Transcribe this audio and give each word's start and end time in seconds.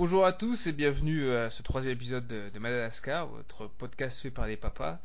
Bonjour 0.00 0.24
à 0.24 0.32
tous 0.32 0.66
et 0.66 0.72
bienvenue 0.72 1.30
à 1.30 1.50
ce 1.50 1.62
troisième 1.62 1.92
épisode 1.92 2.26
de, 2.26 2.58
Madagascar, 2.58 3.26
votre 3.26 3.66
podcast 3.66 4.22
fait 4.22 4.30
par 4.30 4.46
les 4.46 4.56
papas. 4.56 4.98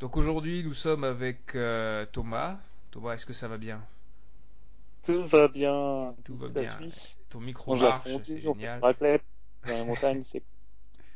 Donc 0.00 0.16
aujourd'hui 0.16 0.64
nous 0.64 0.72
sommes 0.72 1.04
avec 1.04 1.54
euh, 1.54 2.06
Thomas. 2.12 2.56
Thomas, 2.90 3.12
est-ce 3.12 3.26
que 3.26 3.34
ça 3.34 3.46
va 3.46 3.58
bien? 3.58 3.84
Tout 5.04 5.22
va 5.26 5.48
bien. 5.48 6.14
Tout 6.24 6.34
va 6.34 6.48
bien. 6.48 6.78
Ton 7.28 7.40
micro 7.40 7.76
marche, 7.76 8.08
c'est 8.24 8.40
génial. 8.40 8.80
dans 8.80 8.88
la 9.66 9.84
montagne, 9.84 10.22
c'est 10.24 10.42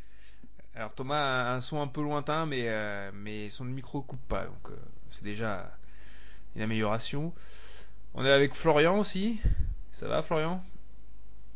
Alors 0.74 0.92
Thomas 0.92 1.46
a 1.46 1.54
un 1.54 1.60
son 1.60 1.80
un 1.80 1.88
peu 1.88 2.02
lointain, 2.02 2.44
mais, 2.44 2.68
euh, 2.68 3.10
mais 3.14 3.48
son 3.48 3.64
micro 3.64 4.02
coupe 4.02 4.28
pas, 4.28 4.44
donc 4.44 4.68
euh, 4.68 4.76
c'est 5.08 5.24
déjà 5.24 5.70
une 6.54 6.60
amélioration. 6.60 7.32
On 8.12 8.26
est 8.26 8.30
avec 8.30 8.52
Florian 8.54 8.98
aussi. 8.98 9.40
Ça 9.90 10.06
va 10.06 10.20
Florian? 10.20 10.62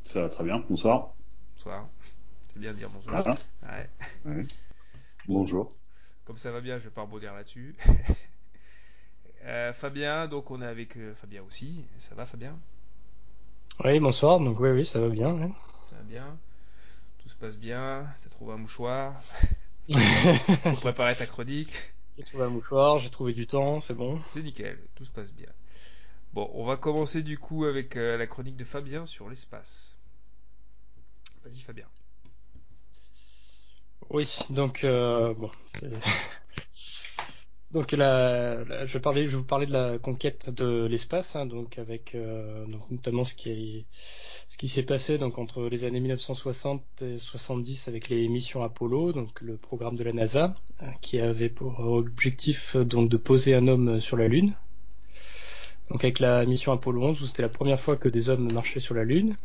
Ça 0.05 0.23
va 0.23 0.31
très 0.31 0.43
bien, 0.43 0.65
bonsoir. 0.71 1.16
Bonsoir. 1.67 1.89
C'est 2.47 2.61
bien 2.61 2.73
de 2.73 2.77
dire 2.79 2.91
bonsoir. 2.91 3.37
Bonjour. 5.27 5.73
Comme 6.25 6.37
ça 6.37 6.53
va 6.53 6.61
bien, 6.61 6.79
je 6.79 6.85
vais 6.85 6.91
pas 6.91 7.03
rebondir 7.03 7.35
là-dessus. 7.35 7.75
Euh, 9.45 9.73
Fabien, 9.73 10.27
donc 10.27 10.51
on 10.51 10.61
est 10.61 10.67
avec 10.67 10.99
Fabien 11.15 11.41
aussi. 11.45 11.85
Ça 11.99 12.17
va 12.17 12.27
Fabien? 12.27 12.59
Oui, 13.85 14.01
bonsoir. 14.01 14.41
Donc 14.41 14.59
oui, 14.59 14.71
oui, 14.71 14.85
ça 14.85 14.99
va 14.99 15.09
bien. 15.09 15.39
Ça 15.89 15.95
va 15.95 16.03
bien? 16.03 16.37
Tout 17.19 17.29
se 17.29 17.37
passe 17.37 17.57
bien, 17.57 18.09
t'as 18.25 18.29
trouvé 18.29 18.55
un 18.55 18.57
mouchoir, 18.57 19.15
pour 20.65 20.81
préparer 20.81 21.15
ta 21.15 21.27
chronique? 21.27 21.93
J'ai 22.19 22.25
trouvé 22.25 22.43
un 22.43 22.49
mouchoir, 22.49 22.99
j'ai 22.99 23.11
trouvé 23.11 23.35
du 23.35 23.47
temps, 23.47 23.81
c'est 23.81 23.95
bon. 23.95 24.21
C'est 24.27 24.43
nickel, 24.43 24.81
tout 24.97 25.05
se 25.05 25.13
passe 25.13 25.33
bien. 25.33 25.51
Bon, 26.33 26.51
on 26.55 26.65
va 26.65 26.77
commencer 26.77 27.23
du 27.23 27.39
coup 27.39 27.67
avec 27.67 27.97
euh, 27.97 28.17
la 28.17 28.27
chronique 28.27 28.57
de 28.57 28.65
Fabien 28.65 29.07
sur 29.07 29.29
l'espace. 29.29 29.96
Vas-y 31.47 31.61
Fabien. 31.61 31.87
Oui, 34.11 34.37
donc 34.51 34.83
euh, 34.83 35.33
bon, 35.35 35.49
donc 37.71 37.93
là, 37.93 38.65
je 38.87 38.93
vais 38.93 39.01
parler, 39.01 39.27
je 39.27 39.37
vous 39.37 39.45
parler 39.45 39.67
de 39.67 39.73
la 39.73 39.97
conquête 39.99 40.51
de 40.51 40.87
l'espace, 40.87 41.37
hein, 41.37 41.47
donc 41.47 41.79
avec 41.79 42.17
euh, 42.17 42.67
donc 42.67 42.91
notamment 42.91 43.23
ce 43.23 43.35
qui 43.35 43.51
est 43.51 43.85
ce 44.49 44.59
qui 44.59 44.67
s'est 44.67 44.83
passé 44.83 45.19
donc 45.19 45.39
entre 45.39 45.69
les 45.69 45.85
années 45.85 46.01
1960 46.01 47.03
et 47.03 47.19
70 47.19 47.87
avec 47.87 48.09
les 48.09 48.27
missions 48.27 48.65
Apollo, 48.65 49.13
donc 49.13 49.41
le 49.41 49.57
programme 49.57 49.95
de 49.95 50.03
la 50.03 50.13
NASA, 50.13 50.57
euh, 50.83 50.87
qui 51.01 51.21
avait 51.21 51.49
pour 51.49 51.79
objectif 51.79 52.77
donc 52.77 53.09
de 53.09 53.17
poser 53.17 53.55
un 53.55 53.69
homme 53.69 54.01
sur 54.01 54.17
la 54.17 54.27
Lune. 54.27 54.57
Donc 55.91 56.03
avec 56.03 56.19
la 56.19 56.45
mission 56.45 56.73
Apollo 56.73 57.03
11, 57.05 57.23
où 57.23 57.27
c'était 57.27 57.43
la 57.43 57.49
première 57.49 57.79
fois 57.79 57.97
que 57.97 58.09
des 58.09 58.31
hommes 58.31 58.53
marchaient 58.53 58.81
sur 58.81 58.97
la 58.97 59.05
Lune. 59.05 59.37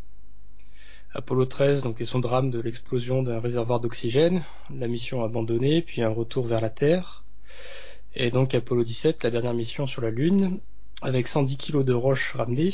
Apollo 1.13 1.45
13, 1.45 1.81
donc 1.81 1.99
et 1.99 2.05
son 2.05 2.19
drame 2.19 2.51
de 2.51 2.59
l'explosion 2.59 3.21
d'un 3.21 3.39
réservoir 3.39 3.81
d'oxygène, 3.81 4.43
la 4.73 4.87
mission 4.87 5.23
abandonnée, 5.23 5.81
puis 5.81 6.01
un 6.01 6.09
retour 6.09 6.47
vers 6.47 6.61
la 6.61 6.69
Terre. 6.69 7.25
Et 8.15 8.31
donc 8.31 8.53
Apollo 8.53 8.85
17, 8.85 9.23
la 9.23 9.29
dernière 9.29 9.53
mission 9.53 9.87
sur 9.87 10.01
la 10.01 10.09
Lune, 10.09 10.59
avec 11.01 11.27
110 11.27 11.57
kg 11.57 11.83
de 11.83 11.93
roches 11.93 12.33
ramenées, 12.33 12.73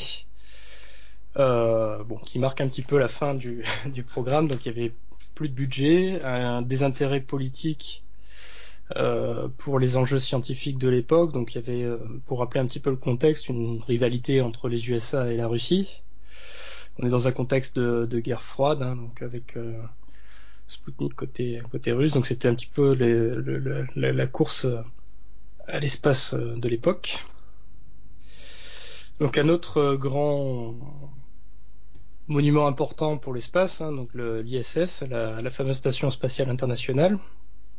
euh, 1.36 2.02
qui 2.26 2.38
marque 2.38 2.60
un 2.60 2.68
petit 2.68 2.82
peu 2.82 2.98
la 2.98 3.08
fin 3.08 3.34
du, 3.34 3.64
du, 3.86 4.04
programme. 4.04 4.46
Donc 4.46 4.64
il 4.66 4.68
y 4.68 4.78
avait 4.78 4.92
plus 5.34 5.48
de 5.48 5.54
budget, 5.54 6.22
un 6.22 6.62
désintérêt 6.62 7.20
politique 7.20 8.04
euh, 8.96 9.48
pour 9.58 9.78
les 9.78 9.96
enjeux 9.96 10.20
scientifiques 10.20 10.78
de 10.78 10.88
l'époque. 10.88 11.32
Donc 11.32 11.54
il 11.54 11.56
y 11.56 11.58
avait, 11.58 11.82
euh, 11.82 11.98
pour 12.26 12.38
rappeler 12.38 12.60
un 12.60 12.66
petit 12.66 12.80
peu 12.80 12.90
le 12.90 12.96
contexte, 12.96 13.48
une 13.48 13.82
rivalité 13.82 14.40
entre 14.42 14.68
les 14.68 14.90
USA 14.90 15.32
et 15.32 15.36
la 15.36 15.48
Russie. 15.48 16.02
On 16.98 17.06
est 17.06 17.10
dans 17.10 17.28
un 17.28 17.32
contexte 17.32 17.78
de, 17.78 18.20
guerre 18.20 18.42
froide, 18.42 18.82
hein, 18.82 18.96
donc 18.96 19.22
avec 19.22 19.56
euh, 19.56 19.80
Sputnik 20.66 21.14
côté 21.14 21.92
russe. 21.92 22.12
Donc 22.12 22.26
c'était 22.26 22.48
un 22.48 22.54
petit 22.54 22.66
peu 22.66 22.94
la 23.94 24.26
course 24.26 24.66
à 25.66 25.80
l'espace 25.80 26.34
de 26.34 26.68
l'époque. 26.68 27.24
Donc 29.20 29.36
un 29.36 29.48
autre 29.48 29.94
grand 29.96 30.74
monument 32.28 32.66
important 32.66 33.16
pour 33.16 33.34
l'espace, 33.34 33.80
hein, 33.80 33.90
donc 33.90 34.10
l'ISS, 34.14 35.02
la, 35.08 35.40
la, 35.42 35.50
fameuse 35.50 35.76
station 35.76 36.10
spatiale 36.10 36.50
internationale, 36.50 37.18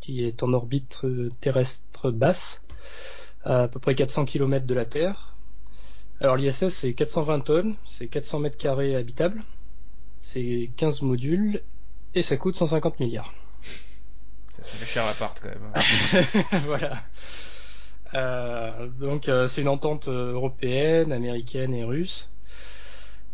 qui 0.02 0.24
est 0.26 0.44
en 0.44 0.54
orbite 0.54 1.02
euh, 1.04 1.30
terrestre 1.40 2.12
basse, 2.12 2.62
à, 3.44 3.64
à 3.64 3.68
peu 3.68 3.80
près 3.80 3.96
400 3.96 4.26
km 4.26 4.66
de 4.66 4.74
la 4.74 4.86
Terre. 4.86 5.36
Alors 6.22 6.36
l'ISS 6.36 6.70
c'est 6.70 6.94
420 6.94 7.40
tonnes, 7.42 7.76
c'est 7.88 8.08
400 8.08 8.40
mètres 8.40 8.58
carrés 8.58 8.96
habitables, 8.96 9.44
c'est 10.20 10.70
15 10.76 11.02
modules 11.02 11.62
et 12.14 12.24
ça 12.24 12.36
coûte 12.36 12.56
150 12.56 13.00
milliards. 13.00 13.34
Ça 14.58 14.78
fait 14.78 14.86
cher 14.86 15.06
l'appart 15.06 15.40
quand 15.40 15.50
même. 15.50 15.72
Hein. 15.74 16.60
voilà. 16.66 16.94
Euh, 18.16 18.88
donc 19.00 19.30
euh, 19.30 19.48
c'est 19.48 19.62
une 19.62 19.68
entente 19.68 20.08
euh, 20.08 20.34
européenne, 20.34 21.12
américaine 21.12 21.74
et 21.74 21.84
russe. 21.84 22.32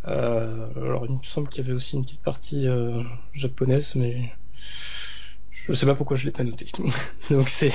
Euh, 0.08 0.68
alors 0.76 1.06
il 1.08 1.14
me 1.14 1.24
semble 1.24 1.50
qu'il 1.50 1.64
y 1.64 1.68
avait 1.68 1.76
aussi 1.76 1.96
une 1.96 2.06
petite 2.06 2.22
partie 2.22 2.68
japonaise, 3.34 3.96
mais 3.96 4.32
je 5.52 5.72
ne 5.72 5.76
sais 5.76 5.88
pas 5.88 5.96
pourquoi 5.96 6.18
je 6.18 6.26
l'ai 6.26 6.32
pas 6.32 6.44
noté. 6.44 6.68
Donc 7.32 7.50
c'est 7.50 7.74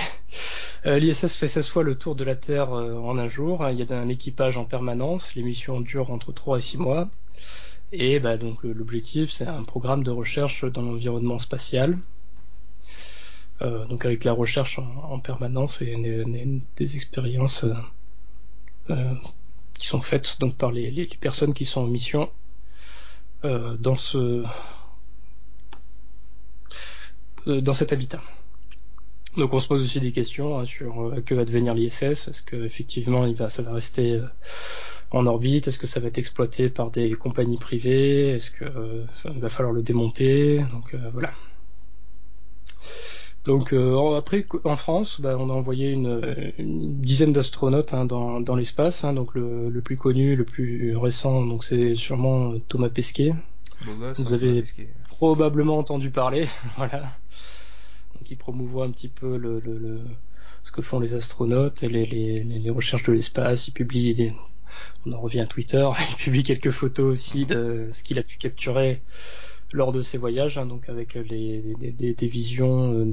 l'ISS 0.85 1.35
fait 1.35 1.49
16 1.49 1.69
fois 1.69 1.83
le 1.83 1.95
tour 1.95 2.15
de 2.15 2.25
la 2.25 2.37
Terre 2.37 2.73
en 2.73 3.19
un 3.19 3.29
jour. 3.29 3.69
Il 3.71 3.79
y 3.79 3.93
a 3.93 3.99
un 3.99 4.09
équipage 4.09 4.57
en 4.57 4.65
permanence. 4.65 5.35
Les 5.35 5.43
missions 5.43 5.81
durent 5.81 6.11
entre 6.11 6.33
3 6.33 6.59
et 6.59 6.63
6 6.63 6.79
mois. 6.79 7.09
Et 7.93 8.21
bah, 8.21 8.37
donc 8.37 8.63
l'objectif 8.63 9.31
c'est 9.31 9.47
un 9.47 9.65
programme 9.65 10.05
de 10.05 10.11
recherche 10.11 10.65
dans 10.65 10.83
l'environnement 10.83 11.39
spatial. 11.39 11.99
Euh, 13.63 13.85
donc 13.87 14.05
avec 14.07 14.25
la 14.25 14.33
recherche 14.33 14.79
en, 14.79 14.87
en 15.11 15.19
permanence 15.19 15.83
et 15.83 15.95
des, 16.77 16.97
expériences 16.97 17.67
euh, 18.89 19.15
qui 19.79 19.87
sont 19.87 20.01
faites 20.01 20.39
donc 20.41 20.57
par 20.57 20.73
les, 20.73 20.91
les, 20.91 21.07
personnes 21.07 21.53
qui 21.53 21.67
sont 21.67 21.83
en 21.83 21.87
mission 21.87 22.31
euh, 23.45 23.77
dans 23.77 23.97
ce 23.97 24.45
euh, 27.47 27.61
dans 27.61 27.75
cet 27.75 27.93
habitat. 27.93 28.23
Donc 29.37 29.55
on 29.55 29.61
se 29.61 29.69
pose 29.69 29.83
aussi 29.85 30.01
des 30.01 30.13
questions 30.13 30.59
hein, 30.59 30.65
sur 30.65 31.03
euh, 31.03 31.21
que 31.21 31.35
va 31.35 31.45
devenir 31.45 31.75
l'ISS. 31.75 32.03
Est-ce 32.03 32.43
que 32.43 32.57
effectivement 32.65 33.27
il 33.27 33.35
va, 33.35 33.49
ça 33.49 33.63
va 33.63 33.73
rester 33.73 34.15
euh, 34.15 34.27
en 35.11 35.27
orbite? 35.27 35.69
Est-ce 35.69 35.79
que 35.79 35.87
ça 35.87 36.01
va 36.01 36.09
être 36.09 36.19
exploité 36.19 36.69
par 36.69 36.91
des 36.91 37.13
compagnies 37.13 37.59
privées? 37.59 38.31
Est-ce 38.31 38.51
que 38.51 38.65
il 39.33 39.41
va 39.41 39.49
falloir 39.49 39.73
le 39.73 39.83
démonter? 39.83 40.65
Donc 40.73 40.95
voilà. 41.13 41.33
Donc 43.45 43.73
euh, 43.73 44.17
après, 44.17 44.47
en 44.65 44.77
France, 44.77 45.21
bah, 45.21 45.37
on 45.39 45.49
a 45.49 45.53
envoyé 45.53 45.91
une, 45.91 46.53
une 46.59 47.01
dizaine 47.01 47.33
d'astronautes 47.33 47.95
hein, 47.95 48.05
dans, 48.05 48.41
dans 48.41 48.55
l'espace. 48.55 49.03
Hein, 49.05 49.15
donc 49.15 49.35
le, 49.35 49.71
le, 49.71 49.81
plus 49.81 49.97
connu, 49.97 50.37
le 50.37 50.45
plus 50.45 50.95
récent, 50.97 51.47
donc 51.47 51.65
c'est 51.65 51.95
sûrement 51.95 52.55
Thomas 52.69 52.91
Pesquet. 52.91 53.33
Vous 54.17 54.35
avez 54.35 54.63
probablement 55.09 55.79
entendu 55.79 56.11
parler, 56.11 56.49
voilà. 56.77 57.03
Il 58.29 58.37
promouvoit 58.37 58.85
un 58.85 58.91
petit 58.91 59.09
peu 59.09 59.41
ce 60.63 60.73
que 60.73 60.83
font 60.83 61.01
les 61.01 61.15
astronautes 61.15 61.83
et 61.83 61.89
les, 61.89 62.07
les, 62.45 62.71
recherches 62.71 63.05
de 63.05 63.13
l'espace. 63.13 63.69
Il 63.69 63.73
publie 63.73 64.15
des, 64.15 64.33
on 65.07 65.13
en 65.13 65.21
revient 65.21 65.41
à 65.41 65.47
Twitter, 65.47 65.89
il 66.11 66.17
publie 66.17 66.45
quelques 66.45 66.71
photos 66.71 67.13
aussi 67.13 67.47
de 67.47 67.89
ce 67.93 68.03
qu'il 68.03 68.19
a 68.19 68.23
pu 68.23 68.39
capturer 68.39 69.03
lors 69.73 69.93
de 69.93 70.03
ces 70.03 70.19
voyages, 70.19 70.59
hein, 70.59 70.67
donc 70.67 70.89
avec 70.89 71.17
des, 71.17 71.63
visions, 72.23 72.93
euh, 72.93 73.13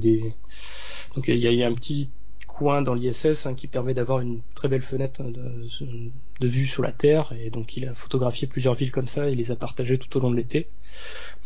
il 1.26 1.36
y, 1.36 1.62
a 1.62 1.66
un 1.66 1.74
petit 1.74 2.10
coin 2.46 2.82
dans 2.82 2.94
l'ISS 2.94 3.46
hein, 3.46 3.54
qui 3.54 3.68
permet 3.68 3.94
d'avoir 3.94 4.20
une 4.20 4.40
très 4.54 4.68
belle 4.68 4.82
fenêtre 4.82 5.22
de, 5.22 6.46
vue 6.48 6.66
sur 6.66 6.82
la 6.82 6.92
Terre 6.92 7.32
et 7.40 7.50
donc 7.50 7.76
il 7.76 7.86
a 7.86 7.94
photographié 7.94 8.48
plusieurs 8.48 8.74
villes 8.74 8.90
comme 8.90 9.08
ça 9.08 9.28
et 9.28 9.34
les 9.34 9.50
a 9.52 9.56
partagées 9.56 9.98
tout 9.98 10.16
au 10.16 10.20
long 10.20 10.30
de 10.30 10.36
l'été. 10.36 10.66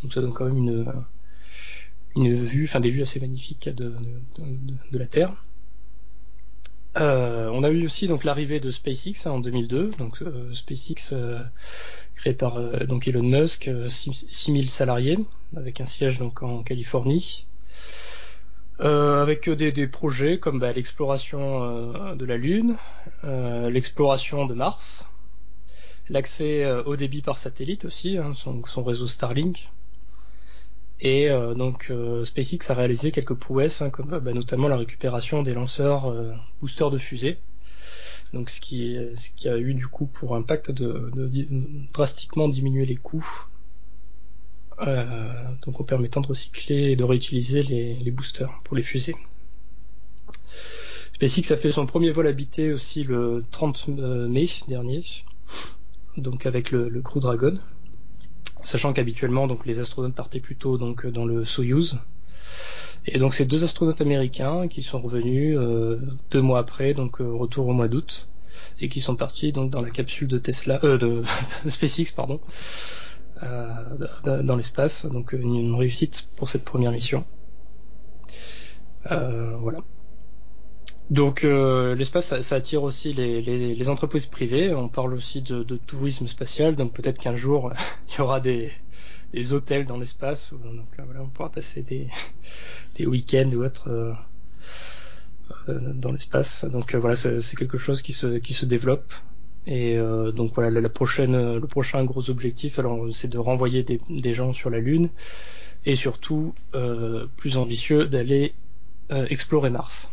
Donc 0.01 0.13
ça 0.13 0.21
donne 0.21 0.33
quand 0.33 0.45
même 0.45 0.57
une 0.57 0.93
une 2.15 2.45
vue, 2.45 2.69
des 2.79 2.91
vues 2.91 3.01
assez 3.01 3.19
magnifiques 3.19 3.69
de, 3.69 3.93
la 4.91 5.05
Terre. 5.05 5.35
Euh, 6.95 7.49
on 7.51 7.63
a 7.63 7.71
eu 7.71 7.85
aussi 7.85 8.07
donc 8.07 8.23
l'arrivée 8.23 8.59
de 8.59 8.69
SpaceX 8.69 9.25
hein, 9.25 9.31
en 9.31 9.39
2002. 9.39 9.91
Donc 9.97 10.21
euh, 10.21 10.53
SpaceX 10.53 11.11
euh, 11.11 11.39
créé 12.15 12.33
par 12.33 12.57
euh, 12.57 12.85
donc 12.85 13.07
Elon 13.07 13.23
Musk, 13.23 13.69
6000 13.87 14.69
salariés 14.69 15.17
avec 15.55 15.81
un 15.81 15.85
siège 15.85 16.19
donc 16.19 16.43
en 16.43 16.61
Californie. 16.63 17.47
avec 18.79 19.49
des, 19.49 19.87
projets 19.87 20.39
comme 20.39 20.59
bah, 20.59 20.73
l'exploration 20.73 22.15
de 22.15 22.25
la 22.25 22.37
Lune, 22.37 22.75
l'exploration 23.23 24.45
de 24.45 24.53
Mars, 24.53 25.07
l'accès 26.09 26.69
au 26.85 26.95
débit 26.95 27.21
par 27.21 27.37
satellite 27.37 27.85
aussi, 27.85 28.17
hein, 28.17 28.33
son, 28.35 28.83
réseau 28.83 29.07
Starlink, 29.07 29.69
et 30.99 31.29
euh, 31.29 31.53
donc 31.53 31.87
euh, 31.89 32.25
SpaceX 32.25 32.69
a 32.69 32.73
réalisé 32.73 33.11
quelques 33.11 33.33
prouesses, 33.33 33.81
hein, 33.81 33.89
comme 33.89 34.17
bah, 34.19 34.33
notamment 34.33 34.67
la 34.67 34.77
récupération 34.77 35.43
des 35.43 35.53
lanceurs 35.53 36.09
euh, 36.09 36.31
boosters 36.61 36.91
de 36.91 36.97
fusée. 36.97 37.37
Donc 38.33 38.49
ce 38.49 38.59
qui, 38.59 38.97
a 39.45 39.57
eu 39.57 39.73
du 39.75 39.85
coup 39.87 40.07
pour 40.07 40.35
impact 40.35 40.71
de, 40.71 41.11
drastiquement 41.93 42.47
diminuer 42.47 42.85
les 42.85 42.95
coûts 42.95 43.47
donc 45.65 45.79
en 45.79 45.83
permettant 45.83 46.19
de 46.19 46.27
recycler 46.27 46.91
et 46.91 46.95
de 46.95 47.03
réutiliser 47.03 47.61
les, 47.61 47.93
les 47.93 48.11
boosters 48.11 48.51
pour 48.63 48.75
les 48.75 48.81
fusées. 48.81 49.15
SpaceX 51.13 51.53
a 51.53 51.57
fait 51.57 51.71
son 51.71 51.85
premier 51.85 52.11
vol 52.11 52.25
habité 52.25 52.73
aussi 52.73 53.03
le 53.03 53.45
30 53.51 53.87
mai 53.87 54.49
dernier, 54.67 55.03
donc 56.17 56.47
avec 56.47 56.71
le, 56.71 56.89
le 56.89 57.01
Crew 57.03 57.19
Dragon, 57.19 57.59
sachant 58.63 58.93
qu'habituellement 58.93 59.47
donc 59.47 59.65
les 59.65 59.79
astronautes 59.79 60.15
partaient 60.15 60.39
plutôt 60.39 60.77
donc 60.77 61.05
dans 61.07 61.25
le 61.25 61.45
Soyuz. 61.45 61.97
Et 63.05 63.19
donc 63.19 63.33
c'est 63.33 63.45
deux 63.45 63.63
astronautes 63.63 64.01
américains 64.01 64.67
qui 64.67 64.81
sont 64.81 64.99
revenus 64.99 65.57
euh, 65.57 65.99
deux 66.31 66.41
mois 66.41 66.59
après, 66.59 66.93
donc 66.93 67.19
euh, 67.19 67.25
retour 67.25 67.67
au 67.67 67.73
mois 67.73 67.89
d'août, 67.89 68.29
et 68.79 68.87
qui 68.87 69.01
sont 69.01 69.15
partis 69.15 69.51
donc 69.51 69.71
dans 69.71 69.81
la 69.81 69.89
capsule 69.89 70.27
de 70.27 70.37
Tesla, 70.37 70.79
euh, 70.83 70.97
de 70.97 71.23
SpaceX 71.67 72.13
pardon, 72.15 72.39
euh, 73.43 74.41
dans 74.43 74.55
l'espace. 74.55 75.05
Donc 75.05 75.33
une, 75.33 75.75
réussite 75.75 76.27
pour 76.37 76.49
cette 76.49 76.63
première 76.63 76.91
mission. 76.91 77.25
Euh, 79.11 79.57
voilà. 79.57 79.79
Donc 81.09 81.43
euh, 81.43 81.95
l'espace, 81.95 82.27
ça, 82.27 82.41
ça, 82.43 82.55
attire 82.55 82.83
aussi 82.83 83.13
les, 83.13 83.41
les, 83.41 83.75
les, 83.75 83.89
entreprises 83.89 84.25
privées. 84.25 84.73
On 84.73 84.87
parle 84.87 85.13
aussi 85.13 85.41
de, 85.41 85.63
de 85.63 85.77
tourisme 85.77 86.27
spatial, 86.27 86.75
donc 86.75 86.93
peut-être 86.93 87.19
qu'un 87.19 87.35
jour 87.35 87.71
il 88.09 88.17
y 88.17 88.21
aura 88.21 88.39
des, 88.39 88.71
des 89.33 89.53
hôtels 89.53 89.85
dans 89.85 89.97
l'espace. 89.97 90.51
Donc 90.53 90.97
là, 90.97 91.03
voilà, 91.05 91.21
on 91.21 91.27
pourra 91.27 91.49
passer 91.49 91.81
des, 91.81 92.07
des 92.95 93.05
week-ends 93.05 93.51
ou 93.53 93.63
autres 93.63 93.89
euh, 93.89 94.13
euh, 95.69 95.93
dans 95.93 96.11
l'espace. 96.11 96.65
Donc 96.65 96.95
voilà, 96.95 97.15
c'est 97.15 97.55
quelque 97.57 97.77
chose 97.77 98.01
qui 98.01 98.13
se, 98.13 98.37
qui 98.37 98.53
se 98.53 98.65
développe. 98.65 99.13
Et 99.65 99.97
euh, 99.97 100.31
donc 100.31 100.53
voilà, 100.55 100.81
la, 100.81 100.89
prochaine, 100.89 101.57
le 101.57 101.67
prochain 101.67 102.03
gros 102.03 102.29
objectif, 102.29 102.79
alors 102.79 103.07
c'est 103.13 103.29
de 103.29 103.37
renvoyer 103.37 103.83
des, 103.83 103.99
des, 104.09 104.33
gens 104.33 104.51
sur 104.51 104.69
la 104.69 104.79
Lune 104.79 105.09
et 105.85 105.95
surtout 105.95 106.53
euh, 106.75 107.27
plus 107.37 107.57
ambitieux 107.57 108.05
d'aller 108.07 108.53
euh, 109.11 109.25
explorer 109.29 109.69
Mars. 109.69 110.11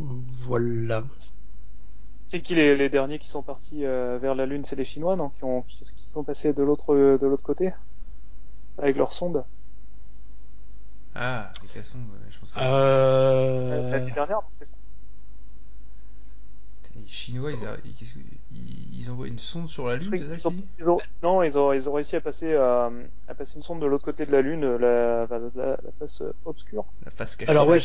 Voilà. 0.00 1.04
C'est 2.28 2.40
qui 2.40 2.54
les, 2.54 2.76
les, 2.76 2.88
derniers 2.88 3.18
qui 3.18 3.28
sont 3.28 3.42
partis 3.42 3.84
euh, 3.84 4.18
vers 4.20 4.34
la 4.34 4.46
Lune? 4.46 4.64
C'est 4.64 4.76
les 4.76 4.84
Chinois, 4.84 5.16
non? 5.16 5.30
Qui, 5.30 5.44
ont, 5.44 5.62
qui, 5.62 5.84
sont 5.98 6.24
passés 6.24 6.52
de 6.52 6.62
l'autre 6.62 6.94
de 6.94 7.26
l'autre 7.26 7.42
côté? 7.42 7.72
Avec 8.78 8.96
leur 8.96 9.12
sonde? 9.12 9.44
Ah, 11.14 11.50
avec 11.58 11.74
la 11.74 11.82
sonde, 11.82 12.02
je 12.30 12.38
pense. 12.38 12.54
Euh... 12.56 13.90
L'année 13.90 14.12
dernière, 14.12 14.42
c'est 14.48 14.64
ça. 14.64 14.74
Les 16.96 17.06
Chinois, 17.06 17.52
ils, 17.52 17.66
a... 17.66 17.76
ils, 17.84 19.00
ils, 19.00 19.10
envoient 19.10 19.28
une 19.28 19.38
sonde 19.38 19.68
sur 19.68 19.88
la 19.88 19.96
Lune, 19.96 20.10
c'est 20.12 20.38
ça 20.38 20.48
ont, 20.48 20.54
ils 20.78 20.88
ont... 20.88 20.98
Non, 21.22 21.42
ils 21.42 21.56
ont, 21.56 21.72
ils 21.72 21.88
ont 21.88 21.92
réussi 21.92 22.16
à 22.16 22.20
passer, 22.20 22.54
à, 22.54 22.90
à 23.28 23.34
passer 23.34 23.56
une 23.56 23.62
sonde 23.62 23.80
de 23.80 23.86
l'autre 23.86 24.04
côté 24.04 24.26
de 24.26 24.32
la 24.32 24.42
Lune, 24.42 24.76
la, 24.76 25.26
la, 25.26 25.38
la, 25.54 25.66
la 25.66 25.92
face 25.98 26.22
obscure. 26.44 26.84
La 27.04 27.10
face 27.10 27.36
cachée. 27.36 27.50
Alors, 27.50 27.66
ouais, 27.68 27.80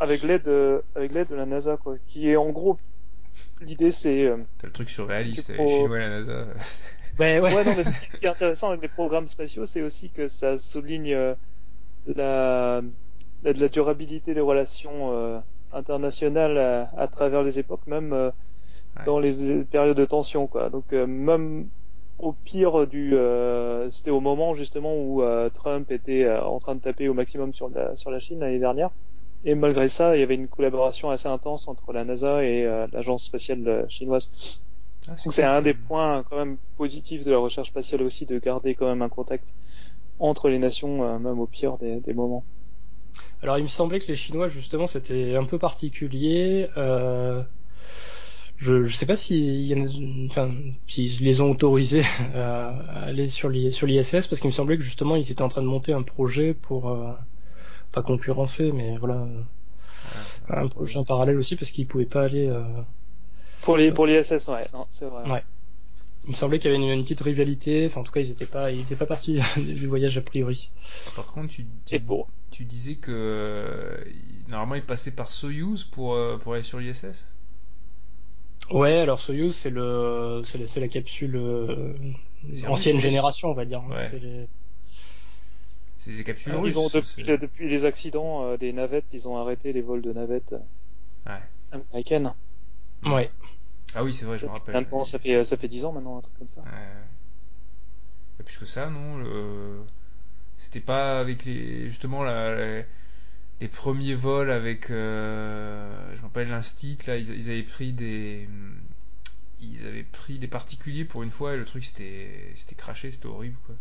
avec 0.00 0.22
l'aide, 0.22 0.50
avec 0.96 1.12
l'aide 1.12 1.28
de 1.28 1.36
la 1.36 1.46
NASA, 1.46 1.76
quoi, 1.76 1.96
qui 2.08 2.28
est 2.28 2.36
en 2.36 2.50
gros 2.50 2.78
l'idée 3.60 3.90
c'est. 3.90 4.24
Euh, 4.24 4.36
T'as 4.58 4.68
le 4.68 4.72
truc 4.72 4.88
surréaliste, 4.88 5.54
pro... 5.54 5.64
les 5.64 5.70
Chinois 5.70 5.96
et 5.96 6.00
la 6.00 6.08
NASA. 6.08 6.46
ouais, 7.18 7.40
ouais. 7.40 7.54
ouais 7.54 7.64
non, 7.64 7.74
mais 7.76 7.84
ce 7.84 8.16
qui 8.16 8.24
est 8.24 8.28
intéressant 8.28 8.70
avec 8.70 8.82
les 8.82 8.88
programmes 8.88 9.28
spatiaux, 9.28 9.66
c'est 9.66 9.82
aussi 9.82 10.10
que 10.10 10.28
ça 10.28 10.58
souligne 10.58 11.12
euh, 11.12 11.34
la, 12.06 12.82
la, 13.42 13.52
la 13.52 13.68
durabilité 13.68 14.34
des 14.34 14.40
relations 14.40 15.12
euh, 15.12 15.38
internationales 15.72 16.58
à, 16.58 16.90
à, 16.96 17.06
travers 17.08 17.42
les 17.42 17.58
époques, 17.58 17.86
même 17.86 18.12
euh, 18.12 18.30
ouais. 18.96 19.04
dans 19.04 19.18
les 19.18 19.64
périodes 19.64 19.96
de 19.96 20.04
tension, 20.04 20.46
quoi. 20.46 20.70
Donc 20.70 20.92
euh, 20.92 21.06
même 21.06 21.68
au 22.18 22.32
pire 22.32 22.86
du, 22.86 23.16
c'était 23.90 24.10
au 24.10 24.20
moment 24.20 24.52
justement 24.52 24.94
où 24.94 25.22
Trump 25.54 25.90
était 25.90 26.30
en 26.30 26.58
train 26.58 26.74
de 26.74 26.80
taper 26.80 27.08
au 27.08 27.14
maximum 27.14 27.54
sur 27.54 27.70
la 27.70 27.96
sur 27.96 28.10
la 28.10 28.18
Chine 28.18 28.40
l'année 28.40 28.58
dernière. 28.58 28.90
Et 29.44 29.54
malgré 29.54 29.88
ça, 29.88 30.16
il 30.16 30.20
y 30.20 30.22
avait 30.22 30.34
une 30.34 30.48
collaboration 30.48 31.10
assez 31.10 31.28
intense 31.28 31.66
entre 31.66 31.92
la 31.92 32.04
NASA 32.04 32.44
et 32.44 32.64
euh, 32.64 32.86
l'agence 32.92 33.24
spatiale 33.24 33.86
chinoise. 33.88 34.60
Ah, 35.08 35.12
Donc 35.12 35.32
c'est 35.32 35.42
un 35.42 35.62
des 35.62 35.74
points 35.74 36.22
quand 36.28 36.36
même 36.36 36.58
positifs 36.76 37.24
de 37.24 37.30
la 37.30 37.38
recherche 37.38 37.68
spatiale 37.68 38.02
aussi 38.02 38.26
de 38.26 38.38
garder 38.38 38.74
quand 38.74 38.86
même 38.86 39.02
un 39.02 39.08
contact 39.08 39.54
entre 40.18 40.48
les 40.50 40.58
nations, 40.58 41.02
euh, 41.04 41.18
même 41.18 41.40
au 41.40 41.46
pire 41.46 41.78
des, 41.78 42.00
des, 42.00 42.12
moments. 42.12 42.44
Alors 43.42 43.58
il 43.58 43.62
me 43.62 43.68
semblait 43.68 43.98
que 43.98 44.08
les 44.08 44.14
Chinois 44.14 44.48
justement 44.48 44.86
c'était 44.86 45.34
un 45.34 45.44
peu 45.44 45.58
particulier. 45.58 46.68
Euh, 46.76 47.42
je 48.58 48.74
ne 48.74 48.86
sais 48.88 49.06
pas 49.06 49.16
si 49.16 49.64
y 49.64 49.74
en 49.74 49.86
a, 49.86 50.26
enfin, 50.26 50.50
s'ils 50.86 51.24
les 51.24 51.40
ont 51.40 51.50
autorisés 51.50 52.04
à 52.34 52.68
aller 53.04 53.26
sur 53.28 53.48
l'ISS 53.48 54.26
parce 54.26 54.38
qu'il 54.40 54.48
me 54.48 54.52
semblait 54.52 54.76
que 54.76 54.82
justement 54.82 55.16
ils 55.16 55.32
étaient 55.32 55.42
en 55.42 55.48
train 55.48 55.62
de 55.62 55.66
monter 55.66 55.94
un 55.94 56.02
projet 56.02 56.52
pour 56.52 56.90
euh, 56.90 57.12
pas 57.92 58.02
concurrencer, 58.02 58.72
mais 58.72 58.96
voilà, 58.98 59.26
ouais, 60.48 60.56
un 60.56 60.68
projet 60.68 60.98
en 60.98 61.04
parallèle 61.04 61.38
aussi 61.38 61.56
parce 61.56 61.70
qu'ils 61.70 61.86
pouvaient 61.86 62.06
pas 62.06 62.22
aller. 62.22 62.48
Euh... 62.48 62.62
Pour 63.62 63.76
les 63.76 63.92
pour 63.92 64.06
l'ISS, 64.06 64.48
ouais, 64.48 64.68
non, 64.72 64.86
c'est 64.90 65.06
vrai. 65.06 65.30
Ouais. 65.30 65.42
Il 66.24 66.30
me 66.30 66.36
semblait 66.36 66.58
qu'il 66.58 66.70
y 66.70 66.74
avait 66.74 66.82
une, 66.82 66.90
une, 66.90 67.02
petite 67.02 67.22
rivalité. 67.22 67.86
Enfin, 67.86 68.02
en 68.02 68.04
tout 68.04 68.12
cas, 68.12 68.20
ils 68.20 68.30
étaient 68.30 68.46
pas, 68.46 68.70
ils 68.70 68.80
étaient 68.80 68.96
pas 68.96 69.06
partis 69.06 69.40
du 69.56 69.86
voyage 69.86 70.18
a 70.18 70.20
priori. 70.20 70.70
Par 71.16 71.26
contre, 71.26 71.52
tu, 71.54 71.66
tu, 72.50 72.64
disais 72.64 72.96
que 72.96 73.10
euh, 73.10 74.04
normalement 74.48 74.74
ils 74.74 74.84
passaient 74.84 75.12
par 75.12 75.30
Soyuz 75.30 75.84
pour 75.84 76.14
euh, 76.14 76.36
pour 76.36 76.54
aller 76.54 76.62
sur 76.62 76.78
l'ISS. 76.78 77.26
Ouais, 78.70 78.98
alors 78.98 79.20
Soyuz 79.20 79.56
c'est 79.56 79.70
le 79.70 80.42
c'est 80.44 80.58
la, 80.58 80.82
la, 80.82 80.88
capsule 80.88 81.36
euh, 81.36 81.94
ancienne 82.68 83.00
génération, 83.00 83.48
on 83.48 83.54
va 83.54 83.64
dire. 83.64 83.82
Ouais. 83.88 83.96
C'est 84.10 84.18
les... 84.18 84.46
C'est 86.00 86.12
des 86.12 86.24
capsules 86.24 86.54
ils 86.64 86.78
ont 86.78 86.88
depuis, 86.88 87.24
depuis, 87.24 87.68
les 87.68 87.84
accidents 87.84 88.44
euh, 88.44 88.56
des 88.56 88.72
navettes, 88.72 89.12
ils 89.12 89.28
ont 89.28 89.36
arrêté 89.36 89.72
les 89.72 89.82
vols 89.82 90.00
de 90.00 90.12
navettes 90.12 90.54
ouais. 91.26 91.42
américaines. 91.72 92.32
Ouais. 93.04 93.30
Ah 93.94 94.02
oui, 94.02 94.14
c'est 94.14 94.24
vrai, 94.24 94.38
je 94.38 94.46
me 94.46 94.50
rappelle. 94.50 94.74
Maintenant, 94.74 95.04
ça 95.04 95.18
fait 95.18 95.44
ça 95.44 95.56
fait 95.56 95.68
10 95.68 95.84
ans 95.84 95.92
maintenant, 95.92 96.18
un 96.18 96.20
truc 96.22 96.38
comme 96.38 96.48
ça. 96.48 96.62
Ouais. 96.62 96.68
Et 98.38 98.42
plus 98.42 98.56
que 98.56 98.66
ça, 98.66 98.88
non 98.88 99.18
le... 99.18 99.82
C'était 100.56 100.80
pas 100.80 101.20
avec 101.20 101.44
les 101.44 101.88
justement 101.88 102.22
la, 102.22 102.54
la, 102.54 102.82
les 103.60 103.68
premiers 103.68 104.14
vols 104.14 104.50
avec 104.50 104.90
euh... 104.90 106.14
je 106.14 106.20
me 106.20 106.26
rappelle 106.26 106.48
l'instit 106.48 106.98
là, 107.06 107.16
ils, 107.16 107.30
ils, 107.30 107.50
avaient 107.50 107.62
pris 107.62 107.92
des 107.92 108.48
ils 109.60 109.86
avaient 109.86 110.02
pris 110.02 110.38
des 110.38 110.46
particuliers 110.46 111.04
pour 111.04 111.22
une 111.22 111.30
fois 111.30 111.54
et 111.54 111.56
le 111.56 111.64
truc 111.64 111.84
c'était 111.84 112.52
c'était 112.54 112.74
craché, 112.74 113.10
c'était 113.10 113.26
horrible 113.26 113.56
quoi. 113.66 113.74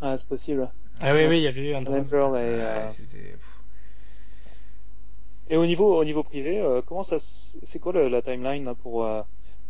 Ah, 0.00 0.16
c'est 0.16 0.28
possible. 0.28 0.70
Ah 1.00 1.14
oui, 1.14 1.26
oui, 1.28 1.38
il 1.38 1.42
y 1.42 1.46
avait 1.46 1.70
eu 1.70 1.74
un 1.74 1.82
drame. 1.82 2.06
Et, 2.06 2.38
euh... 2.38 2.88
et, 5.48 5.56
au 5.56 5.66
niveau, 5.66 5.98
au 5.98 6.04
niveau 6.04 6.22
privé, 6.22 6.60
euh, 6.60 6.82
comment 6.82 7.02
ça, 7.02 7.16
c'est 7.18 7.78
quoi 7.78 7.92
le, 7.92 8.08
la 8.08 8.22
timeline 8.22 8.64
là, 8.64 8.74
pour 8.74 9.04
euh, 9.04 9.22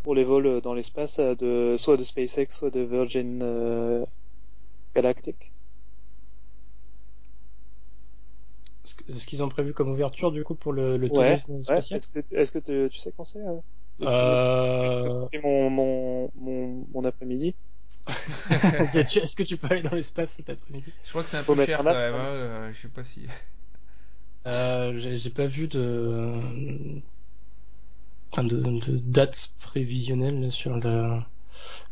pour 0.02 0.14
les 0.14 0.24
vols 0.24 0.60
dans 0.60 0.74
l'espace 0.74 1.18
de 1.18 1.76
soit 1.78 1.96
de 1.96 2.02
SpaceX, 2.02 2.46
soit 2.50 2.70
de 2.70 2.80
Virgin 2.80 3.40
euh, 3.42 4.04
Galactic? 4.94 5.52
Ce 8.84 9.26
qu'ils 9.26 9.42
ont 9.42 9.48
prévu 9.48 9.74
comme 9.74 9.90
ouverture 9.90 10.32
du 10.32 10.44
coup 10.44 10.54
pour 10.54 10.72
le, 10.72 10.96
le 10.96 11.08
ouais, 11.08 11.38
tourisme 11.38 11.62
spatial? 11.62 12.00
Ouais. 12.14 12.38
Est-ce 12.40 12.52
que, 12.58 12.58
est 12.58 12.64
que 12.64 12.88
tu 12.88 12.98
sais 12.98 13.12
quand 13.16 13.24
c'est 13.24 13.40
euh... 14.02 15.26
mon, 15.42 15.70
mon, 15.70 16.30
mon, 16.34 16.86
mon 16.92 17.04
après-midi. 17.04 17.54
Est-ce 18.94 19.36
que 19.36 19.42
tu 19.42 19.56
peux 19.56 19.68
aller 19.70 19.82
dans 19.82 19.94
l'espace 19.94 20.32
cet 20.32 20.50
après-midi? 20.50 20.92
Je 21.04 21.10
crois 21.10 21.22
que 21.22 21.30
c'est 21.30 21.36
un 21.36 21.42
peu 21.42 21.64
cher 21.64 21.78
quand 21.78 21.84
même. 21.84 22.14
Hein, 22.14 22.24
euh, 22.24 22.72
je 22.72 22.80
sais 22.82 22.88
pas 22.88 23.04
si. 23.04 23.26
Euh, 24.46 24.98
J'ai 24.98 25.30
pas 25.30 25.46
vu 25.46 25.68
de... 25.68 26.32
Enfin, 28.32 28.44
de, 28.44 28.60
de 28.60 28.98
date 28.98 29.52
prévisionnelle 29.58 30.52
sur 30.52 30.76
la. 30.76 31.26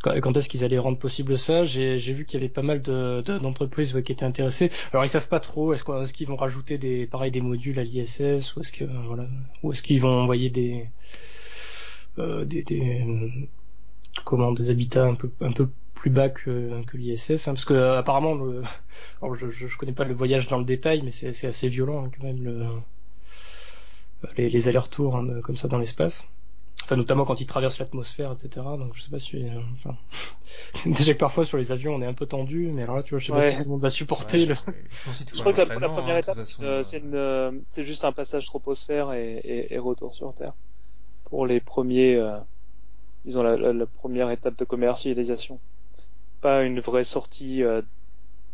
Quand, 0.03 0.13
quand 0.21 0.37
est-ce 0.37 0.49
qu'ils 0.49 0.65
allaient 0.65 0.79
rendre 0.79 0.99
possible 0.99 1.39
ça 1.39 1.65
J'ai 1.65 1.97
vu 1.99 2.25
qu'il 2.25 2.39
y 2.41 2.43
avait 2.43 2.53
pas 2.53 2.63
mal 2.63 2.83
d'entreprises 2.83 3.93
de, 3.93 3.97
de, 3.97 4.01
qui 4.01 4.13
étaient 4.13 4.25
intéressées. 4.25 4.71
Alors 4.93 5.05
ils 5.05 5.09
savent 5.09 5.29
pas 5.29 5.41
trop. 5.41 5.73
Est-ce 5.73 5.85
qu'ils 5.85 5.95
est 5.95 6.13
qu 6.13 6.25
vont 6.27 6.37
rajouter 6.37 6.79
des 6.79 7.07
pareil 7.07 7.31
des 7.31 7.41
modules 7.41 7.79
à 7.79 7.85
l'ISS 7.85 8.55
ou 8.55 8.61
est-ce 8.61 8.73
que 8.73 8.85
voilà 8.85 9.27
ou 9.63 9.73
est-ce 9.73 9.83
qu'ils 9.83 10.01
vont 10.01 10.23
envoyer 10.23 10.51
des, 10.51 10.89
euh, 12.19 12.45
des, 12.45 12.63
des 12.63 13.05
comment 14.25 14.53
des 14.53 14.71
habitats 14.71 15.07
un 15.07 15.15
peu 15.15 15.31
un 15.41 15.53
peu 15.53 15.69
plus 15.97 16.11
bas 16.11 16.29
que, 16.29 16.85
que 16.85 16.97
l'ISS, 16.97 17.49
hein, 17.49 17.55
parce 17.55 17.65
que 17.65 17.75
euh, 17.75 17.99
apparemment, 17.99 18.35
le, 18.35 18.62
alors 19.23 19.35
je, 19.35 19.50
je, 19.50 19.67
je 19.67 19.76
connais 19.76 19.93
pas 19.93 20.05
le 20.05 20.15
voyage 20.15 20.47
dans 20.47 20.59
le 20.59 20.65
détail, 20.65 21.03
mais 21.03 21.11
c'est 21.11 21.47
assez 21.47 21.69
violent 21.69 22.05
hein, 22.05 22.11
quand 22.17 22.25
même 22.25 22.45
le, 22.45 22.67
les, 24.37 24.49
les 24.49 24.69
allers-retours 24.69 25.17
hein, 25.17 25.41
comme 25.43 25.57
ça 25.57 25.67
dans 25.67 25.79
l'espace. 25.79 26.29
Enfin, 26.85 26.97
notamment 26.97 27.25
quand 27.25 27.41
ils 27.41 27.47
traversent 27.47 27.79
l'atmosphère, 27.79 28.31
etc. 28.31 28.49
Donc 28.79 28.95
je 28.95 29.03
sais 29.03 29.11
pas 29.11 29.19
si, 29.19 29.43
euh, 29.43 29.59
enfin, 29.79 29.97
déjà 30.87 31.15
que 31.15 31.19
parfois 31.19 31.45
sur 31.45 31.57
les 31.57 31.73
avions 31.73 31.95
on 31.95 32.03
est 32.03 32.07
un 32.07 32.15
peu 32.15 32.26
tendu, 32.26 32.71
mais 32.73 32.83
alors 32.83 32.97
là 32.97 33.03
tu 33.03 33.11
vois, 33.15 33.19
je 33.19 33.26
sais 33.26 33.33
ouais. 33.33 33.38
pas 33.38 33.50
si 33.50 33.57
tout 33.57 33.65
le 33.65 33.71
monde 33.71 33.81
va 33.81 33.91
supporter. 33.91 34.41
Ouais, 34.41 34.47
le... 34.47 34.55
Je, 35.33 35.37
je 35.37 35.41
crois 35.41 35.53
que 35.53 35.62
la, 35.62 35.79
la 35.79 35.88
première 35.88 36.19
étape, 36.19 36.38
euh, 36.61 36.85
c'est 36.85 37.03
euh... 37.03 37.53
juste 37.79 38.05
un 38.05 38.12
passage 38.12 38.45
troposphère 38.47 39.12
et, 39.15 39.38
et, 39.38 39.75
et, 39.75 39.79
retour 39.79 40.15
sur 40.15 40.35
Terre 40.35 40.53
pour 41.25 41.47
les 41.47 41.61
premiers. 41.61 42.17
Euh 42.17 42.38
disons 43.26 43.43
la, 43.43 43.57
la, 43.57 43.73
la, 43.73 43.87
première 43.87 44.31
étape 44.31 44.57
de 44.57 44.65
commercialisation. 44.65 45.59
Pas 46.40 46.62
une 46.64 46.81
vraie 46.81 47.05
sortie 47.05 47.62
euh, 47.62 47.83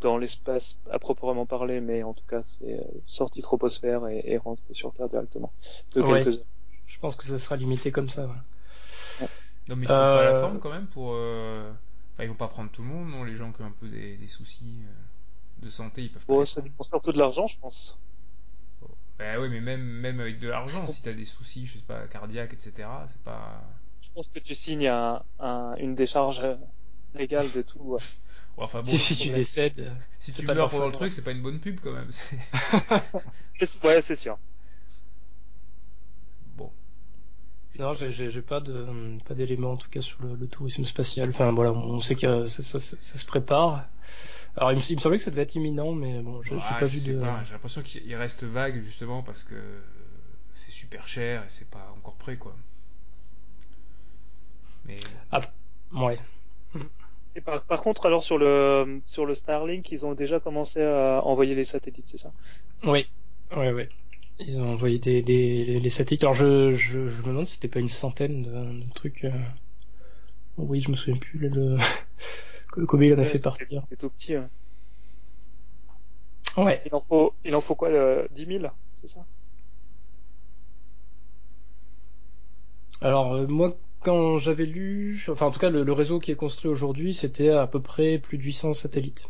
dans 0.00 0.18
l'espace 0.18 0.80
à 0.90 0.98
proprement 1.00 1.46
parler, 1.46 1.80
mais 1.80 2.02
en 2.04 2.14
tout 2.14 2.24
cas 2.26 2.42
c'est 2.44 2.80
euh, 2.80 2.84
sortie 3.06 3.42
troposphère 3.42 4.08
et, 4.08 4.22
et 4.26 4.38
rentrer 4.38 4.74
sur 4.74 4.92
Terre 4.94 5.08
directement. 5.10 5.54
De 5.92 6.02
Ouais. 6.02 6.26
quelques 6.26 6.38
heures. 6.40 6.46
Je 6.86 6.98
pense 6.98 7.16
que 7.16 7.26
ça 7.26 7.38
sera 7.38 7.56
limité 7.56 7.92
comme 7.92 8.10
ça. 8.10 8.26
ouais. 8.28 8.34
Non, 9.68 9.76
mais 9.76 9.86
ils 9.86 10.08
pas 10.08 10.24
la 10.24 10.34
Euh, 10.34 10.34
forme 10.34 10.58
quand 10.60 10.70
même 10.70 10.86
pour. 10.88 11.12
euh, 11.14 11.72
Enfin, 12.14 12.24
ils 12.24 12.28
vont 12.28 12.34
pas 12.34 12.48
prendre 12.48 12.70
tout 12.70 12.82
le 12.82 12.88
monde, 12.88 13.08
non 13.10 13.24
Les 13.24 13.36
gens 13.36 13.52
qui 13.52 13.62
ont 13.62 13.66
un 13.66 13.70
peu 13.72 13.88
des, 13.88 14.16
des 14.18 14.28
soucis 14.28 14.80
euh, 14.86 15.64
de 15.66 15.70
santé, 15.70 16.02
ils 16.04 16.12
peuvent 16.12 16.26
pas. 16.28 16.36
Bon, 16.36 16.44
ça 16.44 16.60
dépend 16.60 16.82
surtout 16.82 17.12
de 17.12 17.18
l'argent, 17.18 17.46
je 17.46 17.56
pense. 17.60 18.00
Bah 19.18 19.38
oui, 19.40 19.48
mais 19.48 19.60
même, 19.60 19.82
même 19.82 20.20
avec 20.20 20.38
de 20.38 20.48
l'argent, 20.48 20.86
si 20.86 21.02
t'as 21.02 21.12
des 21.12 21.24
soucis, 21.24 21.66
je 21.66 21.74
sais 21.78 21.84
pas, 21.84 22.06
cardiaques, 22.08 22.54
etc., 22.54 23.06
c'est 23.10 23.22
pas. 23.22 23.62
Je 24.02 24.08
pense 24.14 24.28
que 24.28 24.38
tu 24.38 24.54
signes 24.54 24.86
un, 24.88 25.24
un- 25.38 25.74
une 25.76 25.94
décharge 25.94 26.40
euh, 26.44 26.56
légale 27.14 27.50
de 27.52 27.62
tout. 27.62 27.78
ouais. 27.81 28.00
Ouais, 28.59 28.64
enfin 28.64 28.81
bon, 28.83 28.90
si 28.90 28.99
si 28.99 29.14
tu 29.14 29.21
problème. 29.21 29.37
décèdes, 29.40 29.92
si 30.19 30.33
tu 30.33 30.47
meurs 30.47 30.69
pendant 30.71 30.87
le 30.87 30.92
truc, 30.92 31.12
c'est 31.12 31.23
pas 31.23 31.31
une 31.33 31.42
bonne 31.42 31.59
pub 31.61 31.81
quand 31.81 31.92
même. 31.92 32.11
Ouais, 33.85 34.02
c'est 34.02 34.16
sûr. 34.16 34.38
Bon. 36.57 36.71
Non, 37.78 37.92
j'ai- 37.95 38.42
pas 38.42 38.61
de 38.61 39.19
pas 39.25 39.35
d'éléments 39.35 39.73
en 39.73 39.76
tout 39.76 39.88
cas 39.88 40.02
sur 40.02 40.21
le, 40.23 40.35
le 40.35 40.47
tourisme 40.49 40.85
spatial. 40.85 41.31
Enfin 41.31 41.52
voilà, 41.52 41.73
on 41.73 42.00
sait 42.00 42.14
que 42.16 42.47
ça, 42.47 42.62
ça- 42.62 42.81
ça- 42.81 42.97
ça 42.99 43.19
se 43.19 43.25
prépare. 43.25 43.87
Alors 44.57 44.73
il 44.73 44.78
me, 44.78 44.83
il 44.90 44.97
me 44.97 45.00
semblait 45.00 45.19
que 45.19 45.25
ça 45.25 45.31
devait 45.31 45.42
être 45.42 45.54
imminent, 45.54 45.92
mais 45.92 46.21
bon, 46.21 46.42
je 46.42 46.52
n'ai 46.54 46.61
Ah, 46.62 46.75
pas 46.78 46.87
je 46.87 46.92
vu 46.92 46.99
sais 46.99 47.12
de. 47.14 47.21
pas, 47.21 47.42
j'ai 47.45 47.52
l'impression 47.52 47.83
qu'il 47.83 48.14
reste 48.16 48.45
vague 48.45 48.83
justement 48.83 49.23
parce 49.23 49.45
que 49.45 49.54
c'est 50.54 50.71
super 50.73 51.09
cher 51.09 51.42
et 51.45 51.49
c'est 51.49 51.71
pas 51.71 51.95
encore 51.97 52.14
prêt 52.16 52.37
quoi. 52.37 52.54
Mais. 54.85 55.00
Ah, 55.31 55.40
ouais. 55.95 56.19
Et 57.34 57.42
par, 57.42 57.64
par 57.66 57.82
contre, 57.82 58.06
alors 58.06 58.22
sur 58.24 58.38
le 58.38 59.02
sur 59.06 59.26
le 59.26 59.34
Starlink, 59.34 59.90
ils 59.92 60.06
ont 60.06 60.14
déjà 60.14 60.40
commencé 60.40 60.82
à 60.82 61.20
envoyer 61.24 61.54
les 61.54 61.64
satellites, 61.64 62.08
c'est 62.08 62.16
ça? 62.18 62.32
Oui, 62.84 63.06
ouais, 63.56 63.72
ouais. 63.72 63.88
Ils 64.38 64.60
ont 64.60 64.72
envoyé 64.72 64.98
des, 64.98 65.22
des 65.22 65.80
les 65.80 65.90
satellites. 65.90 66.22
Alors 66.24 66.34
je, 66.34 66.72
je, 66.72 67.08
je 67.08 67.22
me 67.22 67.28
demande 67.28 67.46
si 67.46 67.54
c'était 67.54 67.68
pas 67.68 67.80
une 67.80 67.88
centaine 67.88 68.42
de, 68.42 68.84
de 68.84 68.90
trucs. 68.92 69.24
euh. 69.24 69.30
Oui, 70.56 70.80
je 70.80 70.90
me 70.90 70.96
souviens 70.96 71.18
plus 71.18 71.38
le, 71.38 71.76
le... 72.76 72.86
combien 72.86 73.08
il 73.08 73.14
en 73.14 73.22
a 73.22 73.24
Ouais, 73.24 73.26
fait 73.26 73.40
partir. 73.40 73.84
C'est 73.88 73.96
tout 73.96 74.10
petit. 74.10 74.34
hein. 74.34 74.50
Ouais. 76.56 76.82
Il 76.84 76.94
en 76.94 77.00
faut 77.00 77.34
il 77.44 77.54
en 77.56 77.60
faut 77.60 77.74
quoi 77.74 77.88
euh, 77.88 78.28
10 78.30 78.46
000, 78.46 78.76
c'est 78.94 79.08
ça? 79.08 79.26
Alors 83.02 83.34
euh, 83.34 83.46
moi, 83.46 83.76
quand 84.02 84.38
j'avais 84.38 84.66
lu, 84.66 85.25
enfin 85.30 85.47
en 85.47 85.50
tout 85.50 85.61
cas 85.61 85.71
le, 85.71 85.85
le 85.85 85.92
réseau 85.92 86.18
qui 86.21 86.30
est 86.30 86.37
construit 86.37 86.71
aujourd'hui, 86.71 87.14
c'était 87.14 87.50
à 87.50 87.66
peu 87.66 87.80
près 87.80 88.18
plus 88.18 88.38
de 88.38 88.42
800 88.42 88.75
satellites. 88.75 89.28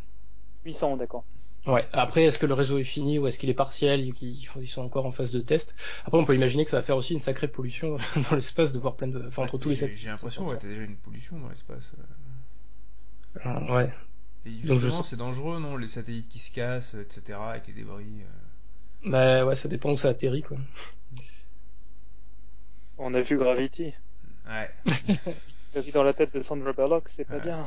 800, 0.65 0.97
d'accord. 0.97 1.25
Ouais. 1.67 1.87
Après, 1.93 2.25
est-ce 2.25 2.39
que 2.41 2.47
le 2.47 2.55
réseau 2.55 2.79
est 2.79 2.85
fini 2.85 3.19
ou 3.21 3.27
est-ce 3.29 3.39
qu'il 3.39 3.49
est 3.49 3.55
partiel 3.55 4.01
ils 4.21 4.69
sont 4.69 4.83
encore 4.83 5.07
en 5.07 5.13
phase 5.13 5.31
de 5.33 5.41
test 5.41 5.77
Après, 6.05 6.19
on 6.19 6.25
peut 6.25 6.35
imaginer 6.35 6.65
que 6.65 6.71
ça 6.71 6.79
va 6.79 6.83
faire 6.83 6.97
aussi 6.97 7.15
une 7.15 7.21
sacrée 7.21 7.47
pollution 7.49 7.99
dans 8.31 8.35
l'espace 8.35 8.73
de 8.73 8.79
voir 8.81 8.97
plein 8.97 9.07
de, 9.09 9.25
enfin 9.29 9.45
entre 9.45 9.59
tous 9.59 9.69
les 9.69 9.77
satellites. 9.77 10.01
j'ai 10.01 10.09
l'impression 10.09 10.47
ouais, 10.49 10.59
t'as 10.59 10.67
déjà 10.69 10.83
une 10.83 10.97
pollution 10.97 11.39
dans 11.39 11.49
l'espace. 11.49 11.93
euh. 11.99 13.41
Euh, 13.47 13.75
ouais. 13.77 13.93
Et 14.45 14.51
Donc, 14.67 14.79
je 14.81 14.87
justement, 14.87 15.03
c'est 15.05 15.17
dangereux, 15.17 15.61
non 15.61 15.77
Les 15.77 15.87
satellites 15.87 16.29
qui 16.29 16.41
se 16.41 16.53
cassent, 16.53 16.95
etc., 16.95 17.39
avec 17.41 17.69
les 17.69 17.75
débris. 17.75 18.23
euh. 18.23 19.11
Bah 19.11 19.45
ouais, 19.47 19.55
ça 19.55 19.69
dépend 19.69 19.93
où 19.93 19.97
ça 19.97 20.09
atterrit 20.09 20.43
quoi. 20.43 20.57
On 22.99 23.15
a 23.15 23.21
vu 23.21 23.37
Gravity. 23.37 23.95
Ouais. 24.47 24.71
Gravity 25.73 25.93
dans 25.93 26.03
la 26.03 26.13
tête 26.13 26.35
de 26.35 26.41
Sandra 26.41 26.73
Bullock, 26.73 27.09
c'est 27.09 27.25
pas 27.25 27.37
Ouais. 27.37 27.41
bien. 27.41 27.67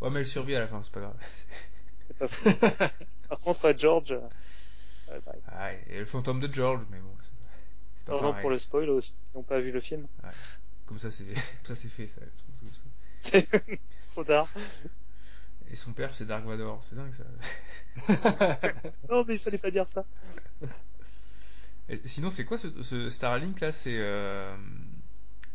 Ouais, 0.00 0.10
mais 0.10 0.20
elle 0.20 0.26
survit 0.26 0.54
à 0.54 0.60
la 0.60 0.66
fin, 0.66 0.82
c'est 0.82 0.92
pas 0.92 1.00
grave. 1.00 1.16
C'est 2.08 2.18
pas 2.18 2.28
fou. 2.28 2.50
Par 3.28 3.40
contre, 3.40 3.74
George, 3.78 4.12
euh, 4.12 4.20
ouais. 5.08 5.20
Ah, 5.48 5.66
ouais, 5.66 5.84
et 5.88 5.98
le 6.00 6.04
fantôme 6.04 6.40
de 6.40 6.52
George, 6.52 6.82
mais 6.90 6.98
bon, 7.00 7.14
c'est 7.96 8.04
pas 8.04 8.12
Pardon 8.12 8.28
pareil. 8.30 8.42
pour 8.42 8.50
le 8.50 8.58
spoil 8.58 8.90
aussi, 8.90 9.12
qui 9.12 9.36
n'ont 9.36 9.42
pas 9.42 9.58
vu 9.60 9.72
le 9.72 9.80
film. 9.80 10.06
Comme 10.86 10.98
ça, 10.98 11.10
c'est 11.10 11.24
comme 11.24 11.34
ça, 11.64 11.74
c'est 11.74 11.88
fait, 11.88 12.08
ça. 12.08 12.20
trop 14.12 14.24
tard. 14.24 14.48
Et 15.70 15.76
son 15.76 15.92
père, 15.94 16.14
c'est 16.14 16.26
Dark 16.26 16.44
Vador, 16.44 16.82
c'est 16.84 16.94
dingue 16.94 17.12
ça. 17.14 17.24
Non, 19.08 19.24
mais 19.26 19.34
il 19.34 19.40
fallait 19.40 19.58
pas 19.58 19.70
dire 19.70 19.86
ça. 19.94 20.04
Et 21.88 22.00
sinon, 22.04 22.30
c'est 22.30 22.44
quoi 22.44 22.58
ce, 22.58 22.82
ce 22.82 23.10
Starlink 23.10 23.60
là? 23.60 23.72
C'est 23.72 23.96
euh, 23.98 24.54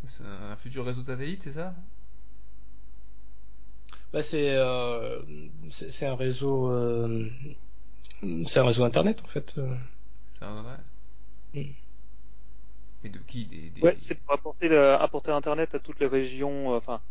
c'est 0.03 0.25
un 0.25 0.55
futur 0.57 0.85
réseau 0.85 1.01
de 1.01 1.05
satellites, 1.07 1.43
c'est 1.43 1.53
ça? 1.53 1.73
Bah 4.13 4.21
c'est 4.23 4.51
euh, 4.55 5.21
c'est 5.71 5.91
c'est 5.91 6.05
un 6.07 6.15
réseau 6.15 6.71
euh, 6.71 7.29
c'est 8.47 8.59
un 8.59 8.65
réseau 8.65 8.83
internet 8.83 9.21
en 9.23 9.27
fait. 9.27 9.55
euh. 9.57 9.75
C'est 10.39 10.45
un 10.45 10.61
vrai? 10.61 10.77
Mm. 11.55 11.75
Mais 13.03 13.09
de 13.09 13.19
qui? 13.19 13.45
Des, 13.45 13.69
des- 13.69 13.81
Ouais, 13.81 13.93
c'est 13.97 14.15
pour 14.15 14.33
apporter, 14.33 14.67
le, 14.67 14.93
apporter 14.93 15.31
Internet 15.31 15.73
à 15.75 15.79
toutes 15.79 15.99
les 15.99 16.07
régions, 16.07 16.75
enfin, 16.75 17.01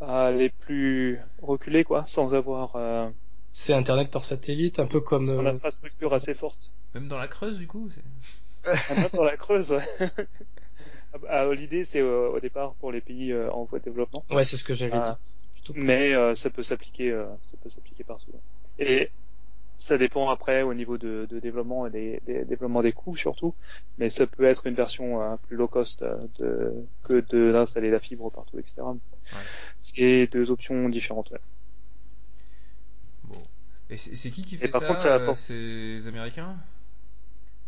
à 0.00 0.30
les 0.30 0.50
plus 0.50 1.18
reculées, 1.40 1.84
quoi, 1.84 2.04
sans 2.04 2.34
avoir 2.34 2.76
euh, 2.76 3.08
C'est 3.54 3.72
internet 3.72 4.10
par 4.10 4.26
satellite, 4.26 4.78
un 4.78 4.86
peu 4.86 5.00
comme 5.00 5.30
une 5.30 5.46
infrastructure 5.46 6.12
assez 6.12 6.34
forte. 6.34 6.70
Même 6.94 7.08
dans 7.08 7.18
la 7.18 7.28
Creuse, 7.28 7.58
du 7.58 7.66
coup 7.66 7.88
c'est- 7.90 8.02
dans 9.14 9.24
la 9.24 9.36
Creuse, 9.36 9.74
ouais. 11.14 11.20
Ah, 11.28 11.42
ah, 11.50 11.54
L'idée, 11.54 11.84
c'est 11.84 12.00
euh, 12.00 12.30
au 12.30 12.40
départ 12.40 12.74
pour 12.76 12.92
les 12.92 13.00
pays 13.00 13.32
euh, 13.32 13.50
en 13.52 13.64
voie 13.64 13.78
de 13.78 13.84
développement, 13.84 14.26
Ouais, 14.30 14.44
c'est 14.44 14.56
ce 14.56 14.64
que 14.64 14.74
j'allais 14.74 15.00
Ah. 15.00 15.18
pour- 15.66 15.76
mais 15.76 16.12
euh, 16.14 16.34
ça 16.34 16.50
peut 16.50 16.62
s'appliquer, 16.62 17.10
euh, 17.12 17.26
ça 17.44 17.56
peut 17.62 17.70
s'appliquer 17.70 18.04
partout. 18.04 18.32
Et 18.78 19.12
ça 19.78 19.98
dépend 19.98 20.30
après 20.30 20.62
au 20.62 20.74
niveau 20.74 20.98
de, 20.98 21.26
de 21.30 21.40
développement 21.40 21.86
et 21.88 21.90
des, 21.90 22.20
des 22.26 22.44
développements 22.46 22.82
des 22.82 22.92
coûts 22.92 23.16
surtout, 23.16 23.56
mais 23.98 24.10
ça 24.10 24.26
peut 24.28 24.44
être 24.44 24.66
une 24.66 24.74
version 24.76 25.22
euh, 25.22 25.36
plus 25.38 25.56
low 25.56 25.68
cost 25.68 26.02
euh, 26.02 26.28
de, 26.38 26.74
que 27.04 27.14
de 27.30 27.52
d'installer 27.52 27.90
la 27.90 28.00
fibre 28.00 28.30
partout, 28.30 28.58
etc. 28.60 28.96
C'est 29.82 30.28
deux 30.28 30.50
options 30.52 30.88
différentes. 30.90 31.32
Ouais. 31.32 31.38
Bon. 33.24 33.46
Et 33.90 33.96
c'est 33.96 34.16
c'est 34.16 34.30
qui 34.30 34.42
qui 34.42 34.56
Et 34.60 34.68
fait 34.68 34.70
par 34.70 34.80
ça 34.80 34.86
contre, 34.86 35.00
ça 35.02 35.14
euh, 35.14 35.16
apporte- 35.16 35.38
C'est 35.38 35.54
les 35.54 36.06
Américains? 36.06 36.56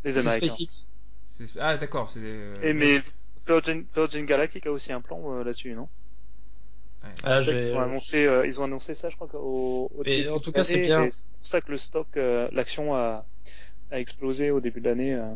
Les 0.05 0.17
C'est 0.17 0.19
Américains. 0.19 0.31
SpaceX. 0.31 0.87
C'est- 1.29 1.59
Ah, 1.61 1.77
d'accord, 1.79 2.09
c'est. 2.09 2.21
euh, 2.23 2.63
Et 2.63 2.73
mais 2.73 3.01
Virgin, 3.47 3.87
Virgin 3.95 4.27
Galactic 4.27 4.67
a 4.67 4.73
aussi 4.73 4.93
un 4.93 5.01
plan 5.01 5.33
euh, 5.33 5.45
là-dessus, 5.45 5.75
non? 5.75 5.89
Ah, 7.23 7.41
qu'ils 7.43 7.75
ont 7.75 7.81
annoncé, 7.81 8.27
euh, 8.27 8.47
ils 8.47 8.61
ont 8.61 8.65
annoncé 8.65 8.95
ça, 8.95 9.09
je 9.11 9.17
crois, 9.17 9.29
au, 9.35 9.89
au 9.95 10.05
début 10.05 10.29
en 10.29 10.41
tout 10.41 10.53
cas, 10.53 10.65
c'est 10.65 10.79
bien. 10.79 11.05
et 11.05 11.11
C'est 11.11 11.27
pour 11.39 11.47
ça 11.47 11.61
que 11.61 11.71
le 11.71 11.79
stock, 11.79 12.09
euh, 12.17 12.49
l'action 12.53 12.95
a, 12.95 13.27
a 13.91 14.01
explosé 14.01 14.51
au 14.51 14.61
début 14.61 14.81
de 14.81 14.89
l'année. 14.91 15.15
euh, 15.15 15.35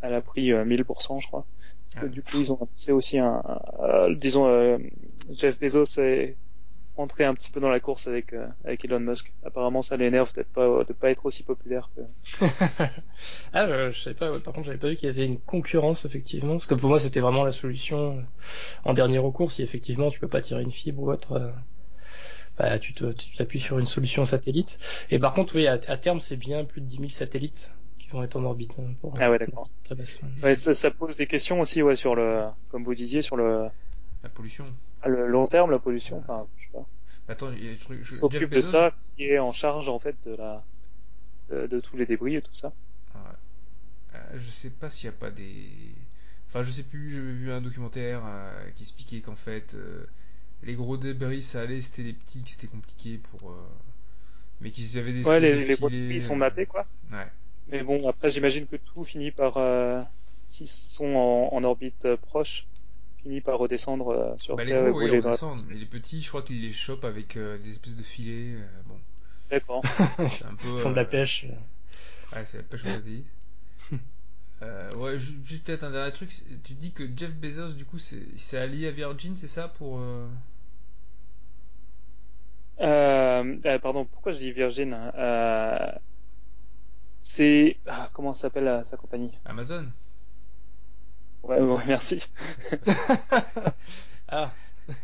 elle 0.00 0.14
a 0.14 0.22
pris 0.22 0.52
euh, 0.52 0.64
1000%, 0.64 1.20
je 1.20 1.26
crois. 1.26 1.46
Parce 1.88 1.96
que 1.96 2.06
Ah. 2.06 2.06
du 2.06 2.22
coup, 2.22 2.40
ils 2.40 2.52
ont 2.52 2.56
annoncé 2.56 2.92
aussi 2.92 3.18
un, 3.18 3.42
un- 3.44 3.60
euh, 3.84 4.14
disons, 4.16 4.46
euh, 4.48 4.78
Jeff 5.30 5.58
Bezos 5.58 5.98
est 6.00 6.38
entré 6.96 7.24
un 7.24 7.34
petit 7.34 7.50
peu 7.50 7.60
dans 7.60 7.70
la 7.70 7.80
course 7.80 8.06
avec 8.06 8.32
euh, 8.32 8.48
avec 8.64 8.84
Elon 8.84 9.00
Musk. 9.00 9.32
Apparemment, 9.44 9.82
ça 9.82 9.96
l'énerve 9.96 10.32
peut-être 10.32 10.52
pas 10.52 10.84
de 10.84 10.92
pas 10.92 11.10
être 11.10 11.26
aussi 11.26 11.42
populaire 11.44 11.90
que. 11.96 12.00
ah, 13.52 13.66
je, 13.68 13.90
je 13.92 14.00
savais 14.00 14.14
pas. 14.16 14.32
ouais, 14.32 14.40
par 14.40 14.52
contre, 14.54 14.66
j'avais 14.66 14.78
pas 14.78 14.88
vu 14.88 14.96
qu'il 14.96 15.06
y 15.06 15.10
avait 15.10 15.26
une 15.26 15.40
concurrence 15.40 16.04
effectivement, 16.04 16.52
parce 16.52 16.66
que 16.66 16.74
pour 16.74 16.88
moi, 16.88 16.98
c'était 17.00 17.20
vraiment 17.20 17.44
la 17.44 17.52
solution 17.52 18.18
euh, 18.18 18.22
en 18.84 18.94
dernier 18.94 19.18
recours. 19.18 19.52
Si 19.52 19.62
effectivement 19.62 20.10
tu 20.10 20.20
peux 20.20 20.28
pas 20.28 20.42
tirer 20.42 20.62
une 20.62 20.72
fibre 20.72 21.02
ou 21.02 21.10
autre, 21.12 21.32
euh, 21.34 21.50
bah 22.58 22.78
tu 22.78 22.94
te- 22.94 23.12
tu 23.12 23.32
t'appuies 23.36 23.60
sur 23.60 23.78
une 23.78 23.86
solution 23.86 24.24
satellite. 24.26 24.78
Et 25.10 25.18
par 25.18 25.34
contre, 25.34 25.56
oui, 25.56 25.66
à, 25.66 25.72
à 25.88 25.96
terme, 25.96 26.20
c'est 26.20 26.36
bien 26.36 26.64
plus 26.64 26.80
de 26.80 26.86
10 26.86 26.98
000 26.98 27.12
satellites 27.12 27.74
qui 27.98 28.08
vont 28.08 28.22
être 28.22 28.36
en 28.36 28.44
orbite. 28.44 28.76
hein, 28.78 28.94
pour, 29.00 29.14
Ah 29.16 29.28
ouais, 29.30 29.38
d'accord. 29.38 29.68
Ouais, 30.42 30.56
ça, 30.56 30.74
ça 30.74 30.90
pose 30.92 31.16
des 31.16 31.26
questions 31.26 31.60
aussi, 31.60 31.82
ouais, 31.82 31.96
sur 31.96 32.14
le, 32.16 32.44
comme 32.68 32.84
vous 32.84 32.94
disiez, 32.94 33.22
sur 33.22 33.36
le, 33.36 33.68
La 34.24 34.28
pollution. 34.28 34.66
le 35.04 35.26
long 35.28 35.46
terme, 35.46 35.70
la 35.70 35.78
pollution. 35.78 36.18
Enfin, 36.18 36.48
je 36.56 36.63
sais 36.63 36.63
pas. 36.63 36.63
Attends, 37.28 37.52
il 37.52 37.64
y 37.64 37.68
a 37.68 37.72
des 37.72 37.78
trucs- 37.78 38.02
Qui 38.08 38.14
je- 38.14 38.14
Jeff 38.14 38.18
s'occupe 38.20 38.50
de 38.50 38.60
ça, 38.62 38.92
qui 39.16 39.24
est 39.24 39.38
en 39.38 39.52
charge 39.52 39.88
en 39.88 39.98
fait 39.98 40.16
de 40.24 40.34
la, 40.36 40.64
de, 41.50 41.66
de 41.66 41.80
tous 41.80 41.96
les 41.96 42.06
débris 42.06 42.36
et 42.36 42.42
tout 42.42 42.54
ça. 42.54 42.74
Ouais. 43.14 43.20
Euh, 44.16 44.38
je 44.40 44.50
sais 44.50 44.70
pas 44.70 44.90
s'il 44.90 45.10
n'y 45.10 45.16
a 45.16 45.18
pas 45.18 45.30
des. 45.30 45.68
Enfin, 46.48 46.62
je 46.62 46.70
sais 46.70 46.84
plus, 46.84 47.10
j'avais 47.10 47.32
vu 47.32 47.52
un 47.52 47.60
documentaire 47.60 48.22
euh, 48.26 48.70
qui 48.76 48.82
expliquait 48.84 49.20
qu'en 49.20 49.36
fait, 49.36 49.74
euh, 49.74 50.06
les 50.62 50.74
gros 50.74 50.96
débris 50.96 51.42
ça 51.42 51.62
allait, 51.62 51.82
c'était 51.82 52.02
les 52.04 52.12
petits 52.14 52.42
que 52.44 52.50
c'était 52.50 52.68
compliqué 52.68 53.18
pour. 53.18 53.50
euh, 53.50 53.56
Mais 54.60 54.70
qu'ils 54.70 54.98
avaient 54.98 55.12
des 55.12 55.24
Ouais, 55.24 55.40
les, 55.40 55.54
de 55.54 55.58
les 55.66 55.76
gros 55.76 55.90
débris, 55.90 56.16
ils 56.16 56.22
sont 56.22 56.34
euh, 56.34 56.36
mappés, 56.36 56.66
quoi. 56.66 56.86
Ouais. 57.12 57.30
Mais 57.68 57.82
bon, 57.82 58.08
après, 58.08 58.30
j'imagine 58.30 58.66
que 58.66 58.76
tout 58.76 59.04
finit 59.04 59.30
par, 59.30 59.56
euh, 59.56 60.02
s'ils 60.48 60.68
sont 60.68 61.14
en, 61.14 61.48
en 61.54 61.64
orbite 61.64 62.04
euh, 62.04 62.16
proche, 62.16 62.66
finit 63.24 63.40
par 63.40 63.58
redescendre 63.58 64.08
euh, 64.10 64.36
sur 64.38 64.56
Bah, 64.56 64.64
les 64.64 64.72
Terre 64.72 64.86
et 64.86 64.92
gros, 64.92 65.08
oui, 65.08 65.10
la... 65.10 65.18
redescendent. 65.20 65.64
Mais 65.68 65.74
les 65.74 65.86
petits, 65.86 66.22
je 66.22 66.28
crois 66.28 66.42
qu'ils 66.42 66.60
les 66.62 66.72
chopent 66.72 67.04
avec 67.04 67.36
euh, 67.36 67.58
des 67.58 67.70
espèces 67.70 67.96
de 67.96 68.02
filets. 68.02 68.54
euh, 68.56 68.66
bon, 68.86 68.98
D'accord. 69.50 69.86
c'est 70.28 70.46
un 70.46 70.54
peu. 70.54 70.68
Ils 70.76 70.80
font 70.80 70.90
de 70.90 70.96
la 70.96 71.04
euh, 71.04 71.06
pêche. 71.06 71.46
Ouais, 72.34 72.44
c'est 72.44 72.58
la 72.58 72.62
pêche 72.64 72.84
aux 72.84 72.90
satellites. 72.90 73.26
Euh, 74.62 74.90
ouais, 74.96 75.18
ju- 75.18 75.40
juste 75.44 75.64
peut-être 75.64 75.84
un 75.84 75.90
dernier 75.90 76.12
truc. 76.12 76.30
Tu 76.64 76.74
dis 76.74 76.92
que 76.92 77.04
Jeff 77.16 77.34
Bezos, 77.34 77.72
du 77.74 77.84
coup, 77.84 77.98
c'est 77.98 78.56
allié 78.58 78.88
à 78.88 78.90
Virgin, 78.92 79.36
c'est 79.36 79.48
ça 79.48 79.68
pour. 79.68 79.98
euh, 79.98 80.26
Euh, 82.80 83.58
euh, 83.66 83.78
pardon, 83.78 84.04
pourquoi 84.06 84.32
je 84.32 84.38
dis 84.38 84.52
Virgin 84.52 84.92
hein 84.94 85.12
euh, 85.16 85.92
C'est 87.22 87.80
ah, 87.86 88.08
comment 88.12 88.32
s'appelle 88.32 88.68
euh, 88.68 88.84
sa 88.84 88.96
compagnie? 88.96 89.36
Amazon 89.46 89.92
Ouais, 91.44 91.60
ouais, 91.60 91.82
merci. 91.86 92.22
Ah, 94.28 94.52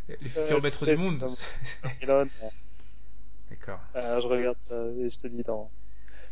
Les 0.09 0.29
futurs 0.29 0.57
Euh, 0.59 0.61
maîtres 0.61 0.87
du 0.87 0.97
monde. 0.97 1.25
Euh, 2.09 2.25
D'accord, 3.51 3.81
euh, 3.97 4.21
je 4.21 4.27
regarde 4.27 4.57
euh, 4.71 5.05
et 5.07 5.11
je 5.11 5.19
te 5.19 5.27
dis 5.27 5.43
dans. 5.43 5.71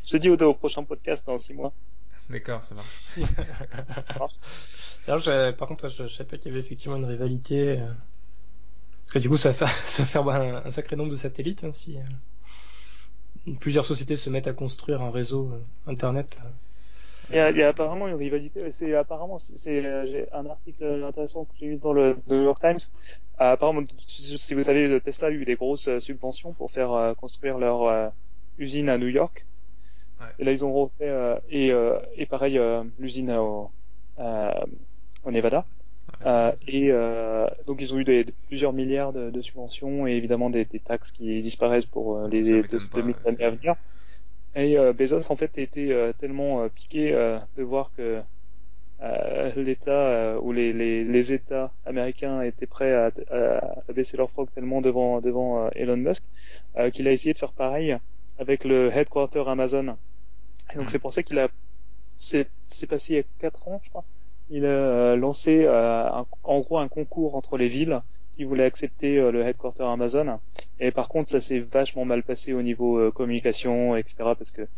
Je 0.04 0.12
te 0.12 0.16
dis 0.16 0.28
au, 0.30 0.36
au 0.36 0.54
prochain 0.54 0.84
podcast 0.84 1.26
dans 1.26 1.38
six 1.38 1.52
mois. 1.54 1.72
d'accord, 2.30 2.62
ça 2.64 2.74
marche. 2.74 3.02
Alors, 5.06 5.18
je- 5.20 5.50
par 5.52 5.68
contre, 5.68 5.88
je, 5.88 6.06
je 6.06 6.14
savais 6.14 6.28
pas 6.28 6.36
qu'il 6.38 6.48
y 6.48 6.54
avait 6.54 6.60
effectivement 6.64 6.96
une 6.96 7.04
rivalité. 7.04 7.80
euh, 7.80 7.92
Parce 9.04 9.12
que 9.14 9.18
du 9.20 9.28
coup, 9.28 9.36
ça 9.36 9.50
va 9.50 9.54
faire, 9.54 9.70
ça 9.88 10.02
va 10.02 10.08
faire 10.08 10.28
un, 10.28 10.64
un 10.66 10.70
sacré 10.70 10.96
nombre 10.96 11.10
de 11.10 11.16
satellites 11.16 11.64
hein, 11.64 11.72
si 11.72 11.98
euh, 11.98 12.02
plusieurs 13.60 13.86
sociétés 13.86 14.16
se 14.16 14.30
mettent 14.30 14.46
à 14.48 14.52
construire 14.52 15.02
un 15.02 15.10
réseau 15.10 15.50
euh, 15.52 15.90
internet. 15.90 16.38
Il 17.30 17.37
y, 17.37 17.38
a, 17.38 17.50
il 17.50 17.56
y 17.58 17.62
a 17.62 17.68
apparemment 17.68 18.08
une 18.08 18.14
rivalité. 18.14 18.73
C'est 18.73 18.94
apparemment 18.94 19.38
c'est 19.38 19.85
euh, 19.85 20.06
j'ai 20.06 20.32
un 20.32 20.47
article 20.47 21.04
intéressant 21.06 21.44
que 21.44 21.52
j'ai 21.58 21.66
lu 21.66 21.76
dans 21.76 21.92
le 21.92 22.16
New 22.26 22.42
York 22.42 22.58
Times. 22.61 22.78
Euh, 23.40 23.52
apparemment, 23.52 23.82
si 24.06 24.54
vous 24.54 24.62
savez, 24.62 25.00
Tesla 25.02 25.28
a 25.28 25.30
eu 25.30 25.44
des 25.44 25.56
grosses 25.56 25.88
euh, 25.88 26.00
subventions 26.00 26.54
pour 26.54 26.70
faire 26.70 26.92
euh, 26.92 27.14
construire 27.14 27.58
leur 27.58 27.82
euh, 27.85 28.08
usine 28.56 28.88
à 28.88 28.99
New 28.99 29.08
York. 29.08 29.47
Ouais. 30.20 30.26
Et 30.38 30.44
là, 30.44 30.52
ils 30.52 30.64
ont 30.64 30.73
refait 30.73 31.08
euh, 31.08 31.38
et, 31.49 31.73
euh, 31.73 31.99
et 32.14 32.26
pareil 32.26 32.58
euh, 32.58 32.85
l'usine 32.99 33.30
au, 33.32 33.70
euh, 34.18 34.50
au 35.25 35.30
Nevada. 35.30 35.66
Euh, 36.26 36.52
et 36.66 36.90
euh, 36.90 37.47
donc 37.66 37.80
ils 37.80 37.94
ont 37.94 37.99
eu 37.99 38.04
des, 38.04 38.25
de- 38.25 38.35
plusieurs 38.49 38.73
milliards 38.73 39.12
de, 39.12 39.30
de 39.30 39.40
subventions 39.40 40.06
et 40.08 40.12
évidemment 40.12 40.50
des, 40.50 40.64
des 40.64 40.80
taxes 40.80 41.12
qui 41.12 41.40
disparaissent 41.42 41.87
pour 41.87 42.16
euh, 42.18 42.28
les 42.28 42.42
deux, 42.62 42.62
m'étonne 42.62 42.88
pas, 42.88 42.99
2000 43.02 43.16
ouais, 43.25 43.28
années 43.28 43.44
à 43.44 43.50
venir. 43.50 43.75
Et 44.58 44.76
euh, 44.76 44.92
Bezos 44.92 45.30
en 45.30 45.36
fait 45.36 45.56
était 45.58 45.90
euh, 45.92 46.12
tellement 46.12 46.62
euh, 46.62 46.68
piqué 46.68 47.12
de 47.56 47.62
voir 47.62 47.92
que 47.92 48.22
l'État 49.56 50.38
ou 50.42 50.52
les, 50.52 50.72
les, 50.72 51.04
les 51.04 51.32
États 51.32 51.72
américains 51.84 52.42
étaient 52.42 52.66
prêts 52.66 52.92
à, 52.94 53.12
baisser 53.92 54.16
leur 54.16 54.30
froc 54.30 54.50
tellement 54.52 54.80
devant 54.80 55.20
devant 55.20 55.70
Elon 55.70 55.96
Musk 55.96 56.24
qu'il 56.92 57.06
a 57.08 57.12
essayé 57.12 57.32
de 57.32 57.38
faire 57.38 57.52
pareil 57.52 57.96
avec 58.38 58.64
le 58.64 58.90
headquarter 58.90 59.44
Amazon. 59.46 59.96
Et 60.72 60.76
donc 60.76 60.88
Mm. 60.88 60.90
c'est 60.90 60.98
pour 60.98 61.12
ça 61.12 61.22
qu'il 61.22 61.38
a 61.38 61.48
c'est 62.16 62.50
passé 62.88 63.14
il 63.14 63.16
y 63.16 63.20
a 63.20 63.24
quatre 63.38 63.68
ans 63.68 63.80
je 63.84 63.90
crois. 63.90 64.06
Il 64.48 64.66
a 64.66 65.16
lancé 65.16 65.64
euh, 65.64 66.06
un- 66.10 66.26
en 66.42 66.60
gros 66.60 66.78
un 66.78 66.88
concours 66.88 67.36
entre 67.36 67.58
les 67.58 67.68
villes 67.68 68.02
qui 68.32 68.44
voulaient 68.44 68.64
accepter 68.64 69.18
euh, 69.18 69.30
le 69.32 69.42
headquarter 69.42 69.84
Amazon. 69.84 70.40
Et 70.80 70.92
par 70.92 71.08
contre 71.08 71.30
ça 71.30 71.40
s'est 71.40 71.61
vachement 71.61 72.04
mal 72.04 72.23
passé 72.23 72.52
au 72.52 72.62
niveau 72.62 72.99
euh, 72.99 73.11
communication 73.12 73.97
etc 73.97 74.16
parce 74.38 74.50
que 74.52 74.68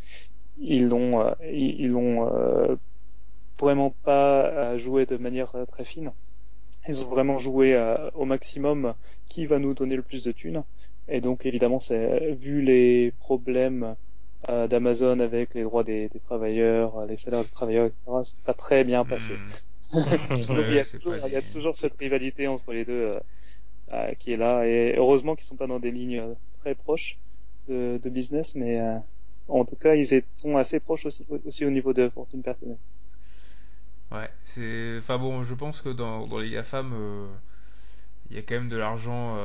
ils 0.57 0.87
l'ont 0.88 1.21
euh, 1.26 1.35
ils 1.45 1.80
ils 1.83 1.88
l'ont 1.90 2.28
euh, 2.35 2.76
vraiment 3.61 3.90
pas 4.02 4.47
euh, 4.75 4.78
joué 4.78 5.07
de 5.07 5.16
manière 5.16 5.52
très 5.69 5.85
fine. 5.85 6.12
Ils 6.88 7.02
ont 7.04 7.09
vraiment 7.09 7.38
joué 7.38 7.76
au 8.14 8.25
maximum 8.26 8.95
qui 9.28 9.47
va 9.47 9.59
nous 9.59 9.75
donner 9.75 9.97
le 9.97 10.02
plus 10.02 10.23
de 10.23 10.33
thunes. 10.33 10.64
Et 11.09 11.21
donc 11.21 11.47
évidemment, 11.47 11.78
c'est 11.80 12.35
vu 12.35 12.62
les 12.62 13.12
problèmes 13.12 13.97
d'Amazon 14.49 15.21
avec 15.21 15.54
les 15.54 15.62
droits 15.64 15.85
des, 15.85 16.09
des 16.09 16.21
travailleurs, 16.21 17.07
les 17.07 17.16
salaires 17.19 17.45
des 17.45 17.50
travailleurs, 17.50 17.87
etc. 17.87 18.25
C'est 18.25 18.42
pas 18.45 18.54
très 18.54 18.85
bien 18.85 19.04
passé. 19.04 19.40
Hmm. 19.42 19.92
Ouais, 19.92 20.21
il, 20.69 20.75
y 20.75 20.78
a 20.78 20.85
toujours, 20.87 21.16
pas 21.21 21.28
il 21.28 21.33
y 21.33 21.37
a 21.37 21.42
des- 21.42 21.42
toujours 21.42 21.76
cette 21.76 21.97
rivalité 21.99 22.47
entre 22.49 22.73
les 22.73 22.85
deux 22.85 23.19
euh, 23.92 24.14
qui 24.14 24.32
est 24.32 24.37
là. 24.37 24.66
Et 24.66 24.94
heureusement 24.97 25.35
qu'ils 25.35 25.47
sont 25.47 25.56
pas 25.56 25.66
dans 25.66 25.80
des 25.80 25.90
lignes 25.90 26.20
euh, 26.20 26.35
très 26.61 26.76
proches 26.76 27.18
de, 27.66 28.00
business, 28.04 28.54
mais 28.54 28.80
euh, 28.80 28.99
en 29.49 29.64
tout 29.64 29.75
cas, 29.75 29.94
ils 29.94 30.23
sont 30.37 30.57
assez 30.57 30.79
proches 30.79 31.07
aussi, 31.07 31.64
au 31.64 31.70
niveau 31.70 31.92
de 31.92 32.09
fortune 32.09 32.42
personnelle. 32.42 32.79
Ouais, 34.12 34.31
c'est. 34.44 34.96
Enfin 34.98 35.18
bon, 35.18 35.42
je 35.42 35.55
pense 35.55 35.81
que 35.81 35.88
dans, 35.88 36.26
les 36.38 36.50
GAFAM, 36.50 37.29
il 38.31 38.37
y 38.37 38.38
a 38.38 38.42
quand 38.42 38.55
même 38.55 38.68
de 38.68 38.76
l'argent 38.76 39.37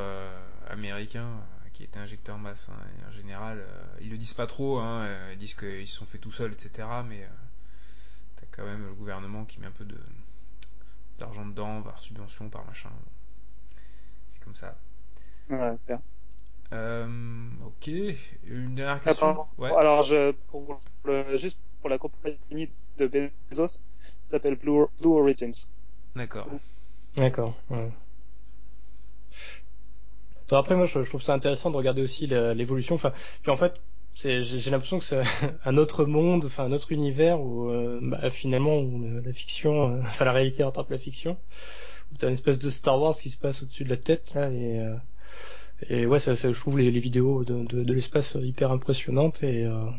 américain 0.69 1.27
qui 1.73 1.83
est 1.83 1.97
injecté 1.97 2.31
en 2.31 2.39
masse. 2.39 2.69
hein. 2.69 3.07
En 3.07 3.11
général, 3.11 3.63
ils 4.01 4.09
le 4.09 4.17
disent 4.17 4.33
pas 4.33 4.47
trop, 4.47 4.79
hein, 4.79 5.07
ils 5.33 5.37
disent 5.37 5.53
qu'ils 5.53 5.87
se 5.87 5.97
sont 5.97 6.05
fait 6.05 6.17
tout 6.17 6.31
seuls, 6.31 6.53
etc. 6.53 6.87
Mais 7.07 7.27
t'as 8.37 8.47
quand 8.51 8.65
même 8.65 8.85
le 8.85 8.93
gouvernement 8.93 9.45
qui 9.45 9.59
met 9.59 9.67
un 9.67 9.71
peu 9.71 9.85
d'argent 11.19 11.45
dedans, 11.45 11.83
par 11.83 11.99
subvention, 11.99 12.49
par 12.49 12.65
machin. 12.65 12.89
Comme 14.45 14.55
ça. 14.55 14.75
Ouais, 15.49 15.73
faire. 15.85 15.99
Euh, 16.73 17.07
ok, 17.65 17.87
une 18.47 18.75
dernière 18.75 19.01
question. 19.01 19.45
Ouais. 19.57 19.71
Alors, 19.75 20.03
je, 20.03 20.31
pour 20.49 20.79
le, 21.03 21.37
juste 21.37 21.57
pour 21.81 21.89
la 21.89 21.97
compagnie 21.97 22.69
de 22.97 23.07
Bezos, 23.07 23.67
ça 23.67 23.79
s'appelle 24.31 24.55
Blue, 24.55 24.85
Blue 24.99 25.11
Origins. 25.11 25.67
D'accord. 26.15 26.47
D'accord. 27.15 27.53
ouais. 27.69 27.91
Après, 30.51 30.75
moi, 30.75 30.85
je, 30.85 31.03
je 31.03 31.09
trouve 31.09 31.21
ça 31.21 31.33
intéressant 31.33 31.71
de 31.71 31.77
regarder 31.77 32.01
aussi 32.01 32.27
l'évolution. 32.27 32.95
Enfin, 32.95 33.11
puis 33.41 33.51
en 33.51 33.57
fait, 33.57 33.79
j'ai 34.15 34.71
l'impression 34.71 34.99
que 34.99 35.05
c'est 35.05 35.21
un 35.65 35.77
autre 35.77 36.05
monde, 36.05 36.45
enfin 36.45 36.65
un 36.65 36.71
autre 36.71 36.91
univers 36.91 37.41
où 37.41 37.69
euh, 37.69 37.99
bah, 38.01 38.29
finalement 38.31 38.77
où 38.77 39.21
la 39.23 39.33
fiction, 39.33 39.95
euh, 39.95 40.01
enfin 40.01 40.25
la 40.25 40.31
réalité 40.31 40.63
rattrape 40.63 40.89
la 40.89 40.97
fiction. 40.97 41.37
T'as 42.19 42.27
une 42.27 42.33
espèce 42.33 42.59
de 42.59 42.69
Star 42.69 42.99
Wars 43.01 43.15
qui 43.15 43.29
se 43.29 43.37
passe 43.37 43.63
au-dessus 43.63 43.83
de 43.83 43.89
la 43.89 43.97
tête 43.97 44.33
là 44.33 44.49
et 44.51 44.79
euh, 44.79 44.95
et 45.89 46.05
ouais, 46.05 46.19
ça, 46.19 46.35
ça, 46.37 46.51
je 46.51 46.59
trouve 46.59 46.79
les, 46.79 46.89
vidéos 46.91 47.43
de, 47.43 47.65
de, 47.65 47.83
de 47.83 47.93
l'espace 47.93 48.37
hyper 48.41 48.71
impressionnantes 48.71 49.43
et 49.43 49.65
euh, 49.65 49.89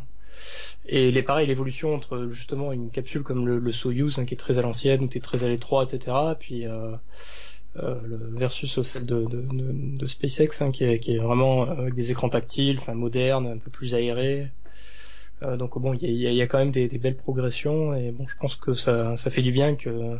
et 0.88 1.10
les 1.10 1.22
pareil 1.22 1.46
l'évolution 1.46 1.94
entre 1.94 2.28
justement 2.30 2.72
une 2.72 2.90
capsule 2.90 3.22
comme 3.22 3.46
le, 3.46 3.58
le 3.58 3.72
Soyuz 3.72 4.18
hein, 4.18 4.24
qui 4.24 4.34
est 4.34 4.38
très 4.38 4.58
à 4.58 4.62
l'ancienne 4.62 5.02
où 5.02 5.06
t'es 5.08 5.20
très 5.20 5.44
à 5.44 5.48
l'étroit 5.48 5.84
etc. 5.84 6.16
Puis 6.38 6.66
euh, 6.66 6.92
euh, 7.78 8.00
le 8.04 8.16
versus 8.38 8.80
celle 8.82 9.04
de, 9.04 9.24
de, 9.24 9.44
de, 9.52 10.06
SpaceX 10.06 10.62
hein, 10.62 10.70
qui, 10.70 10.84
est, 10.84 10.98
qui 10.98 11.14
est 11.14 11.18
vraiment 11.18 11.62
avec 11.62 11.94
des 11.94 12.10
écrans 12.10 12.28
tactiles, 12.28 12.78
enfin 12.78 12.94
moderne, 12.94 13.46
un 13.46 13.58
peu 13.58 13.70
plus 13.70 13.94
aéré. 13.94 14.48
Euh, 15.42 15.56
donc 15.56 15.78
bon, 15.78 15.92
il 15.94 16.10
y 16.16 16.26
a, 16.26 16.30
y 16.30 16.40
a 16.40 16.46
quand 16.46 16.58
même 16.58 16.70
des, 16.70 16.88
des 16.88 16.98
belles 16.98 17.16
progressions 17.16 17.94
et 17.94 18.12
bon, 18.12 18.26
je 18.26 18.36
pense 18.36 18.56
que 18.56 18.74
ça, 18.74 19.16
ça 19.18 19.30
fait 19.30 19.42
du 19.42 19.52
bien 19.52 19.74
que 19.74 20.18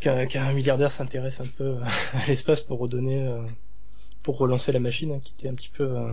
qu'un 0.00 0.52
milliardaire 0.52 0.90
s'intéresse 0.92 1.40
un 1.40 1.46
peu 1.46 1.76
à 2.14 2.26
l'espace 2.26 2.60
pour 2.60 2.78
redonner, 2.78 3.26
euh, 3.26 3.42
pour 4.22 4.38
relancer 4.38 4.72
la 4.72 4.80
machine 4.80 5.12
hein, 5.12 5.20
qui 5.22 5.32
était 5.38 5.48
un 5.48 5.54
petit 5.54 5.70
peu 5.70 5.84
euh, 5.84 6.12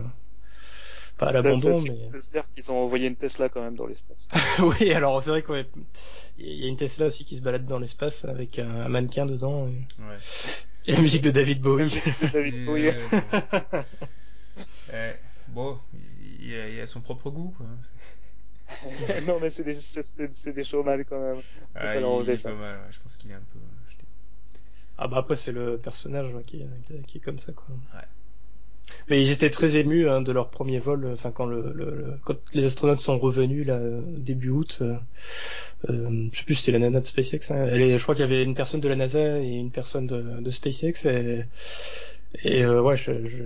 pas 1.17 1.28
à 1.28 1.32
l'abandon, 1.32 1.82
mais 1.82 1.91
On 2.08 2.12
peut 2.12 2.21
se 2.21 2.30
dire 2.30 2.43
qu'ils 2.54 2.71
ont 2.71 2.78
envoyé 2.78 3.08
une 3.08 3.15
Tesla 3.15 3.50
quand 3.50 3.62
même 3.62 3.76
dans 3.76 3.88
l'espace. 3.88 4.28
oui, 4.60 4.91
alors 4.93 5.23
c'est 5.23 5.32
vrai 5.32 5.43
qu'il 5.43 5.65
y 6.39 6.65
a 6.65 6.67
une 6.67 6.78
Tesla 6.78 7.08
aussi 7.08 7.26
qui 7.26 7.38
se 7.38 7.41
balade 7.41 7.65
dans 7.65 7.80
l'espace 7.80 8.26
avec 8.26 8.60
un, 8.60 8.88
mannequin 8.88 9.26
dedans 9.26 9.67
et, 9.67 9.71
Ouais. 10.04 10.17
et 10.86 10.91
la 10.93 11.02
musique 11.02 11.23
de 11.23 11.32
David 11.32 11.58
La 11.58 11.63
Bowie. 11.63 11.84
musique 11.84 12.06
de 12.21 12.28
David 12.28 12.54
Et, 12.56 12.65
Bowie. 12.65 12.88
euh, 12.89 12.93
ouais, 14.93 15.19
bon, 15.47 15.78
il 16.39 16.54
a, 16.56 16.69
il 16.69 16.80
a 16.80 16.86
son 16.86 17.02
propre 17.02 17.30
goût, 17.32 17.54
quoi. 17.58 17.65
non, 19.28 19.40
mais 19.40 19.50
c'est 19.50 19.64
des, 19.64 19.74
c'est, 19.74 20.54
des 20.54 20.64
showman 20.64 21.04
quand 21.06 21.20
même. 21.20 21.42
Ah, 21.76 21.96
il, 21.96 22.30
est 22.30 22.44
pas 22.44 22.54
mal, 22.54 22.78
ouais, 22.80 22.92
je 22.92 23.00
pense 23.00 23.18
qu'il 23.18 23.32
est 23.32 23.36
un 23.36 23.40
peu. 23.52 23.60
euh, 23.60 23.90
jeté. 23.92 24.04
Ah 24.98 25.08
bah 25.08 25.18
après 25.18 25.36
c'est 25.36 25.52
le 25.52 25.78
personnage 25.78 26.34
ouais, 26.34 26.44
qui, 26.44 26.62
est- 26.62 27.06
qui 27.08 27.18
est 27.18 27.22
comme 27.22 27.40
ça 27.40 27.54
quoi. 27.54 27.66
Ouais. 27.96 28.02
Mais 29.10 29.24
j'étais 29.26 29.50
très 29.50 29.78
ému 29.78 30.08
hein, 30.10 30.22
de 30.22 30.32
leur 30.32 30.50
premier 30.50 30.80
vol, 30.80 31.10
enfin 31.14 31.32
quand 31.32 31.46
le, 31.46 31.72
le- 31.74 31.96
le- 31.96 32.20
quand 32.24 32.38
les 32.54 32.66
astronautes 32.66 33.02
sont 33.02 33.20
revenus 33.20 33.66
là 33.68 33.80
début 34.18 34.50
août, 34.50 34.80
euh, 34.82 34.96
euh, 35.90 36.28
je 36.32 36.38
sais 36.40 36.46
plus 36.46 36.56
si 36.56 36.64
c'était 36.64 36.80
la 36.80 36.86
nana 36.86 37.00
de 37.02 37.06
SpaceX. 37.06 37.52
Hein, 37.52 37.68
elle 37.72 37.82
est, 37.82 37.98
je 37.98 38.04
crois 38.04 38.16
qu'il 38.16 38.24
y 38.24 38.28
avait 38.28 38.44
une 38.44 38.56
personne 38.56 38.82
de 38.82 38.88
la 38.90 38.96
NASA 38.96 39.40
et 39.40 39.48
une 39.56 39.72
personne 39.72 40.08
de, 40.08 40.42
de 40.42 40.52
SpaceX 40.52 41.06
et, 41.06 41.46
et 42.43 42.63
euh, 42.63 42.82
ouais, 42.82 42.97
je, 42.97 43.12
je, 43.28 43.43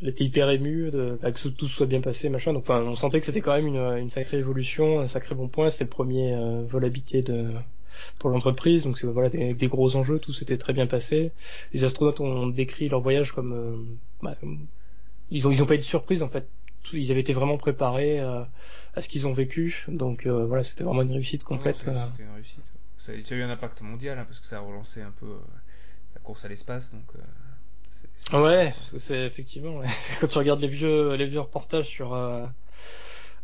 elle 0.00 0.08
était 0.08 0.24
hyper 0.24 0.50
émue 0.50 0.90
de, 0.90 1.18
bah, 1.22 1.32
que 1.32 1.48
tout 1.48 1.68
soit 1.68 1.86
bien 1.86 2.00
passé 2.00 2.28
machin. 2.28 2.52
Donc 2.52 2.62
enfin 2.62 2.82
on 2.82 2.96
sentait 2.96 3.20
que 3.20 3.26
c'était 3.26 3.40
quand 3.40 3.54
même 3.54 3.66
une, 3.66 3.76
une 3.76 4.10
sacrée 4.10 4.38
évolution, 4.38 5.00
un 5.00 5.06
sacré 5.06 5.34
bon 5.34 5.48
point. 5.48 5.70
C'était 5.70 5.84
le 5.84 5.90
premier 5.90 6.34
euh, 6.34 6.62
vol 6.64 6.84
habité 6.84 7.22
de 7.22 7.50
pour 8.18 8.30
l'entreprise, 8.30 8.84
donc 8.84 8.98
c'est 8.98 9.06
voilà 9.06 9.28
des, 9.28 9.42
avec 9.42 9.58
des 9.58 9.68
gros 9.68 9.96
enjeux, 9.96 10.18
tout 10.18 10.32
s'était 10.32 10.56
très 10.56 10.72
bien 10.72 10.86
passé. 10.86 11.30
Les 11.72 11.84
astronautes 11.84 12.20
ont 12.20 12.46
décrit 12.46 12.88
leur 12.88 13.00
voyage 13.00 13.32
comme 13.32 13.52
euh, 13.52 13.76
bah, 14.22 14.34
ils 15.30 15.46
ont 15.46 15.50
ils 15.50 15.62
ont 15.62 15.66
pas 15.66 15.74
eu 15.74 15.78
de 15.78 15.82
surprise 15.82 16.22
en 16.22 16.28
fait. 16.28 16.48
Ils 16.92 17.10
avaient 17.12 17.20
été 17.20 17.32
vraiment 17.32 17.58
préparés 17.58 18.18
euh, 18.18 18.42
à 18.94 19.02
ce 19.02 19.08
qu'ils 19.08 19.26
ont 19.26 19.32
vécu, 19.32 19.84
donc 19.88 20.26
euh, 20.26 20.46
voilà, 20.46 20.62
c'était 20.64 20.84
vraiment 20.84 21.02
une 21.02 21.12
réussite 21.12 21.44
complète. 21.44 21.76
C'était 21.76 21.90
une 22.24 22.34
réussite. 22.34 22.64
Ça 22.98 23.12
a 23.12 23.16
déjà 23.16 23.36
eu 23.36 23.42
un 23.42 23.50
impact 23.50 23.82
mondial, 23.82 24.18
hein, 24.18 24.24
parce 24.24 24.40
que 24.40 24.46
ça 24.46 24.56
a 24.56 24.60
relancé 24.60 25.00
un 25.00 25.12
peu 25.20 25.32
la 26.14 26.20
course 26.20 26.44
à 26.44 26.48
l'espace, 26.48 26.92
donc. 26.92 27.04
C'est- 28.18 28.36
Ouais, 28.36 28.74
c'est 28.98 29.26
effectivement. 29.26 29.78
ouais. 29.78 29.86
Quand 30.20 30.26
tu 30.28 30.38
regardes 30.38 30.60
les 30.60 30.68
vieux 30.68 31.14
les 31.14 31.26
vieux 31.26 31.40
reportages 31.40 31.86
sur 31.86 32.14
euh, 32.14 32.46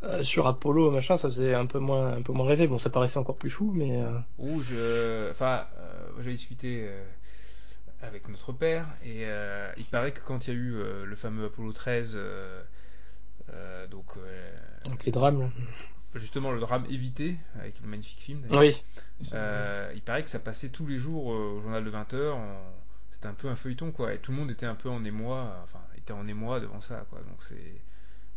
euh, 0.04 0.22
sur 0.22 0.46
Apollo, 0.46 0.90
machin, 0.90 1.16
ça 1.16 1.28
faisait 1.28 1.54
un 1.54 1.66
peu 1.66 1.78
moins, 1.80 2.12
un 2.16 2.22
peu 2.22 2.32
moins 2.32 2.46
rêver. 2.46 2.66
Bon, 2.68 2.78
ça 2.78 2.88
paraissait 2.90 3.18
encore 3.18 3.36
plus 3.36 3.50
fou, 3.50 3.72
mais. 3.74 4.00
Euh... 4.02 4.18
Je, 4.60 5.30
enfin, 5.30 5.66
euh, 5.78 6.08
j'ai 6.22 6.30
discuté 6.30 6.84
euh, 6.88 7.02
avec 8.02 8.28
notre 8.28 8.52
père 8.52 8.86
et 9.04 9.24
il 9.76 9.84
paraît 9.86 10.12
que 10.12 10.20
quand 10.20 10.46
il 10.46 10.54
y 10.54 10.56
a 10.56 10.58
eu 10.60 10.82
le 11.04 11.16
fameux 11.16 11.46
Apollo 11.46 11.72
13, 11.72 12.14
euh, 12.16 12.62
euh, 13.52 13.86
donc, 13.88 14.06
Donc 14.84 15.04
les 15.04 15.10
drames. 15.12 15.40
Là. 15.40 15.48
justement 16.14 16.52
le 16.52 16.60
drame 16.60 16.84
évité 16.90 17.36
avec 17.60 17.74
le 17.82 17.88
magnifique 17.88 18.20
film. 18.20 18.42
d'ailleurs, 18.42 18.60
Oui. 18.60 18.82
euh, 19.34 19.90
il 19.94 20.00
paraît 20.02 20.22
que 20.22 20.30
ça 20.30 20.38
passait 20.38 20.68
tous 20.68 20.86
les 20.86 20.96
jours 20.96 21.26
au 21.26 21.60
journal 21.60 21.84
de 21.84 21.90
20h. 21.90 22.36
C'était 23.18 23.28
un 23.28 23.34
peu 23.34 23.48
un 23.48 23.56
feuilleton 23.56 23.92
quoi, 23.92 24.14
et 24.14 24.18
tout 24.20 24.32
le 24.32 24.38
monde 24.38 24.50
était 24.52 24.66
un 24.66 24.76
peu 24.76 24.88
en 24.90 25.04
émoi, 25.04 25.60
enfin 25.64 25.80
était 25.96 26.12
en 26.14 26.26
émoi 26.28 26.60
devant 26.60 26.80
ça 26.80 27.06
quoi. 27.10 27.20
Donc 27.20 27.42
c'est, 27.42 27.80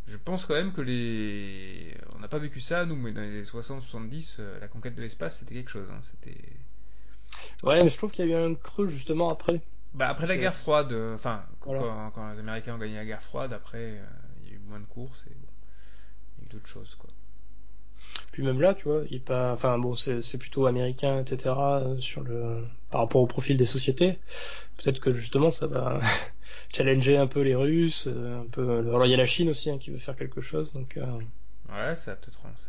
je 0.06 0.16
pense 0.18 0.46
quand 0.46 0.54
même 0.54 0.72
que 0.74 0.82
les, 0.82 1.96
on 2.16 2.20
n'a 2.20 2.28
pas 2.28 2.38
vécu 2.38 2.60
ça 2.60 2.86
nous, 2.86 2.96
mais 2.96 3.12
dans 3.12 3.22
les 3.22 3.44
60-70, 3.44 4.36
euh, 4.40 4.60
la 4.60 4.68
conquête 4.68 4.94
de 4.96 5.02
l'espace 5.02 5.40
c'était 5.40 5.54
quelque 5.56 5.70
chose. 5.70 5.88
hein. 5.92 6.00
C'était 6.02 6.38
Ouais, 7.64 7.82
mais 7.82 7.90
je 7.90 7.96
trouve 7.96 8.10
qu'il 8.12 8.26
y 8.28 8.34
a 8.34 8.38
eu 8.40 8.44
un 8.50 8.54
creux 8.54 8.86
justement 8.88 9.28
après. 9.28 9.60
Bah 9.94 10.08
après 10.08 10.26
la 10.26 10.36
guerre 10.38 10.54
froide, 10.54 10.92
euh, 10.92 11.14
enfin 11.14 11.44
quand, 11.60 11.70
Voilà. 11.70 11.82
quand- 11.84 12.10
quand 12.12 12.32
les 12.32 12.38
Américains 12.38 12.74
ont 12.74 12.78
gagné 12.78 12.96
la 12.96 13.04
guerre 13.06 13.22
froide, 13.22 13.52
après 13.52 13.98
euh, 14.00 14.04
il 14.42 14.48
y 14.48 14.52
a 14.52 14.54
eu 14.56 14.58
moins 14.58 14.80
de 14.80 14.86
courses 14.86 15.26
et 15.28 15.34
bon, 15.34 15.48
il 16.38 16.44
y 16.44 16.46
a 16.46 16.50
eu 16.50 16.52
d'autres 16.54 16.68
choses 16.68 16.96
quoi. 16.96 17.10
Puis 18.32 18.42
même 18.42 18.60
là, 18.60 18.74
tu 18.74 18.84
vois, 18.88 19.02
il 19.10 19.20
pas, 19.22 19.52
enfin 19.54 19.78
bon, 19.78 19.94
c'est 19.96 20.22
c'est 20.22 20.38
plutôt 20.38 20.66
américain, 20.66 21.20
etc. 21.22 21.80
euh, 21.82 21.98
sur 22.00 22.22
le, 22.22 22.64
par 22.90 23.00
rapport 23.02 23.22
au 23.22 23.26
profil 23.26 23.56
des 23.56 23.66
sociétés. 23.66 24.18
Peut-être 24.78 25.00
que 25.00 25.12
justement, 25.14 25.50
ça 25.52 25.66
va 25.68 26.00
challenger 26.74 27.16
un 27.18 27.26
peu 27.28 27.42
les 27.42 27.54
Russes, 27.56 28.06
euh, 28.08 28.42
un 28.42 28.46
peu. 28.46 28.78
Alors 28.80 29.06
il 29.06 29.10
y 29.10 29.14
a 29.14 29.18
la 29.18 29.26
Chine 29.26 29.50
aussi 29.50 29.70
hein, 29.70 29.78
qui 29.78 29.90
veut 29.90 29.98
faire 29.98 30.16
quelque 30.16 30.40
chose, 30.42 30.72
donc 30.74 30.96
euh, 30.98 31.06
Ouais, 31.68 31.96
ça 31.96 32.12
a 32.12 32.14
peut-être 32.16 32.40
relancé. 32.40 32.68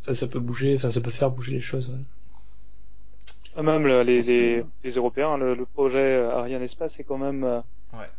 ça, 0.00 0.14
ça 0.14 0.26
peut 0.26 0.40
bouger, 0.40 0.74
enfin 0.76 0.90
ça 0.90 1.00
peut 1.00 1.10
faire 1.10 1.30
bouger 1.30 1.52
les 1.52 1.60
choses. 1.60 1.90
ouais. 1.90 2.04
Ah, 3.54 3.62
Même 3.62 3.86
le- 3.86 4.02
les, 4.02 4.22
les, 4.22 4.90
Européens, 4.96 5.36
le, 5.36 5.54
le 5.54 5.66
projet 5.66 5.98
euh, 5.98 6.30
Ariane 6.36 6.62
Espace 6.62 6.98
est 7.00 7.04
quand 7.04 7.18
même 7.18 7.44
euh, 7.44 7.60
Ouais. 7.92 8.10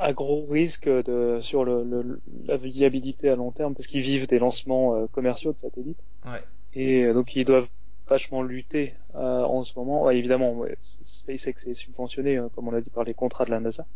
À 0.00 0.12
gros 0.12 0.44
risque 0.46 0.88
de, 0.88 1.40
sur 1.42 1.64
le, 1.64 1.84
le- 1.84 2.22
la 2.44 2.56
viabilité 2.56 3.28
à 3.30 3.36
long 3.36 3.52
terme 3.52 3.74
parce 3.74 3.86
qu'ils 3.86 4.02
vivent 4.02 4.26
des 4.26 4.38
lancements 4.40 4.96
euh, 4.96 5.06
commerciaux 5.08 5.52
de 5.52 5.58
satellites 5.58 6.02
Ouais. 6.24 6.42
et 6.72 7.04
euh, 7.04 7.14
donc 7.14 7.36
ils 7.36 7.44
doivent 7.44 7.68
vachement 8.08 8.42
lutter 8.42 8.94
euh, 9.14 9.42
en 9.44 9.64
ce 9.64 9.78
moment. 9.78 10.04
Ouais, 10.04 10.18
évidemment, 10.18 10.54
ouais, 10.54 10.76
SpaceX 10.80 11.66
est 11.68 11.74
subventionné, 11.74 12.38
euh, 12.38 12.48
comme 12.50 12.68
on 12.68 12.72
l'a 12.72 12.80
dit, 12.80 12.90
par 12.90 13.04
les 13.04 13.14
contrats 13.14 13.44
de 13.44 13.50
la 13.50 13.60
NASA, 13.60 13.86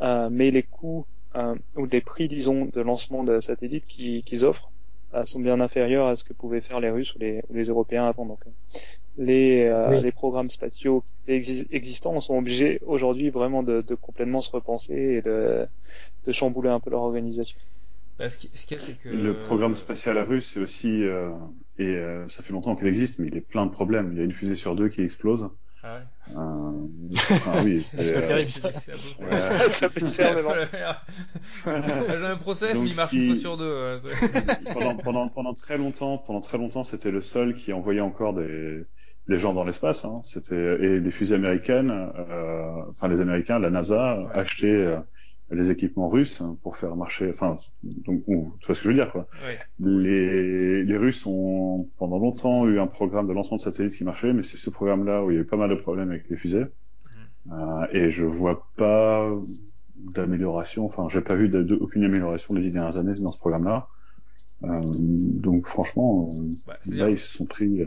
Euh, 0.00 0.30
mais 0.30 0.50
les 0.50 0.62
coûts 0.64 1.06
euh, 1.36 1.56
ou 1.76 1.86
les 1.86 2.00
prix, 2.02 2.28
disons, 2.28 2.66
de 2.66 2.80
lancement 2.80 3.24
de 3.24 3.40
satellites 3.40 3.86
qui- 3.86 4.22
qu'ils 4.24 4.44
offrent 4.44 4.72
sont 5.26 5.40
bien 5.40 5.60
inférieurs 5.60 6.08
à 6.08 6.16
ce 6.16 6.24
que 6.24 6.32
pouvaient 6.34 6.60
faire 6.60 6.80
les 6.80 6.90
Russes 6.90 7.14
ou 7.14 7.18
les, 7.18 7.42
ou 7.48 7.54
les 7.54 7.64
Européens 7.66 8.06
avant. 8.06 8.26
Donc, 8.26 8.40
euh, 8.46 8.50
les, 9.18 9.64
euh, 9.66 9.96
Oui. 9.96 9.98
les 10.00 10.12
programmes 10.12 10.50
spatiaux 10.50 11.04
exi- 11.28 11.66
existants 11.70 12.20
sont 12.20 12.36
obligés 12.38 12.80
aujourd'hui 12.86 13.30
vraiment 13.30 13.62
de, 13.62 13.82
de 13.82 13.94
complètement 13.94 14.42
se 14.42 14.50
repenser 14.52 14.94
et 14.94 15.22
de, 15.22 15.66
de 16.24 16.32
chambouler 16.32 16.70
un 16.70 16.80
peu 16.80 16.90
leur 16.90 17.02
organisation. 17.02 17.58
Bah, 18.18 18.28
ce 18.28 18.38
qui- 18.38 18.50
ce 18.54 18.66
qu'il 18.66 18.76
y 18.76 18.80
a, 18.80 18.82
c'est 18.82 18.98
que 18.98 19.08
Le 19.08 19.38
programme 19.38 19.76
spatial 19.76 20.18
russe, 20.18 20.52
c'est 20.52 20.60
aussi, 20.60 21.02
euh, 21.04 21.30
et 21.78 21.96
euh, 21.96 22.28
ça 22.28 22.42
fait 22.42 22.52
longtemps 22.52 22.76
qu'il 22.76 22.86
existe, 22.86 23.18
mais 23.18 23.28
il 23.28 23.36
est 23.36 23.40
plein 23.40 23.66
de 23.66 23.70
problèmes. 23.70 24.12
Il 24.12 24.18
y 24.18 24.20
a 24.20 24.24
une 24.24 24.32
fusée 24.32 24.54
sur 24.56 24.74
deux 24.76 24.88
qui 24.88 25.02
explose. 25.02 25.50
Ah 25.82 25.94
ouais. 25.94 26.34
Euh, 26.36 26.86
enfin, 27.14 27.60
oui, 27.64 27.82
c'est, 27.84 28.16
euh, 28.16 28.26
terrible. 28.26 28.46
C'est 28.50 28.60
c'est 28.80 28.92
un 28.92 28.96
peu 29.18 29.24
Ouais. 29.24 29.68
Ça 29.72 29.88
fait 29.88 30.06
cher, 30.06 30.34
mais 30.34 30.42
bon. 30.42 30.54
J'ai 31.64 32.26
un 32.26 32.36
process, 32.36 32.74
Donc, 32.74 32.84
mais 32.84 32.90
il 32.90 32.96
marche 32.96 33.10
si- 33.10 33.18
une 33.18 33.26
fois 33.34 33.40
sur 33.40 33.56
deux. 33.56 33.96
pendant, 34.72 34.96
pendant, 34.96 35.28
pendant 35.28 35.54
très 35.54 35.78
longtemps, 35.78 36.18
pendant 36.18 36.40
très 36.40 36.58
longtemps, 36.58 36.82
c'était 36.84 37.10
le 37.12 37.20
seul 37.20 37.54
qui 37.54 37.72
envoyait 37.72 38.00
encore 38.00 38.34
des, 38.34 38.84
les 39.28 39.38
gens 39.38 39.54
dans 39.54 39.64
l'espace. 39.64 40.04
Hein. 40.04 40.20
C'était 40.24 40.56
et 40.56 41.00
les 41.00 41.10
fusées 41.12 41.36
américaines, 41.36 41.90
euh, 41.90 42.82
enfin 42.90 43.06
les 43.08 43.20
Américains, 43.20 43.58
la 43.60 43.70
NASA 43.70 44.18
Ouais. 44.20 44.26
achetait 44.34 44.66
euh, 44.74 44.98
les 45.50 45.70
équipements 45.70 46.08
russes 46.10 46.42
pour 46.62 46.76
faire 46.76 46.94
marcher. 46.96 47.30
Enfin, 47.30 47.56
donc, 47.82 48.22
ou- 48.26 48.52
tu 48.60 48.66
vois 48.66 48.74
ce 48.74 48.80
que 48.82 48.84
je 48.84 48.88
veux 48.88 48.94
dire, 48.94 49.10
quoi. 49.10 49.26
Les, 49.80 50.84
les 50.84 50.96
Russes 50.96 51.24
ont 51.26 51.88
pendant 51.98 52.18
longtemps 52.18 52.68
eu 52.68 52.78
un 52.80 52.86
programme 52.86 53.26
de 53.28 53.32
lancement 53.32 53.56
de 53.56 53.62
satellites 53.62 53.94
qui 53.94 54.04
marchait, 54.04 54.32
mais 54.32 54.42
c'est 54.42 54.56
ce 54.58 54.70
programme-là 54.70 55.24
où 55.24 55.30
il 55.30 55.34
y 55.34 55.38
a 55.38 55.42
eu 55.42 55.46
pas 55.46 55.56
mal 55.56 55.70
de 55.70 55.74
problèmes 55.74 56.10
avec 56.10 56.28
les 56.28 56.36
fusées. 56.36 56.66
Euh, 57.50 57.86
et 57.92 58.10
je 58.10 58.24
vois 58.24 58.68
pas 58.76 59.32
d'amélioration. 60.14 60.86
Enfin, 60.86 61.06
j'ai 61.08 61.20
pas 61.22 61.34
vu 61.34 61.48
de, 61.48 61.62
de- 61.62 61.76
aucune 61.76 62.04
amélioration 62.04 62.54
les 62.54 62.60
dix 62.62 62.70
dernières 62.70 62.96
années 62.98 63.14
dans 63.14 63.32
ce 63.32 63.38
programme-là. 63.38 63.88
Euh, 64.64 64.80
donc 64.98 65.66
franchement, 65.66 66.28
Bah, 66.66 66.76
là 66.86 67.08
ils 67.10 67.18
se 67.18 67.36
sont 67.36 67.46
pris 67.46 67.82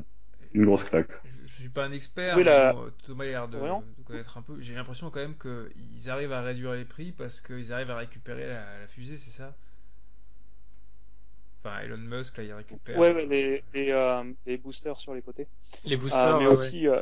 une 0.53 0.65
grosse 0.65 0.83
claque. 0.85 1.11
Je, 1.23 1.29
je 1.29 1.61
suis 1.61 1.69
pas 1.69 1.85
un 1.85 1.91
expert, 1.91 2.35
Oui, 2.37 2.43
mais 2.43 2.49
la- 2.49 2.73
bon, 2.73 2.91
Thomas 3.03 3.23
a 3.25 3.27
l'air 3.27 3.47
de, 3.47 3.59
connaître 4.05 4.37
un 4.37 4.41
peu. 4.41 4.59
J'ai 4.61 4.73
l'impression 4.75 5.09
quand 5.11 5.19
même 5.19 5.37
qu'ils 5.37 6.09
arrivent 6.09 6.31
à 6.31 6.41
réduire 6.41 6.73
les 6.73 6.85
prix 6.85 7.11
parce 7.11 7.41
qu'ils 7.41 7.71
arrivent 7.73 7.91
à 7.91 7.97
récupérer 7.97 8.47
la, 8.47 8.79
la 8.79 8.87
fusée, 8.87 9.17
c'est 9.17 9.31
ça? 9.31 9.55
Enfin, 11.63 11.79
Elon 11.81 11.97
Musk, 11.97 12.37
là, 12.37 12.43
il 12.43 12.53
récupère. 12.53 12.99
Ouais, 12.99 13.13
ouais, 13.13 13.25
les, 13.25 13.63
les, 13.73 13.91
euh, 13.91 14.23
les 14.45 14.57
boosters 14.57 14.97
sur 14.99 15.13
les 15.13 15.21
côtés. 15.21 15.47
Les 15.83 15.95
Euh, 15.95 15.97
boosters, 16.01 16.39
mais 16.39 16.47
ouais, 16.47 16.53
aussi, 16.53 16.87
euh, 16.87 17.01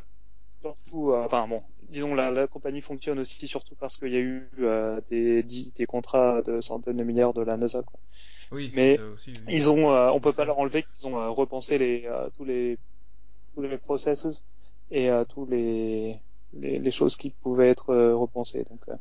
surtout, 0.62 1.12
euh, 1.12 1.24
enfin 1.24 1.48
bon, 1.48 1.62
disons 1.90 2.16
la, 2.16 2.32
la 2.32 2.48
compagnie 2.48 2.82
fonctionne 2.82 3.20
aussi 3.20 3.48
surtout 3.48 3.76
parce 3.76 3.98
qu'il 3.98 4.14
y 4.14 4.18
a 4.18 4.20
eu 4.20 4.50
euh, 4.60 5.02
des, 5.12 5.86
contrats 5.88 6.42
de 6.44 6.62
centaines 6.62 6.98
de 6.98 7.04
milliards 7.04 7.34
de 7.34 7.44
la 7.44 7.58
NASA. 7.58 7.84
Quoi. 7.84 8.00
Oui, 8.52 8.72
mais 8.76 9.00
aussi, 9.00 9.32
oui. 9.32 9.54
Ils 9.54 9.70
ont, 9.70 9.92
euh, 9.92 10.10
on 10.12 10.20
peut 10.20 10.34
pas 10.34 10.46
leur 10.46 10.60
enlever 10.60 10.84
qu'ils 10.84 11.08
ont 11.08 11.20
euh, 11.20 11.30
repensé 11.30 11.78
les 11.78 12.06
euh, 12.08 12.30
tous 12.36 12.46
les 12.46 12.78
tous 13.54 13.62
les 13.62 13.78
processes 13.78 14.46
et 14.92 15.10
euh, 15.10 15.26
tous 15.26 15.46
les, 15.46 16.22
les 16.54 16.80
les 16.80 16.92
choses 16.92 17.18
qui 17.18 17.32
pouvaient 17.32 17.70
être 17.70 17.92
euh, 17.92 18.16
repensées. 18.16 18.64
Donc, 18.66 18.82
euh, 18.90 18.96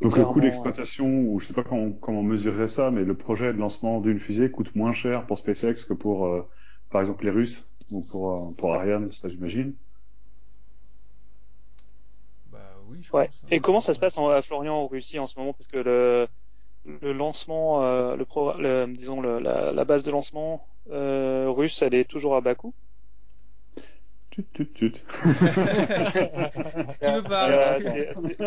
Donc 0.00 0.16
le 0.16 0.24
coût 0.24 0.40
d'exploitation, 0.40 1.06
ou 1.06 1.38
je 1.38 1.46
sais 1.46 1.54
pas 1.54 1.62
comment, 1.64 1.92
comment 1.92 2.20
on 2.20 2.22
mesurerait 2.22 2.68
ça, 2.68 2.90
mais 2.90 3.04
le 3.04 3.16
projet 3.16 3.52
de 3.52 3.58
lancement 3.58 4.00
d'une 4.00 4.18
fusée 4.20 4.50
coûte 4.50 4.74
moins 4.74 4.92
cher 4.92 5.26
pour 5.26 5.38
SpaceX 5.38 5.84
que 5.86 5.92
pour, 5.94 6.26
euh, 6.26 6.48
par 6.90 7.00
exemple, 7.00 7.24
les 7.24 7.30
Russes 7.30 7.68
ou 7.90 8.02
pour 8.10 8.30
euh, 8.32 8.54
pour 8.58 8.74
Ariane, 8.74 9.12
ça 9.12 9.28
j'imagine. 9.28 9.74
Bah 12.46 12.76
oui, 12.86 13.02
je 13.02 13.12
euh, 13.12 13.18
Ouais. 13.18 13.30
pense. 13.30 13.44
hein. 13.44 13.48
Et 13.50 13.60
comment 13.60 13.80
ça 13.80 13.94
se 13.94 13.98
passe 13.98 14.18
en, 14.18 14.28
à 14.28 14.42
Florian 14.42 14.74
en 14.74 14.86
Russie 14.88 15.18
en 15.18 15.26
ce 15.26 15.38
moment? 15.38 15.52
Parce 15.52 15.66
que 15.68 15.78
le 15.78 16.28
le 16.84 17.12
lancement, 17.12 17.82
euh, 17.84 18.16
le, 18.16 18.24
pro, 18.26 18.54
le 18.58 18.86
disons 18.88 19.20
le, 19.20 19.38
la, 19.40 19.72
la 19.72 19.84
base 19.84 20.04
de 20.04 20.10
lancement 20.12 20.68
euh, 20.90 21.50
russe, 21.50 21.82
elle 21.82 21.94
est 21.94 22.04
toujours 22.10 22.36
à 22.36 22.40
Bakou? 22.40 22.74
Tut, 24.36 24.44
tut, 24.52 24.72
tut. 24.74 24.92
Qui 27.00 27.06
me 27.06 27.22
parle 27.22 27.52
Euh, 27.52 27.78
c'est- 27.80 28.14
c'est- 28.22 28.38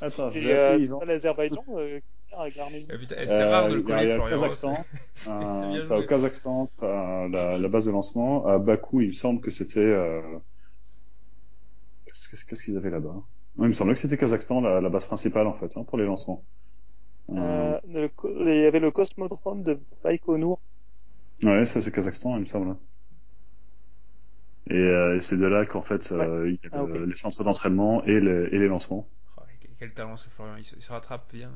Attends, 0.00 0.30
je 0.32 0.40
vais 0.40 0.52
euh, 0.52 1.04
l'Azerbaïdjan 1.06 1.64
euh, 1.76 2.00
avec 2.36 2.56
l'Arménie 2.56 2.86
putain, 2.86 3.16
C'est 3.26 3.44
rare 3.44 3.68
de 3.68 3.74
le 3.74 3.80
Euh, 3.88 4.02
le 4.02 4.06
Florian. 4.16 4.30
Kazakhstan. 4.30 4.84
C'est 5.14 5.30
Euh, 5.30 5.88
t'as 5.88 5.98
au. 5.98 6.06
Kazakhstan, 6.06 6.70
t'as 6.76 7.28
la, 7.28 7.58
la 7.58 7.68
base 7.68 7.86
de 7.86 7.92
lancement. 7.92 8.46
À 8.46 8.58
Bakou, 8.58 9.00
il 9.00 9.08
me 9.08 9.12
semble 9.12 9.40
que 9.40 9.50
c'était. 9.50 9.80
Euh... 9.80 10.22
Qu'est-ce 12.48 12.64
qu'ils 12.64 12.76
avaient 12.76 12.90
là-bas? 12.90 13.14
Il 13.58 13.64
me 13.64 13.72
semblait 13.72 13.94
que 13.94 14.00
c'était 14.00 14.16
Kazakhstan, 14.16 14.60
la, 14.60 14.80
la 14.80 14.88
base 14.88 15.04
principale 15.04 15.46
en 15.46 15.54
fait, 15.54 15.76
hein, 15.76 15.84
pour 15.84 15.98
les 15.98 16.04
lancements. 16.06 16.44
Euh, 17.30 17.34
Euh, 17.36 17.80
le 17.86 18.10
il 18.50 18.62
y 18.62 18.66
avait 18.66 18.80
le 18.80 18.90
cosmodrome 18.90 19.62
de 19.62 19.78
Baïkonour. 20.02 20.60
Ouais, 21.42 21.64
ça 21.64 21.80
c'est 21.80 21.92
Kazakhstan, 21.92 22.34
il 22.36 22.40
me 22.40 22.44
semble. 22.46 22.76
Et, 24.68 24.74
euh, 24.78 25.16
et 25.16 25.20
c'est 25.20 25.36
de 25.36 25.46
là 25.46 25.66
qu'en 25.66 25.82
fait, 25.82 26.12
euh, 26.12 26.48
il 26.48 26.54
y 26.54 26.66
a 26.66 26.70
Ah, 26.72 26.82
le- 26.86 27.06
les 27.06 27.14
centres 27.14 27.42
d'entraînement 27.44 28.04
et, 28.04 28.20
les- 28.20 28.48
et 28.52 28.58
les 28.58 28.68
lancements. 28.68 29.06
Oh, 29.36 29.42
quel- 29.78 29.92
talent 29.94 30.16
ce 30.16 30.28
Florian, 30.28 30.56
il 30.56 30.64
se, 30.64 30.76
il 30.76 30.82
se 30.82 30.92
rattrape 30.92 31.32
bien. 31.32 31.50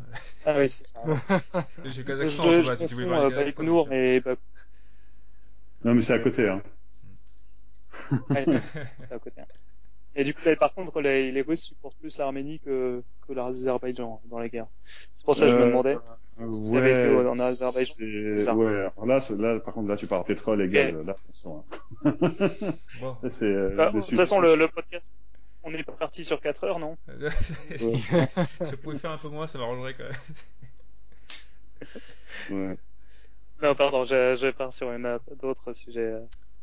Ah 0.47 0.59
oui, 0.59 0.69
c'est 0.69 0.87
ça. 0.87 1.01
J'ai 1.85 1.91
Je, 1.93 2.03
Kazakhstan, 2.03 2.43
je, 2.51 2.63
Thomas, 2.63 2.77
je 2.77 2.87
tu 2.87 2.95
voulais 2.95 3.07
euh, 3.09 3.31
et 3.93 4.21
Bakou. 4.21 4.41
Non, 5.85 5.95
mais 5.95 6.01
c'est 6.01 6.15
à 6.15 6.19
côté. 6.19 6.49
Hein. 6.49 6.63
Ouais, 8.31 8.47
c'est 8.97 9.13
à 9.13 9.19
côté. 9.19 9.41
hein. 9.41 9.47
Et 10.17 10.25
du 10.25 10.33
coup, 10.35 10.41
là, 10.47 10.57
par 10.57 10.73
contre, 10.75 11.01
les, 11.01 11.33
les 11.33 11.43
Russes 11.43 11.63
supportent 11.65 11.99
plus 11.99 12.17
l'Arménie 12.19 12.61
que, 12.61 13.03
que 13.27 13.33
l'Azerbaïdjan 13.33 14.23
dans 14.27 14.39
les 14.39 14.49
guerres. 14.51 14.69
C'est 14.85 15.25
pour 15.25 15.37
ça 15.37 15.47
que 15.47 15.53
je 15.53 15.57
me 15.57 15.67
demandais. 15.67 15.97
C'est 16.37 16.77
avec 16.77 16.95
eux, 17.07 17.29
en 17.29 17.39
Azerbaïdjan. 17.39 18.57
Ouais, 18.57 18.91
alors 18.97 19.07
là, 19.07 19.19
là, 19.39 19.61
par 19.61 19.73
contre, 19.75 19.89
là, 19.89 19.97
tu 19.97 20.07
parles 20.09 20.25
pétrole 20.25 20.61
et 20.63 20.69
gaz. 20.69 20.93
Là, 20.95 21.13
attention. 21.13 21.65
hein. 22.05 22.13
C'est, 23.29 23.45
euh, 23.47 23.75
Bah, 23.77 23.91
de 23.93 24.01
toute 24.01 24.17
façon, 24.17 24.41
le, 24.41 24.57
le 24.57 24.67
podcast, 24.69 25.09
on 25.63 25.73
est 25.73 25.83
parti 25.85 26.25
sur 26.25 26.41
4 26.41 26.65
heures, 26.65 26.79
non? 26.81 26.97
Si 27.77 27.87
Ouais. 27.87 27.95
je 28.61 28.75
pouvais 28.77 28.99
faire 28.99 29.13
un 29.13 29.19
peu 29.19 29.29
moins, 29.29 29.47
ça 29.47 29.59
m'arrangerait 29.59 29.95
quand 29.95 30.05
même. 32.51 32.69
Ouais. 32.71 32.77
Non, 33.63 33.75
pardon, 33.75 34.05
je, 34.05 34.37
je 34.37 34.51
pars 34.51 34.73
sur 34.73 34.91
une 34.93 35.07
autre- 35.07 35.35
d'autres 35.41 35.73
sujets 35.73 36.01
euh, 36.01 36.21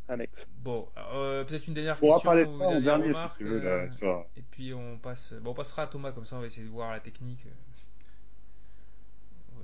annexes. 0.10 0.48
Bon, 0.64 0.88
euh, 1.14 1.40
peut-être 1.48 1.68
une 1.68 1.74
dernière 1.74 1.98
On 2.02 2.08
va 2.08 2.14
question 2.16 2.30
parler 2.30 2.46
de 2.46 2.52
ça 2.52 2.66
en 2.66 2.82
dernier, 2.82 3.08
remarque, 3.08 3.32
si 3.32 3.38
tu 3.40 3.44
veux, 3.46 3.66
euh, 3.66 3.84
là, 3.86 3.92
sur- 3.92 4.26
et 4.38 4.42
puis 4.52 4.74
on 4.74 4.98
passe. 4.98 5.34
Bon, 5.42 5.52
on 5.52 5.54
passera 5.54 5.84
à 5.84 5.88
Thomas 5.88 6.12
comme 6.12 6.26
ça, 6.26 6.36
on 6.36 6.42
va 6.42 6.48
essayer 6.48 6.66
de 6.68 6.72
voir 6.72 6.92
la 6.92 7.00
technique. 7.00 7.46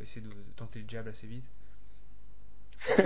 Essayer 0.01 0.21
de, 0.21 0.29
tenter 0.55 0.79
le 0.79 0.85
diable 0.85 1.09
assez 1.09 1.27
vite. 1.27 1.49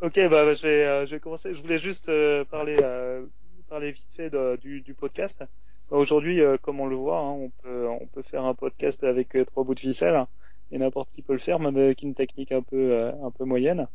ok, 0.00 0.14
bah, 0.14 0.44
bah, 0.44 0.54
je 0.54 0.62
vais 0.62 0.84
euh, 0.84 1.06
je 1.06 1.14
vais 1.14 1.20
commencer. 1.20 1.54
Je 1.54 1.62
voulais 1.62 1.78
juste 1.78 2.08
euh, 2.08 2.44
parler 2.44 2.76
euh, 2.82 3.24
parler 3.68 3.92
vite 3.92 4.06
fait 4.14 4.30
du 4.58 4.94
podcast. 4.94 5.44
Bah, 5.90 5.96
Aujourd'hui, 5.96 6.40
comme 6.62 6.80
on 6.80 6.86
le 6.86 6.96
voit, 6.96 7.18
hein, 7.18 7.30
on 7.30 7.50
peut 7.62 7.86
on 7.88 8.06
peut 8.06 8.22
faire 8.22 8.44
un 8.44 8.54
podcast 8.54 9.04
avec 9.04 9.36
trois 9.46 9.64
bouts 9.64 9.74
de 9.74 9.80
ficelle 9.80 10.26
et 10.70 10.78
n'importe 10.78 11.12
qui 11.12 11.22
peut 11.22 11.34
le 11.34 11.38
faire, 11.38 11.58
même 11.58 11.76
avec 11.76 12.02
une 12.02 12.14
technique 12.14 12.52
un 12.52 12.62
peu 12.62 13.12
un 13.22 13.30
peu 13.30 13.44
moyenne. 13.44 13.86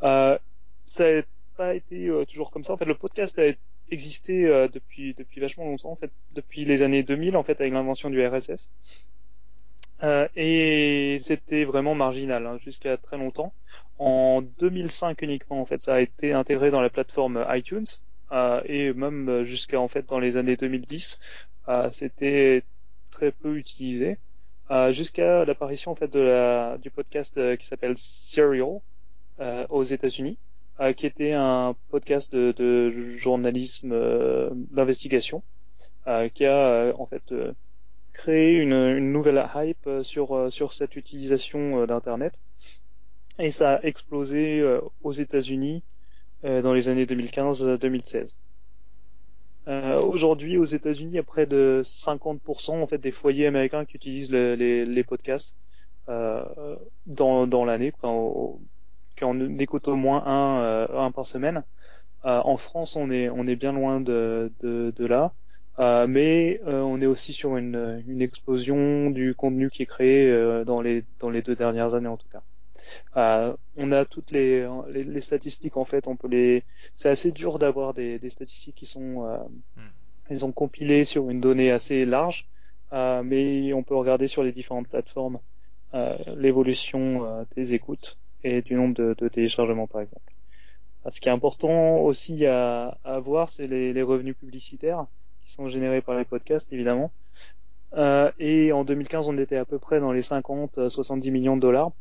ça 0.00 0.38
n'a 0.98 1.22
pas 1.56 1.74
été 1.74 2.10
toujours 2.28 2.50
comme 2.50 2.64
ça. 2.64 2.72
En 2.72 2.76
fait, 2.76 2.84
le 2.84 2.96
podcast 2.96 3.38
a 3.38 3.52
existé 3.90 4.44
depuis 4.72 5.14
depuis 5.14 5.40
vachement 5.40 5.64
longtemps. 5.64 5.92
En 5.92 5.96
fait, 5.96 6.10
depuis 6.32 6.64
les 6.64 6.82
années 6.82 7.02
2000, 7.04 7.36
en 7.36 7.44
fait, 7.44 7.60
avec 7.60 7.72
l'invention 7.72 8.10
du 8.10 8.26
RSS. 8.26 8.70
Euh, 10.04 10.28
et 10.36 11.20
c'était 11.22 11.64
vraiment 11.64 11.94
marginal 11.94 12.46
hein, 12.46 12.58
jusqu'à 12.64 12.96
très 12.96 13.16
longtemps. 13.16 13.54
En 13.98 14.42
2005 14.42 15.22
uniquement, 15.22 15.60
en 15.60 15.66
fait, 15.66 15.82
ça 15.82 15.94
a 15.94 16.00
été 16.00 16.32
intégré 16.32 16.70
dans 16.70 16.80
la 16.82 16.90
plateforme 16.90 17.44
iTunes 17.50 17.86
euh, 18.32 18.60
et 18.66 18.92
même 18.92 19.44
jusqu'à 19.44 19.80
en 19.80 19.88
fait 19.88 20.06
dans 20.06 20.18
les 20.18 20.36
années 20.36 20.56
2010, 20.56 21.20
euh, 21.68 21.88
c'était 21.92 22.62
très 23.10 23.32
peu 23.32 23.56
utilisé. 23.56 24.18
Euh, 24.70 24.92
jusqu'à 24.92 25.44
l'apparition 25.44 25.90
en 25.92 25.94
fait 25.94 26.08
de 26.08 26.20
la, 26.20 26.78
du 26.78 26.90
podcast 26.90 27.36
euh, 27.38 27.56
qui 27.56 27.66
s'appelle 27.66 27.96
Serial 27.98 28.80
aux 29.68 29.82
États-Unis, 29.82 30.38
qui 30.96 31.06
était 31.06 31.32
un 31.32 31.74
podcast 31.90 32.32
de, 32.32 32.52
de 32.52 32.90
journalisme 33.18 33.90
d'investigation, 34.70 35.42
qui 36.34 36.46
a 36.46 36.92
en 36.96 37.06
fait 37.06 37.34
créer 38.14 38.54
une, 38.54 38.72
une, 38.72 39.12
nouvelle 39.12 39.44
hype 39.54 39.86
euh, 39.86 40.02
sur, 40.02 40.34
euh, 40.34 40.50
sur 40.50 40.72
cette 40.72 40.96
utilisation 40.96 41.82
euh, 41.82 41.86
d'Internet. 41.86 42.40
Et 43.38 43.50
ça 43.52 43.74
a 43.74 43.82
explosé 43.82 44.62
aux 45.02 45.12
États-Unis 45.12 45.82
dans 46.44 46.72
les 46.72 46.88
années 46.88 47.04
2015-2016. 47.04 48.34
Euh, 49.66 50.00
Aujourd'hui, 50.02 50.56
aux 50.56 50.64
États-Unis, 50.64 51.10
il 51.10 51.14
y 51.16 51.18
a 51.18 51.24
près 51.24 51.46
de 51.46 51.82
50% 51.84 52.80
en 52.80 52.86
fait 52.86 52.98
des 52.98 53.10
foyers 53.10 53.46
américains 53.48 53.84
qui 53.84 53.96
utilisent 53.96 54.30
le, 54.30 54.54
les, 54.54 54.84
les, 54.84 55.04
podcasts 55.04 55.56
euh, 56.08 56.44
dans, 57.06 57.48
dans 57.48 57.64
l'année, 57.64 57.92
qui 59.16 59.24
en 59.24 59.58
écoutent 59.58 59.88
au 59.88 59.96
moins 59.96 60.22
un, 60.26 60.86
un 60.96 61.10
par 61.10 61.26
semaine. 61.26 61.64
en 62.22 62.56
France, 62.56 62.94
on 62.94 63.10
est 63.10 63.28
on 63.30 63.46
est 63.46 63.56
bien 63.56 63.72
loin 63.72 64.00
de, 64.00 64.52
de, 64.60 64.92
de 64.94 65.06
là. 65.06 65.32
Euh, 65.80 66.06
mais 66.06 66.60
euh, 66.66 66.80
on 66.82 67.00
est 67.00 67.06
aussi 67.06 67.32
sur 67.32 67.56
une, 67.56 68.04
une, 68.06 68.22
explosion 68.22 69.10
du 69.10 69.34
contenu 69.34 69.70
qui 69.70 69.82
est 69.82 69.86
créé 69.86 70.30
euh, 70.30 70.64
dans, 70.64 70.80
les, 70.80 71.04
dans 71.18 71.30
les 71.30 71.42
deux 71.42 71.56
dernières 71.56 71.94
années 71.94 72.08
en 72.08 72.16
tout 72.16 72.28
cas. 72.28 72.42
on 73.76 73.90
a 73.90 74.04
toutes 74.04 74.30
les, 74.30 74.68
les, 74.88 75.02
les, 75.02 75.20
statistiques 75.20 75.76
en 75.76 75.84
fait, 75.84 76.06
on 76.06 76.14
peut 76.14 76.28
les. 76.28 76.62
C'est 76.94 77.08
assez 77.08 77.32
dur 77.32 77.58
d'avoir 77.58 77.92
des, 77.92 78.20
des, 78.20 78.30
statistiques 78.30 78.76
qui 78.76 78.86
sont, 78.86 79.24
hmm. 79.76 79.80
ils 80.30 80.44
ont 80.44 80.52
compilé 80.52 81.04
sur 81.04 81.28
une 81.28 81.40
donnée 81.40 81.72
assez 81.72 82.04
large, 82.04 82.46
mais 82.92 83.72
on 83.72 83.82
peut 83.82 83.96
regarder 83.96 84.28
sur 84.28 84.44
les 84.44 84.52
différentes 84.52 84.88
plateformes 84.88 85.40
l'évolution 86.36 87.44
des 87.56 87.74
écoutes 87.74 88.18
et 88.44 88.62
du 88.62 88.74
nombre 88.74 88.94
de, 88.94 89.14
de 89.18 89.28
téléchargements 89.28 89.88
par 89.88 90.02
exemple. 90.02 90.32
Ce 91.10 91.20
qui 91.20 91.28
est 91.28 91.32
important 91.32 91.98
aussi 91.98 92.46
à, 92.46 92.98
à 93.04 93.18
voir, 93.18 93.48
c'est 93.50 93.66
les, 93.66 93.92
les, 93.92 94.02
revenus 94.02 94.36
publicitaires 94.36 95.06
sont 95.54 95.68
générés 95.68 96.00
par 96.00 96.16
les 96.16 96.24
podcasts, 96.24 96.72
évidemment. 96.72 97.10
Euh, 97.94 98.30
et 98.38 98.72
en 98.72 98.84
2015, 98.84 99.28
on 99.28 99.38
était 99.38 99.56
à 99.56 99.64
peu 99.64 99.78
près 99.78 100.00
dans 100.00 100.12
les 100.12 100.22
50-70 100.22 101.30
millions 101.30 101.56
de 101.56 101.62
dollars. 101.62 101.92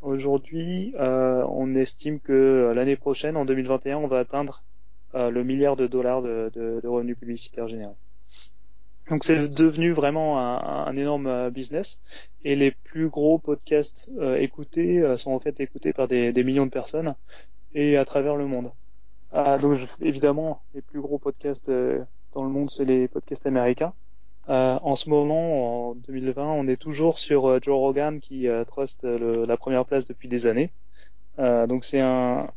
Aujourd'hui, 0.00 0.94
euh, 0.98 1.44
on 1.48 1.74
estime 1.74 2.20
que 2.20 2.32
euh, 2.32 2.74
l'année 2.74 2.96
prochaine, 2.96 3.36
en 3.36 3.44
2021, 3.44 3.98
on 3.98 4.06
va 4.06 4.20
atteindre 4.20 4.62
euh, 5.14 5.30
le 5.30 5.44
milliard 5.44 5.76
de 5.76 5.86
dollars 5.86 6.22
de, 6.22 6.80
revenus 6.84 7.18
publicitaires 7.18 7.68
générés. 7.68 7.94
Donc 9.10 9.24
c'est 9.24 9.48
devenu 9.52 9.92
vraiment 9.92 10.38
un, 10.40 10.96
énorme 10.96 11.26
euh, 11.26 11.50
business 11.50 12.00
et 12.44 12.56
les 12.56 12.70
plus 12.70 13.08
gros 13.08 13.38
podcasts 13.38 14.08
euh, 14.18 14.36
écoutés 14.36 15.02
sont 15.18 15.32
en 15.32 15.40
fait 15.40 15.60
écoutés 15.60 15.92
par 15.92 16.08
des, 16.08 16.32
des, 16.32 16.44
millions 16.44 16.64
de 16.64 16.70
personnes 16.70 17.14
et 17.74 17.98
à 17.98 18.04
travers 18.06 18.36
le 18.36 18.46
monde. 18.46 18.72
Ah, 19.32 19.58
donc 19.58 19.78
évidemment 20.00 20.62
les 20.74 20.80
plus 20.80 21.00
gros 21.00 21.18
podcasts 21.18 21.70
dans 22.32 22.44
le 22.44 22.50
monde, 22.50 22.70
c'est 22.70 22.84
les 22.84 23.08
podcasts 23.08 23.46
américains. 23.46 23.92
Euh, 24.48 24.78
en 24.82 24.96
ce 24.96 25.08
moment, 25.08 25.90
en 25.90 25.94
2020, 25.94 26.44
on 26.44 26.66
est 26.66 26.76
toujours 26.76 27.18
sur 27.18 27.46
euh, 27.46 27.60
Joe 27.62 27.76
Rogan 27.76 28.20
qui 28.20 28.48
euh, 28.48 28.64
trust 28.64 29.04
le, 29.04 29.44
la 29.44 29.56
première 29.56 29.84
place 29.84 30.04
depuis 30.04 30.28
des 30.28 30.46
années. 30.46 30.70
Donc 31.38 31.84
c'est 31.84 32.00
un, 32.00 32.48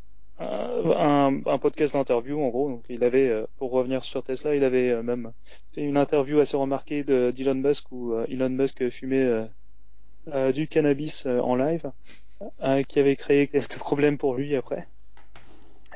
podcast 1.61 1.93
d'interview 1.93 2.41
en 2.41 2.49
gros. 2.49 2.69
Donc 2.69 2.83
il 2.89 3.03
avait, 3.03 3.45
pour 3.57 3.71
revenir 3.71 4.03
sur 4.03 4.23
Tesla, 4.23 4.55
il 4.55 4.63
avait 4.63 5.01
même 5.01 5.31
fait 5.73 5.81
une 5.81 5.97
interview 5.97 6.39
assez 6.39 6.57
remarquée 6.57 7.03
d'Elon 7.03 7.55
Musk 7.55 7.91
où 7.91 8.13
Elon 8.27 8.49
Musk 8.49 8.89
fumait 8.89 9.47
du 10.53 10.67
cannabis 10.67 11.25
en 11.25 11.55
live, 11.55 11.89
qui 12.89 12.99
avait 12.99 13.15
créé 13.15 13.47
quelques 13.47 13.77
problèmes 13.77 14.17
pour 14.17 14.35
lui 14.35 14.55
après. 14.55 14.87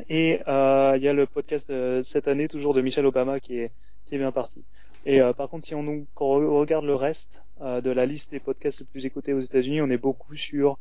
Et 0.08 0.40
euh, 0.48 0.94
il 0.98 1.04
y 1.04 1.08
a 1.08 1.14
le 1.14 1.26
podcast 1.26 1.70
de 1.70 2.02
cette 2.04 2.28
année 2.28 2.48
toujours 2.48 2.74
de 2.74 2.82
Michelle 2.82 3.06
Obama 3.06 3.40
qui 3.40 3.58
est 3.58 3.72
qui 4.06 4.16
est 4.16 4.18
bien 4.18 4.32
parti. 4.32 4.64
Et 5.06 5.22
euh, 5.22 5.34
par 5.34 5.50
contre, 5.50 5.66
si 5.68 5.76
on, 5.76 6.06
regarde 6.18 6.86
le 6.86 6.96
reste 6.96 7.44
euh, 7.62 7.82
de 7.82 7.92
la 7.92 8.06
liste 8.06 8.32
des 8.32 8.40
podcasts 8.40 8.80
les 8.80 8.86
plus 8.86 9.06
écoutés 9.06 9.34
aux 9.34 9.40
États-Unis, 9.40 9.82
on 9.82 9.90
est 9.90 9.98
beaucoup 9.98 10.36
sur 10.36 10.78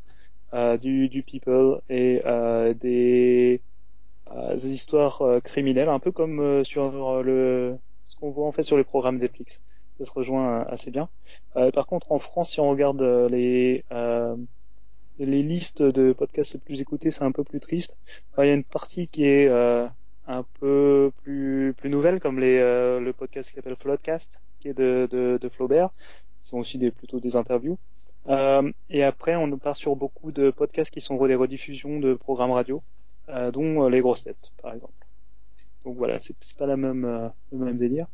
du, 0.81 1.11
du 1.11 1.23
people 1.23 1.83
et 1.91 2.23
des, 2.81 3.61
des 4.55 4.67
histoires 4.67 5.23
criminelles, 5.45 5.91
un 5.91 5.99
peu 5.99 6.11
comme 6.11 6.65
sur 6.65 7.23
le 7.23 7.77
ce 8.09 8.17
qu'on 8.17 8.31
voit 8.31 8.47
en 8.47 8.53
fait 8.53 8.63
sur 8.63 8.79
les 8.79 8.85
programmes 8.85 9.19
Netflix. 9.19 9.61
Ça 9.99 10.07
se 10.07 10.11
rejoint 10.11 10.63
assez 10.63 10.91
bien. 10.91 11.11
par 11.75 11.87
contre, 11.87 12.13
en 12.13 12.19
France, 12.19 12.53
si 12.53 12.61
on 12.61 12.71
regarde 12.71 13.03
les 13.31 13.85
les 15.19 15.43
listes 15.43 15.83
de 15.83 16.13
podcasts 16.13 16.55
les 16.55 16.61
plus 16.61 16.81
écoutés, 16.81 17.11
c'est 17.11 17.25
un 17.25 17.33
peu 17.33 17.45
plus 17.45 17.61
triste. 17.61 17.97
Il 18.39 18.47
y 18.47 18.51
a 18.51 18.55
une 18.55 18.65
partie 18.65 19.09
qui 19.09 19.25
est 19.25 19.49
euh, 19.49 19.87
un 20.27 20.45
peu 20.61 21.11
plus 21.23 21.75
plus 21.77 21.91
nouvelle, 21.91 22.21
comme 22.21 22.39
les 22.39 22.59
euh, 22.59 23.01
le 23.01 23.13
podcast 23.13 23.51
qui 23.51 23.57
s'appelle 23.57 23.77
Floodcast, 23.77 24.41
qui 24.61 24.69
est 24.69 24.75
de, 24.75 25.09
de, 25.11 25.39
de 25.41 25.49
Flaubert. 25.49 25.91
Ce 26.45 26.51
sont 26.51 26.59
aussi 26.59 26.79
des 26.79 26.91
plutôt 26.91 27.21
des 27.21 27.37
interviews. 27.37 27.79
Euh, 28.29 28.71
et 28.91 29.05
après, 29.05 29.37
on 29.37 29.57
part 29.59 29.77
sur 29.77 29.97
beaucoup 29.97 30.33
de 30.33 30.51
podcasts 30.51 30.91
qui 30.91 31.01
sont 31.01 31.25
des 31.27 31.35
rediffusions 31.35 31.99
de 31.99 32.15
programmes 32.15 32.51
radio, 32.53 32.83
euh, 33.29 33.51
dont 33.51 33.85
euh, 33.85 33.91
les 33.91 34.01
grosses 34.01 34.25
têtes, 34.25 34.53
par 34.63 34.75
exemple. 34.75 34.93
Donc 35.85 35.97
voilà, 35.97 36.19
c'est 36.19 36.35
pas 36.59 36.67
la 36.67 36.77
même 36.77 37.33
le 37.53 37.59
même 37.59 37.79
délire. 37.79 38.07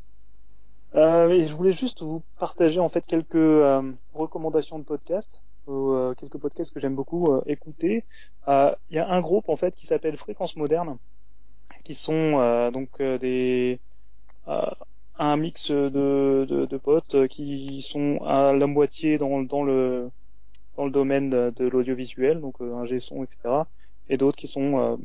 Euh, 0.94 1.46
je 1.46 1.52
voulais 1.52 1.72
juste 1.72 2.02
vous 2.02 2.22
partager 2.38 2.78
en 2.78 2.88
fait 2.88 3.04
quelques 3.04 3.84
recommandations 4.12 4.78
de 4.78 4.84
podcasts. 4.84 5.42
Euh, 5.68 6.14
quelques 6.14 6.36
podcasts 6.36 6.74
que 6.74 6.80
j'aime 6.80 6.94
beaucoup 6.94 7.32
euh, 7.32 7.42
écouter. 7.46 8.04
Euh, 8.48 8.74
il 8.90 8.96
y 8.96 8.98
a 8.98 9.08
un 9.08 9.20
groupe 9.22 9.48
en 9.48 9.56
fait 9.56 9.74
qui 9.74 9.86
s'appelle 9.86 10.16
Fréquence 10.16 10.56
Moderne, 10.56 10.98
qui 11.84 11.94
sont 11.94 12.70
donc 12.70 13.00
des 13.00 13.78
un 15.16 15.36
mix 15.36 15.70
de, 15.70 16.44
de, 16.48 16.66
de, 16.66 16.76
potes 16.76 17.28
qui 17.28 17.82
sont 17.82 18.18
à 18.24 18.52
la 18.52 18.66
moitié 18.66 19.16
dans, 19.16 19.42
dans 19.42 19.62
le 19.62 20.10
dans 20.76 20.84
le 20.84 20.90
domaine 20.90 21.30
de, 21.30 21.68
l'audiovisuel, 21.68 22.40
donc 22.40 22.56
un 22.60 22.84
G-son, 22.84 23.22
etc. 23.22 23.62
Et 24.08 24.16
d'autres 24.16 24.36
qui 24.36 24.48
sont 24.48 24.98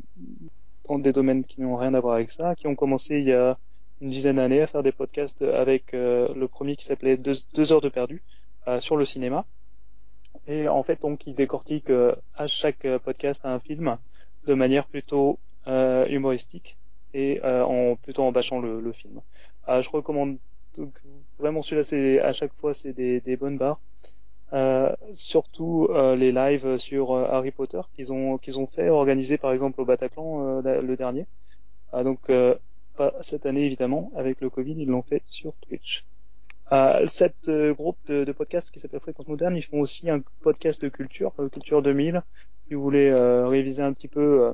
dans 0.87 0.99
des 0.99 1.13
domaines 1.13 1.43
qui 1.45 1.61
n'ont 1.61 1.77
rien 1.77 1.93
à 1.93 1.99
voir 1.99 2.15
avec 2.15 2.31
ça, 2.31 2.55
qui 2.55 2.67
ont 2.67 2.75
commencé 2.75 3.19
il 3.19 3.25
y 3.25 3.33
a 3.33 3.57
une 4.01 4.09
dizaine 4.09 4.37
d'années 4.37 4.61
à 4.61 4.67
faire 4.67 4.83
des 4.83 4.91
podcasts 4.91 5.41
avec 5.41 5.93
le 5.93 6.47
premier 6.47 6.75
qui 6.75 6.85
s'appelait 6.85 7.15
deux, 7.15 7.35
deux, 7.53 7.71
heures 7.71 7.81
de 7.81 7.89
perdu 7.89 8.21
sur 8.79 8.97
le 8.97 9.05
cinéma. 9.05 9.45
Et 10.47 10.67
en 10.67 10.81
fait, 10.83 11.01
donc, 11.01 11.27
il 11.27 11.35
décortique 11.35 11.91
euh, 11.91 12.15
à 12.35 12.47
chaque 12.47 12.85
euh, 12.85 12.97
podcast 12.97 13.45
un 13.45 13.59
film 13.59 13.97
de 14.47 14.53
manière 14.55 14.87
plutôt 14.87 15.37
euh, 15.67 16.07
humoristique 16.07 16.77
et 17.13 17.41
en 17.43 17.95
plutôt 17.95 18.23
en 18.23 18.31
bâchant 18.31 18.59
le, 18.59 18.91
film. 18.91 19.21
je 19.67 19.89
recommande 19.89 20.37
vraiment 21.39 21.63
celui-là, 21.63 21.83
c'est 21.83 22.19
à 22.19 22.33
chaque 22.33 22.53
fois 22.53 22.75
c'est 22.75 22.93
des, 22.93 23.35
bonnes 23.35 23.57
barres. 23.57 23.79
Surtout 25.13 25.89
les 25.91 26.31
lives 26.31 26.77
sur 26.77 27.15
Harry 27.15 27.49
Potter 27.49 27.81
qu'ils 27.95 28.13
ont 28.13 28.37
qu'ils 28.37 28.59
ont 28.59 28.67
fait, 28.67 28.89
organisés 28.89 29.39
par 29.39 29.53
exemple 29.53 29.81
au 29.81 29.85
Bataclan 29.85 30.61
le 30.61 30.95
dernier. 30.95 31.25
donc 31.93 32.31
pas 32.95 33.13
cette 33.21 33.47
année 33.47 33.65
évidemment 33.65 34.11
avec 34.15 34.39
le 34.39 34.51
Covid, 34.51 34.75
ils 34.77 34.87
l'ont 34.87 35.01
fait 35.01 35.23
sur 35.25 35.53
Twitch. 35.67 36.05
Euh, 36.71 37.07
cette 37.07 37.49
euh, 37.49 37.73
groupe 37.73 37.97
de, 38.07 38.23
de 38.23 38.31
podcasts 38.31 38.71
qui 38.71 38.79
s'appelle 38.79 38.99
Fréquence 38.99 39.27
Moderne, 39.27 39.55
ils 39.55 39.63
font 39.63 39.79
aussi 39.79 40.09
un 40.09 40.21
podcast 40.41 40.81
de 40.81 40.89
culture, 40.89 41.33
euh, 41.39 41.49
Culture 41.49 41.81
2000. 41.81 42.21
Si 42.67 42.75
vous 42.75 42.81
voulez 42.83 43.11
réviser 43.11 43.81
un 43.81 43.93
petit 43.93 44.07
peu 44.07 44.53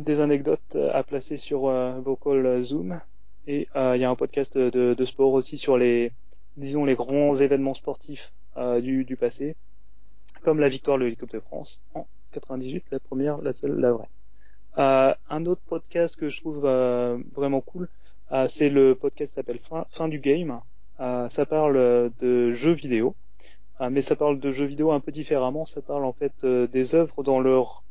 des 0.00 0.20
anecdotes 0.20 0.76
à 0.92 1.02
placer 1.02 1.38
sur 1.38 1.60
vos 2.02 2.14
calls 2.14 2.62
Zoom. 2.62 3.00
Et 3.46 3.68
il 3.74 4.00
y 4.00 4.04
a 4.04 4.10
un 4.10 4.14
podcast 4.16 4.58
de, 4.58 4.92
de, 4.92 5.04
sport 5.06 5.32
aussi 5.32 5.56
sur 5.56 5.78
les, 5.78 6.12
disons, 6.58 6.84
les 6.84 6.94
grands 6.94 7.34
événements 7.36 7.72
sportifs 7.72 8.34
du, 8.82 9.06
du 9.06 9.16
passé. 9.16 9.56
comme 10.42 10.60
la 10.60 10.68
victoire 10.68 10.98
de 10.98 11.06
l'équipe 11.06 11.30
de 11.30 11.40
France 11.40 11.80
en 11.94 12.06
98, 12.32 12.84
la 12.90 13.00
première, 13.00 13.38
la 13.38 13.54
seule, 13.54 13.80
la 13.80 13.92
vraie. 13.92 14.08
Euh, 14.78 15.12
un 15.28 15.44
autre 15.46 15.62
podcast 15.66 16.14
que 16.16 16.28
je 16.28 16.40
trouve 16.40 16.62
euh, 16.64 17.18
vraiment 17.34 17.60
cool, 17.60 17.84
euh, 17.84 17.88
c'est 18.48 18.68
le 18.68 18.94
podcast 18.94 19.32
qui 19.32 19.34
s'appelle 19.34 19.60
fin, 19.90 20.08
du 20.08 20.18
game. 20.18 20.60
ça 20.98 21.46
parle 21.46 22.10
de 22.18 22.52
jeux 22.52 22.72
vidéo, 22.72 23.14
mais 23.90 24.02
ça 24.02 24.16
parle 24.16 24.38
de 24.38 24.50
jeux 24.50 24.66
vidéo 24.66 24.92
un 24.92 25.00
peu 25.00 25.12
différemment. 25.12 25.64
Ça 25.64 25.80
parle 25.82 26.04
en 26.04 26.12
fait 26.12 26.44
des 26.44 26.94
œuvres 26.94 27.22
dans 27.22 27.40
leur 27.40 27.84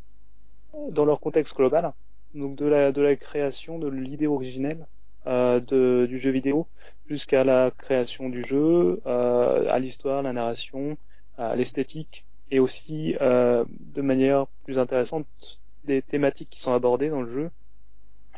dans 0.92 1.06
leur 1.06 1.20
contexte 1.20 1.56
global, 1.56 1.92
donc 2.36 2.56
de 2.56 2.66
la 2.66 2.92
de 2.92 3.02
la 3.02 3.16
création 3.16 3.80
de 3.80 3.88
l'idée 3.88 4.28
originelle 4.28 4.86
de, 5.26 6.06
du 6.08 6.20
jeu 6.20 6.32
vidéo 6.32 6.68
jusqu'à 7.10 7.44
la 7.44 7.72
création 7.72 8.30
du 8.30 8.44
jeu, 8.44 9.02
à 9.06 9.80
l'histoire, 9.80 10.22
la 10.22 10.34
narration, 10.34 10.98
à 11.38 11.56
l'esthétique 11.56 12.26
et 12.52 12.60
aussi 12.60 13.16
de 13.20 14.02
manière 14.02 14.48
plus 14.66 14.78
intéressante 14.78 15.28
des 15.86 16.02
thématiques 16.02 16.50
qui 16.50 16.60
sont 16.60 16.74
abordées 16.74 17.10
dans 17.10 17.22
le 17.22 17.30
jeu 17.30 17.50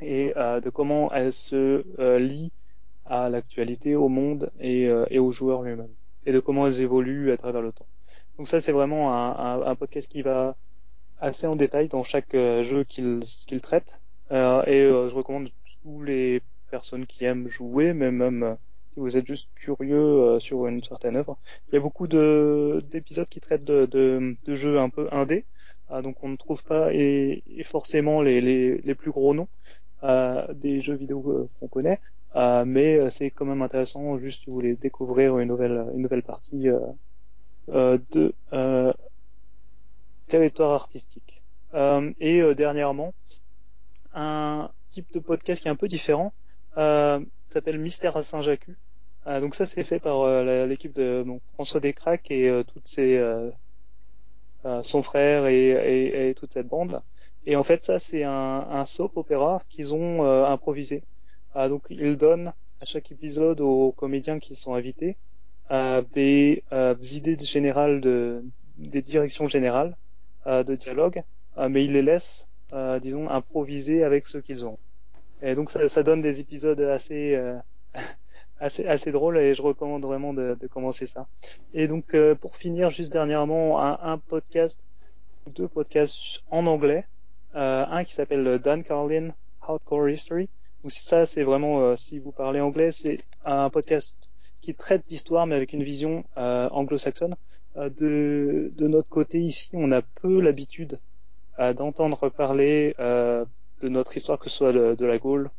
et 0.02 0.34
euh, 0.38 0.60
de 0.62 0.70
comment 0.70 1.12
elles 1.14 1.34
se 1.34 1.84
euh, 2.00 2.20
lient 2.20 2.52
à 3.06 3.30
l'actualité, 3.30 3.96
au 3.96 4.08
monde 4.08 4.52
et, 4.60 4.88
euh, 4.88 5.06
et 5.10 5.20
aux 5.20 5.32
joueurs 5.32 5.64
lui-même, 5.64 5.90
et 6.26 6.32
de 6.32 6.40
comment 6.40 6.68
elles 6.68 6.82
évoluent 6.82 7.32
à 7.32 7.38
travers 7.38 7.62
le 7.62 7.72
temps. 7.72 7.88
Donc 8.38 8.48
ça, 8.48 8.62
c'est 8.62 8.72
vraiment 8.72 9.14
un, 9.14 9.62
un, 9.62 9.62
un, 9.64 9.76
podcast 9.76 10.10
qui 10.10 10.22
va 10.22 10.56
assez 11.20 11.48
en 11.48 11.56
détail 11.56 11.90
dans 11.90 12.04
chaque 12.04 12.34
jeu 12.34 12.86
qu'il 12.88 13.24
qu'il 13.48 13.62
traite, 13.62 14.00
et 14.32 14.88
je 14.90 15.14
recommande 15.14 15.50
tous 15.84 16.04
les 16.04 16.42
personnes 16.72 17.06
qui 17.06 17.26
aiment 17.26 17.50
jouer, 17.50 17.94
mais 17.94 18.12
même 18.12 18.58
si 18.94 19.00
vous 19.00 19.18
êtes 19.18 19.28
juste 19.28 19.50
curieux 19.56 20.40
sur 20.40 20.68
une 20.68 20.84
certaine 20.84 21.18
œuvre. 21.18 21.38
Il 21.68 21.76
y 21.76 21.78
a 21.78 21.82
beaucoup 21.82 22.08
de 22.08 22.82
d'épisodes 22.92 23.28
qui 23.28 23.42
traitent 23.42 23.66
de, 23.66 23.86
de, 23.86 24.38
de 24.46 24.56
jeux 24.56 24.80
un 24.80 24.90
peu 24.90 25.10
indés, 25.12 25.44
ah, 25.90 26.02
donc 26.04 26.24
on 26.24 26.30
ne 26.30 26.36
trouve 26.36 26.64
pas 26.64 26.94
et, 26.94 27.44
forcément 27.64 28.22
les, 28.22 28.42
les, 28.42 28.78
les, 28.78 28.96
plus 28.96 29.10
gros 29.12 29.34
noms 29.34 29.48
euh, 29.48 29.59
des 30.04 30.82
jeux 30.82 30.96
vidéo 30.96 31.24
euh, 31.28 31.50
qu'on 31.60 31.68
connaît, 31.68 32.00
euh, 32.36 32.64
mais 32.66 33.10
c'est 33.10 33.32
quand 33.32 33.46
même 33.46 33.62
intéressant 33.62 34.18
juste 34.18 34.42
si 34.42 34.46
vous 34.48 34.54
voulez 34.54 34.76
découvrir 34.76 35.40
une 35.40 35.48
nouvelle 35.48 35.86
une 35.94 36.02
nouvelle 36.02 36.24
partie 36.24 36.68
de 37.68 38.34
territoire 40.28 40.72
artistique. 40.72 41.42
et 42.20 42.56
dernièrement, 42.56 43.14
un 44.14 44.70
type 44.92 45.12
de 45.14 45.20
podcast 45.20 45.62
qui 45.62 45.68
est 45.68 45.72
un 45.72 45.76
peu 45.76 45.88
différent 45.88 46.34
s'appelle 46.76 47.80
Mystère 47.80 48.16
à 48.16 48.24
Saint-Jacques. 48.24 48.70
donc 49.26 49.56
ça 49.56 49.66
c'est 49.66 49.84
fait 49.84 50.00
par 50.00 50.44
l'équipe 50.44 50.96
de 50.96 51.26
François 51.54 51.80
Descraques 51.80 52.32
et 52.32 52.64
toutes 52.68 52.88
euh, 54.66 54.84
son 54.84 55.02
frère 55.04 55.48
et, 55.48 56.30
et, 56.30 56.34
toute 56.36 56.52
cette 56.52 56.68
bande. 56.68 57.02
Et 57.46 57.56
en 57.56 57.64
fait, 57.64 57.84
ça, 57.84 58.00
c'est 58.00 58.24
un, 58.24 58.32
un 58.70 58.86
soap 58.86 59.18
opéra 59.18 59.62
qu'ils 59.70 59.94
ont 59.94 60.26
euh, 60.26 60.46
improvisé. 60.46 61.04
Euh, 61.56 61.70
donc, 61.70 61.84
ils 61.90 62.18
donnent 62.18 62.54
à 62.82 62.86
chaque 62.86 63.12
épisode 63.12 63.62
aux 63.62 63.92
comédiens 63.92 64.40
qui 64.40 64.56
sont 64.56 64.74
invités 64.74 65.18
des, 66.14 66.64
des, 66.72 67.18
idées 67.18 67.38
générales, 67.40 68.02
de, 68.02 68.44
des 68.78 69.04
directions 69.04 69.48
générales 69.48 69.96
de 70.48 70.76
dialogue, 70.76 71.22
mais 71.70 71.86
ils 71.86 71.92
les 71.92 72.02
laissent, 72.02 72.48
disons, 73.04 73.30
improviser 73.30 74.04
avec 74.04 74.26
ce 74.26 74.40
qu'ils 74.40 74.66
ont. 74.66 74.80
Et 75.44 75.54
donc, 75.54 75.70
ça, 75.70 75.88
ça, 75.88 76.02
donne 76.02 76.22
des 76.24 76.40
épisodes 76.40 76.80
assez 76.82 77.38
assez, 78.60 78.86
assez 78.86 79.12
drôle 79.12 79.38
et 79.38 79.54
je 79.54 79.62
recommande 79.62 80.04
vraiment 80.04 80.34
de, 80.34 80.58
de 80.60 80.68
commencer 80.68 81.08
ça. 81.08 81.28
Et 81.74 81.88
donc 81.88 82.14
euh, 82.14 82.36
pour 82.36 82.56
finir, 82.56 82.90
juste 82.90 83.12
dernièrement, 83.12 83.82
un, 83.82 83.98
un, 84.02 84.18
podcast, 84.18 84.86
deux 85.56 85.68
podcasts 85.68 86.44
en 86.52 86.66
anglais, 86.68 87.06
euh, 87.56 87.86
un 87.88 88.04
qui 88.04 88.14
s'appelle 88.14 88.60
Dan 88.60 88.84
Carlin 88.84 89.30
Hardcore 89.62 90.10
History. 90.10 90.50
Donc 90.84 90.92
ça, 90.92 91.26
c'est 91.26 91.44
vraiment, 91.44 91.82
euh, 91.82 91.96
si 91.96 92.20
vous 92.20 92.32
parlez 92.32 92.62
anglais, 92.62 92.92
c'est 92.92 93.20
un 93.46 93.70
podcast 93.70 94.16
qui 94.62 94.74
traite 94.76 95.08
d'histoire 95.08 95.48
mais 95.48 95.56
avec 95.56 95.74
une 95.74 95.84
vision 95.84 96.24
euh, 96.38 96.70
anglo-saxonne. 96.70 97.36
de, 97.76 98.72
de 98.76 98.88
notre 98.88 99.10
côté 99.10 99.40
ici, 99.40 99.70
on 99.74 99.92
a 99.92 100.02
peu 100.02 100.42
l'habitude 100.42 101.00
d'entendre 101.76 102.30
parler 102.30 102.96
de 103.00 103.90
notre 103.90 104.16
histoire, 104.16 104.40
que 104.40 104.50
ce 104.50 104.58
soit 104.58 104.72
de, 104.72 104.96
de 104.96 105.06
la 105.06 105.18
Gaule, 105.18 105.50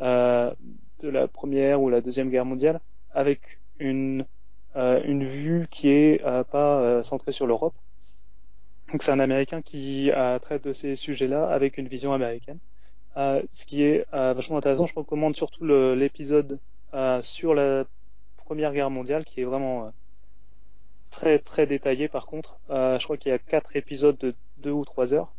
de 0.00 1.08
la 1.08 1.28
première 1.28 1.80
ou 1.82 1.88
la 1.88 2.00
deuxième 2.00 2.30
guerre 2.30 2.44
mondiale 2.44 2.80
avec 3.12 3.40
une 3.80 4.24
euh, 4.76 5.00
une 5.04 5.24
vue 5.24 5.66
qui 5.70 5.88
est 5.88 6.24
euh, 6.24 6.44
pas 6.44 6.78
euh, 6.80 7.02
centrée 7.02 7.32
sur 7.32 7.46
l'Europe. 7.46 7.74
Donc 8.92 9.02
c'est 9.02 9.10
un 9.12 9.20
Américain 9.20 9.62
qui 9.62 10.10
traite 10.42 10.64
de 10.64 10.72
ces 10.72 10.96
sujets-là 10.96 11.48
avec 11.48 11.78
une 11.78 11.88
vision 11.88 12.12
américaine. 12.12 12.58
ce 13.16 13.64
qui 13.66 13.82
est 13.82 14.06
vachement 14.12 14.56
intéressant. 14.58 14.86
Je 14.86 14.94
recommande 14.94 15.36
surtout 15.36 15.64
l'épisode 15.94 16.58
sur 17.22 17.54
la 17.54 17.84
Première 18.38 18.72
Guerre 18.72 18.90
mondiale, 18.90 19.24
qui 19.24 19.40
est 19.42 19.44
vraiment 19.44 19.92
très 21.10 21.38
très 21.38 21.66
détaillé. 21.66 22.08
Par 22.08 22.26
contre, 22.26 22.58
je 22.70 23.02
crois 23.04 23.16
qu'il 23.18 23.30
y 23.30 23.34
a 23.34 23.38
quatre 23.38 23.76
épisodes 23.76 24.16
de 24.18 24.34
deux 24.58 24.70
ou 24.70 24.84
trois 24.84 25.12
heures. 25.12 25.32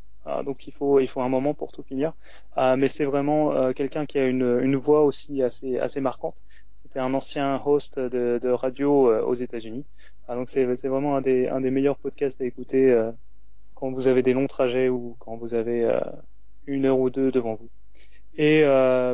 Donc 0.46 0.68
il 0.68 0.74
faut 0.74 1.00
il 1.00 1.08
faut 1.08 1.22
un 1.22 1.30
moment 1.30 1.54
pour 1.56 1.72
tout 1.72 1.82
finir. 1.84 2.14
Mais 2.58 2.88
c'est 2.88 3.06
vraiment 3.06 3.54
euh, 3.54 3.74
quelqu'un 3.74 4.06
qui 4.06 4.20
a 4.20 4.26
une, 4.28 4.60
une 4.62 4.76
voix 4.76 5.04
aussi 5.04 5.42
assez 5.42 5.80
assez 5.80 6.02
marquante. 6.02 6.36
C'était 6.84 7.00
un 7.00 7.14
ancien 7.14 7.62
host 7.66 8.00
de, 8.00 8.40
de 8.42 8.50
radio 8.50 9.10
euh, 9.12 9.22
aux 9.24 9.36
États-Unis. 9.36 9.86
Donc 10.28 10.50
c'est 10.50 10.66
vraiment 10.66 11.16
un 11.18 11.22
des 11.22 11.48
un 11.48 11.62
des 11.62 11.72
meilleurs 11.72 11.98
podcasts 11.98 12.40
à 12.42 12.46
écouter 12.46 12.92
euh, 12.92 13.12
quand 13.80 13.92
vous 13.92 14.08
avez 14.08 14.24
des 14.24 14.34
longs 14.34 14.48
trajets 14.48 14.90
ou 14.90 15.16
quand 15.20 15.38
vous 15.38 15.54
avez 15.54 15.90
une 16.68 16.86
heure 16.86 17.00
ou 17.00 17.10
deux 17.10 17.32
devant 17.32 17.56
vous. 17.56 17.70
Et 18.38 18.62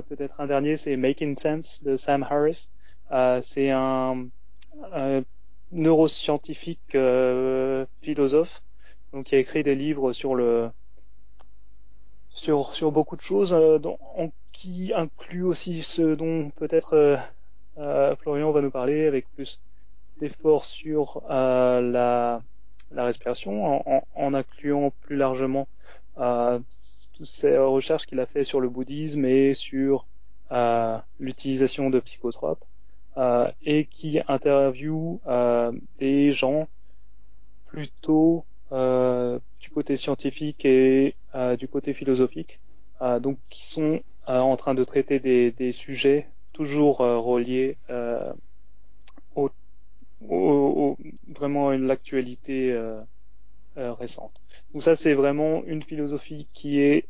peut-être 0.10 0.40
un 0.42 0.48
dernier, 0.48 0.78
c'est 0.78 0.96
Making 0.98 1.38
Sense 1.38 1.84
de 1.84 1.98
Sam 1.98 2.24
Harris. 2.24 2.70
c'est 3.42 3.70
un, 3.70 4.28
un 4.94 5.22
neuroscientifique 5.72 6.98
philosophe 8.02 8.62
donc 9.16 9.28
qui 9.28 9.36
a 9.36 9.40
écrit 9.40 9.64
des 9.64 9.76
livres 9.76 10.12
sur 10.12 10.36
le 10.36 10.70
sur, 12.30 12.76
sur 12.76 12.92
beaucoup 12.92 13.16
de 13.16 13.22
choses, 13.22 13.54
euh, 13.54 13.80
dont, 13.80 13.98
qui 14.52 14.92
inclut 14.94 15.44
aussi 15.44 15.84
ce 15.84 16.16
dont 16.16 16.50
peut-être 16.50 16.94
euh, 16.94 17.18
euh, 17.78 18.16
Florian 18.18 18.52
va 18.52 18.62
nous 18.62 18.72
parler 18.72 19.08
avec 19.08 19.26
plus 19.34 19.62
d'efforts 20.20 20.66
sur 20.66 21.24
la, 21.30 22.42
la 22.92 23.06
respiration, 23.06 23.88
en, 23.88 24.04
en, 24.16 24.34
incluant 24.34 24.92
plus 25.02 25.16
largement 25.16 25.68
toutes 26.16 27.28
ces 27.28 27.58
recherches 27.58 28.06
qu'il 28.06 28.20
a 28.20 28.26
fait 28.26 28.44
sur 28.44 28.62
le 28.62 28.70
bouddhisme 28.70 29.26
et 29.26 29.54
sur 29.54 30.06
l'utilisation 31.20 31.90
de 31.90 32.00
psychotropes, 32.00 32.64
et 33.64 33.86
qui 33.86 34.20
interviewe 34.28 35.20
des 36.00 36.32
gens 36.32 36.68
plutôt 37.68 38.46
du 38.72 39.70
côté 39.72 39.98
scientifique 39.98 40.64
et 40.64 41.16
euh, 41.34 41.58
du 41.58 41.68
côté 41.68 41.94
philosophique, 41.94 42.60
euh, 43.02 43.20
donc 43.20 43.38
qui 43.50 43.66
sont 43.66 44.02
euh, 44.30 44.40
en 44.40 44.56
train 44.58 44.76
de 44.76 44.84
traiter 44.84 45.20
des, 45.20 45.52
des 45.52 45.72
sujets 45.72 46.28
toujours 46.54 47.00
reliés 47.00 47.78
au, 50.30 50.98
vraiment 51.28 51.70
à 51.70 51.78
l'actualité 51.78 52.78
récente. 53.76 54.32
Donc 54.74 54.84
ça 54.84 54.96
c'est 54.96 55.14
vraiment 55.14 55.64
une 55.66 55.84
philosophie 55.84 56.48
qui 56.54 56.80
est 56.80 57.08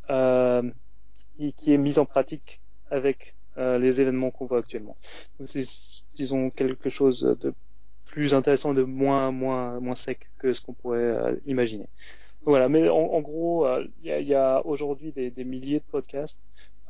qui 1.57 1.73
est 1.73 1.77
mise 1.77 1.99
en 1.99 2.05
pratique 2.05 2.61
avec 2.89 3.35
les 3.57 4.01
événements 4.01 4.31
qu'on 4.31 4.45
voit 4.45 4.59
actuellement. 4.59 4.97
C'est 5.45 5.63
disons 6.15 6.49
quelque 6.49 6.89
chose 6.89 7.37
de 7.41 7.53
plus 8.05 8.33
intéressant, 8.33 8.73
de 8.73 8.83
moins 8.83 9.31
moins 9.31 9.79
moins 9.79 9.95
sec 9.95 10.29
que 10.39 10.53
ce 10.53 10.61
qu'on 10.61 10.73
pourrait 10.73 11.37
imaginer. 11.45 11.87
Voilà, 12.45 12.69
mais 12.69 12.87
en, 12.89 13.21
gros, 13.21 13.65
euh, 13.65 13.87
il 14.03 14.27
y 14.27 14.35
a, 14.35 14.63
aujourd'hui 14.65 15.11
des, 15.11 15.43
milliers 15.43 15.79
de 15.79 15.83
podcasts. 15.83 16.39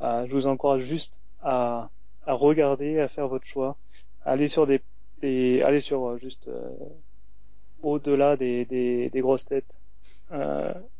Euh, 0.01 0.25
je 0.27 0.33
vous 0.33 0.47
encourage 0.47 0.81
juste 0.81 1.17
à, 1.41 1.89
regarder, 2.27 2.99
à 2.99 3.07
faire 3.07 3.29
votre 3.29 3.45
choix, 3.45 3.77
aller 4.25 4.49
sur 4.49 4.67
des, 4.67 4.81
aller 5.63 5.81
sur 5.81 6.05
euh, 6.05 6.17
juste 6.17 6.49
au-delà 7.81 8.37
des, 8.37 8.65
des, 8.65 9.21
grosses 9.21 9.45
têtes 9.45 9.73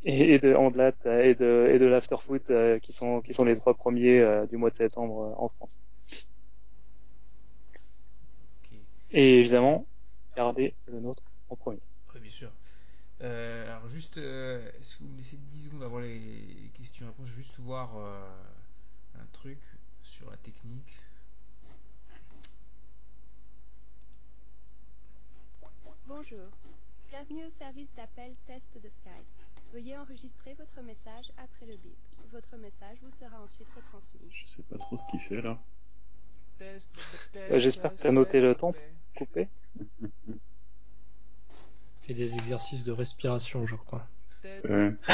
et, 0.03 0.39
de 0.39 0.53
Andlat 0.53 0.93
et 1.05 1.36
de 1.36 1.69
et 1.73 1.80
de 1.80 1.86
l'Afterfoot 1.86 2.51
qui 2.82 2.93
sont 2.93 3.21
qui 3.21 3.34
sont 3.34 3.43
les 3.43 3.55
trois 3.55 3.73
premiers 3.73 4.45
du 4.49 4.57
mois 4.57 4.69
de 4.69 4.76
septembre 4.76 5.36
en 5.38 5.49
France. 5.49 5.80
Et 9.11 9.39
évidemment, 9.39 9.86
gardez 10.36 10.76
le 10.88 10.99
nôtre 10.99 11.23
en 11.49 11.55
premier. 11.55 11.80
Oui, 12.13 12.19
bien 12.19 12.32
sûr. 12.32 12.51
Euh, 13.21 13.65
alors 13.65 13.88
juste, 13.88 14.17
euh, 14.17 14.69
est-ce 14.78 14.97
que 14.97 15.03
vous 15.03 15.09
me 15.09 15.17
laissez 15.17 15.38
10 15.38 15.65
secondes 15.65 15.84
avant 15.84 15.99
les 15.99 16.69
questions? 16.73 17.05
Réponses 17.05 17.28
Je 17.30 17.32
vais 17.32 17.43
juste 17.43 17.57
voir 17.59 17.95
euh, 17.97 18.28
un 19.15 19.26
truc 19.32 19.59
sur 20.03 20.30
la 20.30 20.38
technique. 20.38 20.99
Bonjour. 26.07 26.49
Bienvenue 27.09 27.45
au 27.45 27.49
service 27.57 27.87
d'appel 27.95 28.33
test 28.47 28.63
de 28.75 28.89
Skype. 28.89 29.25
Veuillez 29.73 29.97
enregistrer 29.97 30.53
votre 30.57 30.81
message 30.85 31.31
après 31.37 31.65
le 31.65 31.73
bip. 31.77 31.95
Votre 32.31 32.55
message 32.57 32.97
vous 33.01 33.11
sera 33.19 33.41
ensuite 33.41 33.67
retransmis. 33.75 34.27
Je 34.31 34.45
sais 34.45 34.63
pas 34.63 34.77
trop 34.77 34.97
ce 34.97 35.05
qu'il 35.09 35.19
fait 35.19 35.41
là. 35.41 35.59
Euh, 36.61 36.79
J'espère 37.57 37.93
que 37.95 38.01
tu 38.01 38.07
as 38.07 38.11
noté 38.11 38.39
le 38.41 38.55
temps 38.55 38.73
coupé. 39.17 39.47
Fait 42.03 42.13
des 42.13 42.35
exercices 42.35 42.83
de 42.83 42.91
respiration, 42.91 43.65
je 43.65 43.75
crois. 43.75 44.07
Ouais. 44.43 44.93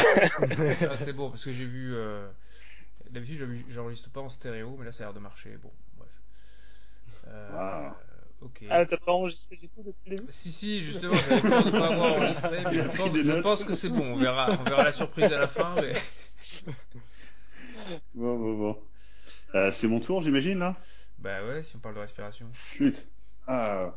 Ah, 0.90 0.98
c'est 0.98 1.14
bon 1.14 1.30
parce 1.30 1.46
que 1.46 1.52
j'ai 1.52 1.66
vu. 1.66 1.96
euh, 1.96 2.30
D'habitude, 3.12 3.40
j'enregistre- 3.40 3.72
j'enregistre 3.72 4.10
pas 4.10 4.20
en 4.22 4.30
stéréo, 4.30 4.76
mais 4.78 4.86
là, 4.86 4.92
ça 4.92 5.04
a 5.04 5.08
l'air 5.08 5.14
de 5.14 5.20
marcher. 5.20 5.56
Bon, 5.58 5.72
bref. 5.98 6.10
Euh, 7.28 7.88
Wow. 7.90 7.96
Ok. 8.42 8.64
Ah, 8.70 8.86
t'as 8.86 8.98
pas 8.98 9.12
enregistré 9.12 9.56
du 9.56 9.70
tout 9.70 9.84
depuis 9.84 10.10
le 10.10 10.16
début? 10.18 10.32
Si, 10.32 10.52
si, 10.52 10.82
justement, 10.82 11.14
j'avais 11.14 11.42
peur 11.42 11.64
de 11.64 11.72
pas 11.72 11.88
avoir 11.88 12.14
enregistré, 12.14 12.64
mais 12.66 12.74
je 12.74 12.82
pense, 12.98 13.16
je 13.16 13.42
pense 13.42 13.64
que 13.64 13.74
c'est 13.74 13.90
bon. 13.90 14.14
On 14.14 14.16
verra, 14.16 14.58
on 14.60 14.64
verra 14.64 14.84
la 14.84 14.92
surprise 14.92 15.32
à 15.32 15.40
la 15.40 15.48
fin, 15.48 15.76
mais. 15.76 15.94
Bon, 18.16 18.38
bon, 18.38 18.58
bon. 18.58 18.78
Euh, 19.56 19.70
c'est 19.72 19.88
mon 19.88 20.00
tour, 20.00 20.22
j'imagine, 20.22 20.60
là? 20.60 20.76
Bah 21.20 21.46
ouais, 21.46 21.62
si 21.64 21.76
on 21.76 21.80
parle 21.80 21.96
de 21.96 22.00
respiration. 22.00 22.48
Chut. 22.54 23.08
Ah. 23.48 23.96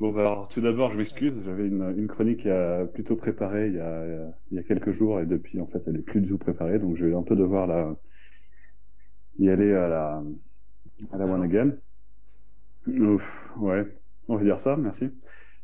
Bon, 0.00 0.12
bah, 0.12 0.20
alors, 0.20 0.48
tout 0.48 0.60
d'abord, 0.60 0.90
je 0.90 0.98
m'excuse. 0.98 1.34
J'avais 1.44 1.66
une, 1.66 1.94
une 1.96 2.08
chronique 2.08 2.46
euh, 2.46 2.84
plutôt 2.84 3.16
préparée 3.16 3.68
il 3.68 3.74
y, 3.74 3.80
a, 3.80 4.04
il 4.50 4.56
y 4.56 4.58
a 4.58 4.62
quelques 4.62 4.92
jours 4.92 5.20
et 5.20 5.26
depuis, 5.26 5.60
en 5.60 5.66
fait, 5.66 5.82
elle 5.86 5.96
est 5.96 6.02
plus 6.02 6.20
du 6.20 6.28
tout 6.28 6.38
préparée. 6.38 6.78
Donc, 6.78 6.96
je 6.96 7.06
vais 7.06 7.14
un 7.14 7.22
peu 7.22 7.36
devoir 7.36 7.66
la, 7.66 7.96
y 9.38 9.48
aller 9.48 9.72
à 9.74 9.88
la, 9.88 10.22
à 11.12 11.16
la 11.18 11.24
one 11.26 11.42
again. 11.42 11.72
Ouf, 12.86 13.50
ouais. 13.58 13.86
On 14.28 14.36
va 14.36 14.42
dire 14.44 14.60
ça, 14.60 14.76
merci. 14.76 15.10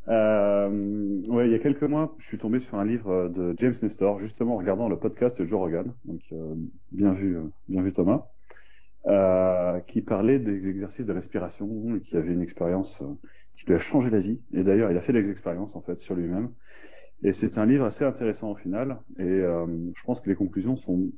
Euh, 0.07 1.21
ouais, 1.27 1.47
il 1.47 1.51
y 1.51 1.55
a 1.55 1.59
quelques 1.59 1.83
mois, 1.83 2.15
je 2.17 2.25
suis 2.25 2.37
tombé 2.37 2.59
sur 2.59 2.75
un 2.79 2.85
livre 2.85 3.29
de 3.29 3.53
James 3.57 3.75
Nestor, 3.81 4.19
justement 4.19 4.55
en 4.55 4.57
regardant 4.57 4.89
le 4.89 4.97
podcast 4.97 5.39
de 5.39 5.45
Joe 5.45 5.59
Rogan. 5.59 5.93
Donc, 6.05 6.21
euh, 6.31 6.55
bien 6.91 7.13
vu, 7.13 7.37
euh, 7.37 7.43
bien 7.67 7.81
vu 7.81 7.93
Thomas. 7.93 8.25
Euh, 9.07 9.79
qui 9.81 10.01
parlait 10.01 10.39
des 10.39 10.67
exercices 10.67 11.05
de 11.05 11.13
respiration 11.13 11.95
et 11.95 12.01
qui 12.01 12.17
avait 12.17 12.33
une 12.33 12.41
expérience 12.41 13.01
euh, 13.01 13.05
qui 13.55 13.65
lui 13.65 13.73
a 13.73 13.79
changé 13.79 14.09
la 14.09 14.19
vie. 14.19 14.41
Et 14.53 14.63
d'ailleurs, 14.63 14.91
il 14.91 14.97
a 14.97 15.01
fait 15.01 15.13
des 15.13 15.31
expériences 15.31 15.75
en 15.75 15.81
fait 15.81 15.99
sur 16.01 16.15
lui-même. 16.15 16.51
Et 17.23 17.31
c'est 17.33 17.57
un 17.57 17.65
livre 17.65 17.85
assez 17.85 18.03
intéressant 18.03 18.51
au 18.51 18.55
final. 18.55 18.99
Et 19.17 19.23
euh, 19.23 19.65
je 19.95 20.03
pense 20.03 20.19
que 20.19 20.29
les 20.29 20.35
conclusions 20.35 20.75
sont 20.75 21.11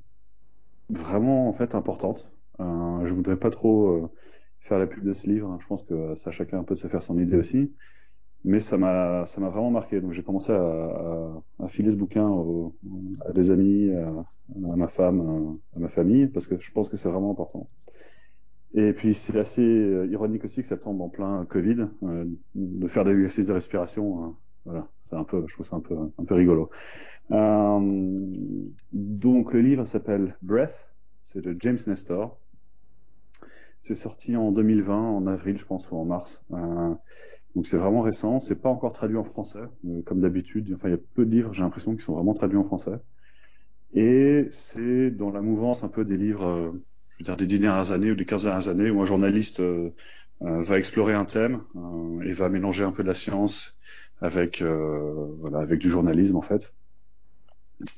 vraiment 0.89 1.49
en 1.49 1.53
fait 1.53 1.73
importantes. 1.75 2.31
Euh, 2.59 3.05
je 3.05 3.13
voudrais 3.13 3.37
pas 3.37 3.49
trop 3.49 3.87
euh, 3.87 4.11
faire 4.61 4.79
la 4.79 4.87
pub 4.87 5.03
de 5.03 5.13
ce 5.13 5.27
livre. 5.27 5.49
hein. 5.49 5.57
Je 5.61 5.67
pense 5.67 5.83
que 5.83 6.15
ça 6.15 6.31
chacun 6.31 6.63
peut 6.63 6.75
se 6.75 6.87
faire 6.87 7.01
son 7.01 7.19
idée 7.19 7.37
aussi. 7.37 7.73
Mais 8.43 8.59
ça 8.59 8.77
m'a 8.77 9.25
ça 9.27 9.39
m'a 9.39 9.49
vraiment 9.49 9.69
marqué. 9.69 10.01
Donc 10.01 10.13
j'ai 10.13 10.23
commencé 10.23 10.51
à, 10.51 11.67
filer 11.67 11.91
ce 11.91 11.95
bouquin 11.95 12.27
à 13.25 13.33
des 13.33 13.51
amis, 13.51 13.91
à, 13.91 14.75
ma 14.75 14.87
femme, 14.87 15.53
à, 15.73 15.77
à 15.77 15.79
ma 15.79 15.89
famille, 15.89 16.27
parce 16.27 16.47
que 16.47 16.59
je 16.59 16.71
pense 16.71 16.89
que 16.89 16.97
c'est 16.97 17.09
vraiment 17.09 17.31
important. 17.31 17.69
Et 18.73 18.93
puis 18.93 19.13
c'est 19.13 19.37
assez 19.37 19.61
euh, 19.61 20.07
ironique 20.07 20.45
aussi 20.45 20.61
que 20.61 20.67
ça 20.67 20.77
tombe 20.77 21.01
en 21.01 21.09
plein 21.09 21.45
Covid, 21.45 21.87
euh, 22.03 22.25
de 22.55 22.87
faire 22.87 23.03
des 23.03 23.11
exercices 23.11 23.45
de 23.45 23.53
respiration. 23.53 24.23
hein. 24.23 24.37
voilà, 24.65 24.87
c'est 25.09 25.15
un 25.15 25.23
peu, 25.23 25.43
je 25.47 25.53
trouve 25.53 25.67
ça 25.67 25.75
un 25.75 25.81
peu 25.81 25.95
un 25.95 26.25
peu 26.25 26.35
rigolo. 26.35 26.69
Euh, 27.31 27.79
donc 28.93 29.53
le 29.53 29.61
livre 29.61 29.85
s'appelle 29.85 30.37
Breath, 30.41 30.75
c'est 31.25 31.41
de 31.41 31.55
James 31.59 31.79
Nestor. 31.85 32.39
C'est 33.83 33.95
sorti 33.95 34.35
en 34.35 34.51
2020, 34.51 34.95
en 34.95 35.27
avril 35.27 35.57
je 35.57 35.65
pense 35.65 35.89
ou 35.89 35.95
en 35.97 36.05
mars. 36.05 36.41
Euh, 36.53 36.93
donc 37.55 37.65
c'est 37.65 37.77
vraiment 37.77 38.01
récent, 38.01 38.39
c'est 38.39 38.55
pas 38.55 38.69
encore 38.69 38.93
traduit 38.93 39.17
en 39.17 39.23
français, 39.23 39.59
euh, 39.85 40.01
comme 40.05 40.21
d'habitude. 40.21 40.71
Enfin 40.75 40.89
il 40.89 40.91
y 40.91 40.95
a 40.95 40.99
peu 41.15 41.25
de 41.25 41.31
livres, 41.31 41.53
j'ai 41.53 41.63
l'impression, 41.63 41.95
qui 41.95 42.03
sont 42.03 42.13
vraiment 42.13 42.33
traduits 42.33 42.57
en 42.57 42.63
français. 42.63 42.99
Et 43.93 44.47
c'est 44.51 45.11
dans 45.11 45.31
la 45.31 45.41
mouvance 45.41 45.83
un 45.83 45.87
peu 45.89 46.05
des 46.05 46.15
livres, 46.17 46.45
euh, 46.45 46.71
je 47.09 47.17
veux 47.19 47.23
dire 47.23 47.37
des 47.37 47.47
dix 47.47 47.59
dernières 47.59 47.91
années 47.91 48.11
ou 48.11 48.15
des 48.15 48.25
15 48.25 48.43
dernières 48.43 48.69
années, 48.69 48.89
où 48.91 49.01
un 49.01 49.05
journaliste 49.05 49.61
va 50.39 50.77
explorer 50.79 51.13
un 51.13 51.25
thème 51.25 51.61
et 52.25 52.31
va 52.31 52.49
mélanger 52.49 52.83
un 52.83 52.91
peu 52.91 53.03
de 53.03 53.07
la 53.07 53.13
science 53.13 53.77
avec 54.21 54.63
voilà 54.63 55.59
avec 55.59 55.79
du 55.79 55.89
journalisme 55.89 56.35
en 56.35 56.41
fait. 56.41 56.73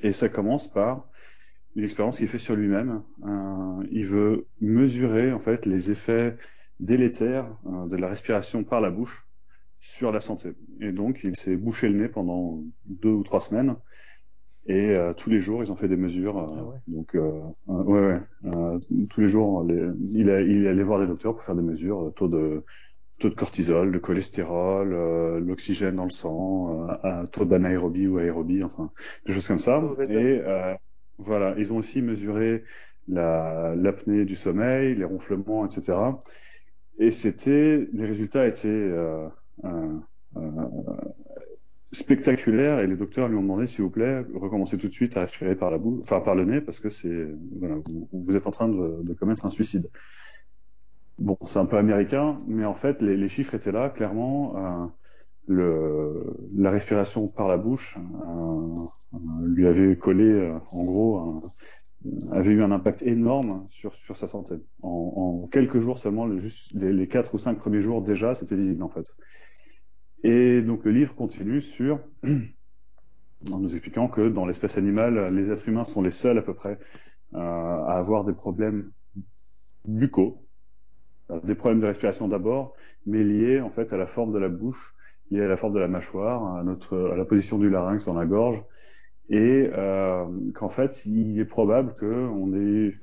Et 0.01 0.11
ça 0.11 0.27
commence 0.29 0.67
par 0.67 1.07
une 1.76 1.84
expérience 1.84 2.17
qu'il 2.17 2.28
fait 2.28 2.39
sur 2.39 2.55
lui-même. 2.55 3.03
Euh, 3.26 3.84
il 3.91 4.05
veut 4.05 4.47
mesurer 4.61 5.32
en 5.32 5.39
fait 5.39 5.65
les 5.65 5.91
effets 5.91 6.38
délétères 6.80 7.57
euh, 7.67 7.88
de 7.88 7.95
la 7.97 8.07
respiration 8.07 8.63
par 8.63 8.82
la 8.82 8.91
bouche 8.91 9.28
sur 9.80 10.11
la 10.11 10.19
santé. 10.19 10.53
Et 10.82 10.91
donc 10.91 11.21
il 11.24 11.36
s'est 11.36 11.57
bouché 11.57 11.89
le 11.89 11.95
nez 11.99 12.09
pendant 12.09 12.63
deux 12.86 13.09
ou 13.11 13.24
trois 13.24 13.41
semaines. 13.41 13.76
Et 14.65 14.91
euh, 14.91 15.13
tous 15.13 15.30
les 15.30 15.39
jours, 15.41 15.61
ils 15.61 15.71
ont 15.71 15.76
fait 15.76 15.89
des 15.89 15.97
mesures. 15.97 16.38
euh, 16.38 16.55
Ah 16.57 16.63
ouais. 16.63 16.78
Donc, 16.88 17.15
euh, 17.15 17.41
euh, 17.69 17.84
ouais, 17.84 17.99
ouais. 18.01 18.21
euh, 18.45 18.80
tous 19.09 19.19
les 19.21 19.28
jours, 19.28 19.63
les- 19.63 19.89
il, 20.13 20.30
a, 20.30 20.41
il 20.41 20.65
est 20.65 20.69
allé 20.69 20.84
voir 20.84 21.01
des 21.01 21.07
docteurs 21.07 21.36
pour 21.36 21.43
faire 21.43 21.55
des 21.55 21.61
mesures, 21.61 22.07
euh, 22.07 22.11
taux 22.11 22.28
de 22.30 22.63
taux 23.19 23.30
de 23.30 23.36
cortisol, 23.36 23.91
de 23.91 23.99
cholestérol, 23.99 24.93
euh, 24.93 25.39
l'oxygène 25.39 25.95
dans 25.97 26.05
le 26.05 26.11
sang, 26.11 26.88
euh, 27.05 27.26
taux 27.28 27.45
d'anaérobie 27.45 28.07
ou 28.07 28.17
aérobie, 28.19 28.63
enfin 28.63 28.91
des 29.26 29.34
choses 29.34 29.47
comme 29.47 29.59
ça. 29.59 29.82
Et 30.09 30.15
euh, 30.45 30.76
voilà, 31.18 31.55
ils 31.57 31.74
ont 31.74 31.78
aussi 31.78 32.01
mesuré 32.01 32.64
la 33.07 33.76
l'apnée 33.76 34.26
du 34.26 34.36
sommeil, 34.36 34.95
les 34.95 35.03
ronflements, 35.03 35.66
etc. 35.66 35.93
Et 36.99 37.11
c'était, 37.11 37.88
les 37.93 38.05
résultats 38.05 38.47
étaient 38.47 38.68
euh, 38.68 39.28
euh, 39.66 39.99
euh, 40.38 40.41
spectaculaires 41.91 42.80
et 42.80 42.88
les 42.88 42.95
docteurs 42.95 43.28
lui 43.28 43.36
ont 43.36 43.41
demandé 43.41 43.68
s'il 43.68 43.84
vous 43.84 43.89
plaît 43.89 44.26
recommencez 44.34 44.78
tout 44.78 44.88
de 44.88 44.93
suite 44.93 45.18
à 45.18 45.22
respirer 45.22 45.55
par 45.55 45.72
la 45.72 45.78
bouche, 45.78 46.01
enfin 46.03 46.22
par 46.22 46.36
le 46.36 46.45
nez 46.45 46.61
parce 46.61 46.80
que 46.80 46.89
c'est 46.89 47.28
voilà, 47.59 47.76
vous, 48.11 48.36
êtes 48.36 48.47
en 48.47 48.51
train 48.51 48.70
de, 48.70 49.14
commettre 49.14 49.45
un 49.45 49.49
suicide. 49.49 49.89
Bon, 51.20 51.38
c'est 51.45 51.59
un 51.59 51.66
peu 51.66 51.78
américain, 51.78 52.38
mais 52.47 52.66
en 52.66 52.74
fait 52.74 53.01
les, 53.01 53.16
les 53.18 53.28
chiffres 53.28 53.55
étaient 53.55 53.72
là 53.72 53.89
clairement. 53.89 54.91
La 55.47 56.71
respiration 56.71 57.27
par 57.27 57.49
la 57.49 57.57
bouche 57.57 57.97
euh, 57.97 58.75
euh, 59.13 59.17
lui 59.45 59.67
avait 59.67 59.97
collé 59.97 60.31
euh, 60.31 60.57
en 60.71 60.85
gros 60.85 61.43
avait 62.31 62.51
eu 62.51 62.63
un 62.63 62.71
impact 62.71 63.01
énorme 63.01 63.67
sur, 63.69 63.93
sa 64.15 64.27
santé. 64.27 64.55
En, 64.81 65.47
quelques 65.51 65.79
jours 65.79 65.97
seulement, 65.97 66.25
le, 66.25 66.37
juste 66.37 66.71
les, 66.73 67.07
quatre 67.07 67.33
ou 67.33 67.37
cinq 67.37 67.57
premiers 67.57 67.79
jours 67.79 68.01
déjà, 68.01 68.33
c'était 68.33 68.55
visible 68.55 68.83
en 68.83 68.89
fait. 68.89 69.15
Et 70.23 70.61
donc 70.61 70.83
le 70.85 70.91
livre 70.91 71.15
continue 71.15 71.61
sur 71.61 71.99
en 73.51 73.59
nous 73.59 73.73
expliquant 73.73 74.07
que 74.07 74.27
dans 74.27 74.45
l'espèce 74.45 74.77
animale, 74.77 75.33
les 75.33 75.51
êtres 75.51 75.67
humains 75.67 75.85
sont 75.85 76.01
les 76.01 76.11
seuls 76.11 76.37
à 76.37 76.41
peu 76.41 76.53
près 76.53 76.77
à 77.33 77.97
avoir 77.97 78.23
des 78.25 78.33
problèmes 78.33 78.91
buccaux, 79.85 80.45
des 81.43 81.55
problèmes 81.55 81.81
de 81.81 81.87
respiration 81.87 82.27
d'abord, 82.27 82.75
mais 83.05 83.23
liés 83.23 83.59
en 83.59 83.69
fait 83.69 83.91
à 83.93 83.97
la 83.97 84.07
forme 84.07 84.33
de 84.33 84.39
la 84.39 84.49
bouche, 84.49 84.92
liés 85.32 85.41
à 85.41 85.47
la 85.47 85.57
forme 85.57 85.74
de 85.74 85.80
la 85.80 85.88
mâchoire, 85.88 86.55
à 86.57 86.63
notre 86.63 86.97
à 87.11 87.15
la 87.15 87.26
position 87.26 87.57
du 87.57 87.69
larynx 87.69 88.05
dans 88.05 88.13
la 88.13 88.26
gorge, 88.26 88.63
et 89.30 89.69
euh, 89.74 90.26
qu'en 90.53 90.69
fait 90.69 91.05
il 91.05 91.39
est 91.39 91.45
probable 91.45 91.93
que 91.93 92.05
on 92.05 92.53
ait 92.53 92.93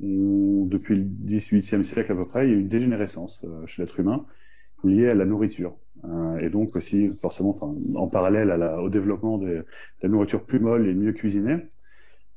depuis 0.00 0.96
le 0.96 1.04
18e 1.04 1.82
siècle 1.82 2.12
à 2.12 2.14
peu 2.14 2.24
près, 2.24 2.46
il 2.46 2.52
y 2.52 2.54
a 2.54 2.58
une 2.58 2.68
dégénérescence 2.68 3.42
euh, 3.44 3.66
chez 3.66 3.82
l'être 3.82 3.98
humain 4.00 4.26
liée 4.84 5.08
à 5.08 5.14
la 5.14 5.24
nourriture. 5.24 5.76
Euh, 6.04 6.38
et 6.38 6.50
donc 6.50 6.76
aussi 6.76 7.08
forcément 7.08 7.58
en 7.96 8.08
parallèle 8.08 8.52
au 8.78 8.90
développement 8.90 9.38
de 9.38 9.64
la 10.02 10.08
nourriture 10.08 10.44
plus 10.44 10.60
molle 10.60 10.86
et 10.86 10.94
mieux 10.94 11.12
cuisinée, 11.12 11.56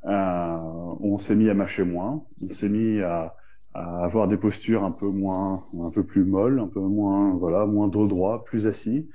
on 0.03 1.17
s'est 1.19 1.35
mis 1.35 1.49
à 1.49 1.53
mâcher 1.53 1.83
moins, 1.83 2.25
on 2.41 2.53
s'est 2.53 2.69
mis 2.69 3.01
à, 3.01 3.35
à 3.73 4.03
avoir 4.03 4.27
des 4.27 4.37
postures 4.37 4.83
un 4.83 4.91
peu 4.91 5.07
moins, 5.07 5.63
un 5.81 5.91
peu 5.91 6.03
plus 6.03 6.23
molles, 6.23 6.59
un 6.59 6.67
peu 6.67 6.79
moins, 6.79 7.33
voilà, 7.35 7.65
moins 7.65 7.87
dos 7.87 8.07
droit, 8.07 8.43
plus 8.43 8.67
assis. 8.67 9.09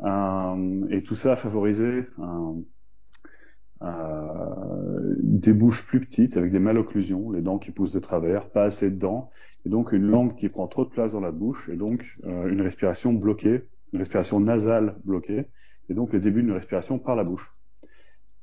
Euh, 0.00 0.86
et 0.90 1.02
tout 1.02 1.14
ça 1.14 1.32
a 1.32 1.36
favorisé 1.36 2.06
un, 2.18 2.56
euh, 3.82 5.14
des 5.18 5.52
bouches 5.52 5.86
plus 5.86 6.00
petites 6.00 6.36
avec 6.36 6.50
des 6.52 6.58
malocclusions, 6.58 7.30
les 7.32 7.42
dents 7.42 7.58
qui 7.58 7.70
poussent 7.70 7.92
de 7.92 7.98
travers, 7.98 8.48
pas 8.50 8.64
assez 8.64 8.90
de 8.90 8.96
dents, 8.96 9.30
et 9.66 9.68
donc 9.68 9.92
une 9.92 10.06
langue 10.06 10.36
qui 10.36 10.48
prend 10.48 10.66
trop 10.68 10.84
de 10.84 10.90
place 10.90 11.12
dans 11.12 11.20
la 11.20 11.32
bouche, 11.32 11.68
et 11.68 11.76
donc 11.76 12.04
euh, 12.24 12.48
une 12.48 12.62
respiration 12.62 13.12
bloquée, 13.12 13.68
une 13.92 13.98
respiration 13.98 14.40
nasale 14.40 14.96
bloquée, 15.04 15.46
et 15.88 15.94
donc 15.94 16.12
le 16.12 16.20
début 16.20 16.42
d'une 16.42 16.52
respiration 16.52 16.98
par 16.98 17.14
la 17.14 17.24
bouche. 17.24 17.52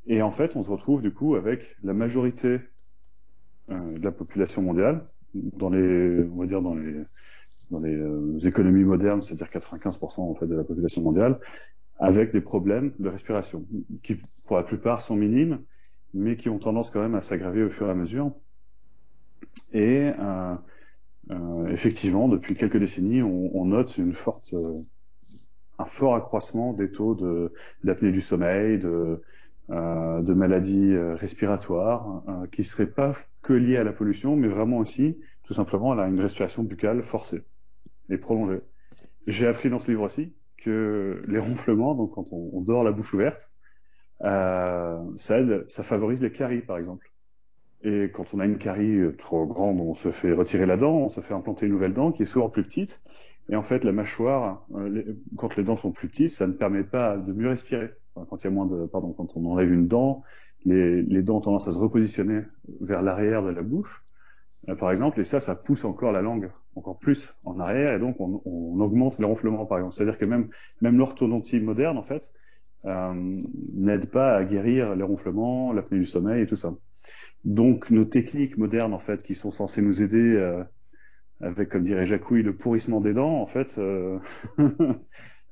Et 0.05 0.21
en 0.21 0.31
fait, 0.31 0.55
on 0.55 0.63
se 0.63 0.69
retrouve 0.69 1.01
du 1.01 1.13
coup 1.13 1.35
avec 1.35 1.75
la 1.81 1.93
majorité 1.93 2.59
euh, 3.69 3.77
de 3.77 4.03
la 4.03 4.11
population 4.11 4.61
mondiale, 4.61 5.05
dans 5.33 5.69
les, 5.69 6.23
on 6.23 6.37
va 6.37 6.45
dire 6.45 6.61
dans 6.61 6.75
les, 6.75 7.01
dans 7.71 7.79
les 7.79 8.01
euh, 8.01 8.39
économies 8.43 8.83
modernes, 8.83 9.21
c'est-à-dire 9.21 9.47
95% 9.47 10.21
en 10.21 10.35
fait 10.35 10.47
de 10.47 10.55
la 10.55 10.63
population 10.63 11.01
mondiale, 11.01 11.39
avec 11.99 12.31
des 12.31 12.41
problèmes 12.41 12.93
de 12.99 13.09
respiration, 13.09 13.65
qui 14.03 14.19
pour 14.47 14.57
la 14.57 14.63
plupart 14.63 15.01
sont 15.01 15.15
minimes, 15.15 15.61
mais 16.13 16.35
qui 16.35 16.49
ont 16.49 16.59
tendance 16.59 16.89
quand 16.89 17.01
même 17.01 17.15
à 17.15 17.21
s'aggraver 17.21 17.63
au 17.63 17.69
fur 17.69 17.87
et 17.87 17.91
à 17.91 17.95
mesure. 17.95 18.31
Et 19.73 20.11
euh, 20.19 20.55
euh, 21.31 21.67
effectivement, 21.67 22.27
depuis 22.27 22.55
quelques 22.55 22.77
décennies, 22.77 23.21
on, 23.21 23.55
on 23.55 23.65
note 23.65 23.97
une 23.97 24.13
forte, 24.13 24.53
euh, 24.53 24.81
un 25.77 25.85
fort 25.85 26.15
accroissement 26.15 26.73
des 26.73 26.91
taux 26.91 27.15
de 27.15 27.53
d'apnée 27.83 28.11
du 28.11 28.21
sommeil, 28.21 28.79
de 28.79 29.21
euh, 29.69 30.21
de 30.21 30.33
maladies 30.33 30.93
euh, 30.93 31.15
respiratoires, 31.15 32.23
qui 32.51 32.63
seraient 32.63 32.91
pas 32.91 33.13
que 33.41 33.53
liées 33.53 33.77
à 33.77 33.83
la 33.83 33.93
pollution, 33.93 34.35
mais 34.35 34.47
vraiment 34.47 34.77
aussi, 34.79 35.17
tout 35.43 35.53
simplement, 35.53 35.93
à 35.93 36.07
une 36.07 36.19
respiration 36.19 36.63
buccale 36.63 37.03
forcée 37.03 37.43
et 38.11 38.17
prolongée. 38.17 38.59
J'ai 39.27 39.47
appris 39.47 39.69
dans 39.69 39.79
ce 39.79 39.89
livre 39.89 40.03
aussi 40.03 40.33
que 40.57 41.21
les 41.27 41.39
ronflements, 41.39 41.95
donc 41.95 42.13
quand 42.13 42.31
on, 42.31 42.61
dort 42.61 42.83
la 42.83 42.91
bouche 42.91 43.13
ouverte, 43.13 43.49
euh, 44.23 44.99
ça 45.15 45.39
aide, 45.39 45.65
ça 45.67 45.81
favorise 45.81 46.21
les 46.21 46.31
caries, 46.31 46.61
par 46.61 46.77
exemple. 46.77 47.11
Et 47.83 48.11
quand 48.13 48.35
on 48.35 48.39
a 48.39 48.45
une 48.45 48.59
carie 48.59 48.99
trop 49.17 49.47
grande, 49.47 49.79
on 49.79 49.95
se 49.95 50.11
fait 50.11 50.31
retirer 50.31 50.67
la 50.67 50.77
dent, 50.77 50.95
on 50.97 51.09
se 51.09 51.21
fait 51.21 51.33
implanter 51.33 51.65
une 51.65 51.71
nouvelle 51.71 51.93
dent 51.95 52.11
qui 52.11 52.23
est 52.23 52.27
souvent 52.27 52.49
plus 52.49 52.63
petite. 52.63 53.01
Et 53.49 53.55
en 53.55 53.63
fait, 53.63 53.83
la 53.83 53.91
mâchoire, 53.91 54.65
euh, 54.75 55.17
quand 55.35 55.55
les 55.55 55.63
dents 55.63 55.75
sont 55.75 55.91
plus 55.91 56.07
petites, 56.07 56.29
ça 56.29 56.47
ne 56.47 56.53
permet 56.53 56.83
pas 56.83 57.17
de 57.17 57.33
mieux 57.33 57.49
respirer. 57.49 57.91
Quand 58.13 58.43
il 58.43 58.43
y 58.43 58.47
a 58.47 58.51
moins 58.51 58.65
de, 58.65 58.85
pardon, 58.85 59.13
quand 59.13 59.35
on 59.35 59.45
enlève 59.45 59.71
une 59.71 59.87
dent, 59.87 60.23
les, 60.65 61.23
dents 61.23 61.37
ont 61.37 61.41
tendance 61.41 61.67
à 61.67 61.71
se 61.71 61.77
repositionner 61.77 62.43
vers 62.81 63.01
l'arrière 63.01 63.41
de 63.41 63.49
la 63.49 63.63
bouche, 63.63 64.03
euh, 64.69 64.75
par 64.75 64.91
exemple, 64.91 65.19
et 65.19 65.23
ça, 65.23 65.39
ça 65.39 65.55
pousse 65.55 65.85
encore 65.85 66.11
la 66.11 66.21
langue 66.21 66.51
encore 66.75 66.99
plus 66.99 67.33
en 67.43 67.59
arrière, 67.59 67.93
et 67.93 67.99
donc 67.99 68.19
on, 68.19 68.41
on 68.45 68.79
augmente 68.79 69.19
le 69.19 69.25
ronflement, 69.25 69.65
par 69.65 69.79
exemple. 69.79 69.95
C'est-à-dire 69.95 70.17
que 70.17 70.25
même, 70.25 70.49
même 70.81 70.97
l'orthodontie 70.97 71.61
moderne, 71.61 71.97
en 71.97 72.03
fait, 72.03 72.31
euh, 72.85 73.35
n'aide 73.73 74.09
pas 74.09 74.35
à 74.35 74.43
guérir 74.43 74.95
les 74.95 75.03
ronflements, 75.03 75.73
l'apnée 75.73 75.99
du 75.99 76.05
sommeil 76.05 76.43
et 76.43 76.45
tout 76.45 76.55
ça. 76.55 76.73
Donc 77.43 77.89
nos 77.89 78.05
techniques 78.05 78.57
modernes, 78.57 78.93
en 78.93 78.99
fait, 78.99 79.23
qui 79.23 79.35
sont 79.35 79.51
censées 79.51 79.81
nous 79.81 80.01
aider 80.01 80.35
euh, 80.35 80.63
avec, 81.41 81.69
comme 81.69 81.83
dirait 81.83 82.05
Jacouille, 82.05 82.43
le 82.43 82.55
pourrissement 82.55 83.01
des 83.01 83.13
dents, 83.13 83.41
en 83.41 83.47
fait, 83.47 83.77
euh, 83.77 84.19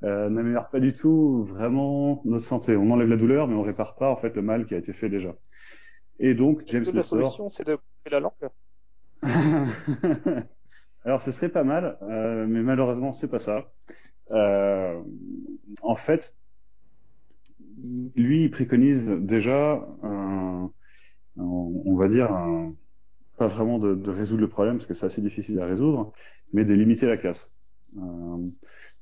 euh, 0.04 0.30
n'améliorent 0.30 0.70
pas 0.70 0.80
du 0.80 0.94
tout 0.94 1.44
vraiment 1.46 2.22
notre 2.26 2.46
santé. 2.46 2.76
On 2.76 2.92
enlève 2.92 3.10
la 3.10 3.18
douleur, 3.18 3.48
mais 3.48 3.56
on 3.56 3.64
répare 3.64 3.96
pas 3.96 4.10
en 4.10 4.16
fait 4.16 4.36
le 4.36 4.42
mal 4.42 4.66
qui 4.66 4.76
a 4.76 4.78
été 4.78 4.94
fait 4.94 5.10
déjà. 5.10 5.36
Et 6.20 6.34
donc 6.34 6.64
James 6.68 6.86
La 6.94 7.02
solution, 7.02 7.50
c'est 7.50 7.66
de 7.66 7.76
couper 7.76 8.10
la 8.12 8.20
langue? 8.20 8.32
Alors 11.10 11.24
ce 11.24 11.32
serait 11.32 11.49
pas 11.49 11.64
mal, 11.64 11.97
euh, 12.03 12.45
mais 12.47 12.62
malheureusement 12.62 13.14
c'est 13.14 13.30
pas 13.30 13.39
ça. 13.39 13.72
Euh, 14.30 15.01
en 15.82 15.95
fait, 15.95 16.36
lui 18.16 18.43
il 18.43 18.51
préconise 18.51 19.10
déjà 19.10 19.88
on 20.03 21.95
va 21.95 22.07
dire 22.07 22.30
pas 23.38 23.47
vraiment 23.47 23.80
de, 23.80 24.07
résoudre 24.07 24.41
le 24.41 24.49
problème 24.49 24.76
parce 24.76 24.86
que 24.86 24.93
c'est 24.93 25.07
assez 25.07 25.24
difficile 25.24 25.60
à 25.60 25.66
résoudre, 25.66 26.14
mais 26.53 26.64
de 26.64 26.76
limiter 26.76 27.07
la 27.07 27.18
casse. 27.18 27.57
Euh, 27.97 28.45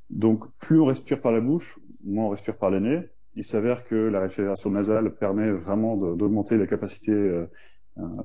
donc 0.09 0.45
plus 0.59 0.79
on 0.79 0.85
respire 0.85 1.21
par 1.21 1.33
la 1.33 1.41
bouche, 1.41 1.77
moins 2.05 2.27
on 2.27 2.29
respire 2.29 2.57
par 2.57 2.69
le 2.69 2.79
nez. 2.79 3.01
Il 3.35 3.43
s'avère 3.43 3.83
que 3.83 3.95
la 3.95 4.21
respiration 4.21 4.69
nasale 4.69 5.13
permet 5.13 5.51
vraiment 5.51 5.97
d'augmenter 5.97 6.55
la 6.55 6.67
capacité 6.67 7.11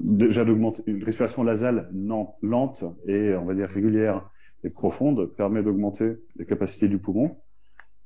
déjà 0.00 0.44
d'augmenter 0.44 0.82
une 0.86 1.02
respiration 1.02 1.44
nasale 1.44 1.90
lente 2.42 2.84
et 3.06 3.34
on 3.34 3.44
va 3.44 3.54
dire 3.54 3.68
régulière 3.68 4.30
et 4.64 4.70
profonde 4.70 5.26
permet 5.36 5.62
d'augmenter 5.62 6.18
les 6.36 6.46
capacités 6.46 6.88
du 6.88 6.98
poumon. 6.98 7.38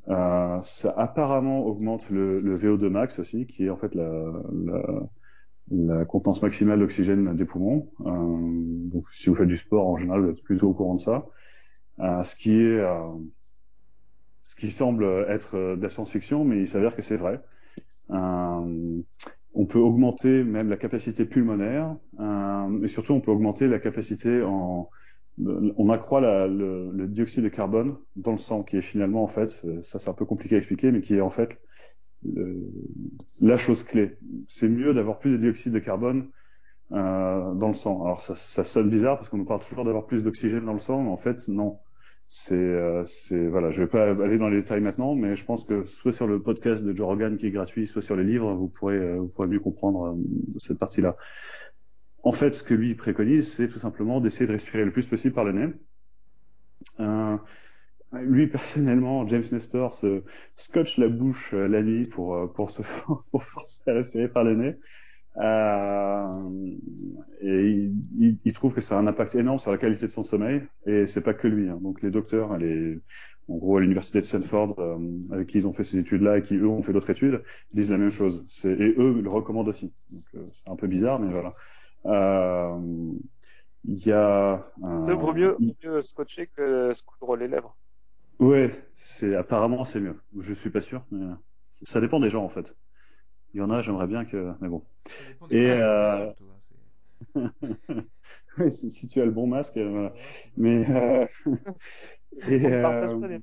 Euh, 0.09 0.59
ça 0.61 0.95
apparemment 0.97 1.67
augmente 1.67 2.09
le, 2.11 2.41
le, 2.41 2.57
VO2 2.57 2.89
max 2.89 3.19
aussi, 3.19 3.47
qui 3.47 3.67
est 3.67 3.71
en 3.71 3.77
fait 3.77 3.95
la, 3.95 4.33
la, 4.65 5.11
la 5.71 6.05
contenance 6.05 6.41
maximale 6.43 6.79
d'oxygène 6.79 7.35
des 7.35 7.45
poumons. 7.45 7.91
Euh, 8.01 8.89
donc 8.89 9.11
si 9.11 9.29
vous 9.29 9.35
faites 9.35 9.49
du 9.49 9.57
sport 9.57 9.89
en 9.89 9.97
général, 9.97 10.23
vous 10.23 10.31
êtes 10.31 10.43
plutôt 10.45 10.69
au 10.69 10.75
courant 10.75 10.95
de 10.95 11.01
ça. 11.01 11.27
Euh, 11.99 12.23
ce 12.23 12.37
qui 12.37 12.61
est 12.61 12.79
euh, 12.79 13.19
ce 14.45 14.55
qui 14.55 14.71
semble 14.71 15.05
être 15.29 15.57
de 15.77 15.83
la 15.83 15.89
science-fiction, 15.89 16.45
mais 16.45 16.61
il 16.61 16.69
s'avère 16.69 16.95
que 16.95 17.03
c'est 17.03 17.17
vrai. 17.17 17.43
Euh, 18.11 19.03
on 19.57 19.67
peut 19.67 19.79
augmenter 19.79 20.45
même 20.45 20.69
la 20.69 20.77
capacité 20.77 21.25
pulmonaire, 21.25 21.97
euh, 22.21 22.83
et 22.83 22.89
surtout 22.89 23.15
on 23.15 23.21
peut 23.21 23.31
augmenter 23.31 23.69
la 23.69 23.79
capacité 23.79 24.43
en, 24.43 24.89
on 25.39 25.91
accroît 25.91 26.21
la, 26.21 26.47
le, 26.47 27.07
dioxyde 27.09 27.45
de 27.45 27.49
carbone 27.49 27.97
dans 28.17 28.33
le 28.33 28.39
sang, 28.39 28.63
qui 28.63 28.77
est 28.77 28.83
finalement 28.83 29.25
en 29.25 29.29
fait, 29.29 29.51
ça 29.83 29.99
c'est 29.99 30.11
un 30.11 30.15
peu 30.15 30.25
compliqué 30.25 30.55
à 30.55 30.59
expliquer, 30.59 30.93
mais 30.93 31.01
qui 31.01 31.17
est 31.17 31.21
en 31.21 31.31
fait 31.31 31.59
la 33.41 33.57
chose 33.57 33.83
clé. 33.83 34.19
C'est 34.49 34.69
mieux 34.69 34.95
d'avoir 34.95 35.19
plus 35.19 35.33
de 35.33 35.37
dioxyde 35.37 35.73
de 35.73 35.79
carbone 35.79 36.31
euh, 36.93 37.55
dans 37.55 37.69
le 37.69 37.75
sang. 37.75 38.05
Alors 38.05 38.21
ça, 38.21 38.35
ça 38.35 38.65
sonne 38.65 38.91
bizarre 38.91 39.17
parce 39.17 39.29
qu'on 39.29 39.39
nous 39.39 39.45
parle 39.45 39.61
toujours 39.61 39.85
d'avoir 39.85 40.07
plus 40.07 40.23
d'oxygène 40.23 40.65
dans 40.65 40.73
le 40.73 40.81
sang, 40.81 41.03
mais 41.03 41.11
en 41.11 41.17
fait 41.17 41.49
non. 41.49 41.79
C'est, 42.29 42.55
euh, 42.55 43.05
c'est 43.05 43.47
voilà, 43.47 43.71
je 43.71 43.83
vais 43.83 43.89
pas 43.89 44.11
aller 44.11 44.37
dans 44.37 44.49
les 44.49 44.61
détails 44.61 44.81
maintenant, 44.81 45.15
mais 45.15 45.37
je 45.37 45.45
pense 45.45 45.65
que 45.65 45.85
soit 45.85 46.13
sur 46.13 46.27
le 46.27 46.43
podcast 46.43 46.85
de 46.85 46.95
Joe 46.95 47.07
Rogan 47.07 47.37
qui 47.37 47.47
est 47.47 47.51
gratuit, 47.53 47.87
soit 47.87 48.03
sur 48.03 48.17
les 48.17 48.25
livres, 48.25 48.53
vous 48.55 48.69
pourrez, 48.69 48.97
euh, 48.97 49.19
vous 49.19 49.29
pourrez 49.29 49.47
mieux 49.47 49.61
comprendre 49.61 50.07
euh, 50.07 50.59
cette 50.59 50.79
partie-là. 50.79 51.17
En 52.25 52.33
fait, 52.33 52.53
ce 52.53 52.65
que 52.65 52.75
lui 52.75 52.97
préconise, 52.97 53.53
c'est 53.53 53.69
tout 53.69 53.79
simplement 53.79 54.21
d'essayer 54.21 54.47
de 54.47 54.53
respirer 54.53 54.85
le 54.85 54.91
plus 54.91 55.07
possible 55.07 55.35
par 55.35 55.45
le 55.45 55.53
nez. 55.53 55.73
Euh, 56.99 57.37
lui 58.13 58.49
personnellement, 58.49 59.27
James 59.29 59.45
Nestor 59.53 59.95
se 59.95 60.25
scotche 60.57 60.99
la 60.99 61.09
bouche 61.09 61.53
la 61.53 61.83
nuit 61.83 62.09
pour 62.09 62.53
pour 62.55 62.71
se 62.73 62.83
pour 63.31 63.43
forcer 63.45 63.83
à 63.87 63.93
respirer 63.93 64.29
par 64.29 64.43
le 64.43 64.57
nez. 64.57 64.77
Euh, 65.39 66.27
et 67.41 67.71
il, 67.71 67.95
il, 68.19 68.39
il, 68.45 68.53
trouve 68.53 68.73
que 68.73 68.81
ça 68.81 68.97
a 68.97 69.01
un 69.01 69.07
impact 69.07 69.35
énorme 69.35 69.59
sur 69.59 69.71
la 69.71 69.79
qualité 69.79 70.07
de 70.07 70.11
son 70.11 70.25
sommeil. 70.25 70.63
Et 70.87 71.07
c'est 71.07 71.23
pas 71.23 71.35
que 71.35 71.49
lui. 71.49 71.69
Hein. 71.69 71.79
Donc 71.83 72.03
les 72.03 72.11
docteurs, 72.11 72.57
les, 72.57 73.01
en 73.49 73.57
gros 73.57 73.77
à 73.77 73.81
l'université 73.81 74.21
de 74.21 74.25
Stanford, 74.25 74.79
euh, 74.79 74.99
avec 75.31 75.49
qui 75.49 75.59
ils 75.59 75.67
ont 75.67 75.73
fait 75.73 75.85
ces 75.85 75.99
études-là 75.99 76.39
et 76.39 76.43
qui 76.43 76.57
eux 76.57 76.69
ont 76.69 76.83
fait 76.83 76.93
d'autres 76.93 77.11
études, 77.11 77.43
disent 77.73 77.91
la 77.91 77.99
même 77.99 78.11
chose. 78.11 78.45
Et 78.65 78.95
eux 78.99 79.21
le 79.21 79.29
recommandent 79.29 79.69
aussi. 79.69 79.93
Donc 80.11 80.23
euh, 80.35 80.47
c'est 80.47 80.71
un 80.71 80.77
peu 80.77 80.87
bizarre, 80.87 81.21
mais 81.21 81.33
voilà. 81.33 81.55
Il 83.89 84.05
y 84.05 84.13
a. 84.13 84.67
Euh, 84.83 85.15
vaut 85.15 85.33
mieux, 85.33 85.57
mieux 85.61 86.03
scotcher 86.03 86.49
que 86.57 86.93
se 86.93 87.03
coudre 87.05 87.37
les 87.37 87.47
lèvres. 87.47 87.77
Ouais, 88.39 88.71
c'est 88.95 89.35
apparemment 89.35 89.85
c'est 89.85 90.01
mieux. 90.01 90.17
Je 90.39 90.53
suis 90.53 90.71
pas 90.71 90.81
sûr, 90.81 91.05
mais 91.11 91.27
ça 91.85 92.01
dépend 92.01 92.21
des 92.21 92.31
gens 92.31 92.45
en 92.45 92.49
fait. 92.49 92.77
Il 93.57 93.61
y 93.61 93.63
en 93.63 93.71
a, 93.71 93.81
j'aimerais 93.81 94.07
bien 94.07 94.27
que, 94.27 94.53
mais 94.61 94.69
bon. 94.69 94.85
Et 95.49 95.71
euh... 95.71 96.31
oui, 98.59 98.71
si, 98.71 98.91
si, 98.91 99.09
tu 99.09 99.19
as 99.19 99.25
le 99.25 99.31
bon 99.31 99.47
masque, 99.47 99.79
euh, 99.79 99.89
voilà. 99.89 100.13
Mais 100.59 100.85
euh... 100.91 101.27
et 102.49 102.67
euh... 102.67 103.39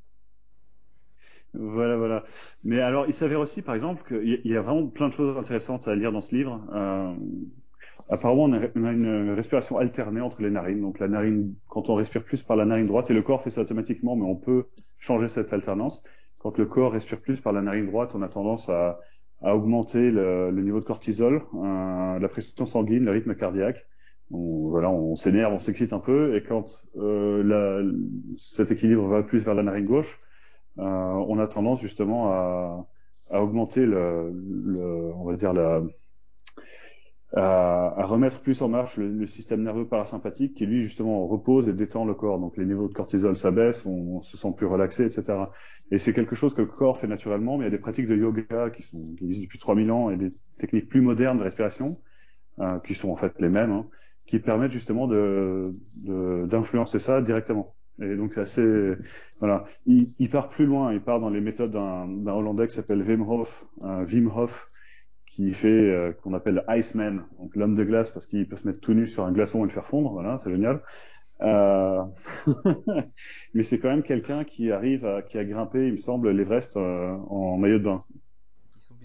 voilà, 1.55 1.97
voilà. 1.97 2.23
Mais 2.63 2.79
alors, 2.79 3.07
il 3.07 3.13
s'avère 3.15 3.39
aussi, 3.39 3.63
par 3.63 3.73
exemple, 3.73 4.03
qu'il 4.07 4.45
y 4.45 4.55
a 4.55 4.61
vraiment 4.61 4.85
plein 4.85 5.07
de 5.07 5.13
choses 5.13 5.35
intéressantes 5.35 5.87
à 5.87 5.95
lire 5.95 6.11
dans 6.11 6.21
ce 6.21 6.35
livre. 6.35 6.63
Euh... 6.75 7.15
Apparemment, 8.07 8.43
on 8.43 8.53
a, 8.53 8.67
on 8.75 8.83
a, 8.83 8.91
une 8.91 9.31
respiration 9.31 9.79
alternée 9.79 10.21
entre 10.21 10.43
les 10.43 10.51
narines. 10.51 10.81
Donc, 10.81 10.99
la 10.99 11.07
narine, 11.07 11.55
quand 11.69 11.89
on 11.89 11.95
respire 11.95 12.23
plus 12.23 12.43
par 12.43 12.55
la 12.55 12.65
narine 12.65 12.85
droite, 12.85 13.09
et 13.09 13.15
le 13.15 13.23
corps 13.23 13.41
fait 13.41 13.49
ça 13.49 13.61
automatiquement, 13.61 14.15
mais 14.15 14.25
on 14.25 14.35
peut 14.35 14.67
changer 14.99 15.27
cette 15.27 15.51
alternance. 15.53 16.03
Quand 16.37 16.55
le 16.59 16.67
corps 16.67 16.91
respire 16.91 17.19
plus 17.19 17.41
par 17.41 17.51
la 17.51 17.63
narine 17.63 17.87
droite, 17.87 18.13
on 18.13 18.21
a 18.21 18.29
tendance 18.29 18.69
à 18.69 18.99
à 19.43 19.55
augmenter 19.55 20.09
le, 20.11 20.51
le 20.51 20.61
niveau 20.63 20.79
de 20.79 20.85
cortisol, 20.85 21.43
euh, 21.53 22.19
la 22.19 22.27
pression 22.29 22.65
sanguine, 22.65 23.05
le 23.05 23.11
rythme 23.11 23.35
cardiaque. 23.35 23.85
On, 24.31 24.69
voilà, 24.69 24.89
on 24.89 25.15
s'énerve, 25.15 25.53
on 25.53 25.59
s'excite 25.59 25.93
un 25.93 25.99
peu, 25.99 26.35
et 26.35 26.43
quand 26.43 26.67
euh, 26.97 27.43
la, 27.43 27.83
cet 28.37 28.71
équilibre 28.71 29.05
va 29.07 29.21
plus 29.21 29.43
vers 29.43 29.53
la 29.53 29.63
narine 29.63 29.85
gauche, 29.85 30.17
euh, 30.79 30.83
on 30.83 31.37
a 31.39 31.47
tendance 31.47 31.81
justement 31.81 32.31
à, 32.31 32.87
à 33.31 33.43
augmenter 33.43 33.85
le, 33.85 34.31
le, 34.33 35.11
on 35.15 35.25
va 35.25 35.35
dire 35.35 35.53
la, 35.53 35.83
à, 37.35 37.93
à, 37.97 38.05
remettre 38.05 38.41
plus 38.41 38.61
en 38.61 38.69
marche 38.69 38.97
le, 38.97 39.09
le, 39.09 39.25
système 39.25 39.63
nerveux 39.63 39.87
parasympathique 39.87 40.53
qui 40.53 40.65
lui 40.65 40.83
justement 40.83 41.25
repose 41.27 41.67
et 41.67 41.73
détend 41.73 42.05
le 42.05 42.13
corps. 42.13 42.39
Donc 42.39 42.57
les 42.57 42.65
niveaux 42.65 42.87
de 42.87 42.93
cortisol 42.93 43.35
s'abaissent, 43.35 43.85
on, 43.85 44.21
se 44.21 44.37
sent 44.37 44.53
plus 44.55 44.67
relaxé, 44.67 45.05
etc. 45.05 45.45
Et 45.91 45.97
c'est 45.97 46.13
quelque 46.13 46.35
chose 46.35 46.53
que 46.53 46.61
le 46.61 46.67
corps 46.67 46.97
fait 46.97 47.07
naturellement, 47.07 47.57
mais 47.57 47.63
il 47.63 47.67
y 47.67 47.73
a 47.73 47.75
des 47.75 47.81
pratiques 47.81 48.07
de 48.07 48.15
yoga 48.15 48.69
qui, 48.69 48.83
sont, 48.83 48.97
qui 49.17 49.25
existent 49.25 49.45
depuis 49.45 49.59
3000 49.59 49.91
ans 49.91 50.09
et 50.11 50.17
des 50.17 50.29
techniques 50.59 50.89
plus 50.89 51.01
modernes 51.01 51.39
de 51.39 51.43
respiration, 51.43 51.97
euh, 52.59 52.79
qui 52.79 52.93
sont 52.93 53.09
en 53.09 53.15
fait 53.15 53.33
les 53.39 53.49
mêmes, 53.49 53.71
hein, 53.71 53.87
qui 54.27 54.39
permettent 54.39 54.71
justement 54.71 55.07
de, 55.07 55.71
d'influencer 56.45 56.99
ça 56.99 57.21
directement. 57.21 57.73
Et 58.01 58.15
donc 58.15 58.33
c'est 58.33 58.41
assez, 58.41 58.93
voilà. 59.39 59.65
Il, 59.85 60.07
il, 60.19 60.29
part 60.29 60.49
plus 60.49 60.65
loin, 60.65 60.93
il 60.93 61.01
part 61.01 61.19
dans 61.19 61.29
les 61.29 61.41
méthodes 61.41 61.71
d'un 61.71 62.31
Hollandais 62.31 62.67
qui 62.67 62.75
s'appelle 62.75 63.01
Wim 63.01 63.21
Hof, 63.27 63.65
euh, 63.83 64.05
Wim 64.05 64.31
Hof, 64.35 64.67
qui 65.33 65.51
fait 65.51 65.67
euh, 65.67 66.11
qu'on 66.11 66.35
appelle 66.35 66.63
Iceman, 66.69 67.23
donc 67.39 67.55
l'homme 67.55 67.73
de 67.73 67.83
glace 67.83 68.11
parce 68.11 68.27
qu'il 68.27 68.47
peut 68.47 68.55
se 68.55 68.67
mettre 68.67 68.79
tout 68.79 68.93
nu 68.93 69.07
sur 69.07 69.25
un 69.25 69.31
glaçon 69.31 69.61
et 69.61 69.63
le 69.63 69.73
faire 69.73 69.85
fondre, 69.85 70.11
voilà, 70.11 70.37
c'est 70.37 70.51
génial. 70.51 70.81
Euh... 71.41 72.03
mais 73.55 73.63
c'est 73.63 73.79
quand 73.79 73.89
même 73.89 74.03
quelqu'un 74.03 74.43
qui 74.43 74.71
arrive 74.71 75.05
à, 75.07 75.23
qui 75.23 75.39
a 75.39 75.43
grimpé, 75.43 75.87
il 75.87 75.93
me 75.93 75.97
semble, 75.97 76.29
l'Everest 76.29 76.77
euh, 76.77 77.15
en 77.29 77.57
maillot 77.57 77.79
de 77.79 77.83
bain. 77.83 77.99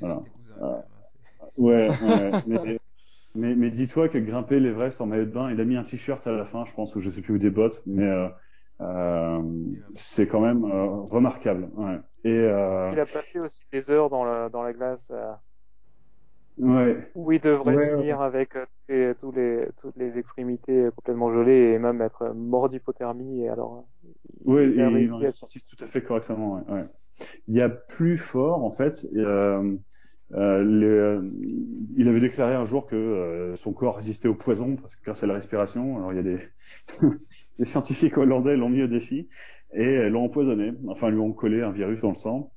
Voilà. 0.01 0.21
Euh, 0.61 0.77
ouais, 1.57 1.89
ouais 1.89 2.31
mais, 2.47 2.79
mais, 3.35 3.55
mais 3.55 3.71
dis-toi 3.71 4.11
que 4.11 4.19
grimper 4.19 4.61
l'Everest 4.61 5.01
en 5.01 5.07
maillot 5.07 5.25
de 5.25 5.31
bain, 5.31 5.51
il 5.51 5.59
a 5.63 5.65
mis 5.65 5.77
un 5.77 5.83
t-shirt 5.83 6.27
à 6.27 6.33
la 6.33 6.45
fin, 6.45 6.67
je 6.67 6.75
pense, 6.75 6.95
ou 6.95 7.01
je 7.01 7.09
sais 7.09 7.23
plus 7.23 7.35
où 7.35 7.39
des 7.39 7.51
bottes, 7.51 7.83
mais 7.87 8.07
euh, 8.07 8.29
euh 8.83 9.43
c'est 9.95 10.29
quand 10.29 10.41
même 10.41 10.63
remarquable. 11.11 11.71
Ouais. 11.75 11.99
Et 12.25 12.39
euh, 12.39 12.91
Il 12.93 13.01
a 13.01 13.07
passé 13.07 13.39
aussi 13.41 13.65
des 13.73 13.89
heures 13.89 14.11
dans 14.11 14.25
la, 14.25 14.51
dans 14.51 14.63
la 14.63 14.75
glace. 14.75 15.11
Ouais, 16.59 17.15
où 17.15 17.33
il 17.33 17.41
devrait 17.41 17.77
Ouais, 17.77 17.91
finir 17.91 18.21
avec 18.21 18.57
euh, 18.91 19.15
tous 19.21 19.33
les, 19.33 19.69
toutes 19.81 19.97
les 19.97 20.19
extrémités 20.19 20.89
complètement 20.97 21.33
gelées 21.33 21.73
et 21.75 21.79
même 21.79 22.01
être 22.03 22.29
mort 22.35 22.69
d'hypothermie. 22.69 23.43
Et 23.45 23.49
alors, 23.49 23.87
ouais, 24.45 24.71
il 24.71 24.81
et 24.81 25.05
il 25.05 25.13
en 25.13 25.23
est 25.25 25.33
sorti 25.33 25.61
tout 25.63 25.83
à 25.83 25.87
fait 25.87 26.03
correctement. 26.03 26.65
Ouais. 26.69 26.85
Il 27.49 27.57
y 27.57 27.63
a 27.63 27.71
plus 27.71 28.19
fort 28.19 28.65
en 28.65 28.73
fait. 28.73 29.07
Euh, 29.17 29.77
euh, 30.35 30.65
le- 30.65 31.23
il 31.97 32.09
avait 32.09 32.21
déclaré 32.21 32.55
un 32.55 32.67
jour 32.67 32.87
que 32.87 32.97
euh, 32.97 33.57
son 33.57 33.73
corps 33.75 33.97
résistait 33.97 34.29
au 34.29 34.35
poison 34.37 34.77
parce 34.77 34.97
que 34.97 35.05
grâce 35.05 35.25
à 35.25 35.29
la 35.29 35.35
respiration. 35.35 35.99
Alors 35.99 36.13
il 36.13 36.17
y 36.17 36.21
a 36.21 36.23
des, 36.23 36.39
des 37.59 37.65
scientifiques 37.67 38.19
hollandais 38.19 38.57
l'ont 38.57 38.71
mis 38.71 38.83
au 38.83 38.89
défi 38.89 39.29
et 39.75 40.09
l'ont 40.11 40.25
empoisonné. 40.25 40.73
Enfin, 40.89 41.11
lui 41.11 41.21
ont 41.21 41.33
collé 41.33 41.63
un 41.63 41.73
virus 41.73 42.01
dans 42.03 42.11
le 42.11 42.15
sang 42.17 42.53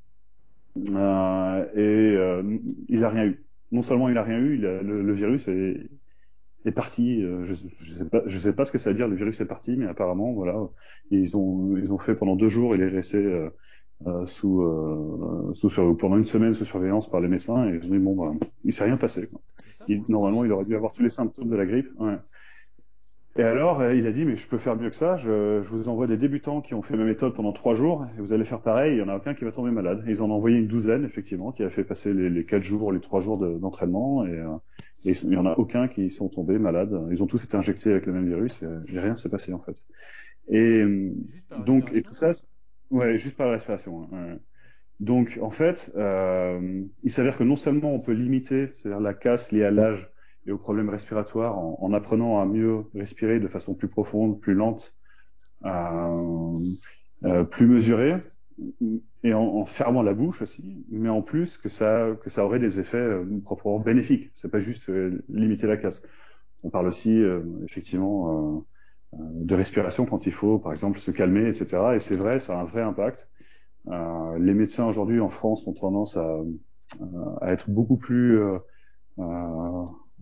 Euh, 0.89 1.65
et 1.75 2.15
euh, 2.17 2.57
il 2.89 3.03
a 3.03 3.09
rien 3.09 3.25
eu. 3.25 3.45
Non 3.71 3.81
seulement 3.81 4.09
il 4.09 4.17
a 4.17 4.23
rien 4.23 4.39
eu, 4.39 4.55
il 4.57 4.65
a- 4.65 4.81
le, 4.81 5.01
le 5.03 5.13
virus 5.13 5.47
est, 5.47 5.89
est 6.65 6.71
parti. 6.71 7.23
euh, 7.23 7.43
je, 7.43 7.55
je 7.55 7.93
sais 7.93 8.09
pas, 8.09 8.21
je 8.25 8.39
sais 8.39 8.53
pas 8.53 8.65
ce 8.65 8.71
que 8.71 8.77
ça 8.77 8.91
veut 8.91 8.95
dire. 8.97 9.07
Le 9.07 9.15
virus 9.15 9.39
est 9.41 9.45
parti, 9.45 9.75
mais 9.77 9.87
apparemment, 9.87 10.33
voilà, 10.33 10.57
ils 11.11 11.37
ont 11.37 11.77
ils 11.77 11.91
ont 11.93 11.97
fait 11.99 12.15
pendant 12.15 12.35
deux 12.35 12.49
jours. 12.49 12.75
Il 12.75 12.81
est 12.81 12.87
resté 12.87 13.17
euh, 13.19 13.49
euh, 14.07 14.25
sous 14.25 14.61
euh, 14.63 15.53
sous 15.53 15.69
sur- 15.69 15.97
pendant 15.97 16.17
une 16.17 16.25
semaine 16.25 16.53
sous 16.53 16.65
surveillance 16.65 17.09
par 17.09 17.21
les 17.21 17.27
médecins 17.29 17.67
et 17.69 17.75
ils 17.75 17.85
ont 17.87 17.91
dit 17.91 17.99
bon, 17.99 18.15
bah, 18.17 18.33
il 18.65 18.73
s'est 18.73 18.85
rien 18.85 18.97
passé. 18.97 19.27
Quoi. 19.29 19.41
Il- 19.87 20.05
normalement, 20.09 20.45
il 20.45 20.51
aurait 20.51 20.65
dû 20.65 20.75
avoir 20.75 20.91
tous 20.93 21.03
les 21.03 21.09
symptômes 21.09 21.49
de 21.49 21.55
la 21.55 21.65
grippe. 21.65 21.89
Ouais. 21.99 22.17
Et 23.37 23.43
alors, 23.43 23.79
euh, 23.79 23.95
il 23.95 24.05
a 24.07 24.11
dit, 24.11 24.25
mais 24.25 24.35
je 24.35 24.45
peux 24.45 24.57
faire 24.57 24.75
mieux 24.75 24.89
que 24.89 24.95
ça. 24.95 25.15
Je, 25.15 25.61
je 25.63 25.69
vous 25.69 25.87
envoie 25.87 26.05
des 26.05 26.17
débutants 26.17 26.59
qui 26.61 26.73
ont 26.73 26.81
fait 26.81 26.97
ma 26.97 27.05
méthode 27.05 27.33
pendant 27.33 27.53
trois 27.53 27.75
jours, 27.75 28.05
et 28.17 28.21
vous 28.21 28.33
allez 28.33 28.43
faire 28.43 28.61
pareil. 28.61 28.95
Il 28.95 28.99
y 28.99 29.01
en 29.01 29.07
a 29.07 29.15
aucun 29.15 29.33
qui 29.33 29.45
va 29.45 29.51
tomber 29.53 29.71
malade. 29.71 30.03
Ils 30.07 30.21
en 30.21 30.29
ont 30.29 30.33
envoyé 30.33 30.57
une 30.57 30.67
douzaine, 30.67 31.05
effectivement, 31.05 31.53
qui 31.53 31.63
a 31.63 31.69
fait 31.69 31.85
passer 31.85 32.13
les, 32.13 32.29
les 32.29 32.45
quatre 32.45 32.63
jours, 32.63 32.91
les 32.91 32.99
trois 32.99 33.21
jours 33.21 33.37
de- 33.37 33.57
d'entraînement, 33.57 34.25
et, 34.25 34.31
euh, 34.37 34.57
et 35.05 35.13
il 35.23 35.33
y 35.33 35.37
en 35.37 35.45
a 35.45 35.53
aucun 35.57 35.87
qui 35.87 36.11
sont 36.11 36.27
tombés 36.27 36.59
malades. 36.59 37.07
Ils 37.09 37.23
ont 37.23 37.27
tous 37.27 37.43
été 37.43 37.55
injectés 37.55 37.91
avec 37.91 38.05
le 38.05 38.11
même 38.13 38.27
virus, 38.27 38.61
et, 38.63 38.65
et 38.93 38.99
rien 38.99 39.11
ne 39.11 39.15
s'est 39.15 39.29
passé 39.29 39.53
en 39.53 39.59
fait. 39.59 39.77
Et 40.49 40.81
euh, 40.81 41.13
donc, 41.65 41.93
et 41.93 42.01
tout 42.01 42.13
ça, 42.13 42.31
ouais, 42.89 43.17
juste 43.17 43.37
par 43.37 43.47
la 43.47 43.53
respiration. 43.53 44.09
hein. 44.11 44.39
Donc, 44.99 45.39
en 45.41 45.49
fait, 45.49 45.91
euh, 45.95 46.83
il 47.03 47.11
s'avère 47.11 47.37
que 47.37 47.43
non 47.43 47.55
seulement 47.55 47.93
on 47.93 47.99
peut 47.99 48.11
limiter, 48.11 48.69
c'est-à-dire 48.73 48.99
la 48.99 49.13
casse 49.13 49.51
liée 49.51 49.63
à 49.63 49.71
l'âge 49.71 50.11
et 50.45 50.51
aux 50.51 50.57
problèmes 50.57 50.89
respiratoires, 50.89 51.57
en, 51.57 51.77
en 51.81 51.93
apprenant 51.93 52.39
à 52.41 52.45
mieux 52.45 52.85
respirer 52.95 53.39
de 53.39 53.47
façon 53.47 53.75
plus 53.75 53.87
profonde, 53.89 54.39
plus 54.41 54.53
lente, 54.53 54.95
euh, 55.65 56.55
euh, 57.25 57.43
plus 57.43 57.67
mesurée, 57.67 58.13
et 59.23 59.33
en, 59.33 59.41
en 59.41 59.65
fermant 59.65 60.03
la 60.03 60.13
bouche 60.13 60.41
aussi, 60.41 60.85
mais 60.89 61.09
en 61.09 61.21
plus 61.21 61.57
que 61.57 61.69
ça 61.69 62.09
que 62.21 62.29
ça 62.29 62.45
aurait 62.45 62.59
des 62.59 62.79
effets 62.79 62.97
euh, 62.97 63.25
proprement 63.43 63.79
bénéfiques. 63.79 64.31
C'est 64.35 64.51
pas 64.51 64.59
juste 64.59 64.89
euh, 64.89 65.23
limiter 65.29 65.67
la 65.67 65.77
casse. 65.77 66.03
On 66.63 66.69
parle 66.69 66.87
aussi 66.87 67.21
euh, 67.21 67.41
effectivement 67.65 68.65
euh, 69.13 69.17
de 69.19 69.55
respiration 69.55 70.05
quand 70.05 70.25
il 70.25 70.31
faut, 70.33 70.59
par 70.59 70.71
exemple, 70.71 70.99
se 70.99 71.11
calmer, 71.11 71.47
etc. 71.47 71.95
Et 71.95 71.99
c'est 71.99 72.15
vrai, 72.15 72.39
ça 72.39 72.57
a 72.57 72.61
un 72.61 72.65
vrai 72.65 72.81
impact. 72.81 73.29
Les 73.87 74.53
médecins 74.53 74.87
aujourd'hui 74.87 75.19
en 75.19 75.29
France 75.29 75.67
ont 75.67 75.73
tendance 75.73 76.15
à, 76.15 76.37
à 77.41 77.51
être 77.51 77.69
beaucoup 77.69 77.97
plus 77.97 78.39
euh, 78.39 78.59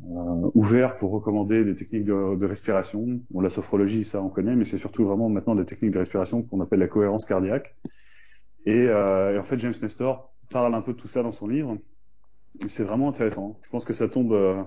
euh, 0.06 0.52
ouverts 0.54 0.96
pour 0.96 1.12
recommander 1.12 1.64
des 1.64 1.76
techniques 1.76 2.06
de, 2.06 2.36
de 2.36 2.46
respiration. 2.46 3.20
Bon, 3.32 3.42
la 3.42 3.50
sophrologie, 3.50 4.04
ça 4.04 4.22
on 4.22 4.30
connaît, 4.30 4.56
mais 4.56 4.66
c'est 4.66 4.78
surtout 4.78 5.06
vraiment 5.06 5.30
maintenant 5.30 5.56
des 5.56 5.66
techniques 5.66 5.92
de 5.92 6.00
respiration 6.00 6.44
qu'on 6.44 6.62
appelle 6.62 6.80
la 6.80 6.88
cohérence 6.88 7.26
cardiaque. 7.26 7.76
Et, 8.66 8.88
euh, 8.88 9.40
en 9.40 9.44
fait, 9.44 9.58
James 9.58 9.74
Nestor 9.82 10.34
parle 10.50 10.74
un 10.74 10.82
peu 10.82 10.94
de 10.94 10.98
tout 10.98 11.08
ça 11.08 11.24
dans 11.24 11.32
son 11.32 11.48
livre. 11.48 11.78
C'est 12.68 12.84
vraiment 12.84 13.10
intéressant. 13.10 13.60
Je 13.64 13.70
pense 13.70 13.86
que 13.86 13.94
ça 13.94 14.08
tombe, 14.08 14.34
euh, 14.34 14.64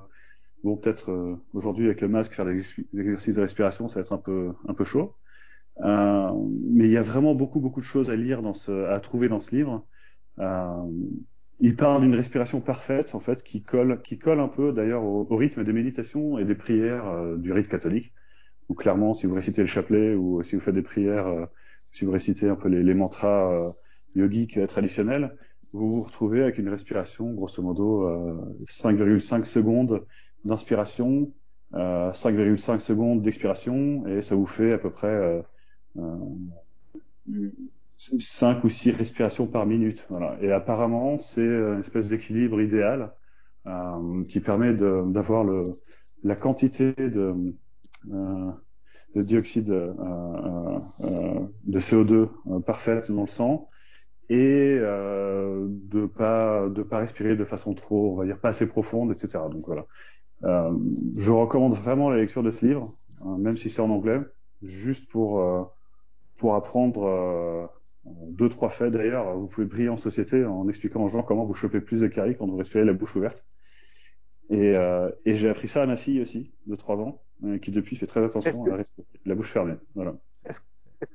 bon 0.62 0.76
peut-être 0.76 1.10
euh, 1.10 1.36
aujourd'hui 1.52 1.86
avec 1.86 2.00
le 2.00 2.08
masque 2.08 2.32
faire 2.32 2.44
des 2.44 2.62
exercices 2.96 3.34
de 3.34 3.40
respiration, 3.40 3.88
ça 3.88 3.96
va 3.96 4.00
être 4.02 4.12
un 4.12 4.18
peu 4.18 4.52
un 4.68 4.74
peu 4.74 4.84
chaud. 4.84 5.16
Euh, 5.80 6.30
mais 6.70 6.84
il 6.84 6.90
y 6.90 6.96
a 6.96 7.02
vraiment 7.02 7.34
beaucoup 7.34 7.60
beaucoup 7.60 7.80
de 7.80 7.84
choses 7.84 8.10
à 8.10 8.16
lire 8.16 8.42
dans 8.42 8.54
ce, 8.54 8.84
à 8.86 9.00
trouver 9.00 9.28
dans 9.28 9.40
ce 9.40 9.54
livre. 9.54 9.86
Euh, 10.38 10.82
il 11.60 11.76
parle 11.76 12.02
d'une 12.02 12.14
respiration 12.14 12.60
parfaite 12.60 13.14
en 13.14 13.20
fait 13.20 13.42
qui 13.42 13.62
colle 13.62 14.00
qui 14.02 14.18
colle 14.18 14.40
un 14.40 14.48
peu 14.48 14.72
d'ailleurs 14.72 15.04
au, 15.04 15.36
rythme 15.36 15.64
des 15.64 15.72
méditations 15.72 16.38
et 16.38 16.44
des 16.44 16.54
prières 16.54 17.06
euh, 17.06 17.36
du 17.36 17.52
rite 17.52 17.68
catholique. 17.68 18.12
Donc 18.68 18.80
clairement, 18.80 19.14
si 19.14 19.26
vous 19.26 19.34
récitez 19.34 19.60
le 19.60 19.66
chapelet 19.66 20.14
ou 20.14 20.42
si 20.42 20.56
vous 20.56 20.62
faites 20.62 20.74
des 20.74 20.82
prières, 20.82 21.26
euh, 21.26 21.46
si 21.92 22.04
vous 22.04 22.12
récitez 22.12 22.48
un 22.48 22.56
peu 22.56 22.68
les, 22.68 22.94
mantras 22.94 23.52
euh, 23.52 23.70
yogiques 24.14 24.56
euh, 24.56 24.66
traditionnels, 24.66 25.36
vous 25.72 25.90
vous 25.90 26.02
retrouvez 26.02 26.42
avec 26.42 26.58
une 26.58 26.68
respiration 26.68 27.32
grosso 27.32 27.62
modo 27.62 28.06
euh, 28.06 28.34
5,5 28.66 29.44
secondes 29.44 30.04
d'inspiration, 30.44 31.32
euh, 31.74 32.12
5,5 32.12 32.80
secondes 32.80 33.22
d'expiration 33.22 34.06
et 34.06 34.20
ça 34.20 34.34
vous 34.34 34.46
fait 34.46 34.72
à 34.72 34.78
peu 34.78 34.90
près 34.90 35.08
euh, 35.08 35.42
euh, 35.98 37.50
5 38.18 38.64
ou 38.64 38.68
6 38.68 38.92
respirations 38.92 39.46
par 39.46 39.66
minute. 39.66 40.06
Voilà. 40.08 40.36
Et 40.42 40.52
apparemment, 40.52 41.18
c'est 41.18 41.42
une 41.42 41.78
espèce 41.78 42.08
d'équilibre 42.08 42.60
idéal 42.60 43.12
euh, 43.66 44.24
qui 44.24 44.40
permet 44.40 44.74
d'avoir 44.74 45.44
la 46.24 46.36
quantité 46.36 46.92
de, 46.96 47.34
euh, 48.12 48.50
de 49.14 49.22
dioxyde 49.22 49.70
euh, 49.70 49.92
euh, 50.00 50.80
euh, 51.04 51.40
de 51.64 51.80
CO2 51.80 52.28
euh, 52.46 52.60
parfaite 52.60 53.10
dans 53.10 53.22
le 53.22 53.26
sang 53.28 53.68
et 54.28 54.76
euh, 54.80 55.66
de 55.68 56.06
pas 56.06 56.68
de 56.68 56.82
pas 56.82 56.98
respirer 56.98 57.36
de 57.36 57.44
façon 57.44 57.74
trop, 57.74 58.12
on 58.14 58.16
va 58.16 58.24
dire 58.24 58.40
pas 58.40 58.50
assez 58.50 58.68
profonde, 58.68 59.12
etc. 59.12 59.48
Donc 59.50 59.64
voilà. 59.66 59.86
Euh, 60.44 60.72
je 61.16 61.30
recommande 61.30 61.74
vraiment 61.74 62.10
la 62.10 62.18
lecture 62.18 62.42
de 62.42 62.50
ce 62.50 62.66
livre, 62.66 62.96
hein, 63.24 63.38
même 63.38 63.56
si 63.56 63.70
c'est 63.70 63.82
en 63.82 63.90
anglais, 63.90 64.18
juste 64.62 65.10
pour 65.10 65.40
euh, 65.40 65.64
pour 66.38 66.54
apprendre 66.54 67.04
euh, 67.04 67.66
deux 68.04 68.48
trois 68.48 68.68
faits 68.68 68.92
d'ailleurs. 68.92 69.36
Vous 69.36 69.46
pouvez 69.48 69.66
briller 69.66 69.88
en 69.88 69.96
société 69.96 70.44
en 70.44 70.68
expliquant 70.68 71.02
aux 71.04 71.08
gens 71.08 71.22
comment 71.22 71.44
vous 71.44 71.54
chopez 71.54 71.80
plus 71.80 72.00
de 72.00 72.08
caries 72.08 72.36
quand 72.36 72.46
vous 72.46 72.56
respirez 72.56 72.84
la 72.84 72.92
bouche 72.92 73.16
ouverte. 73.16 73.44
Et, 74.50 74.76
euh, 74.76 75.10
et 75.24 75.36
j'ai 75.36 75.48
appris 75.48 75.68
ça 75.68 75.82
à 75.82 75.86
ma 75.86 75.96
fille 75.96 76.20
aussi, 76.20 76.52
de 76.66 76.76
3 76.76 76.96
ans, 76.96 77.22
euh, 77.44 77.58
qui 77.58 77.70
depuis 77.70 77.96
fait 77.96 78.06
très 78.06 78.22
attention 78.22 78.62
que- 78.64 78.70
à 78.70 78.82
la 79.24 79.34
bouche 79.34 79.50
fermée. 79.50 79.74
Voilà. 79.94 80.16
Est-ce 80.44 80.60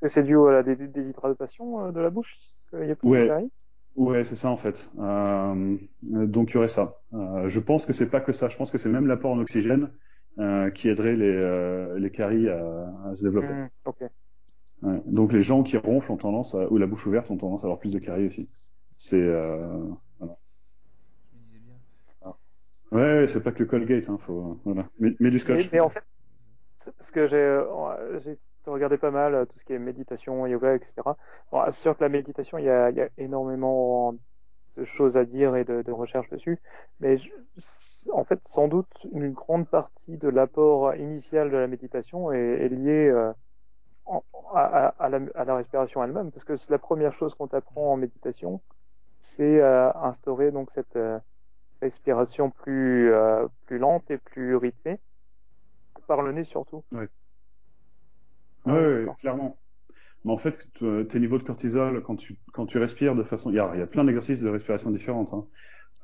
que 0.01 0.07
c'est 0.07 0.23
dû 0.23 0.37
à 0.37 0.51
la 0.51 0.63
dé- 0.63 0.75
déshydratation 0.75 1.85
euh, 1.85 1.91
de 1.91 1.99
la 1.99 2.09
bouche 2.09 2.35
qu'il 2.69 2.87
y 2.87 2.91
a 2.91 2.95
plus 2.95 3.07
Ouais. 3.07 3.23
de 3.23 3.27
caries 3.27 3.51
Ouais, 3.95 4.23
c'est 4.23 4.35
ça 4.35 4.49
en 4.51 4.57
fait. 4.57 4.91
Euh, 4.99 5.77
donc 6.03 6.51
il 6.51 6.53
y 6.53 6.57
aurait 6.57 6.67
ça. 6.67 6.99
Euh, 7.13 7.49
je 7.49 7.59
pense 7.59 7.85
que 7.85 7.93
c'est 7.93 8.09
pas 8.09 8.21
que 8.21 8.31
ça. 8.31 8.47
Je 8.47 8.55
pense 8.55 8.69
que 8.69 8.77
c'est 8.77 8.89
même 8.89 9.07
l'apport 9.07 9.31
en 9.31 9.39
oxygène 9.39 9.91
euh, 10.39 10.69
qui 10.69 10.87
aiderait 10.89 11.15
les, 11.15 11.25
euh, 11.25 11.97
les 11.97 12.11
caries 12.11 12.47
à, 12.47 12.93
à 13.05 13.15
se 13.15 13.23
développer. 13.23 13.47
Hmm, 13.47 13.67
Ok. 13.85 14.03
Ouais. 14.83 15.01
Donc 15.05 15.33
les 15.33 15.41
gens 15.41 15.63
qui 15.63 15.77
ronflent 15.77 16.11
ont 16.11 16.17
tendance 16.17 16.55
à, 16.55 16.71
ou 16.71 16.77
la 16.77 16.87
bouche 16.87 17.05
ouverte 17.07 17.31
ont 17.31 17.37
tendance 17.37 17.61
à 17.63 17.65
avoir 17.67 17.79
plus 17.79 17.93
de 17.93 17.99
caries 17.99 18.27
aussi. 18.27 18.49
C'est 18.97 19.21
euh... 19.21 19.77
Je 21.31 21.37
me 21.37 21.43
disais 21.43 21.59
bien. 21.59 21.79
ouais, 22.91 23.19
ouais, 23.19 23.27
c'est 23.27 23.43
pas 23.43 23.51
que 23.51 23.59
le 23.63 23.65
Colgate, 23.69 24.09
hein, 24.09 24.17
faut 24.19 24.59
voilà. 24.65 24.89
Mais, 24.99 25.15
mais 25.19 25.31
du 25.31 25.39
scotch. 25.39 25.69
mais 25.71 25.79
en 25.79 25.89
fait, 25.89 26.03
parce 26.97 27.11
que 27.11 27.27
j'ai 27.27 27.37
euh, 27.37 28.19
j'ai 28.19 28.37
regardé 28.65 28.97
pas 28.97 29.11
mal 29.11 29.35
euh, 29.35 29.45
tout 29.45 29.57
ce 29.59 29.65
qui 29.65 29.73
est 29.73 29.79
méditation, 29.79 30.45
yoga, 30.47 30.75
etc. 30.75 31.17
Bon, 31.51 31.63
c'est 31.67 31.81
sûr 31.81 31.97
que 31.97 32.03
la 32.03 32.09
méditation, 32.09 32.57
il 32.57 32.65
y 32.65 32.69
a, 32.69 32.89
il 32.91 32.97
y 32.97 33.01
a 33.01 33.09
énormément 33.17 34.13
de 34.77 34.85
choses 34.85 35.17
à 35.17 35.25
dire 35.25 35.55
et 35.55 35.65
de, 35.65 35.81
de 35.83 35.91
recherches 35.91 36.29
dessus, 36.29 36.59
mais 36.99 37.17
je- 37.17 37.29
en 38.13 38.23
fait, 38.25 38.39
sans 38.47 38.67
doute, 38.67 38.89
une 39.13 39.31
grande 39.33 39.69
partie 39.69 40.17
de 40.17 40.29
l'apport 40.29 40.95
initial 40.95 41.51
de 41.51 41.57
la 41.57 41.67
méditation 41.67 42.31
est, 42.31 42.39
est 42.65 42.69
liée 42.69 43.09
euh, 43.09 43.33
en- 44.07 44.23
à, 44.55 45.09
la, 45.09 45.19
à 45.35 45.45
la 45.45 45.55
respiration 45.55 46.03
elle-même, 46.03 46.31
parce 46.31 46.45
que 46.45 46.57
c'est 46.57 46.69
la 46.69 46.79
première 46.79 47.13
chose 47.13 47.35
qu'on 47.35 47.47
t'apprend 47.47 47.93
en 47.93 47.97
méditation, 47.97 48.61
c'est 49.19 49.61
euh, 49.61 49.91
instaurer 49.93 50.51
donc 50.51 50.69
cette 50.73 50.95
euh, 50.95 51.19
respiration 51.81 52.49
plus 52.49 53.11
euh, 53.13 53.47
plus 53.65 53.77
lente 53.77 54.09
et 54.09 54.17
plus 54.17 54.55
rythmée 54.55 54.99
par 56.07 56.21
le 56.21 56.31
nez 56.31 56.45
surtout. 56.45 56.83
Ouais. 56.91 57.07
Ah, 58.65 58.73
d'accord. 58.73 59.17
clairement. 59.17 59.57
Mais 60.25 60.33
en 60.33 60.37
fait, 60.37 60.67
tes 60.73 61.19
niveaux 61.19 61.37
de 61.37 61.43
cortisol, 61.43 62.01
quand 62.03 62.15
tu, 62.15 62.37
quand 62.53 62.65
tu 62.65 62.77
respires 62.79 63.15
de 63.15 63.23
façon, 63.23 63.49
il 63.49 63.55
y 63.55 63.59
a, 63.59 63.71
il 63.75 63.79
y 63.79 63.83
a 63.83 63.87
plein 63.87 64.03
d'exercices 64.03 64.41
de 64.41 64.49
respiration 64.49 64.91
différentes. 64.91 65.33
Hein. 65.33 65.45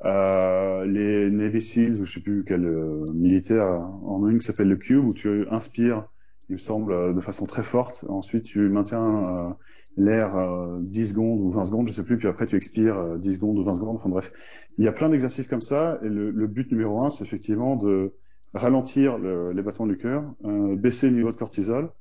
Euh, 0.05 0.85
les 0.85 1.29
Navy 1.29 1.61
Seals, 1.61 1.99
ou 1.99 2.05
je 2.05 2.13
sais 2.13 2.21
plus 2.21 2.43
quel 2.45 2.65
euh, 2.65 3.05
militaire, 3.13 3.65
en 3.69 4.25
a 4.25 4.31
une 4.31 4.39
qui 4.39 4.45
s'appelle 4.45 4.69
le 4.69 4.77
Cube, 4.77 5.03
où 5.03 5.13
tu 5.13 5.47
inspires, 5.49 6.07
il 6.53 6.57
me 6.57 6.59
semble, 6.59 6.91
euh, 6.93 7.13
de 7.13 7.19
façon 7.19 7.45
très 7.47 7.63
forte. 7.63 8.05
Ensuite, 8.07 8.43
tu 8.43 8.69
maintiens 8.69 9.25
euh, 9.25 9.49
l'air 9.97 10.35
euh, 10.35 10.79
10 10.81 11.09
secondes 11.09 11.39
ou 11.41 11.49
20 11.49 11.65
secondes, 11.65 11.87
je 11.87 11.93
sais 11.93 12.03
plus, 12.03 12.17
puis 12.19 12.27
après 12.27 12.45
tu 12.45 12.55
expires 12.55 12.95
euh, 12.97 13.17
10 13.17 13.35
secondes 13.35 13.57
ou 13.57 13.63
20 13.63 13.73
secondes. 13.75 13.95
Enfin 13.95 14.09
bref, 14.09 14.31
il 14.77 14.85
y 14.85 14.87
a 14.87 14.91
plein 14.91 15.09
d'exercices 15.09 15.47
comme 15.47 15.61
ça. 15.63 15.99
Et 16.03 16.09
le, 16.09 16.29
le 16.29 16.47
but 16.47 16.71
numéro 16.71 17.03
un, 17.03 17.09
c'est 17.09 17.23
effectivement 17.23 17.75
de 17.75 18.13
ralentir 18.53 19.17
le- 19.17 19.51
les 19.51 19.63
battements 19.63 19.87
du 19.87 19.97
cœur, 19.97 20.35
euh, 20.45 20.75
baisser 20.75 21.09
le 21.09 21.15
niveau 21.15 21.29
de 21.31 21.35
cortisol 21.35 21.91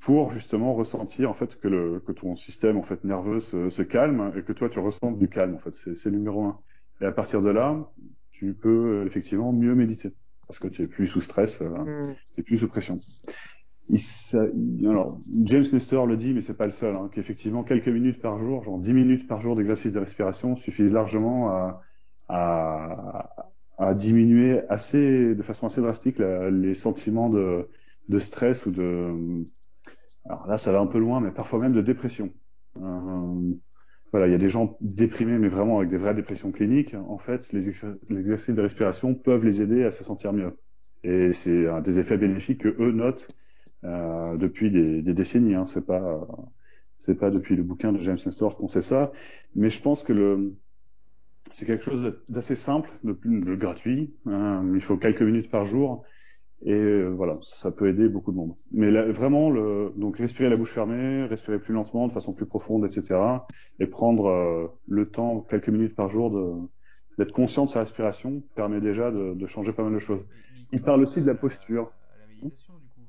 pour 0.00 0.30
justement 0.30 0.72
ressentir 0.74 1.28
en 1.28 1.34
fait 1.34 1.60
que, 1.60 1.68
le, 1.68 2.00
que 2.00 2.12
ton 2.12 2.36
système 2.36 2.78
en 2.78 2.82
fait 2.82 3.04
nerveux 3.04 3.40
se, 3.40 3.68
se 3.68 3.82
calme 3.82 4.32
et 4.36 4.42
que 4.42 4.52
toi 4.54 4.70
tu 4.70 4.78
ressens 4.78 5.12
du 5.12 5.28
calme 5.28 5.56
en 5.56 5.58
fait. 5.58 5.74
C'est 5.94 6.10
numéro 6.10 6.42
un. 6.44 6.58
Et 7.02 7.04
à 7.04 7.12
partir 7.12 7.42
de 7.42 7.50
là, 7.50 7.90
tu 8.30 8.54
peux 8.54 9.04
effectivement 9.06 9.52
mieux 9.52 9.74
méditer 9.74 10.14
parce 10.46 10.58
que 10.60 10.68
tu 10.68 10.82
es 10.82 10.88
plus 10.88 11.06
sous 11.06 11.20
stress, 11.20 11.60
euh, 11.60 11.68
Mm. 11.68 12.14
tu 12.34 12.40
es 12.40 12.42
plus 12.42 12.56
sous 12.56 12.68
pression. 12.68 12.98
Alors, 14.84 15.18
James 15.44 15.64
Nestor 15.72 16.06
le 16.06 16.16
dit, 16.16 16.34
mais 16.34 16.42
c'est 16.42 16.56
pas 16.56 16.66
le 16.66 16.72
seul, 16.72 16.94
hein, 16.94 17.08
qu'effectivement 17.10 17.64
quelques 17.64 17.88
minutes 17.88 18.20
par 18.20 18.38
jour, 18.38 18.62
genre 18.62 18.78
10 18.78 18.92
minutes 18.92 19.26
par 19.26 19.40
jour 19.40 19.56
d'exercice 19.56 19.92
de 19.92 19.98
respiration 19.98 20.56
suffisent 20.56 20.92
largement 20.92 21.72
à, 22.28 23.94
diminuer 23.94 24.60
assez, 24.68 25.34
de 25.34 25.42
façon 25.42 25.66
assez 25.66 25.80
drastique 25.80 26.18
les 26.18 26.74
sentiments 26.74 27.30
de, 27.30 27.68
stress 28.18 28.66
ou 28.66 28.70
de, 28.70 29.44
alors 30.26 30.46
là 30.46 30.58
ça 30.58 30.72
va 30.72 30.80
un 30.80 30.86
peu 30.86 30.98
loin, 30.98 31.20
mais 31.20 31.30
parfois 31.30 31.60
même 31.60 31.72
de 31.72 31.80
dépression. 31.80 32.30
Euh, 32.76 33.52
voilà, 34.12 34.26
il 34.26 34.32
y 34.32 34.34
a 34.34 34.38
des 34.38 34.48
gens 34.48 34.76
déprimés, 34.80 35.38
mais 35.38 35.48
vraiment 35.48 35.78
avec 35.78 35.90
des 35.90 35.96
vraies 35.96 36.14
dépressions 36.14 36.50
cliniques. 36.50 36.94
En 36.94 37.18
fait, 37.18 37.52
les, 37.52 37.60
les 38.08 38.18
exercices 38.18 38.54
de 38.54 38.62
respiration 38.62 39.14
peuvent 39.14 39.44
les 39.44 39.60
aider 39.60 39.84
à 39.84 39.90
se 39.90 40.02
sentir 40.02 40.32
mieux. 40.32 40.58
Et 41.04 41.32
c'est 41.32 41.66
un 41.68 41.80
des 41.80 41.98
effets 41.98 42.16
bénéfiques 42.16 42.62
que 42.62 42.74
eux 42.80 42.92
notent 42.92 43.28
euh, 43.84 44.36
depuis 44.36 44.70
des, 44.70 45.02
des 45.02 45.14
décennies. 45.14 45.54
Hein. 45.54 45.66
C'est 45.66 45.86
pas, 45.86 46.26
c'est 46.98 47.14
pas 47.14 47.30
depuis 47.30 47.56
le 47.56 47.62
bouquin 47.62 47.92
de 47.92 47.98
James 47.98 48.18
Nestor 48.24 48.56
qu'on 48.56 48.68
sait 48.68 48.82
ça. 48.82 49.12
Mais 49.54 49.70
je 49.70 49.80
pense 49.80 50.02
que 50.02 50.12
le, 50.12 50.54
c'est 51.52 51.66
quelque 51.66 51.84
chose 51.84 52.20
d'assez 52.28 52.54
simple, 52.54 52.90
de, 53.04 53.18
de 53.24 53.54
gratuit. 53.54 54.14
hein. 54.26 54.64
Il 54.74 54.80
faut 54.80 54.96
quelques 54.96 55.22
minutes 55.22 55.50
par 55.50 55.64
jour. 55.64 56.04
Et 56.62 56.72
euh, 56.74 57.10
voilà, 57.10 57.38
ça 57.42 57.70
peut 57.70 57.88
aider 57.88 58.08
beaucoup 58.08 58.32
de 58.32 58.36
monde. 58.36 58.54
Mais 58.72 58.90
là, 58.90 59.04
vraiment, 59.12 59.48
le, 59.48 59.92
donc 59.96 60.18
respirer 60.18 60.50
la 60.50 60.56
bouche 60.56 60.72
fermée, 60.72 61.24
respirer 61.26 61.60
plus 61.60 61.72
lentement, 61.72 62.08
de 62.08 62.12
façon 62.12 62.32
plus 62.32 62.46
profonde, 62.46 62.84
etc. 62.84 63.14
Et 63.78 63.86
prendre 63.86 64.26
euh, 64.26 64.66
le 64.88 65.08
temps, 65.08 65.40
quelques 65.48 65.68
minutes 65.68 65.94
par 65.94 66.08
jour, 66.08 66.30
de 66.32 66.68
d'être 67.16 67.32
conscient 67.32 67.64
de 67.64 67.68
sa 67.68 67.80
respiration, 67.80 68.42
permet 68.54 68.80
déjà 68.80 69.10
de, 69.10 69.34
de 69.34 69.46
changer 69.46 69.72
pas 69.72 69.82
mal 69.82 69.92
de 69.92 69.98
choses. 69.98 70.24
Il 70.72 70.82
parle 70.82 71.02
aussi 71.02 71.20
de 71.20 71.26
la 71.26 71.34
posture. 71.34 71.92
À 72.14 72.18
la 72.20 72.26
méditation, 72.28 72.74
du 72.74 72.88
coup. 72.88 73.06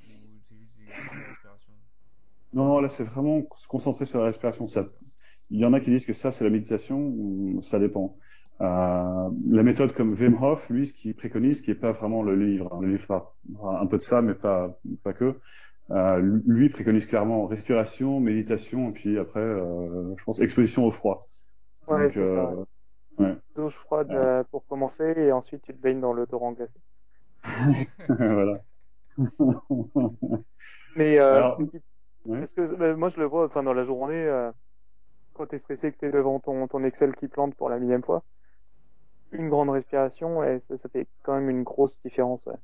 Ou 0.00 0.40
c'est 0.48 0.56
juste 0.56 0.76
des 0.76 0.82
exercices 0.82 1.14
de 1.14 1.28
respiration. 1.28 1.72
Non, 2.52 2.80
là, 2.80 2.88
c'est 2.88 3.04
vraiment 3.04 3.42
se 3.54 3.66
concentrer 3.66 4.04
sur 4.04 4.18
la 4.20 4.26
respiration. 4.26 4.66
Ça, 4.68 4.84
il 5.50 5.58
y 5.60 5.64
en 5.64 5.72
a 5.72 5.80
qui 5.80 5.90
disent 5.90 6.06
que 6.06 6.12
ça, 6.12 6.30
c'est 6.32 6.44
la 6.44 6.50
méditation, 6.50 7.60
ça 7.62 7.78
dépend. 7.78 8.16
Euh, 8.60 9.30
la 9.48 9.62
méthode 9.62 9.92
comme 9.94 10.12
Wim 10.12 10.42
Hof, 10.42 10.68
lui, 10.70 10.86
ce 10.86 10.92
qu'il 10.92 11.14
préconise, 11.16 11.62
qui 11.62 11.70
est 11.70 11.74
pas 11.74 11.92
vraiment 11.92 12.22
le 12.22 12.36
livre, 12.36 12.68
hein, 12.72 12.78
le 12.80 12.88
livre 12.88 13.06
parle 13.06 13.24
un 13.80 13.86
peu 13.86 13.98
de 13.98 14.02
ça, 14.02 14.22
mais 14.22 14.34
pas 14.34 14.78
pas 15.02 15.12
que. 15.12 15.34
Euh, 15.90 16.40
lui 16.46 16.68
préconise 16.68 17.06
clairement 17.06 17.46
respiration, 17.46 18.20
méditation, 18.20 18.90
et 18.90 18.92
puis 18.92 19.18
après, 19.18 19.40
euh, 19.40 20.14
je 20.16 20.24
pense 20.24 20.38
exposition 20.40 20.86
au 20.86 20.90
froid. 20.90 21.20
Ouais, 21.88 22.04
Donc, 22.04 22.14
ça. 22.14 22.20
euh, 22.20 22.64
ouais. 23.18 23.34
Douche 23.56 23.74
froide 23.74 24.10
euh, 24.12 24.44
pour 24.44 24.64
commencer 24.66 25.12
et 25.16 25.32
ensuite 25.32 25.62
tu 25.62 25.74
te 25.74 25.78
baignes 25.78 26.00
dans 26.00 26.12
le 26.12 26.26
torrent 26.26 26.52
glacé. 26.52 26.72
voilà. 28.08 28.60
Mais 30.96 31.18
euh, 31.18 31.50
petite- 31.56 31.84
ouais. 32.26 32.42
est-ce 32.42 32.54
que 32.54 32.74
bah, 32.76 32.94
moi 32.94 33.08
je 33.08 33.18
le 33.18 33.26
vois 33.26 33.46
enfin 33.46 33.62
dans 33.62 33.74
la 33.74 33.84
journée 33.84 34.14
euh, 34.14 34.50
quand 35.34 35.46
t'es 35.46 35.58
stressé 35.58 35.92
que 35.92 35.98
t'es 35.98 36.10
devant 36.10 36.40
ton, 36.40 36.66
ton 36.68 36.84
Excel 36.84 37.14
qui 37.16 37.28
plante 37.28 37.54
pour 37.54 37.68
la 37.68 37.78
millième 37.78 38.02
fois, 38.02 38.22
une 39.32 39.48
grande 39.48 39.70
respiration 39.70 40.44
et 40.44 40.60
ça, 40.68 40.76
ça 40.78 40.88
fait 40.88 41.06
quand 41.22 41.34
même 41.34 41.50
une 41.50 41.62
grosse 41.62 41.98
différence. 42.04 42.44
Ouais. 42.46 42.56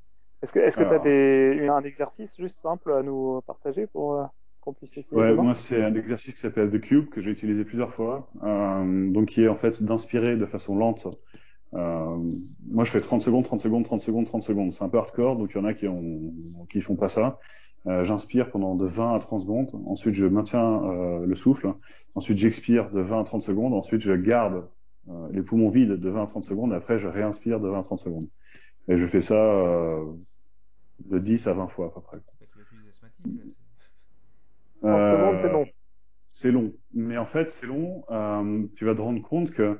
Est-ce 0.42 0.52
que 0.52 0.60
est-ce 0.60 0.76
que 0.76 0.84
t'as 0.84 0.90
Alors. 0.90 1.02
des 1.02 1.66
un 1.68 1.82
exercice 1.82 2.36
juste 2.36 2.60
simple 2.60 2.92
à 2.92 3.02
nous 3.02 3.40
partager 3.46 3.86
pour 3.86 4.14
euh, 4.14 4.24
qu'on 4.60 4.72
puisse 4.72 4.96
essayer 4.96 5.16
Ouais, 5.16 5.34
moi 5.34 5.54
c'est 5.54 5.82
un 5.82 5.94
exercice 5.94 6.34
qui 6.34 6.40
s'appelle 6.40 6.70
The 6.70 6.80
Cube 6.80 7.08
que 7.08 7.20
j'ai 7.20 7.30
utilisé 7.30 7.64
plusieurs 7.64 7.92
fois, 7.94 8.30
euh, 8.42 9.10
donc 9.10 9.28
qui 9.28 9.42
est 9.42 9.48
en 9.48 9.56
fait 9.56 9.82
d'inspirer 9.82 10.36
de 10.36 10.46
façon 10.46 10.76
lente. 10.76 11.08
Euh, 11.74 12.18
moi 12.66 12.84
je 12.84 12.90
fais 12.90 13.00
30 13.00 13.20
secondes, 13.20 13.44
30 13.44 13.60
secondes, 13.60 13.84
30 13.84 14.00
secondes, 14.00 14.26
30 14.26 14.42
secondes. 14.42 14.72
C'est 14.72 14.84
un 14.84 14.88
peu 14.88 14.98
hardcore, 14.98 15.36
donc 15.36 15.50
il 15.54 15.58
y 15.58 15.60
en 15.60 15.64
a 15.64 15.74
qui 15.74 15.88
ont 15.88 16.32
qui 16.70 16.80
font 16.80 16.96
pas 16.96 17.08
ça. 17.08 17.40
Euh, 17.86 18.02
J'inspire 18.04 18.50
pendant 18.50 18.74
de 18.74 18.84
20 18.86 19.14
à 19.14 19.18
30 19.18 19.40
secondes, 19.40 19.70
ensuite 19.86 20.14
je 20.14 20.26
maintiens 20.26 20.82
euh, 20.90 21.24
le 21.26 21.34
souffle, 21.34 21.72
ensuite 22.14 22.36
j'expire 22.36 22.90
de 22.90 23.00
20 23.00 23.20
à 23.20 23.24
30 23.24 23.42
secondes, 23.42 23.72
ensuite 23.72 24.00
je 24.00 24.12
garde 24.12 24.68
euh, 25.08 25.28
les 25.30 25.42
poumons 25.42 25.70
vides 25.70 25.92
de 25.92 26.08
20 26.10 26.22
à 26.24 26.26
30 26.26 26.44
secondes, 26.44 26.72
et 26.72 26.76
après 26.76 26.98
je 26.98 27.06
réinspire 27.08 27.60
de 27.60 27.68
20 27.68 27.78
à 27.78 27.82
30 27.82 28.00
secondes. 28.00 28.28
Et 28.88 28.96
je 28.96 29.06
fais 29.06 29.20
ça 29.20 29.34
euh, 29.36 30.04
de 31.06 31.18
10 31.18 31.46
à 31.46 31.52
20 31.52 31.68
fois 31.68 31.86
à 31.86 31.90
peu 31.90 32.00
près. 32.00 32.18
Tu 32.52 32.58
vas 32.58 32.64
plus 32.64 32.78
des 32.82 32.88
asthmatiques, 32.90 33.26
là. 33.36 33.44
30 34.80 35.10
secondes, 35.12 35.38
c'est 35.42 35.48
Euh, 35.48 35.52
long. 35.52 35.66
C'est 36.28 36.50
long. 36.52 36.72
Mais 36.92 37.16
en 37.16 37.26
fait, 37.26 37.50
c'est 37.50 37.66
long. 37.66 38.04
euh, 38.10 38.66
tu 38.74 38.84
vas 38.84 38.94
te 38.94 39.00
rendre 39.00 39.22
compte 39.22 39.50
que 39.52 39.78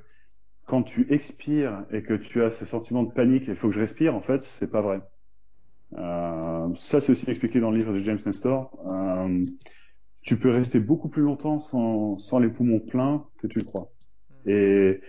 quand 0.67 0.83
tu 0.83 1.13
expires 1.13 1.87
et 1.91 2.03
que 2.03 2.15
tu 2.15 2.43
as 2.43 2.51
ce 2.51 2.65
sentiment 2.65 3.03
de 3.03 3.13
panique, 3.13 3.45
il 3.49 3.57
faut 3.57 3.69
que 3.69 3.75
je 3.75 3.81
respire, 3.81 4.15
en 4.15 4.21
fait, 4.21 4.43
c'est 4.43 4.71
pas 4.71 4.83
vrai. 4.83 5.01
Euh, 5.97 6.75
ça, 6.75 7.01
c'est 7.01 7.13
aussi 7.13 7.29
expliqué 7.31 7.61
dans 7.61 7.71
le 7.71 7.79
livre 7.79 7.93
de 7.93 7.99
James 7.99 8.19
Nestor. 8.27 8.71
Euh, 8.91 9.43
tu 10.23 10.39
peux 10.39 10.51
rester 10.51 10.81
beaucoup 10.81 11.09
plus 11.09 11.23
longtemps 11.23 11.61
sans, 11.61 12.19
sans 12.19 12.39
les 12.39 12.49
poumons 12.51 12.81
pleins 12.81 13.27
que 13.39 13.47
tu 13.47 13.59
le 13.61 13.65
crois. 13.65 13.91
Et 14.47 15.01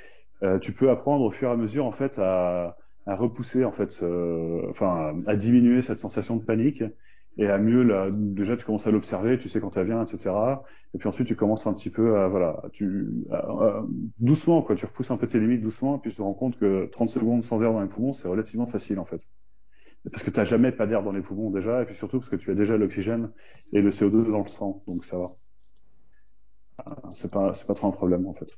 euh, 0.44 0.60
tu 0.60 0.74
peux 0.74 0.90
apprendre 0.90 1.26
au 1.26 1.32
fur 1.32 1.50
et 1.50 1.52
à 1.54 1.58
mesure, 1.58 1.86
en 1.86 1.92
fait, 1.92 2.20
à, 2.20 2.78
à 3.06 3.16
repousser, 3.16 3.66
en 3.66 3.72
fait, 3.72 3.92
ce- 3.92 4.70
enfin, 4.70 5.16
à, 5.28 5.36
diminuer 5.36 5.82
cette 5.82 6.00
sensation 6.00 6.38
de 6.38 6.44
panique 6.44 6.84
et 7.38 7.48
à 7.48 7.58
mieux 7.58 7.84
la, 7.84 8.10
déjà 8.12 8.58
tu 8.58 8.66
commences 8.66 8.88
à 8.88 8.92
l'observer, 8.92 9.38
tu 9.38 9.50
sais 9.50 9.62
quand 9.62 9.78
elle 9.78 9.86
vient, 9.88 10.04
etc. 10.06 10.64
Et 10.94 10.98
puis 10.98 11.08
ensuite 11.08 11.28
tu 11.28 11.36
commences 11.36 11.68
un 11.68 11.74
petit 11.74 11.90
peu 11.90 12.18
à 12.20 12.28
voilà, 12.28 12.62
tu 12.74 13.08
à- 13.32 13.38
à- 13.38 13.86
doucement 14.20 14.62
quoi, 14.62 14.76
tu 14.76 14.86
repousses 14.86 15.12
un 15.12 15.18
peu 15.18 15.28
tes 15.28 15.40
limites 15.40 15.62
doucement, 15.62 15.98
et 15.98 16.00
puis 16.00 16.12
tu 16.12 16.18
te 16.18 16.22
rends 16.22 16.34
compte 16.34 16.58
que 16.58 16.88
30 16.88 17.10
secondes 17.10 17.44
sans 17.44 17.62
air 17.64 17.72
dans 17.74 17.82
les 17.82 17.88
poumons, 17.90 18.14
c'est 18.14 18.28
relativement 18.28 18.68
facile 18.68 19.00
en 19.00 19.06
fait. 19.06 19.22
Parce 20.12 20.24
que 20.24 20.30
tu 20.32 20.40
n'as 20.40 20.46
jamais 20.46 20.72
pas 20.72 20.88
d'air 20.88 21.04
dans 21.04 21.12
les 21.12 21.22
poumons 21.22 21.52
déjà, 21.52 21.82
et 21.82 21.86
puis 21.86 21.96
surtout 21.96 22.20
parce 22.20 22.30
que 22.30 22.36
tu 22.38 22.52
as 22.52 22.56
déjà 22.56 22.78
l'oxygène 22.78 23.32
et 23.74 23.82
le 23.82 23.92
CO2 23.92 24.24
dans 24.32 24.42
le 24.42 24.48
sang, 24.48 24.84
donc 24.88 25.04
ça 25.06 25.18
va. 25.18 25.30
Euh, 26.80 27.10
C'est 27.12 27.32
pas 27.32 27.54
c'est 27.54 27.68
pas 27.68 27.74
trop 27.74 27.88
un 27.88 27.92
problème 27.92 28.26
en 28.28 28.34
fait. 28.34 28.58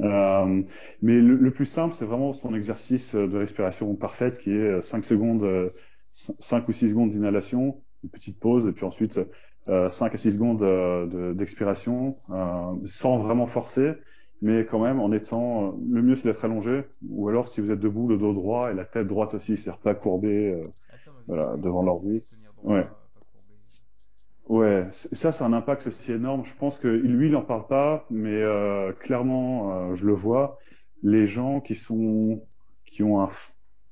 Euh, 0.00 0.62
mais 1.02 1.20
le, 1.20 1.52
plus 1.52 1.66
simple, 1.66 1.94
c'est 1.94 2.04
vraiment 2.06 2.32
son 2.32 2.54
exercice 2.54 3.14
de 3.14 3.36
respiration 3.38 3.94
parfaite 3.96 4.38
qui 4.38 4.52
est 4.52 4.80
5 4.80 5.04
secondes, 5.04 5.44
euh, 5.44 5.70
5 6.12 6.68
ou 6.68 6.72
6 6.72 6.90
secondes 6.90 7.10
d'inhalation, 7.10 7.84
une 8.04 8.10
petite 8.10 8.40
pause, 8.40 8.68
et 8.68 8.72
puis 8.72 8.84
ensuite 8.86 9.20
euh, 9.68 9.90
5 9.90 10.14
à 10.14 10.18
6 10.18 10.32
secondes 10.32 10.60
de- 10.60 11.34
d'expiration, 11.34 12.16
sans 12.86 13.18
vraiment 13.18 13.46
forcer, 13.46 13.94
mais 14.44 14.66
quand 14.66 14.80
même 14.80 15.00
en 15.00 15.10
étant... 15.12 15.68
euh, 15.68 15.72
le 15.90 16.02
mieux, 16.02 16.14
c'est 16.14 16.24
d'être 16.24 16.44
allongé, 16.44 16.84
ou 17.08 17.28
alors 17.28 17.48
si 17.48 17.60
vous 17.60 17.70
êtes 17.70 17.80
debout, 17.80 18.08
le 18.08 18.18
dos 18.18 18.32
droit 18.34 18.70
et 18.70 18.74
la 18.74 18.84
tête 18.84 19.06
droite 19.08 19.34
aussi, 19.34 19.56
c'est-à-dire 19.56 19.80
pas 19.80 19.94
courbé. 19.94 20.52
euh, 20.52 20.62
Attends, 20.88 21.12
Voilà, 21.26 21.56
devant 21.56 21.82
l'ordi. 21.82 22.22
Ouais. 22.62 22.82
ça, 24.92 25.32
c'est 25.32 25.44
un 25.44 25.52
impact 25.52 25.86
aussi 25.86 26.12
énorme. 26.12 26.44
Je 26.44 26.54
pense 26.54 26.78
que 26.78 26.88
lui, 26.88 27.26
il 27.28 27.32
n'en 27.32 27.42
parle 27.42 27.66
pas, 27.66 28.06
mais 28.10 28.42
euh, 28.42 28.92
clairement, 28.92 29.74
euh, 29.90 29.94
je 29.94 30.06
le 30.06 30.12
vois. 30.12 30.58
Les 31.02 31.26
gens 31.26 31.60
qui 31.60 31.74
sont, 31.74 32.42
qui 32.84 33.02
ont 33.02 33.20
un 33.22 33.30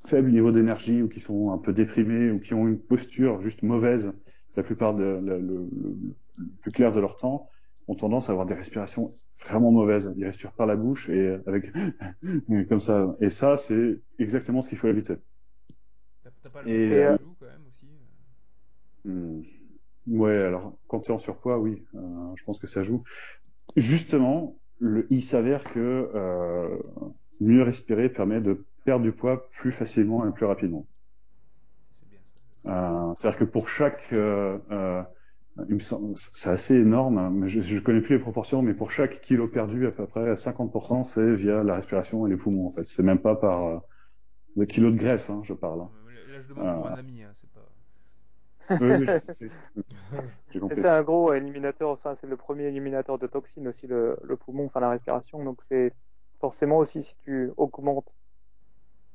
faible 0.04 0.30
niveau 0.30 0.52
d'énergie 0.52 1.02
ou 1.02 1.08
qui 1.08 1.20
sont 1.20 1.52
un 1.52 1.58
peu 1.58 1.72
déprimés 1.72 2.30
ou 2.30 2.38
qui 2.38 2.54
ont 2.54 2.66
une 2.68 2.78
posture 2.78 3.40
juste 3.40 3.62
mauvaise, 3.62 4.12
la 4.56 4.62
plupart 4.62 4.94
de, 4.94 5.04
le, 5.04 5.38
le- 5.38 5.68
le- 5.82 5.96
le 6.38 6.46
plus 6.60 6.72
clair 6.72 6.92
de 6.92 7.00
leur 7.00 7.16
temps, 7.16 7.48
ont 7.92 7.94
tendance 7.94 8.28
à 8.28 8.32
avoir 8.32 8.46
des 8.46 8.54
respirations 8.54 9.08
vraiment 9.44 9.70
mauvaises. 9.70 10.12
Ils 10.16 10.24
respirent 10.24 10.52
par 10.52 10.66
la 10.66 10.76
bouche 10.76 11.08
et 11.08 11.38
avec 11.46 11.72
comme 12.68 12.80
ça. 12.80 13.16
Et 13.20 13.30
ça, 13.30 13.56
c'est 13.56 14.00
exactement 14.18 14.62
ce 14.62 14.70
qu'il 14.70 14.78
faut 14.78 14.88
éviter. 14.88 15.14
T'as 16.42 16.50
pas 16.50 16.62
le 16.62 16.68
Et, 16.68 17.04
euh, 17.04 17.16
quand 17.38 17.46
même 17.46 17.62
aussi. 17.68 17.86
Hmm. 19.04 19.42
Ouais, 20.08 20.36
alors 20.36 20.76
quand 20.88 21.00
tu 21.00 21.10
es 21.10 21.14
en 21.14 21.18
surpoids, 21.18 21.58
oui, 21.58 21.84
euh, 21.94 22.00
je 22.36 22.44
pense 22.44 22.58
que 22.58 22.66
ça 22.66 22.82
joue. 22.82 23.04
Justement, 23.76 24.56
le, 24.78 25.06
il 25.10 25.22
s'avère 25.22 25.62
que 25.64 26.10
euh, 26.14 26.78
mieux 27.40 27.62
respirer 27.62 28.08
permet 28.08 28.40
de 28.40 28.66
perdre 28.84 29.04
du 29.04 29.12
poids 29.12 29.48
plus 29.50 29.70
facilement 29.70 30.26
et 30.26 30.32
plus 30.32 30.46
rapidement. 30.46 30.86
C'est 32.00 32.08
bien 32.08 32.18
ça. 32.64 33.14
C'est-à-dire 33.16 33.38
que 33.38 33.44
pour 33.44 33.68
chaque, 33.68 34.12
il 35.68 35.74
me 35.74 35.80
semble- 35.80 36.14
c'est 36.16 36.50
assez 36.50 36.76
énorme, 36.76 37.18
hein, 37.18 37.46
je, 37.46 37.60
je 37.60 37.78
connais 37.78 38.00
plus 38.00 38.16
les 38.16 38.20
proportions, 38.22 38.62
mais 38.62 38.74
pour 38.74 38.90
chaque 38.90 39.20
kilo 39.20 39.46
perdu, 39.48 39.86
à 39.86 39.90
peu 39.90 40.06
près 40.06 40.36
50%, 40.36 41.04
c'est 41.04 41.34
via 41.34 41.62
la 41.62 41.76
respiration 41.76 42.26
et 42.26 42.30
les 42.30 42.36
poumons. 42.36 42.66
En 42.68 42.70
fait, 42.70 42.84
c'est 42.84 43.02
même 43.02 43.20
pas 43.20 43.36
par 43.36 43.64
euh, 43.66 43.78
le 44.56 44.66
kilo 44.66 44.90
de 44.90 44.96
graisse, 44.96 45.30
hein, 45.30 45.42
je 45.44 45.54
parle. 45.54 45.82
hein. 45.82 45.90
Là, 46.28 46.40
je 46.40 46.48
demande 46.48 46.74
pour 46.74 46.86
Euh. 46.86 46.90
un 46.90 46.96
ami, 46.96 47.22
hein, 47.22 47.34
c'est 47.40 47.50
pas. 47.50 47.68
Oui, 48.80 49.06
oui, 49.06 49.06
un 50.86 51.02
gros 51.02 51.32
éliminateur, 51.34 51.90
enfin 51.90 52.16
c'est 52.20 52.26
le 52.26 52.36
premier 52.36 52.64
éliminateur 52.64 53.18
de 53.18 53.26
toxines 53.26 53.68
aussi 53.68 53.86
le, 53.86 54.18
le 54.22 54.36
poumon, 54.36 54.66
enfin 54.66 54.80
la 54.80 54.90
respiration. 54.90 55.42
Donc 55.44 55.60
c'est 55.68 55.92
forcément 56.40 56.78
aussi 56.78 57.02
si 57.02 57.14
tu 57.24 57.50
augmentes, 57.56 58.08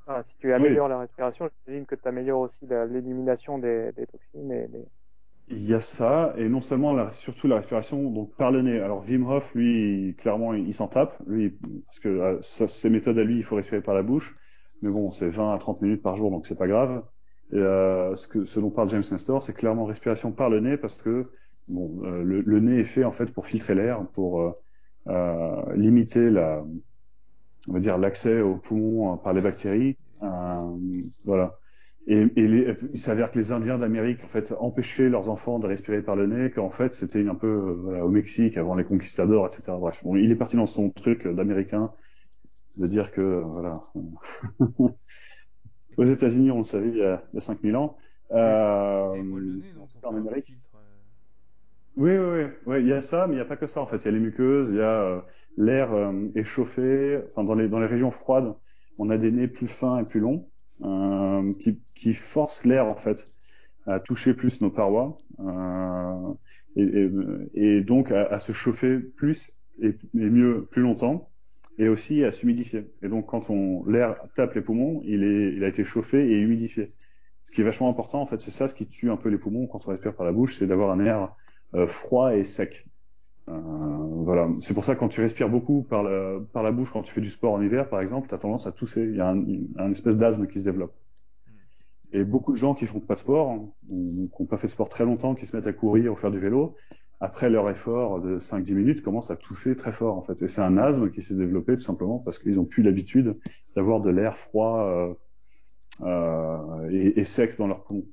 enfin, 0.06 0.24
si 0.28 0.36
tu 0.38 0.54
améliores 0.54 0.88
la 0.88 1.00
respiration, 1.00 1.50
j'imagine 1.66 1.86
que 1.86 1.96
tu 1.96 2.08
améliores 2.08 2.42
aussi 2.42 2.66
l'élimination 2.68 3.58
des, 3.60 3.92
des 3.94 4.08
toxines 4.08 4.52
et 4.52 4.68
des, 4.68 4.86
Il 5.50 5.66
y 5.66 5.74
a 5.74 5.80
ça, 5.80 6.34
et 6.38 6.50
non 6.50 6.60
seulement, 6.60 6.92
la, 6.94 7.10
surtout 7.12 7.48
la 7.48 7.56
respiration 7.56 8.12
donc 8.12 8.36
par 8.36 8.52
le 8.52 8.62
nez. 8.62 8.80
Alors 8.82 9.06
Wim 9.08 9.26
Hof, 9.26 9.56
lui, 9.56 10.14
clairement, 10.18 10.54
il, 10.54 10.74
s'en 10.74 10.88
tape, 10.88 11.18
lui, 11.26 11.58
parce 11.86 12.00
que 12.00 12.10
euh, 12.10 12.38
ça, 12.42 12.68
ses 12.68 12.90
méthodes 12.90 13.18
à 13.18 13.24
lui, 13.24 13.38
il 13.38 13.44
faut 13.44 13.56
respirer 13.56 13.82
par 13.82 13.96
la 13.96 14.04
bouche. 14.04 14.36
Mais 14.82 14.90
bon, 14.90 15.10
c'est 15.10 15.30
20 15.30 15.50
à 15.50 15.58
30 15.58 15.82
minutes 15.82 16.02
par 16.02 16.18
jour, 16.18 16.32
donc 16.32 16.46
c'est 16.46 16.58
pas 16.58 16.68
grave. 16.68 17.02
Euh, 17.54 18.16
ce, 18.18 18.28
que, 18.28 18.44
ce 18.44 18.60
dont 18.60 18.70
parle 18.70 18.90
James 18.90 19.04
Nestor, 19.10 19.42
c'est 19.42 19.54
clairement 19.54 19.86
respiration 19.86 20.34
par 20.34 20.50
le 20.50 20.60
nez, 20.60 20.76
parce 20.78 21.02
que 21.02 21.32
bon, 21.70 22.02
euh, 22.04 22.24
le, 22.24 22.42
le, 22.42 22.60
nez 22.60 22.82
est 22.82 22.84
fait 22.84 23.06
en 23.06 23.14
fait 23.14 23.32
pour 23.32 23.48
filtrer 23.48 23.74
l'air, 23.74 24.06
pour 24.14 24.42
euh, 24.42 24.52
euh 25.08 25.76
limiter 25.76 26.30
la, 26.30 26.62
on 27.70 27.74
va 27.74 27.80
dire 27.80 27.98
l'accès 27.98 28.42
aux 28.42 28.58
poumons 28.58 29.18
par 29.18 29.32
les 29.34 29.42
bactéries. 29.42 29.98
voilà. 31.26 31.58
Et, 32.10 32.26
et 32.38 32.48
les, 32.48 32.74
il 32.94 33.00
s'avère 33.00 33.32
que 33.32 33.38
les 33.38 33.52
Indiens 33.52 33.78
d'Amérique 33.78 34.24
en 34.24 34.30
fait 34.30 34.54
empêchaient 34.60 35.10
leurs 35.10 35.28
enfants 35.30 35.60
de 35.60 35.68
respirer 35.68 36.02
par 36.02 36.16
le 36.16 36.26
nez, 36.26 36.52
qu'en 36.52 36.70
fait 36.70 36.94
c'était 36.94 37.28
un 37.28 37.36
peu 37.36 37.48
euh, 37.48 37.74
voilà, 37.74 38.06
au 38.06 38.10
Mexique 38.10 38.56
avant 38.56 38.76
les 38.76 38.86
conquistadors, 38.86 39.46
etc. 39.46 39.74
Bref, 39.78 40.02
bon, 40.04 40.16
il 40.16 40.32
est 40.32 40.36
parti 40.36 40.56
dans 40.56 40.68
son 40.68 40.90
truc 40.90 41.28
d'américain 41.28 41.92
de 42.78 42.88
dire 42.88 43.12
que 43.12 43.42
voilà. 43.46 43.82
Aux 45.98 46.06
États-Unis, 46.06 46.52
on 46.52 46.60
le 46.60 46.64
savait 46.64 46.90
il 46.90 46.98
y 46.98 47.04
a, 47.04 47.24
il 47.34 47.36
y 47.36 47.38
a 47.40 47.42
5000 47.42 47.76
ans. 47.76 47.98
Euh, 48.32 49.24
en 50.04 50.16
Amérique. 50.16 50.54
Euh. 50.76 50.78
Oui, 51.98 52.12
oui, 52.12 52.44
oui, 52.44 52.52
oui, 52.68 52.82
il 52.82 52.88
y 52.88 52.94
a 52.94 53.02
ça, 53.02 53.28
mais 53.28 53.34
il 53.34 53.38
n'y 53.38 53.42
a 53.42 53.46
pas 53.46 53.58
que 53.58 53.68
ça 53.68 53.82
en 53.82 53.88
fait. 53.88 53.98
Il 53.98 54.06
y 54.06 54.08
a 54.08 54.12
les 54.12 54.20
muqueuses, 54.20 54.70
il 54.70 54.78
y 54.78 54.82
a 54.82 55.02
euh, 55.02 55.22
l'air 55.58 55.92
euh, 55.94 56.30
échauffé. 56.36 57.20
Enfin, 57.32 57.44
dans 57.44 57.56
les 57.56 57.68
dans 57.68 57.80
les 57.80 57.88
régions 57.88 58.12
froides, 58.12 58.54
on 58.98 59.10
a 59.10 59.18
des 59.18 59.32
nez 59.32 59.48
plus 59.48 59.68
fins 59.68 60.00
et 60.00 60.06
plus 60.06 60.20
longs 60.20 60.48
euh, 60.84 61.54
qui, 61.54 61.80
qui, 61.96 62.14
force 62.14 62.66
l'air 62.66 62.86
en 62.86 62.96
fait 62.96 63.26
à 63.86 64.00
toucher 64.00 64.34
plus 64.34 64.62
nos 64.62 64.70
parois 64.70 65.18
euh, 65.40 66.34
et, 66.76 66.84
et, 66.84 67.78
et, 67.78 67.82
donc 67.82 68.12
à, 68.12 68.26
à, 68.28 68.40
se 68.40 68.52
chauffer 68.52 69.00
plus 69.00 69.52
et, 69.82 69.96
mieux 70.14 70.68
plus 70.70 70.82
longtemps 70.82 71.30
et 71.80 71.88
aussi 71.88 72.24
à 72.24 72.32
s'humidifier. 72.32 72.92
Et 73.02 73.08
donc 73.08 73.28
quand 73.28 73.50
on 73.50 73.86
l'air 73.86 74.18
tape 74.36 74.54
les 74.56 74.62
poumons, 74.62 75.02
il, 75.06 75.24
est, 75.24 75.54
il 75.54 75.64
a 75.64 75.68
été 75.68 75.84
chauffé 75.84 76.30
et 76.30 76.40
humidifié. 76.40 76.90
Ce 77.44 77.52
qui 77.52 77.62
est 77.62 77.64
vachement 77.64 77.90
important 77.90 78.22
en 78.22 78.26
fait, 78.26 78.40
c'est 78.40 78.52
ça 78.52 78.68
ce 78.68 78.76
qui 78.76 78.88
tue 78.88 79.10
un 79.10 79.18
peu 79.18 79.30
les 79.30 79.38
poumons 79.38 79.68
quand 79.68 79.88
on 79.88 79.92
respire 79.92 80.14
par 80.14 80.26
la 80.26 80.32
bouche, 80.32 80.58
c'est 80.58 80.68
d'avoir 80.68 80.92
un 80.92 81.04
air 81.04 81.36
euh, 81.74 81.88
froid 81.88 82.36
et 82.36 82.44
sec. 82.44 82.86
Euh, 83.50 83.54
voilà, 84.24 84.50
c'est 84.60 84.74
pour 84.74 84.84
ça 84.84 84.94
que 84.94 85.00
quand 85.00 85.08
tu 85.08 85.22
respires 85.22 85.50
beaucoup 85.50 85.84
par 85.84 86.04
la, 86.04 86.40
par 86.52 86.64
la 86.64 86.72
bouche, 86.72 86.92
quand 86.92 87.04
tu 87.04 87.14
fais 87.14 87.22
du 87.22 87.30
sport 87.30 87.54
en 87.54 87.62
hiver, 87.62 87.90
par 87.90 88.02
exemple, 88.02 88.28
tu 88.28 88.36
as 88.36 88.38
tendance 88.38 88.68
à 88.68 88.72
tousser. 88.72 89.04
Il 89.04 89.16
y 89.16 89.22
a 89.22 89.30
un, 89.30 89.92
espèce 89.92 90.18
d'asthme 90.18 90.48
qui 90.48 90.60
se 90.60 90.66
développe. 90.66 90.94
Et 92.14 92.24
beaucoup 92.24 92.54
de 92.54 92.58
gens 92.58 92.74
qui 92.74 92.86
font 92.86 93.00
pas 93.00 93.16
de 93.16 93.20
sport, 93.20 93.52
ou 93.52 93.74
qui 93.90 94.32
n'ont 94.40 94.46
pas 94.46 94.58
fait 94.58 94.68
de 94.68 94.72
sport 94.72 94.90
très 94.90 95.06
longtemps, 95.06 95.36
qui 95.36 95.46
se 95.46 95.56
mettent 95.56 95.68
à 95.68 95.74
courir 95.74 96.12
ou 96.14 96.16
faire 96.16 96.32
du 96.32 96.40
vélo, 96.40 96.76
après 97.20 97.50
leur 97.50 97.70
effort 97.70 98.22
de 98.22 98.40
5-10 98.40 98.74
minutes, 98.76 99.02
commencent 99.02 99.32
à 99.32 99.36
tousser 99.36 99.76
très 99.76 99.92
fort 99.92 100.18
en 100.18 100.22
fait. 100.22 100.42
Et 100.42 100.48
c'est 100.48 100.62
un 100.62 100.78
asthme 100.78 101.10
qui 101.10 101.22
s'est 101.22 101.36
développé 101.36 101.76
tout 101.76 101.84
simplement 101.84 102.20
parce 102.20 102.40
qu'ils 102.40 102.60
ont 102.60 102.66
plus 102.66 102.84
l'habitude 102.84 103.38
d'avoir 103.76 104.02
de 104.02 104.10
l'air 104.10 104.38
froid 104.38 104.84
euh, 104.84 105.14
euh, 106.02 106.90
et, 106.92 107.20
et, 107.20 107.26
sec 107.26 107.58
dans 107.58 107.68
leurs 107.68 107.84
poumons. 107.84 108.06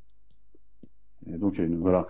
Et 1.32 1.38
donc 1.38 1.60
voilà. 1.60 2.06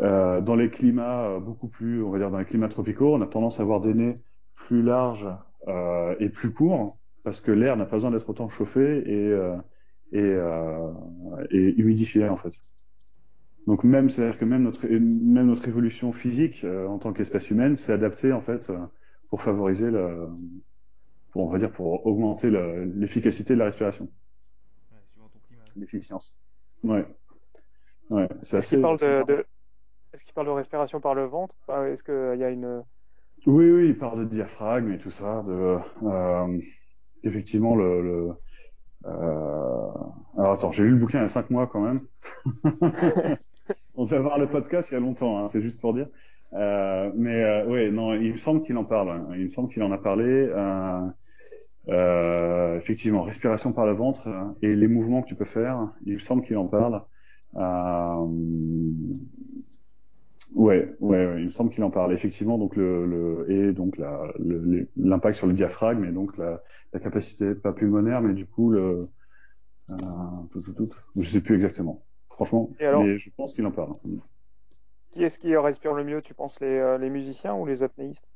Euh, 0.00 0.40
dans 0.40 0.56
les 0.56 0.70
climats 0.70 1.26
euh, 1.26 1.40
beaucoup 1.40 1.68
plus, 1.68 2.02
on 2.02 2.10
va 2.10 2.18
dire 2.18 2.30
dans 2.30 2.38
les 2.38 2.44
climats 2.44 2.68
tropicaux, 2.68 3.14
on 3.14 3.20
a 3.22 3.26
tendance 3.26 3.60
à 3.60 3.62
avoir 3.62 3.80
des 3.80 3.94
nez 3.94 4.14
plus 4.54 4.82
larges 4.82 5.28
euh, 5.68 6.14
et 6.18 6.28
plus 6.28 6.52
courts 6.52 6.98
parce 7.22 7.40
que 7.40 7.50
l'air 7.50 7.76
n'a 7.76 7.86
pas 7.86 7.96
besoin 7.96 8.10
d'être 8.10 8.28
autant 8.28 8.48
chauffé 8.48 9.02
et 9.06 9.28
euh, 9.32 9.56
et, 10.12 10.20
euh, 10.20 10.92
et 11.50 11.80
humidifié 11.80 12.28
en 12.28 12.36
fait. 12.36 12.52
Donc 13.66 13.82
même, 13.82 14.08
c'est-à-dire 14.10 14.38
que 14.38 14.44
même 14.44 14.62
notre 14.62 14.86
même 14.86 15.46
notre 15.46 15.66
évolution 15.66 16.12
physique 16.12 16.62
euh, 16.64 16.86
en 16.86 16.98
tant 16.98 17.12
qu'espèce 17.12 17.50
humaine 17.50 17.76
s'est 17.76 17.92
adaptée 17.92 18.32
en 18.32 18.40
fait 18.40 18.70
pour 19.28 19.42
favoriser 19.42 19.90
le, 19.90 20.28
pour 21.30 21.46
on 21.46 21.50
va 21.50 21.58
dire 21.58 21.72
pour 21.72 22.06
augmenter 22.06 22.50
l'efficacité 22.50 23.54
de 23.54 23.58
la 23.58 23.64
respiration. 23.64 24.04
Ouais, 24.92 24.98
suivant 25.10 25.28
ton 25.28 25.40
climat. 25.40 25.64
L'efficience. 25.74 26.38
Ouais. 26.84 27.06
Ouais, 28.10 28.28
c'est 28.42 28.58
assez. 28.58 28.80
Parle 28.80 28.98
de, 28.98 29.24
de, 29.26 29.46
est-ce 30.12 30.24
qu'il 30.24 30.32
parle 30.32 30.46
de 30.46 30.52
respiration 30.52 31.00
par 31.00 31.14
le 31.14 31.24
ventre? 31.26 31.54
Est-ce 31.68 32.02
qu'il 32.02 32.40
y 32.40 32.44
a 32.44 32.50
une... 32.50 32.82
Oui, 33.46 33.70
oui, 33.70 33.88
il 33.88 33.98
parle 33.98 34.20
de 34.20 34.24
diaphragme 34.24 34.92
et 34.92 34.98
tout 34.98 35.10
ça. 35.10 35.42
De, 35.42 35.76
euh, 36.04 36.58
effectivement, 37.22 37.74
le... 37.76 38.02
le 38.02 38.30
euh... 39.06 39.88
Alors 40.38 40.52
attends, 40.52 40.72
j'ai 40.72 40.84
lu 40.84 40.90
le 40.90 40.96
bouquin 40.96 41.18
il 41.18 41.22
y 41.22 41.24
a 41.26 41.28
cinq 41.28 41.50
mois 41.50 41.66
quand 41.66 41.80
même. 41.80 41.98
On 43.94 44.04
va 44.04 44.18
voir 44.20 44.38
le 44.38 44.48
podcast 44.48 44.90
il 44.90 44.94
y 44.94 44.96
a 44.96 45.00
longtemps, 45.00 45.38
hein, 45.38 45.48
c'est 45.48 45.60
juste 45.60 45.80
pour 45.80 45.94
dire. 45.94 46.08
Euh, 46.52 47.10
mais 47.14 47.42
euh, 47.42 47.66
oui, 47.66 47.92
non, 47.92 48.14
il 48.14 48.32
me 48.32 48.36
semble 48.36 48.62
qu'il 48.62 48.76
en 48.78 48.84
parle. 48.84 49.10
Hein. 49.10 49.22
Il 49.34 49.44
me 49.44 49.48
semble 49.50 49.68
qu'il 49.68 49.82
en 49.82 49.92
a 49.92 49.98
parlé. 49.98 50.24
Euh, 50.24 51.06
euh, 51.88 52.78
effectivement, 52.78 53.22
respiration 53.22 53.72
par 53.72 53.86
le 53.86 53.92
ventre 53.92 54.28
et 54.62 54.74
les 54.74 54.88
mouvements 54.88 55.22
que 55.22 55.28
tu 55.28 55.34
peux 55.34 55.44
faire. 55.44 55.88
Il 56.04 56.14
me 56.14 56.18
semble 56.18 56.42
qu'il 56.42 56.56
en 56.56 56.66
parle. 56.66 57.02
Euh, 57.54 58.26
Ouais, 60.54 60.94
ouais, 61.00 61.26
ouais, 61.26 61.40
il 61.40 61.46
me 61.48 61.52
semble 61.52 61.70
qu'il 61.70 61.82
en 61.84 61.90
parle 61.90 62.12
effectivement. 62.12 62.56
Donc 62.56 62.76
le, 62.76 63.04
le 63.04 63.50
et 63.50 63.72
donc 63.72 63.98
l'impact 63.98 65.36
sur 65.36 65.46
le 65.46 65.52
diaphragme 65.52 66.04
et 66.04 66.12
donc 66.12 66.36
la, 66.38 66.62
la 66.92 67.00
capacité 67.00 67.54
pas 67.54 67.72
pulmonaire, 67.72 68.22
mais 68.22 68.32
du 68.32 68.46
coup 68.46 68.70
le 68.70 69.08
euh, 69.90 69.94
tout, 70.52 70.60
tout, 70.60 70.72
tout, 70.72 70.88
je 71.16 71.28
sais 71.28 71.40
plus 71.40 71.56
exactement. 71.56 72.02
Franchement, 72.30 72.70
alors, 72.80 73.02
mais 73.02 73.18
je 73.18 73.30
pense 73.36 73.54
qu'il 73.54 73.66
en 73.66 73.72
parle. 73.72 73.92
Qui 75.12 75.24
est-ce 75.24 75.38
qui 75.38 75.56
respire 75.56 75.94
le 75.94 76.04
mieux 76.04 76.22
Tu 76.22 76.32
penses 76.32 76.60
les, 76.60 76.78
euh, 76.78 76.96
les 76.96 77.10
musiciens 77.10 77.54
ou 77.54 77.66
les 77.66 77.82
apnéistes? 77.82 78.28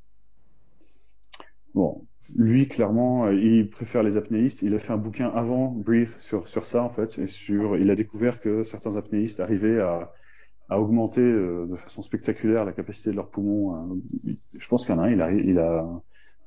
Bon, 1.73 2.05
lui 2.35 2.67
clairement, 2.67 3.25
euh, 3.25 3.33
il 3.33 3.69
préfère 3.69 4.03
les 4.03 4.17
apnéistes. 4.17 4.61
Il 4.61 4.73
a 4.75 4.79
fait 4.79 4.93
un 4.93 4.97
bouquin 4.97 5.29
avant 5.29 5.67
Breathe 5.67 6.19
sur 6.19 6.47
sur 6.47 6.65
ça 6.65 6.83
en 6.83 6.89
fait, 6.89 7.17
et 7.19 7.27
sur 7.27 7.77
il 7.77 7.89
a 7.89 7.95
découvert 7.95 8.41
que 8.41 8.63
certains 8.63 8.97
apnéistes 8.97 9.39
arrivaient 9.39 9.79
à 9.79 10.13
à 10.71 10.79
augmenter 10.79 11.21
euh, 11.21 11.67
de 11.69 11.75
façon 11.75 12.01
spectaculaire 12.01 12.63
la 12.63 12.71
capacité 12.71 13.11
de 13.11 13.17
leurs 13.17 13.29
poumons. 13.29 13.75
Euh, 13.75 14.31
je 14.57 14.67
pense 14.69 14.85
qu'il 14.85 14.95
y 14.95 14.97
en 14.97 15.01
a 15.01 15.07
un, 15.07 15.11
il 15.11 15.21
a, 15.21 15.31
il 15.31 15.59
a 15.59 15.85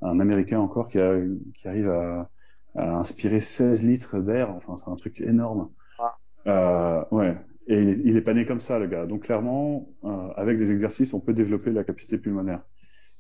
un 0.01 0.19
Américain 0.19 0.61
encore 0.61 0.89
qui, 0.89 0.99
a, 0.99 1.15
qui 1.55 1.69
arrive 1.69 1.91
à, 1.91 2.31
à 2.75 2.97
inspirer 2.97 3.41
16 3.41 3.85
litres 3.85 4.19
d'air. 4.21 4.51
Enfin, 4.51 4.77
c'est 4.79 4.91
un 4.91 4.97
truc 4.97 5.21
énorme. 5.21 5.69
Ah. 5.99 6.17
Euh, 6.47 7.05
ouais. 7.11 7.37
Et 7.67 7.79
il, 7.79 8.07
il, 8.07 8.17
est 8.17 8.23
pas 8.23 8.33
né 8.33 8.47
comme 8.47 8.61
ça, 8.61 8.79
le 8.79 8.87
gars. 8.87 9.05
Donc 9.05 9.25
clairement, 9.25 9.89
euh, 10.05 10.29
avec 10.37 10.57
des 10.57 10.71
exercices, 10.71 11.13
on 11.13 11.21
peut 11.21 11.35
développer 11.35 11.71
la 11.71 11.85
capacité 11.85 12.17
pulmonaire. 12.17 12.63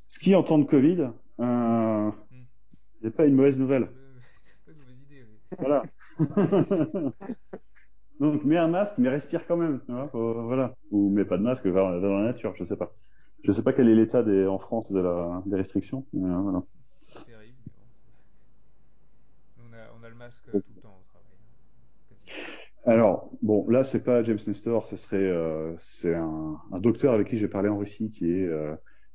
Ce 0.09 0.19
qui, 0.19 0.35
en 0.35 0.43
temps 0.43 0.59
de 0.59 0.65
Covid, 0.65 1.11
euh, 1.41 2.11
n'est 3.05 3.11
pas 3.11 3.27
une 3.27 3.35
mauvaise 3.35 3.59
nouvelle. 3.59 3.87
Pas 3.87 4.73
une 4.73 4.79
mauvaise 4.79 5.01
idée, 5.03 5.25
oui. 5.29 5.39
Voilà. 5.59 5.85
Donc 8.21 8.45
mets 8.45 8.57
un 8.57 8.69
masque, 8.69 8.95
mais 8.99 9.09
respire 9.09 9.47
quand 9.47 9.57
même, 9.57 9.81
voilà. 9.89 10.75
Ou 10.91 11.11
mets 11.11 11.25
pas 11.25 11.37
de 11.37 11.43
masque, 11.43 11.67
va 11.67 11.99
dans 12.01 12.19
la 12.19 12.25
nature, 12.25 12.55
je 12.57 12.65
sais 12.65 12.77
pas. 12.77 12.93
Je 13.43 13.53
sais 13.53 13.63
pas 13.63 13.73
quel 13.73 13.89
est 13.89 13.95
l'état 13.95 14.23
des 14.23 14.47
en 14.47 14.59
France 14.59 14.91
de 14.91 15.01
la 15.01 15.43
des 15.45 15.57
restrictions, 15.57 16.07
mais 16.13 16.31
euh, 16.31 16.37
voilà. 16.39 16.63
C'est 16.95 17.27
terrible, 17.27 17.59
mais 17.67 17.73
bon. 17.77 19.69
On 19.69 19.73
a, 19.75 20.01
on 20.01 20.05
a 20.05 20.09
le 20.09 20.15
masque 20.15 20.45
tout 20.51 20.63
le 20.75 20.81
temps 20.81 20.97
au 20.99 21.05
travail. 21.11 21.37
Hein, 22.87 22.91
Alors 22.91 23.31
bon, 23.43 23.69
là 23.69 23.85
c'est 23.85 24.03
pas 24.05 24.23
James 24.23 24.39
Nestor, 24.47 24.87
ce 24.87 24.97
serait 24.97 25.19
euh, 25.19 25.75
c'est 25.79 26.15
un, 26.15 26.59
un, 26.73 26.79
docteur 26.79 27.13
avec 27.13 27.29
qui 27.29 27.37
j'ai 27.37 27.49
parlé 27.49 27.69
en 27.69 27.77
Russie 27.77 28.11
qui 28.11 28.31
est 28.31 28.47
euh, 28.47 28.75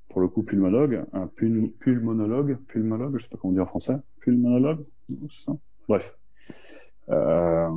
pour 0.09 0.21
le 0.21 0.27
coup 0.27 0.43
pulmonologue, 0.43 1.05
un 1.13 1.27
pul 1.27 1.71
pulmonologue, 1.79 2.57
pulmonologue, 2.67 3.17
je 3.17 3.23
sais 3.23 3.29
pas 3.29 3.37
comment 3.37 3.53
dire 3.53 3.63
en 3.63 3.67
français, 3.67 3.95
pulmonologue, 4.19 4.85
ça? 5.29 5.53
Bref. 5.87 6.17
Euh, 7.09 7.69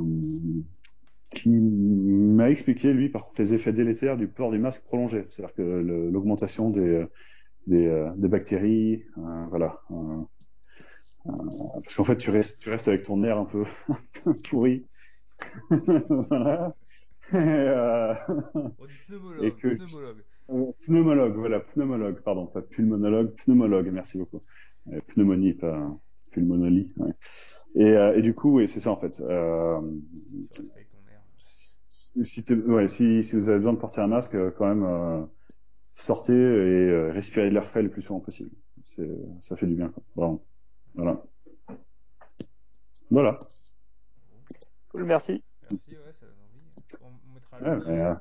qui 1.29 1.49
m'a 1.49 2.49
expliqué, 2.49 2.93
lui, 2.93 3.09
par 3.09 3.23
contre, 3.23 3.41
les 3.41 3.53
effets 3.53 3.73
délétères 3.73 4.17
du 4.17 4.27
port 4.27 4.51
du 4.51 4.59
masque 4.59 4.83
prolongé. 4.83 5.25
C'est-à-dire 5.29 5.55
que 5.55 5.61
l'augmentation 5.61 6.69
des, 6.69 7.05
des, 7.67 8.11
des, 8.15 8.27
bactéries, 8.27 9.03
euh, 9.17 9.45
voilà. 9.49 9.81
Euh, 9.91 10.21
parce 11.25 11.95
qu'en 11.95 12.03
fait, 12.03 12.17
tu 12.17 12.29
restes, 12.29 12.59
tu 12.59 12.69
restes 12.69 12.87
avec 12.87 13.03
ton 13.03 13.23
air 13.23 13.37
un 13.39 13.45
peu, 13.45 13.63
pourri. 14.49 14.85
voilà. 15.69 16.75
Et, 17.31 17.35
euh, 17.35 18.13
pneumologue, 19.07 19.43
et 19.43 19.51
que, 19.51 19.75
pneumologue. 19.75 20.23
Pneumologue, 20.47 21.35
voilà, 21.35 21.59
pneumologue, 21.59 22.21
pardon, 22.21 22.47
pas 22.47 22.61
pulmonologue, 22.61 23.33
pneumologue, 23.35 23.91
merci 23.91 24.17
beaucoup. 24.17 24.39
pneumonie, 25.07 25.53
pas 25.53 25.89
pulmonolie. 26.31 26.93
Ouais. 26.97 27.13
Et, 27.75 28.17
et, 28.17 28.21
du 28.21 28.35
coup, 28.35 28.57
oui, 28.57 28.67
c'est 28.67 28.79
ça 28.79 28.91
en 28.91 28.97
fait. 28.97 29.19
Euh, 29.21 29.81
si, 32.23 32.43
ouais, 32.53 32.87
si, 32.87 33.23
si, 33.23 33.35
vous 33.35 33.49
avez 33.49 33.57
besoin 33.57 33.73
de 33.73 33.79
porter 33.79 34.01
un 34.01 34.07
masque, 34.07 34.35
euh, 34.35 34.51
quand 34.51 34.67
même, 34.67 34.83
euh, 34.83 35.25
sortez 35.95 36.33
et 36.33 36.35
euh, 36.35 37.11
respirez 37.11 37.49
de 37.49 37.53
l'air 37.53 37.65
frais 37.65 37.81
le 37.81 37.89
plus 37.89 38.01
souvent 38.01 38.19
possible. 38.19 38.51
Ça 39.39 39.55
fait 39.55 39.65
du 39.65 39.75
bien, 39.75 39.89
quoi. 39.89 40.03
Vraiment. 40.15 40.45
Voilà. 40.93 41.23
Voilà. 43.09 43.39
Cool, 44.89 45.05
merci. 45.05 45.43
Merci, 45.63 45.89
ouais, 45.89 46.13
ça 46.13 46.25
donne 46.27 46.35
envie. 46.51 46.65
On 47.01 47.33
mettra 47.33 47.59
le 47.59 47.85
ouais, 47.85 48.15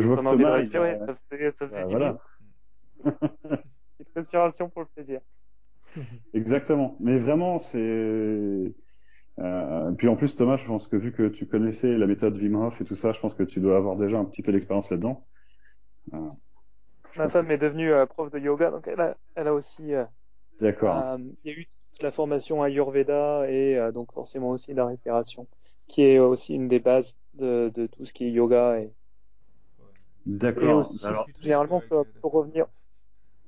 forum. 0.00 0.02
je 0.02 0.06
vois 0.08 0.16
que 0.18 0.22
Thomas, 0.22 0.58
il 0.60 0.70
ça 0.70 1.16
faisait, 1.30 1.52
ça 1.58 1.68
faisait 1.68 1.84
Bah, 1.84 1.84
10 1.84 1.90
voilà. 1.90 2.18
Petite 3.98 4.14
respiration 4.14 4.68
pour 4.70 4.82
le 4.82 4.88
plaisir. 4.88 5.20
Exactement. 6.34 6.96
Mais 7.00 7.18
vraiment, 7.18 7.58
c'est. 7.58 8.74
Euh, 9.38 9.92
puis 9.92 10.08
en 10.08 10.16
plus, 10.16 10.36
Thomas, 10.36 10.56
je 10.56 10.66
pense 10.66 10.88
que 10.88 10.96
vu 10.96 11.12
que 11.12 11.28
tu 11.28 11.46
connaissais 11.46 11.96
la 11.96 12.06
méthode 12.06 12.36
Wim 12.36 12.56
Hof 12.56 12.80
et 12.80 12.84
tout 12.84 12.94
ça, 12.94 13.12
je 13.12 13.20
pense 13.20 13.34
que 13.34 13.42
tu 13.42 13.60
dois 13.60 13.76
avoir 13.76 13.96
déjà 13.96 14.18
un 14.18 14.24
petit 14.24 14.42
peu 14.42 14.52
d'expérience 14.52 14.90
là-dedans. 14.90 15.26
Euh, 16.14 16.18
Ma 17.16 17.28
femme 17.28 17.48
que 17.48 17.52
est 17.52 17.58
devenue 17.58 17.92
euh, 17.92 18.06
prof 18.06 18.30
de 18.30 18.38
yoga, 18.38 18.70
donc 18.70 18.86
elle 18.88 19.00
a, 19.00 19.16
elle 19.34 19.48
a 19.48 19.54
aussi, 19.54 19.92
D'accord. 20.60 21.18
il 21.44 21.50
y 21.50 21.54
a 21.54 21.58
eu 21.58 21.66
toute 21.92 22.02
la 22.02 22.12
formation 22.12 22.62
Ayurveda 22.62 23.50
et 23.50 23.90
donc 23.92 24.12
forcément 24.12 24.50
aussi 24.50 24.74
la 24.74 24.86
respiration, 24.86 25.46
qui 25.88 26.02
est 26.02 26.18
aussi 26.18 26.54
une 26.54 26.68
des 26.68 26.78
bases 26.78 27.16
de, 27.34 27.70
de 27.74 27.86
tout 27.86 28.04
ce 28.04 28.12
qui 28.12 28.24
est 28.24 28.30
yoga 28.30 28.80
et 28.80 28.92
D'accord. 30.26 30.90
Alors, 31.02 31.26
généralement, 31.40 31.80
pour, 31.82 32.06
pour 32.20 32.32
revenir, 32.32 32.66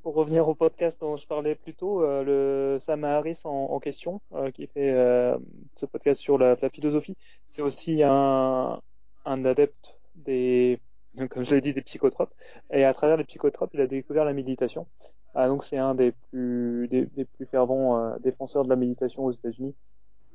pour 0.03 0.15
revenir 0.15 0.49
au 0.49 0.55
podcast 0.55 0.99
dont 1.01 1.17
je 1.17 1.27
parlais 1.27 1.57
plus 1.57 1.75
tôt, 1.75 2.03
euh, 2.05 2.25
le 2.25 2.81
Sam 2.81 3.05
Harris 3.05 3.41
en, 3.45 3.51
en 3.51 3.81
question, 3.81 4.23
euh, 4.35 4.51
qui 4.53 4.67
fait 4.69 4.93
euh, 4.93 5.39
ce 5.77 5.87
podcast 5.87 6.21
sur 6.21 6.39
la, 6.39 6.57
la 6.63 6.71
philosophie, 6.71 7.17
c'est 7.51 7.63
aussi 7.63 8.03
un, 8.05 8.81
un 9.25 9.45
adepte 9.45 9.99
des, 10.17 10.81
comme 11.31 11.45
je 11.45 11.55
l'ai 11.55 11.61
dit, 11.63 11.75
des 11.75 11.83
psychotropes. 11.83 12.35
Et 12.71 12.85
à 12.85 12.95
travers 12.95 13.17
les 13.19 13.25
psychotropes, 13.25 13.71
il 13.75 13.81
a 13.81 13.87
découvert 13.89 14.25
la 14.25 14.35
méditation. 14.35 14.89
Ah, 15.35 15.49
donc 15.49 15.65
c'est 15.65 15.79
un 15.79 15.95
des 15.95 16.13
plus, 16.31 16.89
des, 16.89 17.07
des 17.07 17.25
plus 17.27 17.47
fervents 17.47 17.99
euh, 17.99 18.19
défenseurs 18.21 18.65
de 18.65 18.69
la 18.71 18.77
méditation 18.77 19.25
aux 19.27 19.33
États-Unis. 19.33 19.77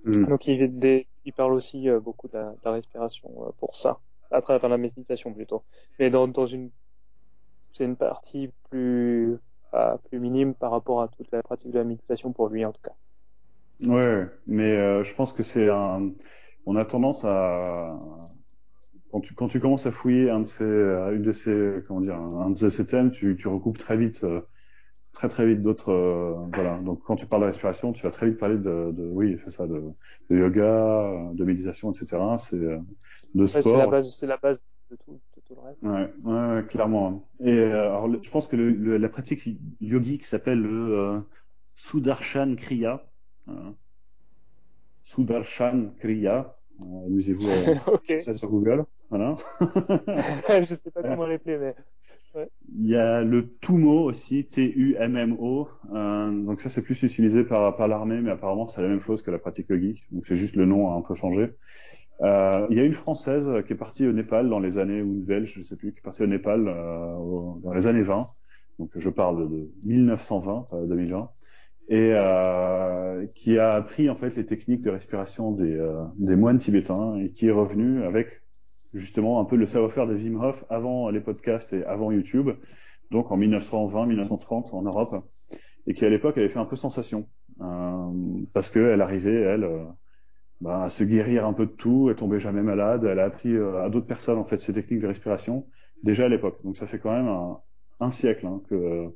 hmm. 0.06 0.26
Donc 0.28 0.48
il, 0.48 0.78
des- 0.78 1.08
il 1.26 1.34
parle 1.34 1.54
aussi 1.54 1.90
euh, 1.90 2.00
beaucoup 2.00 2.28
de 2.28 2.34
la, 2.38 2.52
de 2.52 2.60
la 2.66 2.72
respiration 2.74 3.30
euh, 3.48 3.52
pour 3.60 3.76
ça, 3.76 4.00
à 4.34 4.42
travers 4.42 4.70
la 4.70 4.78
méditation 4.78 5.34
plutôt. 5.34 5.64
Mais 6.00 6.10
dans, 6.10 6.46
une, 6.48 6.72
c'est 7.74 7.86
une 7.86 7.96
partie 7.96 8.52
plus, 8.70 9.38
plus 10.10 10.20
minime 10.20 10.54
par 10.56 10.72
rapport 10.72 11.02
à 11.02 11.08
toute 11.08 11.32
la 11.32 11.42
pratique 11.42 11.72
de 11.72 11.80
la 11.80 11.86
méditation 11.86 12.34
pour 12.34 12.50
lui 12.50 12.66
en 12.66 12.74
tout 12.74 12.82
cas. 12.84 12.96
Ouais, 13.82 14.26
mais 14.48 14.78
euh, 14.78 15.04
je 15.04 15.14
pense 15.16 15.34
que 15.34 15.44
c'est 15.44 15.70
un. 15.70 16.12
On 16.66 16.76
a 16.76 16.86
tendance 16.86 17.26
à 17.26 17.98
quand 19.12 19.22
tu 19.22 19.34
quand 19.34 19.48
tu 19.48 19.60
commences 19.60 19.86
à 19.86 19.92
fouiller 19.92 20.30
un 20.30 20.42
de 20.42 20.46
ces 20.46 20.64
euh, 20.64 21.16
une 21.16 21.24
de 21.24 21.32
ces 21.32 21.84
comment 21.88 22.02
dire 22.02 22.16
un 22.16 22.52
de 22.52 22.70
ces 22.70 22.86
thèmes, 22.86 23.12
tu 23.12 23.36
tu 23.36 23.48
recoupes 23.48 23.78
très 23.78 23.98
vite 23.98 24.24
euh, 24.24 24.42
très 25.14 25.30
très 25.30 25.46
vite 25.46 25.62
d'autres 25.62 25.92
euh, 25.92 26.34
voilà. 26.54 26.78
Donc 26.78 27.02
quand 27.04 27.16
tu 27.16 27.26
parles 27.28 27.44
de 27.44 27.48
respiration, 27.48 27.94
tu 27.94 28.04
vas 28.04 28.12
très 28.12 28.28
vite 28.30 28.40
parler 28.40 28.58
de, 28.58 28.92
de 28.92 29.04
oui 29.12 29.38
c'est 29.44 29.52
ça 29.52 29.68
de, 29.68 29.82
de 30.30 30.38
yoga, 30.38 30.64
euh, 30.64 31.34
de 31.34 31.44
méditation, 31.46 31.92
etc. 31.92 32.38
C'est 32.38 32.56
euh, 32.58 32.80
de 33.36 33.46
Ouais, 33.46 33.48
c'est 33.48 33.78
la 33.78 33.86
sport. 33.86 33.92
base, 33.92 34.16
c'est 34.20 34.26
la 34.28 34.38
base 34.38 34.60
de 34.90 34.96
tout, 34.98 35.22
de 35.36 35.42
tout 35.42 35.56
le 35.56 35.62
reste. 35.62 35.82
Ouais, 35.84 36.10
ouais, 36.24 36.66
clairement. 36.68 37.30
Et 37.42 37.52
euh, 37.52 37.82
alors, 37.90 38.08
le- 38.08 38.20
je 38.24 38.32
pense 38.32 38.48
que 38.48 38.56
le, 38.56 38.72
le- 38.72 38.98
la 38.98 39.10
pratique 39.10 39.48
yogique 39.82 40.24
s'appelle 40.26 40.60
le 40.62 40.98
euh, 40.98 41.20
Sudarshan 41.76 42.56
Kriya. 42.56 43.04
Hein. 43.48 43.76
Sudarshan 45.04 45.94
Kriya. 46.00 46.56
Euh, 46.82 47.06
Amusez-vous 47.06 47.50
à 47.52 47.74
ok. 47.88 48.14
ça 48.18 48.34
sur 48.34 48.50
Google. 48.50 48.86
Voilà. 49.10 49.36
je 50.08 50.76
sais 50.84 50.92
pas 50.92 51.04
comment 51.04 51.26
l'appeler, 51.26 51.58
mais 51.58 51.76
Il 52.76 52.88
y 52.88 52.96
a 52.96 53.24
le 53.24 53.56
Tumo 53.60 54.04
aussi, 54.04 54.46
T-U-M-M-O. 54.46 55.68
Euh, 55.94 56.44
donc 56.44 56.62
ça, 56.62 56.70
c'est 56.70 56.82
plus 56.82 57.02
utilisé 57.04 57.44
par, 57.44 57.76
par 57.76 57.88
l'armée, 57.88 58.22
mais 58.22 58.32
apparemment, 58.32 58.68
c'est 58.68 58.82
la 58.82 58.90
même 58.90 59.02
chose 59.02 59.22
que 59.22 59.32
la 59.32 59.40
pratique 59.40 59.70
yogique. 59.70 60.04
Donc 60.12 60.26
c'est 60.26 60.36
juste 60.36 60.56
le 60.56 60.66
nom 60.66 60.92
a 60.92 60.96
un 60.96 61.02
peu 61.02 61.14
changé. 61.14 61.52
Euh, 62.22 62.68
il 62.70 62.78
y 62.78 62.80
a 62.80 62.84
une 62.84 62.94
Française 62.94 63.52
qui 63.68 63.74
est 63.74 63.78
partie 63.78 64.08
au 64.08 64.14
Népal 64.14 64.50
dans 64.50 64.60
les 64.60 64.78
années, 64.78 65.02
ou 65.02 65.14
une 65.14 65.24
Belge, 65.24 65.54
je 65.58 65.62
sais 65.62 65.76
plus, 65.76 65.92
qui 65.92 66.00
est 66.00 66.04
partie 66.04 66.24
au 66.24 66.28
Népal 66.28 66.68
euh, 66.68 67.16
dans 67.64 67.74
les 67.74 67.88
années 67.88 68.02
20. 68.04 68.26
Donc 68.80 68.92
je 68.96 69.10
parle 69.10 69.50
de 69.50 69.72
1920, 69.86 70.66
pas 70.70 70.82
2020. 70.82 71.32
Et 71.90 72.12
euh, 72.14 73.28
qui 73.36 73.58
a 73.60 73.74
appris 73.74 74.10
en 74.10 74.16
fait 74.16 74.36
les 74.36 74.46
techniques 74.46 74.82
de 74.82 74.90
respiration 74.90 75.52
des, 75.52 75.76
euh, 75.76 76.04
des 76.18 76.36
moines 76.38 76.58
tibétains 76.58 77.18
et 77.18 77.32
qui 77.32 77.48
est 77.48 77.52
revenu 77.52 78.04
avec 78.04 78.43
justement 78.94 79.40
un 79.40 79.46
peu 79.46 79.56
le 79.56 79.66
savoir-faire 79.66 80.08
de 80.08 80.16
Wim 80.16 80.38
Hof 80.42 80.66
avant 80.70 81.10
les 81.10 81.22
podcasts 81.22 81.74
et 81.74 81.84
avant 81.86 82.12
YouTube, 82.12 82.50
donc 83.12 83.32
en 83.32 83.38
1920-1930 83.38 84.74
en 84.74 84.84
Europe, 84.84 85.16
et 85.88 85.94
qui 85.94 86.06
à 86.06 86.10
l'époque 86.10 86.38
avait 86.38 86.50
fait 86.50 86.60
un 86.60 86.66
peu 86.66 86.76
sensation 86.78 87.30
euh, 87.62 88.12
parce 88.54 88.72
qu'elle 88.72 89.02
arrivait, 89.02 89.42
elle, 89.42 89.64
euh, 89.66 89.86
bah, 90.62 90.84
à 90.84 90.90
se 90.90 91.04
guérir 91.04 91.46
un 91.46 91.54
peu 91.54 91.66
de 91.66 91.72
tout, 91.72 92.10
elle 92.10 92.16
tombait 92.16 92.40
jamais 92.40 92.64
malade, 92.64 93.04
elle 93.06 93.20
a 93.20 93.26
appris 93.26 93.54
euh, 93.56 93.84
à 93.84 93.90
d'autres 93.90 94.08
personnes 94.08 94.38
en 94.40 94.46
fait 94.46 94.58
ces 94.58 94.74
techniques 94.74 95.02
de 95.02 95.08
respiration 95.08 95.68
déjà 96.04 96.26
à 96.26 96.30
l'époque. 96.30 96.64
Donc 96.64 96.78
ça 96.78 96.88
fait 96.88 97.00
quand 97.00 97.14
même 97.14 97.28
un, 97.28 97.62
un 98.00 98.12
siècle 98.12 98.48
hein, 98.48 98.62
que 98.70 99.10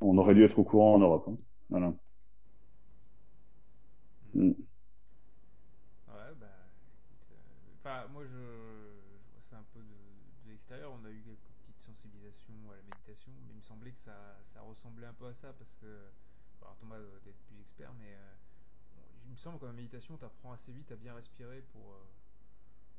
on 0.00 0.18
aurait 0.18 0.34
dû 0.34 0.44
être 0.44 0.58
au 0.60 0.64
courant 0.64 0.94
en 0.94 0.98
Europe. 1.00 1.26
hein. 1.28 1.36
Voilà. 1.70 1.94
Mm. 4.34 4.64
Ouais, 6.06 6.34
bah, 6.36 6.68
écoute, 6.92 7.30
euh, 7.32 7.74
enfin, 7.74 8.06
moi 8.08 8.24
je, 8.26 8.30
je 8.30 9.30
vois 9.30 9.40
ça 9.42 9.58
un 9.58 9.64
peu 9.64 9.80
de, 9.82 9.94
de 10.44 10.50
l'extérieur. 10.50 10.92
On 10.92 11.04
a 11.04 11.10
eu 11.10 11.22
quelques 11.22 11.52
petites 11.54 11.80
sensibilisations 11.80 12.70
à 12.70 12.76
la 12.76 12.82
méditation, 12.82 13.32
mais 13.46 13.52
il 13.52 13.56
me 13.56 13.60
semblait 13.62 13.92
que 13.92 14.00
ça, 14.00 14.40
ça 14.44 14.60
ressemblait 14.62 15.06
un 15.06 15.13
peu 15.24 15.30
à 15.30 15.34
ça 15.34 15.52
parce 15.56 15.72
que, 15.80 15.86
alors 16.60 16.76
Thomas 16.76 16.98
doit 16.98 17.08
être 17.26 17.42
plus 17.48 17.60
expert, 17.60 17.92
mais 17.94 18.12
euh, 18.12 18.34
bon, 18.94 19.02
il 19.24 19.30
me 19.30 19.36
semble 19.36 19.58
qu'en 19.58 19.72
méditation, 19.72 20.18
tu 20.18 20.24
apprends 20.24 20.52
assez 20.52 20.72
vite 20.72 20.92
à 20.92 20.96
bien 20.96 21.14
respirer 21.14 21.62
pour, 21.72 21.92
euh, 21.92 22.04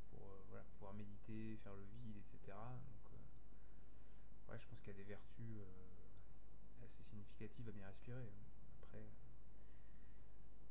pour 0.10 0.26
euh, 0.26 0.42
voilà, 0.50 0.66
pouvoir 0.74 0.94
méditer, 0.96 1.58
faire 1.64 1.74
le 1.76 1.84
vide, 1.84 2.18
etc. 2.18 2.58
Donc, 2.58 3.06
euh, 3.14 4.52
ouais, 4.52 4.58
je 4.60 4.66
pense 4.68 4.80
qu'il 4.80 4.92
y 4.94 4.96
a 4.96 4.98
des 4.98 5.04
vertus 5.04 5.58
euh, 5.60 6.86
assez 6.86 7.04
significatives 7.04 7.70
à 7.70 7.72
bien 7.72 7.86
respirer. 7.86 8.26
Après, 8.82 8.98
euh, 8.98 9.14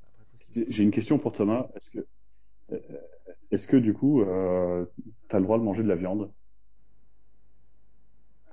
après 0.03 0.25
faut 0.25 0.39
s'y 0.39 0.59
J'ai 0.69 0.83
une 0.83 0.91
question 0.91 1.19
pour 1.19 1.33
Thomas. 1.33 1.69
Est-ce 1.77 1.91
que 1.91 2.07
euh, 2.73 2.79
est-ce 3.51 3.69
que 3.69 3.77
du 3.77 3.95
coup, 3.95 4.23
euh, 4.23 4.87
tu 5.29 5.37
as 5.37 5.39
le 5.39 5.45
droit 5.45 5.59
de 5.59 5.65
manger 5.65 5.83
de 5.83 5.89
la 5.89 5.97
viande? 5.97 6.33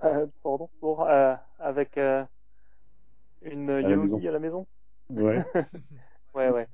Euh, 0.04 0.28
pardon, 0.44 0.70
pour 0.80 1.04
euh, 1.04 1.36
avec 1.60 1.98
euh, 1.98 2.26
une 3.42 3.70
à 3.70 3.82
yogi 3.82 4.28
à 4.28 4.32
la 4.32 4.40
maison? 4.40 4.68
Ouais. 5.10 5.44
Ouais, 6.34 6.50
ouais. 6.50 6.68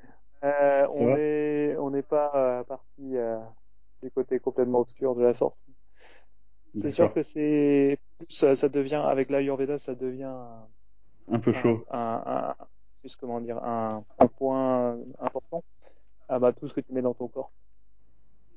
Euh, 0.44 0.86
on 1.80 1.90
n'est 1.92 2.04
pas 2.04 2.32
euh, 2.36 2.64
parti 2.64 3.18
euh, 3.18 3.40
du 4.04 4.12
côté 4.12 4.40
complètement 4.40 4.80
obscur 4.80 5.16
de 5.16 5.24
la 5.24 5.34
force. 5.34 5.64
C'est 6.80 6.92
sûr 6.92 7.14
que 7.14 7.24
c'est 7.24 7.98
plus, 8.18 8.28
ça, 8.36 8.56
ça 8.56 8.70
devient 8.70 8.96
avec 9.04 9.30
l'Ayurveda, 9.30 9.80
ça 9.80 9.96
devient 9.96 10.34
un, 11.32 11.40
peu 11.40 11.54
un, 11.54 11.62
chaud. 11.62 11.86
un, 11.92 12.24
un- 12.60 12.66
plus 13.02 13.16
comment 13.16 13.42
dire, 13.42 13.58
un, 13.64 14.06
point 14.38 14.98
important. 15.20 15.64
Ah 16.30 16.40
bah 16.40 16.54
tout 16.54 16.68
ce 16.68 16.74
que 16.74 16.82
tu 16.82 16.94
mets 16.94 17.02
dans 17.02 17.14
ton 17.14 17.28
corps. 17.28 17.52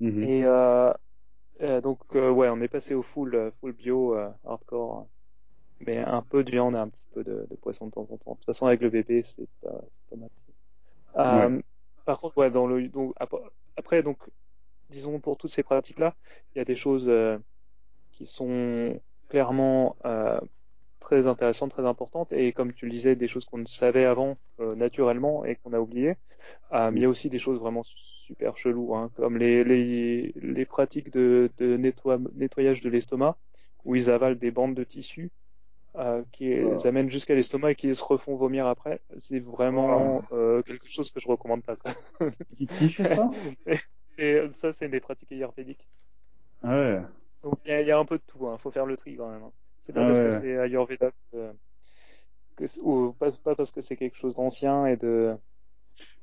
Mhm. 0.00 0.22
Et 0.24 0.44
euh, 0.44 0.92
euh, 1.62 1.80
donc 1.82 2.00
euh, 2.16 2.30
ouais, 2.30 2.48
on 2.50 2.61
est 2.62 2.68
passé 2.68 2.94
au 2.94 3.02
full, 3.02 3.34
euh, 3.34 3.50
full 3.61 3.72
bio, 3.72 4.16
euh, 4.16 4.30
hardcore, 4.44 5.08
mais 5.80 5.98
un 5.98 6.22
peu 6.22 6.44
de 6.44 6.50
viande 6.50 6.74
et 6.76 6.78
un 6.78 6.88
petit 6.88 6.99
peu 7.14 7.24
de, 7.24 7.46
de 7.50 7.56
poisson 7.56 7.86
de 7.86 7.92
temps 7.92 8.08
en 8.11 8.16
temps. 8.16 8.32
De 8.32 8.36
toute 8.36 8.46
façon, 8.46 8.66
avec 8.66 8.80
le 8.80 8.90
bébé, 8.90 9.22
c'est 9.22 9.48
pas, 9.62 9.80
mal. 10.16 10.28
Ouais. 11.16 11.24
Euh, 11.26 11.61
par 12.04 12.18
contre, 12.20 12.38
ouais, 12.38 12.50
dans 12.50 12.66
le, 12.66 12.88
donc 12.88 13.12
ap- 13.18 13.34
après, 13.76 14.02
donc, 14.02 14.18
disons 14.90 15.20
pour 15.20 15.36
toutes 15.36 15.52
ces 15.52 15.62
pratiques-là, 15.62 16.14
il 16.54 16.58
y 16.58 16.61
a 16.61 16.64
des 16.64 16.76
choses 16.76 17.06
euh, 17.08 17.38
qui 18.12 18.26
sont 18.26 19.00
clairement 19.28 19.96
euh, 20.04 20.40
très 21.00 21.26
intéressantes, 21.26 21.72
très 21.72 21.86
importantes, 21.86 22.32
et 22.32 22.52
comme 22.52 22.72
tu 22.72 22.86
le 22.86 22.92
disais, 22.92 23.16
des 23.16 23.28
choses 23.28 23.44
qu'on 23.44 23.66
savait 23.66 24.04
avant 24.04 24.36
naturellement 24.58 25.44
et 25.44 25.56
qu'on 25.56 25.72
a 25.72 25.80
oubliées. 25.80 26.16
Mais 26.72 26.92
il 26.96 27.02
y 27.02 27.04
a 27.04 27.08
aussi 27.08 27.28
des 27.30 27.38
choses 27.38 27.58
vraiment 27.58 27.82
super 27.84 28.56
cheloues, 28.56 28.94
hein, 28.94 29.11
comme 29.16 29.36
les, 29.38 29.64
les, 29.64 30.32
les 30.36 30.64
pratiques 30.66 31.11
de, 31.11 31.50
de 31.58 31.76
nettoie- 31.76 32.20
nettoyage 32.34 32.80
de 32.80 32.90
l'estomac, 32.90 33.36
où 33.84 33.96
ils 33.96 34.11
avalent 34.11 34.38
des 34.38 34.50
bandes 34.50 34.74
de 34.74 34.84
tissu 34.84 35.30
euh, 35.97 36.24
qui 36.32 36.47
les 36.47 36.86
amènent 36.86 37.11
jusqu'à 37.11 37.34
l'estomac 37.34 37.72
et 37.72 37.76
qui 37.76 37.95
se 37.95 38.03
refont 38.05 38.36
vomir 38.36 38.66
après. 38.66 39.03
C'est 39.18 39.41
vraiment 39.41 40.24
euh, 40.32 40.62
quelque 40.62 40.88
chose 40.88 41.11
que 41.11 41.20
je 41.20 41.28
recommande 41.28 41.62
pas. 41.64 41.76
Qui, 42.74 42.88
fait 42.91 43.05
ça? 43.07 43.30
Et, 43.66 43.78
et 44.18 44.51
ça, 44.55 44.72
c'est 44.72 44.88
des 44.88 45.01
pratiques 45.01 45.32
ayurvédiques. 45.32 45.88
Ah 46.62 46.68
ouais. 46.78 47.03
Donc 47.43 47.59
il 47.64 47.70
y, 47.70 47.74
a- 47.74 47.80
il 47.82 47.86
y 47.88 47.91
a 47.93 47.99
un 47.99 48.05
peu 48.05 48.18
de 48.18 48.22
tout. 48.26 48.47
Hein. 48.49 48.59
Faut 48.59 48.70
faire 48.70 48.86
le 48.86 48.97
tri 48.97 49.16
quand 49.16 49.30
même. 49.30 49.43
hein. 49.43 49.53
C'est 49.86 49.93
pas 49.93 50.05
Ah 50.05 50.05
parce 50.05 50.20
que 50.20 50.30
c'est 50.30 50.59
ayurveda 50.59 51.11
que, 51.32 51.53
que 52.57 52.66
c'est- 52.66 52.80
ou 52.80 53.12
pas, 53.14 53.32
pas 53.32 53.55
parce 53.57 53.70
que 53.72 53.80
c'est 53.80 53.97
quelque 53.97 54.16
chose 54.16 54.34
d'ancien 54.36 54.86
et 54.86 54.97
de 54.97 55.36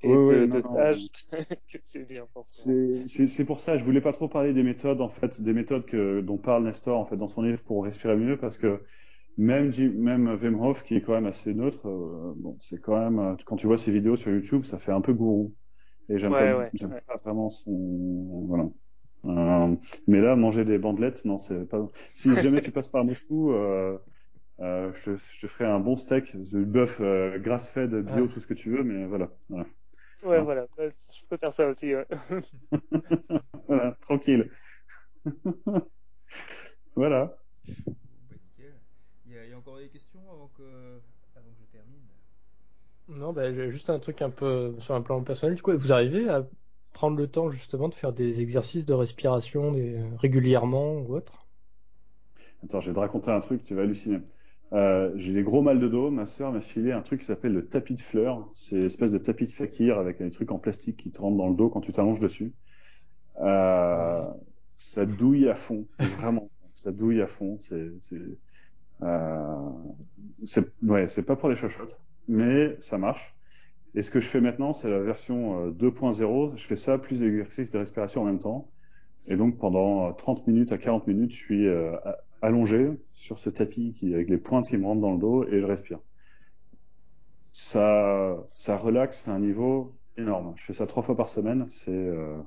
et 0.01 0.17
Ouais, 0.17 0.19
de, 0.19 0.47
non, 0.47 0.61
de 0.61 1.09
que 1.69 1.79
c'est 1.89 2.05
bien. 2.05 2.27
C'est 2.49 3.45
pour 3.45 3.59
ça, 3.61 3.77
je 3.77 3.83
voulais 3.83 4.01
pas 4.01 4.11
trop 4.13 4.27
parler 4.29 4.53
des 4.53 4.63
méthodes, 4.63 5.01
en 5.01 5.09
fait, 5.09 5.41
des 5.41 5.53
méthodes 5.53 5.85
que, 5.85 6.21
dont 6.21 6.37
parle 6.37 6.63
Nestor, 6.63 6.97
en 6.99 7.05
fait, 7.05 7.17
dans 7.17 7.27
son 7.27 7.41
livre 7.41 7.61
pour 7.63 7.83
respirer 7.83 8.15
mieux, 8.17 8.37
parce 8.37 8.57
que 8.57 8.83
même, 9.37 9.71
même 9.97 10.27
Wim 10.41 10.59
Hof, 10.61 10.83
qui 10.83 10.95
est 10.95 11.01
quand 11.01 11.13
même 11.13 11.25
assez 11.27 11.53
neutre, 11.53 11.87
euh, 11.87 12.33
bon, 12.37 12.57
c'est 12.59 12.79
quand 12.81 12.97
même, 12.99 13.19
euh, 13.19 13.35
quand 13.45 13.55
tu 13.57 13.67
vois 13.67 13.77
ses 13.77 13.91
vidéos 13.91 14.15
sur 14.15 14.31
YouTube, 14.31 14.63
ça 14.63 14.79
fait 14.79 14.91
un 14.91 15.01
peu 15.01 15.13
gourou. 15.13 15.55
Et 16.09 16.17
j'aime 16.19 16.35
pas, 16.35 16.45
Ouais, 16.45 16.53
ouais, 16.53 16.71
j'aime 16.73 16.91
ouais. 16.91 17.01
pas 17.07 17.17
vraiment 17.17 17.49
son, 17.49 18.45
voilà. 18.47 18.69
Euh, 19.25 19.75
mais 20.07 20.21
là, 20.21 20.35
manger 20.35 20.65
des 20.65 20.77
bandelettes, 20.79 21.25
non, 21.25 21.37
c'est 21.37 21.65
pas. 21.67 21.87
Si 22.13 22.35
jamais 22.37 22.61
tu 22.61 22.71
passes 22.71 22.89
par 22.89 23.05
Moscou, 23.05 23.51
euh, 23.53 23.97
euh, 24.61 24.93
je, 24.93 25.13
te, 25.13 25.17
je 25.17 25.47
ferai 25.47 25.65
un 25.65 25.79
bon 25.79 25.97
steak, 25.97 26.37
du 26.37 26.65
bœuf 26.65 27.01
grass-fed, 27.01 27.95
bio, 28.05 28.27
tout 28.27 28.39
ce 28.41 28.47
que 28.47 28.53
tu 28.55 28.71
veux, 28.71 28.83
mais 28.83 29.05
voilà. 29.07 29.31
Voilà, 29.49 29.65
Ouais, 30.23 30.41
voilà, 30.41 30.65
je 30.77 31.25
peux 31.29 31.37
faire 31.37 31.53
ça 31.53 31.67
aussi. 31.67 31.93
Ouais. 31.95 32.07
Voilà, 33.67 33.95
tranquille. 34.01 34.49
voilà. 36.95 37.37
Bon, 38.09 38.23
bah, 38.29 38.35
nickel. 38.41 38.81
Il 39.25 39.26
y, 39.45 39.49
y 39.49 39.53
a 39.53 39.57
encore 39.57 39.77
des 39.77 39.89
questions 39.89 40.21
avant 40.31 40.47
que, 40.49 41.01
avant 41.35 41.51
que 41.51 41.59
je 41.61 41.65
termine? 41.65 42.07
Non, 43.09 43.33
bah, 43.33 43.53
j'ai 43.53 43.71
juste 43.71 43.89
un 43.89 43.99
truc 43.99 44.21
un 44.21 44.29
peu 44.29 44.75
sur 44.81 44.93
un 44.95 45.01
plan 45.01 45.21
personnel. 45.23 45.55
Du 45.55 45.61
coup, 45.61 45.77
vous 45.77 45.91
arrivez 45.93 46.29
à 46.29 46.47
prendre 46.93 47.17
le 47.17 47.29
temps 47.29 47.51
justement 47.51 47.89
de 47.89 47.93
faire 47.95 48.13
des 48.13 48.41
exercices 48.41 48.85
de 48.85 48.93
respiration 48.93 49.71
des- 49.71 50.01
régulièrement 50.19 50.93
ou 50.99 51.15
autre? 51.15 51.47
Attends, 52.63 52.81
je 52.81 52.89
vais 52.89 52.93
te 52.95 52.99
raconter 52.99 53.31
un 53.31 53.39
truc, 53.39 53.63
tu 53.63 53.75
vas 53.75 53.83
halluciner. 53.83 54.19
Euh, 54.73 55.11
j'ai 55.15 55.33
des 55.33 55.43
gros 55.43 55.61
mal 55.61 55.79
de 55.79 55.87
dos. 55.87 56.09
Ma 56.11 56.25
sœur 56.25 56.51
m'a 56.51 56.61
filé 56.61 56.91
un 56.91 57.01
truc 57.01 57.21
qui 57.21 57.25
s'appelle 57.25 57.53
le 57.53 57.67
tapis 57.67 57.95
de 57.95 58.01
fleurs. 58.01 58.49
C'est 58.53 58.77
une 58.77 58.83
espèce 58.85 59.11
de 59.11 59.17
tapis 59.17 59.45
de 59.45 59.51
fakir 59.51 59.97
avec 59.97 60.19
des 60.21 60.29
trucs 60.31 60.51
en 60.51 60.59
plastique 60.59 60.97
qui 60.97 61.11
te 61.11 61.21
rentrent 61.21 61.37
dans 61.37 61.49
le 61.49 61.55
dos 61.55 61.69
quand 61.69 61.81
tu 61.81 61.93
t'allonges 61.93 62.19
dessus. 62.19 62.53
Euh, 63.41 64.23
ça 64.75 65.05
douille 65.05 65.49
à 65.49 65.55
fond, 65.55 65.87
vraiment. 65.99 66.51
Ça 66.73 66.91
douille 66.91 67.21
à 67.21 67.27
fond. 67.27 67.57
C'est, 67.59 67.89
c'est, 68.01 68.21
euh, 69.03 69.69
c'est, 70.43 70.71
ouais, 70.83 71.07
c'est 71.07 71.23
pas 71.23 71.35
pour 71.35 71.49
les 71.49 71.55
chochottes, 71.55 71.99
mais 72.27 72.75
ça 72.79 72.97
marche. 72.97 73.35
Et 73.95 74.01
ce 74.01 74.11
que 74.11 74.19
je 74.19 74.27
fais 74.27 74.41
maintenant, 74.41 74.73
c'est 74.73 74.89
la 74.89 74.99
version 74.99 75.67
euh, 75.67 75.71
2.0. 75.71 76.55
Je 76.55 76.65
fais 76.67 76.75
ça 76.75 76.97
plus 76.97 77.23
exercices 77.23 77.71
de 77.71 77.79
respiration 77.79 78.21
en 78.21 78.25
même 78.25 78.39
temps. 78.39 78.69
Et 79.27 79.35
donc 79.37 79.57
pendant 79.57 80.09
euh, 80.09 80.11
30 80.13 80.47
minutes 80.47 80.71
à 80.71 80.77
40 80.77 81.07
minutes, 81.07 81.31
je 81.31 81.37
suis 81.37 81.67
euh, 81.67 81.95
allongé 82.41 82.91
sur 83.13 83.39
ce 83.39 83.49
tapis 83.49 83.93
qui, 83.93 84.13
avec 84.13 84.29
les 84.29 84.37
pointes 84.37 84.67
qui 84.67 84.77
me 84.77 84.85
rentrent 84.85 85.01
dans 85.01 85.13
le 85.13 85.19
dos 85.19 85.45
et 85.47 85.59
je 85.59 85.65
respire. 85.65 85.99
Ça, 87.51 88.37
ça 88.53 88.77
relaxe 88.77 89.27
à 89.27 89.31
un 89.31 89.39
niveau 89.39 89.95
énorme. 90.17 90.53
Je 90.57 90.63
fais 90.63 90.73
ça 90.73 90.85
trois 90.85 91.03
fois 91.03 91.15
par 91.15 91.29
semaine. 91.29 91.65
C'est, 91.69 91.91
euh, 91.91 92.37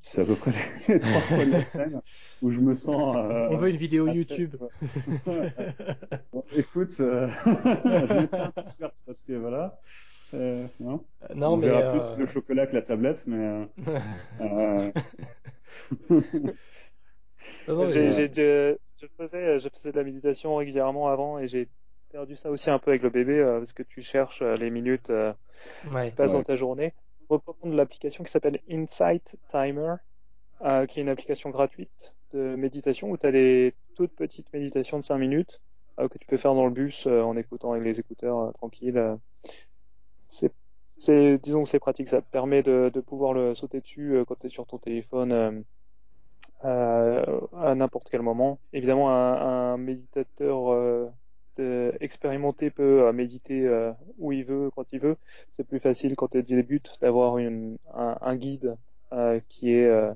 c'est 0.00 0.22
à 0.22 0.24
peu 0.24 0.34
près 0.34 0.50
les, 0.88 1.00
trois 1.00 1.20
fois 1.20 1.44
de 1.46 1.52
la 1.52 1.62
semaine 1.62 2.00
où 2.42 2.50
je 2.50 2.58
me 2.60 2.74
sens. 2.74 3.16
euh, 3.16 3.48
On 3.50 3.56
veut 3.58 3.70
une 3.70 3.76
vidéo 3.76 4.06
après- 4.06 4.16
YouTube. 4.18 4.56
Bon, 6.32 6.44
écoute, 6.56 6.92
euh, 7.00 7.28
je 7.44 8.20
mettrai 8.20 8.40
un 8.40 8.52
t-shirt 8.52 8.94
parce 9.06 9.22
que 9.22 9.34
voilà. 9.34 9.78
Euh, 10.34 10.66
hein, 10.86 11.00
non, 11.34 11.54
on 11.54 11.56
mais 11.56 11.66
verra 11.68 11.80
euh, 11.80 11.92
plus 11.98 12.18
le 12.18 12.26
chocolat 12.26 12.66
que 12.66 12.74
la 12.74 12.82
tablette, 12.82 13.24
mais 13.26 13.36
euh, 13.36 13.66
euh, 14.40 14.92
non, 17.68 17.76
non, 17.76 17.90
J'ai, 17.90 18.00
mais, 18.00 18.12
j'ai, 18.12 18.28
je, 18.34 18.76
je 19.00 19.06
faisais, 19.16 19.58
je 19.60 19.68
faisais 19.68 19.92
de 19.92 19.96
la 19.98 20.04
méditation 20.04 20.56
régulièrement 20.56 21.08
avant 21.08 21.38
et 21.38 21.48
j'ai 21.48 21.68
perdu 22.10 22.36
ça 22.36 22.50
aussi 22.50 22.70
un 22.70 22.78
peu 22.78 22.90
avec 22.90 23.02
le 23.02 23.10
bébé 23.10 23.38
euh, 23.38 23.58
parce 23.60 23.72
que 23.72 23.82
tu 23.82 24.02
cherches 24.02 24.42
euh, 24.42 24.56
les 24.56 24.70
minutes 24.70 25.10
euh, 25.10 25.32
ouais. 25.84 26.10
qui 26.10 26.12
passent 26.12 26.32
Ouais. 26.32 26.38
dans 26.38 26.42
ta 26.42 26.56
journée. 26.56 26.94
Reprendre 27.30 27.74
l'application 27.74 28.24
qui 28.24 28.32
s'appelle 28.32 28.58
Insight 28.68 29.36
Timer, 29.50 29.94
euh, 30.62 30.86
qui 30.86 30.98
est 30.98 31.02
une 31.02 31.08
application 31.08 31.50
gratuite 31.50 32.12
de 32.32 32.56
méditation 32.56 33.08
où 33.08 33.16
tu 33.16 33.24
as 33.24 33.32
des 33.32 33.74
toutes 33.94 34.12
petites 34.16 34.52
méditations 34.52 34.98
de 34.98 35.04
5 35.04 35.16
minutes 35.16 35.60
euh, 36.00 36.08
que 36.08 36.18
tu 36.18 36.26
peux 36.26 36.38
faire 36.38 36.54
dans 36.54 36.64
le 36.64 36.72
bus 36.72 37.06
euh, 37.06 37.22
en 37.22 37.36
écoutant 37.36 37.72
avec 37.72 37.84
les 37.84 38.00
écouteurs 38.00 38.52
tranquille. 38.54 38.98
euh. 38.98 39.16
C'est, 40.98 41.38
disons 41.38 41.62
que 41.62 41.68
c'est 41.68 41.78
pratique, 41.78 42.08
ça 42.08 42.20
te 42.20 42.30
permet 42.30 42.62
de, 42.62 42.90
pouvoir 43.06 43.32
le 43.32 43.54
sauter 43.54 43.80
dessus 43.80 44.22
quand 44.26 44.38
tu 44.38 44.48
es 44.48 44.50
sur 44.50 44.66
ton 44.66 44.78
téléphone. 44.78 45.64
à 46.62 47.74
n'importe 47.74 48.10
quel 48.10 48.22
moment. 48.22 48.58
Évidemment, 48.72 49.10
un, 49.10 49.72
un 49.74 49.76
méditateur 49.78 51.10
expérimenté 52.00 52.70
peut 52.70 53.06
euh, 53.08 53.12
méditer 53.12 53.66
euh, 53.66 53.92
où 54.18 54.32
il 54.32 54.44
veut, 54.44 54.70
quand 54.74 54.92
il 54.92 55.00
veut. 55.00 55.16
C'est 55.56 55.64
plus 55.66 55.80
facile 55.80 56.16
quand 56.16 56.28
tu 56.28 56.42
débutes 56.42 56.96
d'avoir 57.00 57.36
un, 57.36 57.76
un 57.94 58.36
guide 58.36 58.76
euh, 59.12 59.40
qui 59.48 59.70
est 59.72 59.86
euh, 59.86 60.12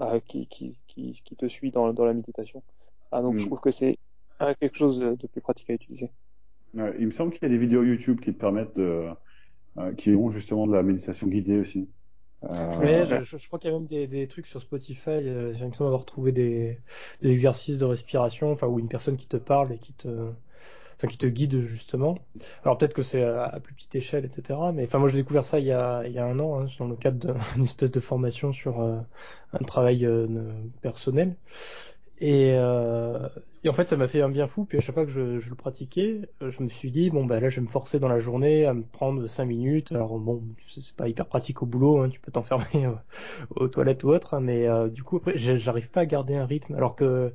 euh, 0.00 0.20
qui, 0.20 0.46
qui, 0.48 0.78
qui, 0.86 1.20
qui 1.24 1.36
te 1.36 1.46
suit 1.48 1.70
dans, 1.70 1.92
dans 1.92 2.04
la 2.04 2.14
méditation. 2.14 2.62
Ah, 3.10 3.22
donc 3.22 3.38
je 3.38 3.44
Mm. 3.44 3.46
trouve 3.46 3.60
que 3.60 3.70
c'est 3.70 3.98
euh, 4.42 4.54
quelque 4.60 4.76
chose 4.76 4.98
de, 5.00 5.26
plus 5.26 5.40
pratique 5.40 5.70
à 5.70 5.74
utiliser. 5.74 6.12
il 6.74 7.06
me 7.06 7.10
semble 7.10 7.32
qu'il 7.32 7.42
y 7.42 7.46
a 7.46 7.48
des 7.48 7.58
vidéos 7.58 7.82
YouTube 7.84 8.20
qui 8.20 8.32
te 8.32 8.38
permettent 8.38 8.76
de, 8.76 9.08
euh, 9.78 9.94
qui 9.94 10.12
ont 10.14 10.30
justement 10.30 10.66
de 10.66 10.74
la 10.74 10.82
méditation 10.84 11.28
guidée 11.28 11.58
aussi. 11.60 11.90
Euh, 12.44 12.76
Ouais, 12.78 13.04
je, 13.04 13.22
je, 13.22 13.36
je 13.36 13.46
crois 13.48 13.58
qu'il 13.58 13.70
y 13.70 13.74
a 13.74 13.76
même 13.76 13.86
des, 13.88 14.06
des 14.06 14.28
trucs 14.28 14.46
sur 14.46 14.60
Spotify. 14.60 15.10
Euh, 15.10 15.52
j'ai 15.54 15.60
l'impression 15.60 15.84
d'avoir 15.84 16.04
trouvé 16.04 16.30
des, 16.32 16.78
des 17.22 17.30
exercices 17.32 17.78
de 17.78 17.84
respiration, 17.84 18.52
enfin, 18.52 18.68
ou 18.68 18.78
une 18.78 18.88
personne 18.88 19.16
qui 19.16 19.26
te 19.26 19.36
parle 19.36 19.72
et 19.72 19.78
qui 19.78 19.92
te, 19.94 20.08
enfin, 20.98 21.08
qui 21.08 21.18
te 21.18 21.26
guide 21.26 21.60
justement. 21.66 22.18
Alors 22.64 22.78
peut-être 22.78 22.94
que 22.94 23.02
c'est 23.02 23.22
à, 23.24 23.44
à 23.46 23.60
plus 23.60 23.74
petite 23.74 23.94
échelle, 23.96 24.26
etc. 24.26 24.72
Mais 24.72 24.84
enfin, 24.86 24.98
moi 25.00 25.08
j'ai 25.08 25.18
découvert 25.18 25.46
ça 25.46 25.60
il 25.60 25.66
y 25.66 25.72
a, 25.72 26.04
il 26.06 26.12
y 26.12 26.18
a 26.18 26.26
un 26.26 26.38
an, 26.40 26.60
hein, 26.62 26.68
dans 26.78 26.88
le 26.88 26.96
cadre 26.96 27.34
d'une 27.56 27.64
espèce 27.66 27.90
de 27.92 28.00
formation 28.00 28.52
sur 28.52 28.80
euh, 28.82 29.00
un 29.52 29.64
travail 29.64 30.06
euh, 30.06 30.26
personnel. 30.82 31.36
Et, 32.20 32.54
euh, 32.56 33.28
et 33.64 33.68
en 33.68 33.72
fait, 33.72 33.88
ça 33.88 33.96
m'a 33.96 34.08
fait 34.08 34.22
un 34.22 34.28
bien 34.28 34.48
fou. 34.48 34.64
Puis 34.64 34.78
à 34.78 34.80
chaque 34.80 34.94
fois 34.94 35.04
que 35.04 35.10
je, 35.12 35.20
le 35.20 35.54
pratiquais, 35.54 36.22
euh, 36.42 36.50
je 36.50 36.62
me 36.62 36.68
suis 36.68 36.90
dit 36.90 37.10
bon 37.10 37.24
bah 37.24 37.40
là, 37.40 37.48
je 37.48 37.56
vais 37.56 37.66
me 37.66 37.70
forcer 37.70 38.00
dans 38.00 38.08
la 38.08 38.20
journée 38.20 38.66
à 38.66 38.74
me 38.74 38.82
prendre 38.82 39.26
cinq 39.28 39.46
minutes. 39.46 39.92
Alors 39.92 40.18
bon, 40.18 40.42
c'est 40.68 40.94
pas 40.94 41.08
hyper 41.08 41.26
pratique 41.26 41.62
au 41.62 41.66
boulot, 41.66 42.00
hein, 42.00 42.08
tu 42.08 42.20
peux 42.20 42.32
t'enfermer 42.32 42.88
aux 43.56 43.68
toilettes 43.68 44.04
ou 44.04 44.10
autre, 44.10 44.34
hein, 44.34 44.40
mais 44.40 44.68
euh, 44.68 44.88
du 44.88 45.02
coup 45.02 45.18
après, 45.18 45.36
j'arrive 45.36 45.90
pas 45.90 46.00
à 46.00 46.06
garder 46.06 46.34
un 46.34 46.46
rythme. 46.46 46.74
Alors 46.74 46.96
que 46.96 47.32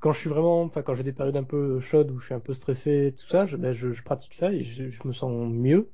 quand 0.00 0.12
je 0.12 0.20
suis 0.20 0.30
vraiment, 0.30 0.62
enfin 0.62 0.82
quand 0.82 0.94
j'ai 0.94 1.04
des 1.04 1.12
périodes 1.12 1.36
un 1.36 1.44
peu 1.44 1.80
chaudes 1.80 2.10
où 2.10 2.20
je 2.20 2.26
suis 2.26 2.34
un 2.34 2.40
peu 2.40 2.54
stressé, 2.54 3.14
tout 3.16 3.28
ça, 3.28 3.46
je, 3.46 3.56
ben, 3.56 3.74
pratique 4.04 4.34
ça 4.34 4.52
et 4.52 4.62
je, 4.62 4.84
me 5.04 5.12
sens 5.12 5.50
mieux 5.50 5.88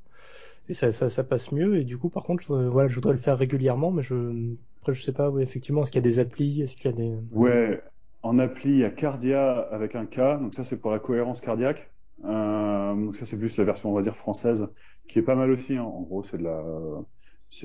et 0.68 0.74
ça, 0.74 1.24
passe 1.24 1.52
mieux. 1.52 1.76
Et 1.78 1.84
du 1.84 1.96
coup, 1.98 2.10
par 2.10 2.24
contre, 2.24 2.54
voilà, 2.54 2.88
je 2.88 2.94
voudrais 2.94 3.14
le 3.14 3.18
faire 3.18 3.38
régulièrement, 3.38 3.90
mais 3.90 4.02
je, 4.02 4.54
après, 4.80 4.94
je 4.94 5.02
sais 5.02 5.12
pas, 5.12 5.30
oui, 5.30 5.42
effectivement, 5.42 5.82
est-ce 5.82 5.90
qu'il 5.90 6.02
y 6.02 6.06
a 6.06 6.10
des 6.10 6.18
applis, 6.18 6.62
est-ce 6.62 6.76
qu'il 6.76 6.90
y 6.90 6.94
a 6.94 6.96
des, 6.96 7.14
Ouais, 7.32 7.80
en 8.28 8.38
appli, 8.38 8.80
il 8.80 8.94
Cardia 8.94 9.60
avec 9.70 9.94
un 9.94 10.06
K, 10.06 10.18
donc 10.40 10.54
ça 10.54 10.62
c'est 10.64 10.76
pour 10.78 10.90
la 10.90 10.98
cohérence 10.98 11.40
cardiaque. 11.40 11.90
Euh, 12.24 12.94
donc 12.94 13.16
ça 13.16 13.24
c'est 13.26 13.38
plus 13.38 13.56
la 13.56 13.64
version 13.64 13.90
on 13.90 13.94
va 13.94 14.02
dire 14.02 14.16
française, 14.16 14.68
qui 15.08 15.18
est 15.18 15.22
pas 15.22 15.34
mal 15.34 15.50
aussi. 15.50 15.76
hein. 15.76 15.84
En 15.84 16.02
gros, 16.02 16.22
c'est 16.22 16.38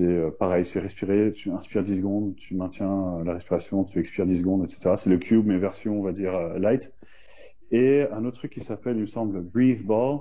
euh, 0.01 0.31
pareil, 0.31 0.63
c'est 0.63 0.79
respirer. 0.79 1.31
Tu 1.33 1.51
inspires 1.51 1.83
10 1.83 1.97
secondes, 1.97 2.35
tu 2.37 2.55
maintiens 2.55 3.19
euh, 3.19 3.23
la 3.25 3.33
respiration, 3.33 3.83
tu 3.83 3.99
expires 3.99 4.25
10 4.25 4.39
secondes, 4.39 4.63
etc. 4.63 4.95
C'est 4.95 5.09
le 5.09 5.17
Cube, 5.17 5.45
mais 5.45 5.57
version 5.57 5.99
on 5.99 6.03
va 6.03 6.13
dire 6.13 6.31
light. 6.57 6.93
Et 7.71 8.03
un 8.11 8.23
autre 8.25 8.37
truc 8.37 8.53
qui 8.53 8.61
s'appelle, 8.61 8.95
il 8.97 9.01
me 9.01 9.05
semble, 9.07 9.41
Breathe 9.41 9.85
Ball, 9.85 10.19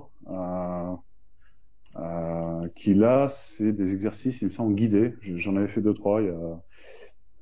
euh, 1.96 2.68
qui 2.74 2.94
là, 2.94 3.28
c'est 3.28 3.72
des 3.72 3.92
exercices, 3.92 4.40
il 4.42 4.46
me 4.46 4.50
semble, 4.50 4.74
guidés. 4.74 5.14
J'en 5.22 5.56
avais 5.56 5.68
fait 5.68 5.82
deux 5.82 5.94
trois. 5.94 6.22
Il 6.22 6.28
y 6.28 6.30
a 6.30 6.62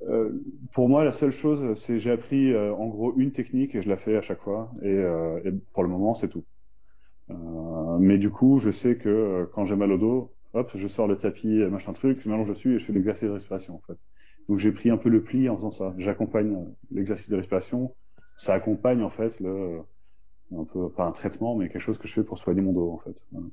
euh, 0.08 0.42
pour 0.72 0.88
moi, 0.88 1.04
la 1.04 1.12
seule 1.12 1.30
chose, 1.32 1.74
c'est 1.74 1.98
j'ai 1.98 2.10
appris 2.10 2.52
euh, 2.52 2.74
en 2.74 2.88
gros 2.88 3.14
une 3.16 3.32
technique 3.32 3.74
et 3.74 3.82
je 3.82 3.88
la 3.88 3.96
fais 3.96 4.16
à 4.16 4.22
chaque 4.22 4.40
fois. 4.40 4.72
Et, 4.82 4.88
euh, 4.88 5.40
et 5.44 5.52
pour 5.72 5.82
le 5.82 5.88
moment, 5.88 6.14
c'est 6.14 6.28
tout. 6.28 6.44
Euh, 7.30 7.98
mais 7.98 8.18
du 8.18 8.30
coup, 8.30 8.58
je 8.58 8.70
sais 8.70 8.96
que 8.98 9.08
euh, 9.08 9.46
quand 9.52 9.64
j'ai 9.64 9.76
mal 9.76 9.92
au 9.92 9.98
dos, 9.98 10.34
hop, 10.54 10.70
je 10.74 10.88
sors 10.88 11.06
le 11.08 11.16
tapis, 11.16 11.48
machin 11.70 11.92
truc, 11.92 12.20
je 12.20 12.28
m'allonge 12.28 12.48
dessus 12.48 12.74
et 12.76 12.78
je 12.78 12.84
fais 12.84 12.92
l'exercice 12.92 13.24
de 13.28 13.32
respiration 13.34 13.76
en 13.76 13.80
fait. 13.80 13.98
Donc 14.48 14.58
j'ai 14.58 14.72
pris 14.72 14.90
un 14.90 14.96
peu 14.96 15.08
le 15.08 15.22
pli 15.22 15.48
en 15.48 15.56
faisant 15.56 15.70
ça. 15.70 15.94
J'accompagne 15.98 16.56
l'exercice 16.90 17.30
de 17.30 17.36
respiration. 17.36 17.94
Ça 18.36 18.54
accompagne 18.54 19.02
en 19.02 19.10
fait 19.10 19.38
le 19.40 19.80
un 20.56 20.64
peu 20.64 20.90
pas 20.90 21.04
un 21.04 21.12
traitement, 21.12 21.56
mais 21.56 21.68
quelque 21.68 21.80
chose 21.82 21.98
que 21.98 22.08
je 22.08 22.14
fais 22.14 22.24
pour 22.24 22.38
soigner 22.38 22.60
mon 22.62 22.72
dos 22.72 22.90
en 22.92 22.98
fait. 22.98 23.24
Voilà. 23.32 23.46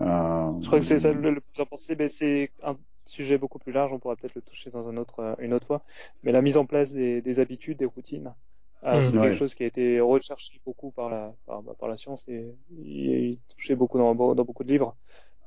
Euh, 0.00 0.60
Je 0.60 0.66
crois 0.66 0.80
que 0.80 0.86
c'est 0.86 0.98
ça 1.00 1.12
le, 1.12 1.30
le 1.30 1.40
plus 1.40 1.60
important. 1.62 1.84
C'est 1.86 1.96
ben, 1.96 2.08
c'est 2.08 2.50
un 2.62 2.76
sujet 3.08 3.38
beaucoup 3.38 3.58
plus 3.58 3.72
large. 3.72 3.92
On 3.92 3.98
pourra 3.98 4.16
peut-être 4.16 4.34
le 4.34 4.42
toucher 4.42 4.70
dans 4.70 4.88
un 4.88 4.96
autre, 4.96 5.20
euh, 5.20 5.34
une 5.38 5.54
autre 5.54 5.66
fois. 5.66 5.84
Mais 6.22 6.32
la 6.32 6.42
mise 6.42 6.56
en 6.56 6.66
place 6.66 6.92
des, 6.92 7.22
des 7.22 7.38
habitudes, 7.40 7.78
des 7.78 7.84
routines, 7.86 8.34
euh, 8.84 9.02
Mmh. 9.02 9.04
c'est 9.04 9.18
Ouais. 9.18 9.30
quelque 9.30 9.36
chose 9.36 9.54
qui 9.54 9.64
a 9.64 9.66
été 9.66 10.00
recherché 10.00 10.60
beaucoup 10.66 10.90
par 10.92 11.08
la, 11.10 11.34
par, 11.46 11.62
bah, 11.62 11.74
par 11.78 11.88
la 11.88 11.96
science 11.96 12.24
et 12.28 12.54
il 12.70 13.10
est 13.12 13.38
touché 13.48 13.74
beaucoup 13.76 13.98
dans, 13.98 14.14
dans 14.14 14.44
beaucoup 14.44 14.64
de 14.64 14.68
livres. 14.72 14.96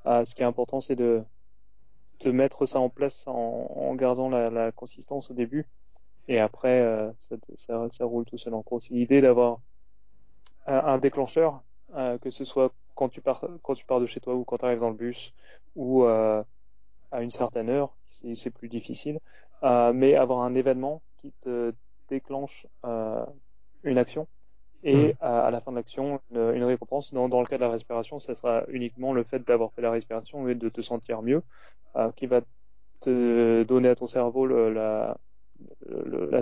Euh, 0.08 0.26
ce 0.26 0.36
qui 0.36 0.42
est 0.44 0.46
important, 0.46 0.82
c'est 0.82 0.96
de, 0.96 1.24
de 2.20 2.32
mettre 2.32 2.66
ça 2.68 2.80
en 2.80 2.90
place 2.90 3.24
en, 3.28 3.34
en 3.34 3.96
gardant 3.96 4.30
la, 4.30 4.50
la 4.50 4.72
consistance 4.72 5.32
au 5.32 5.34
début. 5.34 5.68
Et 6.28 6.40
après, 6.40 6.82
euh, 6.82 7.12
ça, 7.30 7.38
ça, 7.58 7.88
ça 7.92 8.06
roule 8.06 8.26
tout 8.26 8.38
seul. 8.40 8.54
En 8.56 8.62
gros, 8.62 8.80
c'est 8.82 8.94
l'idée 8.94 9.22
d'avoir 9.22 9.62
un, 10.66 10.76
un 10.78 10.98
déclencheur, 10.98 11.64
euh, 11.96 12.18
que 12.20 12.30
ce 12.32 12.46
soit 12.46 12.74
quand 12.96 13.10
tu 13.10 13.22
pars 13.22 13.46
quand 13.64 13.76
tu 13.76 13.86
pars 13.86 14.00
de 14.00 14.06
chez 14.08 14.20
toi 14.20 14.36
ou 14.36 14.44
quand 14.44 14.58
tu 14.58 14.66
arrives 14.66 14.80
dans 14.80 14.90
le 14.90 14.96
bus 14.96 15.34
ou 15.76 16.04
euh, 16.06 16.44
à 17.12 17.22
une 17.22 17.32
certaine 17.32 17.70
heure, 17.70 17.98
c'est 18.36 18.52
plus 18.52 18.70
difficile, 18.70 19.20
euh, 19.64 19.94
mais 19.94 20.16
avoir 20.16 20.42
un 20.44 20.56
événement 20.56 21.02
qui 21.18 21.34
te 21.42 21.74
déclenche 22.10 22.68
euh, 22.86 23.26
une 23.84 23.98
action 23.98 24.28
et 24.84 25.16
à, 25.20 25.48
à 25.48 25.52
la 25.52 25.62
fin 25.62 25.72
de 25.72 25.78
l'action 25.78 26.22
une, 26.32 26.56
une 26.56 26.64
récompense. 26.64 27.14
Dans, 27.14 27.30
dans 27.30 27.42
le 27.42 27.48
cas 27.48 27.58
de 27.58 27.62
la 27.64 27.70
respiration, 27.72 28.20
ça 28.20 28.36
sera 28.36 28.64
uniquement 28.70 29.14
le 29.14 29.24
fait 29.24 29.40
d'avoir 29.48 29.74
fait 29.74 29.82
la 29.82 29.92
respiration 29.92 30.48
et 30.50 30.56
de 30.56 30.70
te 30.70 30.82
sentir 30.82 31.22
mieux, 31.22 31.44
euh, 31.96 32.12
qui 32.14 32.28
va 32.28 32.42
te 33.02 33.64
donner 33.64 33.90
à 33.90 33.96
ton 33.96 34.08
cerveau 34.08 34.46
le- 34.46 34.72
la, 34.74 35.18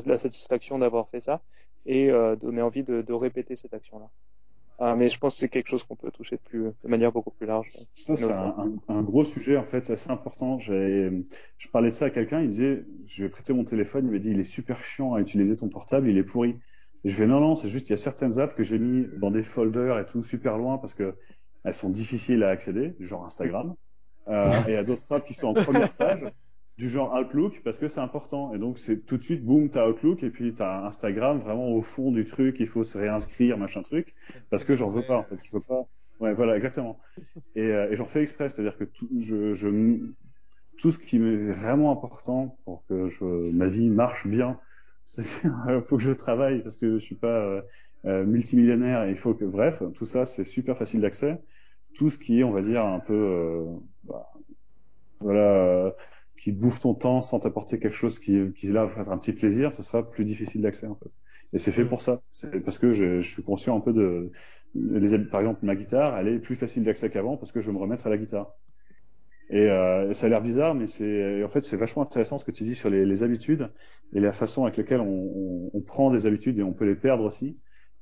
la, 0.05 0.17
satisfaction 0.17 0.79
d'avoir 0.79 1.09
fait 1.09 1.21
ça 1.21 1.41
et 1.85 2.09
donner 2.41 2.61
envie 2.61 2.83
de, 2.83 3.01
de 3.01 3.13
répéter 3.13 3.55
cette 3.55 3.73
action-là. 3.73 4.09
Ah, 4.77 4.95
mais 4.95 5.09
je 5.09 5.17
pense 5.17 5.35
que 5.35 5.39
c'est 5.39 5.49
quelque 5.49 5.69
chose 5.69 5.83
qu'on 5.83 5.95
peut 5.95 6.11
toucher 6.11 6.35
de, 6.35 6.41
plus, 6.41 6.63
de 6.63 6.89
manière 6.89 7.11
beaucoup 7.11 7.31
plus 7.31 7.47
large. 7.47 7.67
Ça, 7.93 8.17
c'est 8.17 8.31
un, 8.31 9.01
gros 9.03 9.23
sujet, 9.23 9.55
en 9.55 9.63
fait, 9.63 9.85
c'est 9.85 9.93
assez 9.93 10.11
important. 10.11 10.59
Je 10.59 11.23
parlais 11.71 11.89
de 11.89 11.93
ça 11.93 12.05
à 12.05 12.09
quelqu'un, 12.09 12.41
il 12.41 12.49
me 12.49 12.53
disait, 12.53 12.85
je 13.05 13.23
vais 13.23 13.29
prêter 13.29 13.53
mon 13.53 13.63
téléphone, 13.63 14.05
il 14.05 14.11
me 14.11 14.19
dit, 14.19 14.31
il 14.31 14.39
est 14.39 14.43
super 14.43 14.83
chiant 14.83 15.13
à 15.13 15.21
utiliser 15.21 15.55
ton 15.55 15.69
portable, 15.69 16.09
il 16.09 16.17
est 16.17 16.23
pourri. 16.23 16.59
Je 17.05 17.15
vais, 17.15 17.27
non, 17.27 17.39
non, 17.39 17.55
c'est 17.55 17.69
juste, 17.69 17.87
il 17.87 17.91
y 17.91 17.93
a 17.93 17.97
certaines 17.97 18.39
apps 18.39 18.55
que 18.55 18.63
j'ai 18.63 18.79
mis 18.79 19.05
dans 19.17 19.31
des 19.31 19.43
folders 19.43 19.99
et 19.99 20.05
tout, 20.05 20.23
super 20.23 20.57
loin, 20.57 20.77
parce 20.77 20.93
que 20.93 21.15
elles 21.63 21.73
sont 21.73 21.89
difficiles 21.89 22.43
à 22.43 22.49
accéder, 22.49 22.95
genre 22.99 23.25
Instagram. 23.25 23.75
Euh, 24.27 24.51
et 24.67 24.71
il 24.71 24.73
y 24.73 24.77
a 24.77 24.83
d'autres 24.83 25.03
apps 25.11 25.25
qui 25.25 25.33
sont 25.33 25.47
en 25.47 25.53
première 25.53 25.93
page 25.93 26.25
du 26.77 26.89
genre 26.89 27.13
Outlook 27.13 27.61
parce 27.63 27.77
que 27.77 27.87
c'est 27.87 27.99
important. 27.99 28.53
Et 28.53 28.57
donc, 28.57 28.79
c'est 28.79 29.05
tout 29.05 29.17
de 29.17 29.23
suite, 29.23 29.43
boum, 29.43 29.69
t'as 29.69 29.87
Outlook 29.87 30.23
et 30.23 30.29
puis 30.29 30.53
t'as 30.53 30.85
Instagram 30.85 31.39
vraiment 31.39 31.69
au 31.69 31.81
fond 31.81 32.11
du 32.11 32.25
truc, 32.25 32.57
il 32.59 32.67
faut 32.67 32.83
se 32.83 32.97
réinscrire, 32.97 33.57
machin 33.57 33.81
truc, 33.81 34.13
parce 34.49 34.63
que 34.63 34.75
j'en 34.75 34.89
veux 34.89 35.05
pas, 35.05 35.17
en 35.17 35.23
fait. 35.23 35.37
Je 35.43 35.55
veux 35.55 35.63
pas. 35.63 35.87
Ouais, 36.19 36.33
voilà, 36.33 36.55
exactement. 36.55 36.99
Et, 37.55 37.61
euh, 37.61 37.95
j'en 37.95 38.05
fais 38.05 38.21
exprès, 38.21 38.49
c'est-à-dire 38.49 38.77
que 38.77 38.85
tout, 38.85 39.07
ce 40.91 40.97
qui 40.97 41.19
m'est 41.19 41.51
vraiment 41.51 41.91
important 41.91 42.57
pour 42.65 42.85
que 42.87 43.53
ma 43.53 43.67
vie 43.67 43.89
marche 43.89 44.27
bien, 44.27 44.59
il 45.17 45.81
faut 45.85 45.97
que 45.97 46.03
je 46.03 46.11
travaille 46.11 46.61
parce 46.61 46.77
que 46.77 46.97
je 46.97 47.03
suis 47.03 47.15
pas 47.15 47.27
euh, 47.27 47.61
euh, 48.05 48.25
multimillionnaire 48.25 49.03
et 49.03 49.11
il 49.11 49.17
faut 49.17 49.33
que, 49.33 49.45
bref, 49.45 49.83
tout 49.93 50.05
ça, 50.05 50.25
c'est 50.25 50.43
super 50.43 50.77
facile 50.77 51.01
d'accès. 51.01 51.41
Tout 51.95 52.09
ce 52.09 52.17
qui 52.17 52.39
est, 52.39 52.43
on 52.43 52.51
va 52.51 52.61
dire, 52.61 52.83
un 52.85 52.99
peu, 52.99 53.65
bah, 54.03 54.29
voilà, 55.19 55.93
qui 56.45 56.51
bouffe 56.51 56.79
ton 56.79 56.93
temps 56.93 57.23
sans 57.23 57.39
t'apporter 57.39 57.79
quelque 57.79 57.95
chose 57.95 58.19
qui, 58.19 58.53
qui 58.53 58.67
est 58.67 58.71
là 58.71 58.85
pour 58.85 59.03
faire 59.03 59.11
un 59.11 59.17
petit 59.17 59.33
plaisir, 59.33 59.73
ce 59.73 59.81
sera 59.81 60.07
plus 60.07 60.23
difficile 60.25 60.61
d'accès 60.61 60.85
en 60.85 60.93
fait. 60.93 61.09
Et 61.53 61.57
c'est 61.57 61.71
fait 61.71 61.85
pour 61.85 62.03
ça. 62.03 62.21
C'est 62.29 62.59
parce 62.59 62.77
que 62.77 62.93
je, 62.93 63.19
je, 63.19 63.27
suis 63.27 63.41
conscient 63.41 63.75
un 63.75 63.79
peu 63.79 63.93
de, 63.93 64.31
les, 64.75 65.17
par 65.17 65.39
exemple, 65.39 65.65
ma 65.65 65.75
guitare, 65.75 66.19
elle 66.19 66.27
est 66.27 66.37
plus 66.37 66.53
facile 66.53 66.83
d'accès 66.83 67.09
qu'avant 67.09 67.35
parce 67.35 67.51
que 67.51 67.61
je 67.61 67.65
vais 67.65 67.73
me 67.73 67.79
remettre 67.79 68.05
à 68.05 68.11
la 68.11 68.17
guitare. 68.19 68.53
Et 69.49 69.71
euh, 69.71 70.13
ça 70.13 70.27
a 70.27 70.29
l'air 70.29 70.43
bizarre, 70.43 70.75
mais 70.75 70.85
c'est 70.85 71.43
en 71.43 71.49
fait 71.49 71.61
c'est 71.61 71.77
vachement 71.77 72.03
intéressant 72.03 72.37
ce 72.37 72.45
que 72.45 72.51
tu 72.51 72.63
dis 72.63 72.75
sur 72.75 72.91
les, 72.91 73.07
les 73.07 73.23
habitudes 73.23 73.71
et 74.13 74.19
la 74.19 74.31
façon 74.31 74.65
avec 74.65 74.77
laquelle 74.77 75.01
on, 75.01 75.31
on, 75.35 75.71
on, 75.73 75.81
prend 75.81 76.11
des 76.11 76.27
habitudes 76.27 76.59
et 76.59 76.63
on 76.63 76.73
peut 76.73 76.85
les 76.85 76.95
perdre 76.95 77.23
aussi. 77.23 77.57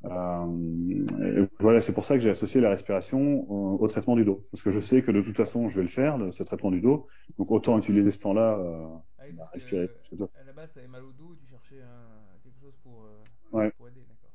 Euh, 0.05 1.45
voilà, 1.59 1.80
c'est 1.80 1.93
pour 1.93 2.03
ça 2.03 2.15
que 2.15 2.19
j'ai 2.19 2.30
associé 2.30 2.59
la 2.59 2.69
respiration 2.69 3.49
au, 3.49 3.77
au, 3.80 3.88
traitement 3.88 4.15
du 4.15 4.25
dos, 4.25 4.45
parce 4.51 4.61
que 4.61 4.69
je 4.69 4.81
sais 4.81 5.01
que 5.01 5.11
de 5.11 5.21
toute 5.21 5.38
façon, 5.38 5.69
je 5.69 5.77
vais 5.77 5.84
le 5.84 5.88
faire, 5.88 6.17
le, 6.17 6.31
ce 6.31 6.43
traitement 6.43 6.71
du 6.71 6.81
dos. 6.81 7.07
Donc 7.38 7.51
autant 7.51 7.77
utiliser 7.77 8.11
ce 8.11 8.19
temps-là, 8.19 8.57
euh, 8.59 8.88
ah 9.19 9.23
oui, 9.25 9.35
respirer. 9.53 9.88
Que, 9.88 10.23
à 10.23 10.43
la 10.45 10.53
base, 10.53 10.71
tu 10.73 10.80
avais 10.80 10.88
mal 10.88 11.03
au 11.03 11.11
dos 11.11 11.34
et 11.34 11.38
tu 11.38 11.49
cherchais 11.49 11.81
un, 11.81 12.43
quelque 12.43 12.59
chose 12.59 12.75
pour, 12.84 13.05
euh, 13.05 13.57
ouais. 13.57 13.71
pour 13.71 13.88
aider, 13.88 14.01
d'accord. 14.09 14.31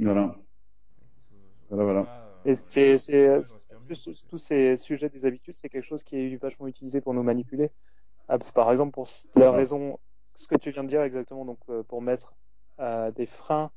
Voilà. 0.00 0.36
Voilà, 1.68 1.84
voilà. 1.84 2.00
Euh, 2.46 2.52
et 2.52 2.56
c'est, 2.56 2.98
c'est, 2.98 3.42
plus, 3.86 4.08
tous 4.28 4.38
ces 4.38 4.76
sujets 4.78 5.08
des 5.08 5.26
habitudes, 5.26 5.54
c'est 5.56 5.68
quelque 5.68 5.86
chose 5.86 6.02
qui 6.02 6.16
est 6.16 6.36
vachement 6.36 6.66
utilisé 6.66 7.00
pour 7.00 7.14
nous 7.14 7.22
manipuler. 7.22 7.70
Ah, 8.28 8.38
par 8.54 8.72
exemple, 8.72 8.92
pour 8.92 9.08
la 9.36 9.52
raison, 9.52 9.98
ce 10.36 10.46
que 10.48 10.56
tu 10.56 10.70
viens 10.70 10.84
de 10.84 10.88
dire 10.88 11.02
exactement, 11.02 11.44
donc 11.44 11.58
euh, 11.68 11.82
pour 11.82 12.00
mettre 12.00 12.34
euh, 12.80 13.10
des 13.10 13.26
freins 13.26 13.70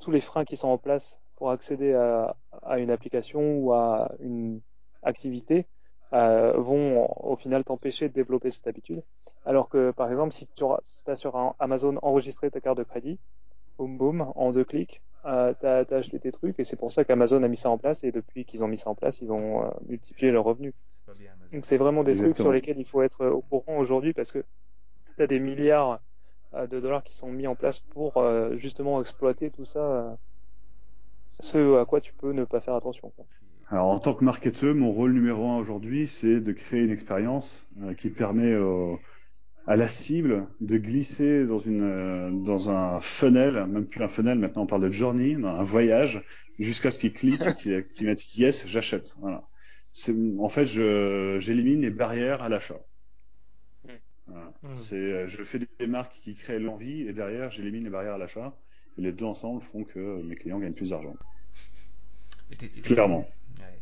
tous 0.00 0.10
les 0.10 0.20
freins 0.20 0.44
qui 0.44 0.56
sont 0.56 0.68
en 0.68 0.78
place 0.78 1.18
pour 1.36 1.50
accéder 1.50 1.94
à, 1.94 2.36
à 2.62 2.78
une 2.78 2.90
application 2.90 3.58
ou 3.58 3.72
à 3.72 4.12
une 4.20 4.60
activité 5.02 5.66
euh, 6.12 6.52
vont 6.54 7.08
au 7.22 7.36
final 7.36 7.64
t'empêcher 7.64 8.08
de 8.08 8.14
développer 8.14 8.50
cette 8.50 8.66
habitude. 8.66 9.02
Alors 9.44 9.68
que 9.68 9.92
par 9.92 10.10
exemple, 10.10 10.34
si 10.34 10.46
tu 10.48 10.64
as 11.06 11.16
sur 11.16 11.54
Amazon 11.58 11.98
enregistré 12.02 12.50
ta 12.50 12.60
carte 12.60 12.78
de 12.78 12.82
crédit, 12.82 13.18
boum 13.78 13.96
boum, 13.96 14.32
en 14.34 14.50
deux 14.50 14.64
clics, 14.64 15.02
euh, 15.24 15.54
tu 15.60 15.66
as, 15.66 15.96
acheté 15.96 16.18
tes 16.18 16.32
trucs 16.32 16.58
et 16.58 16.64
c'est 16.64 16.76
pour 16.76 16.92
ça 16.92 17.04
qu'Amazon 17.04 17.42
a 17.42 17.48
mis 17.48 17.56
ça 17.56 17.70
en 17.70 17.78
place 17.78 18.02
et 18.04 18.10
depuis 18.10 18.44
qu'ils 18.44 18.64
ont 18.64 18.68
mis 18.68 18.78
ça 18.78 18.90
en 18.90 18.94
place, 18.94 19.20
ils 19.20 19.30
ont 19.30 19.64
euh, 19.64 19.70
multiplié 19.86 20.32
leurs 20.32 20.44
revenus. 20.44 20.74
Donc 21.52 21.64
c'est 21.64 21.76
vraiment 21.76 22.04
des 22.04 22.12
Exactement. 22.12 22.32
trucs 22.32 22.42
sur 22.42 22.52
lesquels 22.52 22.78
il 22.78 22.86
faut 22.86 23.02
être 23.02 23.26
au 23.26 23.40
courant 23.40 23.78
aujourd'hui 23.78 24.12
parce 24.12 24.32
que 24.32 24.44
tu 25.16 25.22
as 25.22 25.26
des 25.26 25.40
milliards 25.40 26.00
de 26.52 26.80
dollars 26.80 27.04
qui 27.04 27.14
sont 27.14 27.30
mis 27.30 27.46
en 27.46 27.54
place 27.54 27.78
pour 27.78 28.16
euh, 28.16 28.56
justement 28.56 29.00
exploiter 29.00 29.50
tout 29.50 29.66
ça, 29.66 29.78
euh, 29.78 30.10
ce 31.40 31.78
à 31.80 31.84
quoi 31.84 32.00
tu 32.00 32.12
peux 32.14 32.32
ne 32.32 32.44
pas 32.44 32.60
faire 32.60 32.74
attention. 32.74 33.10
Quoi. 33.16 33.24
Alors 33.72 33.86
en 33.86 34.00
tant 34.00 34.14
que 34.14 34.24
marketeur, 34.24 34.74
mon 34.74 34.90
rôle 34.90 35.12
numéro 35.12 35.48
un 35.48 35.58
aujourd'hui, 35.58 36.08
c'est 36.08 36.40
de 36.40 36.52
créer 36.52 36.80
une 36.80 36.90
expérience 36.90 37.68
euh, 37.82 37.94
qui 37.94 38.10
permet 38.10 38.52
euh, 38.52 38.96
à 39.68 39.76
la 39.76 39.88
cible 39.88 40.48
de 40.60 40.76
glisser 40.76 41.46
dans 41.46 41.60
une 41.60 41.84
euh, 41.84 42.30
dans 42.32 42.72
un 42.72 42.98
funnel, 42.98 43.66
même 43.66 43.86
plus 43.86 44.02
un 44.02 44.08
funnel, 44.08 44.40
maintenant 44.40 44.62
on 44.62 44.66
parle 44.66 44.82
de 44.82 44.90
journey, 44.90 45.36
un 45.44 45.62
voyage, 45.62 46.20
jusqu'à 46.58 46.90
ce 46.90 46.98
qu'il 46.98 47.12
clique, 47.12 47.54
qu'il 47.58 47.86
qu 47.86 48.04
mette 48.04 48.36
yes, 48.36 48.66
j'achète. 48.66 49.14
Voilà. 49.20 49.44
En 50.38 50.48
fait, 50.48 50.66
j'élimine 50.66 51.82
les 51.82 51.90
barrières 51.90 52.42
à 52.42 52.48
l'achat. 52.48 52.80
Voilà. 54.30 54.52
Mmh. 54.62 54.76
C'est, 54.76 55.26
je 55.26 55.42
fais 55.42 55.58
des 55.58 55.86
marques 55.86 56.12
qui 56.12 56.34
créent 56.34 56.58
l'envie 56.58 57.02
et 57.02 57.12
derrière 57.12 57.50
j'élimine 57.50 57.84
les 57.84 57.90
barrières 57.90 58.14
à 58.14 58.18
l'achat. 58.18 58.56
Et 58.98 59.02
les 59.02 59.12
deux 59.12 59.24
ensemble 59.24 59.62
font 59.62 59.84
que 59.84 60.22
mes 60.22 60.34
clients 60.34 60.58
gagnent 60.58 60.74
plus 60.74 60.90
d'argent. 60.90 61.14
Clairement. 62.82 63.28
Ouais. 63.58 63.78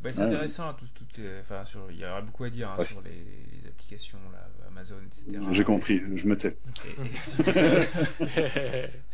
Bah, 0.00 0.12
c'est 0.12 0.20
ouais. 0.20 0.26
intéressant, 0.28 0.72
tout, 0.74 0.86
tout, 0.94 1.20
enfin, 1.40 1.64
sur, 1.64 1.90
il 1.90 1.98
y 1.98 2.04
aura 2.04 2.22
beaucoup 2.22 2.44
à 2.44 2.50
dire 2.50 2.70
hein, 2.70 2.76
ouais. 2.78 2.84
sur 2.86 3.02
les, 3.02 3.10
les, 3.10 3.68
applications, 3.68 4.18
là, 4.32 4.48
Amazon, 4.68 4.96
etc. 5.04 5.38
J'ai 5.52 5.64
compris, 5.64 6.00
je 6.16 6.26
me 6.26 6.36
tais. 6.36 6.56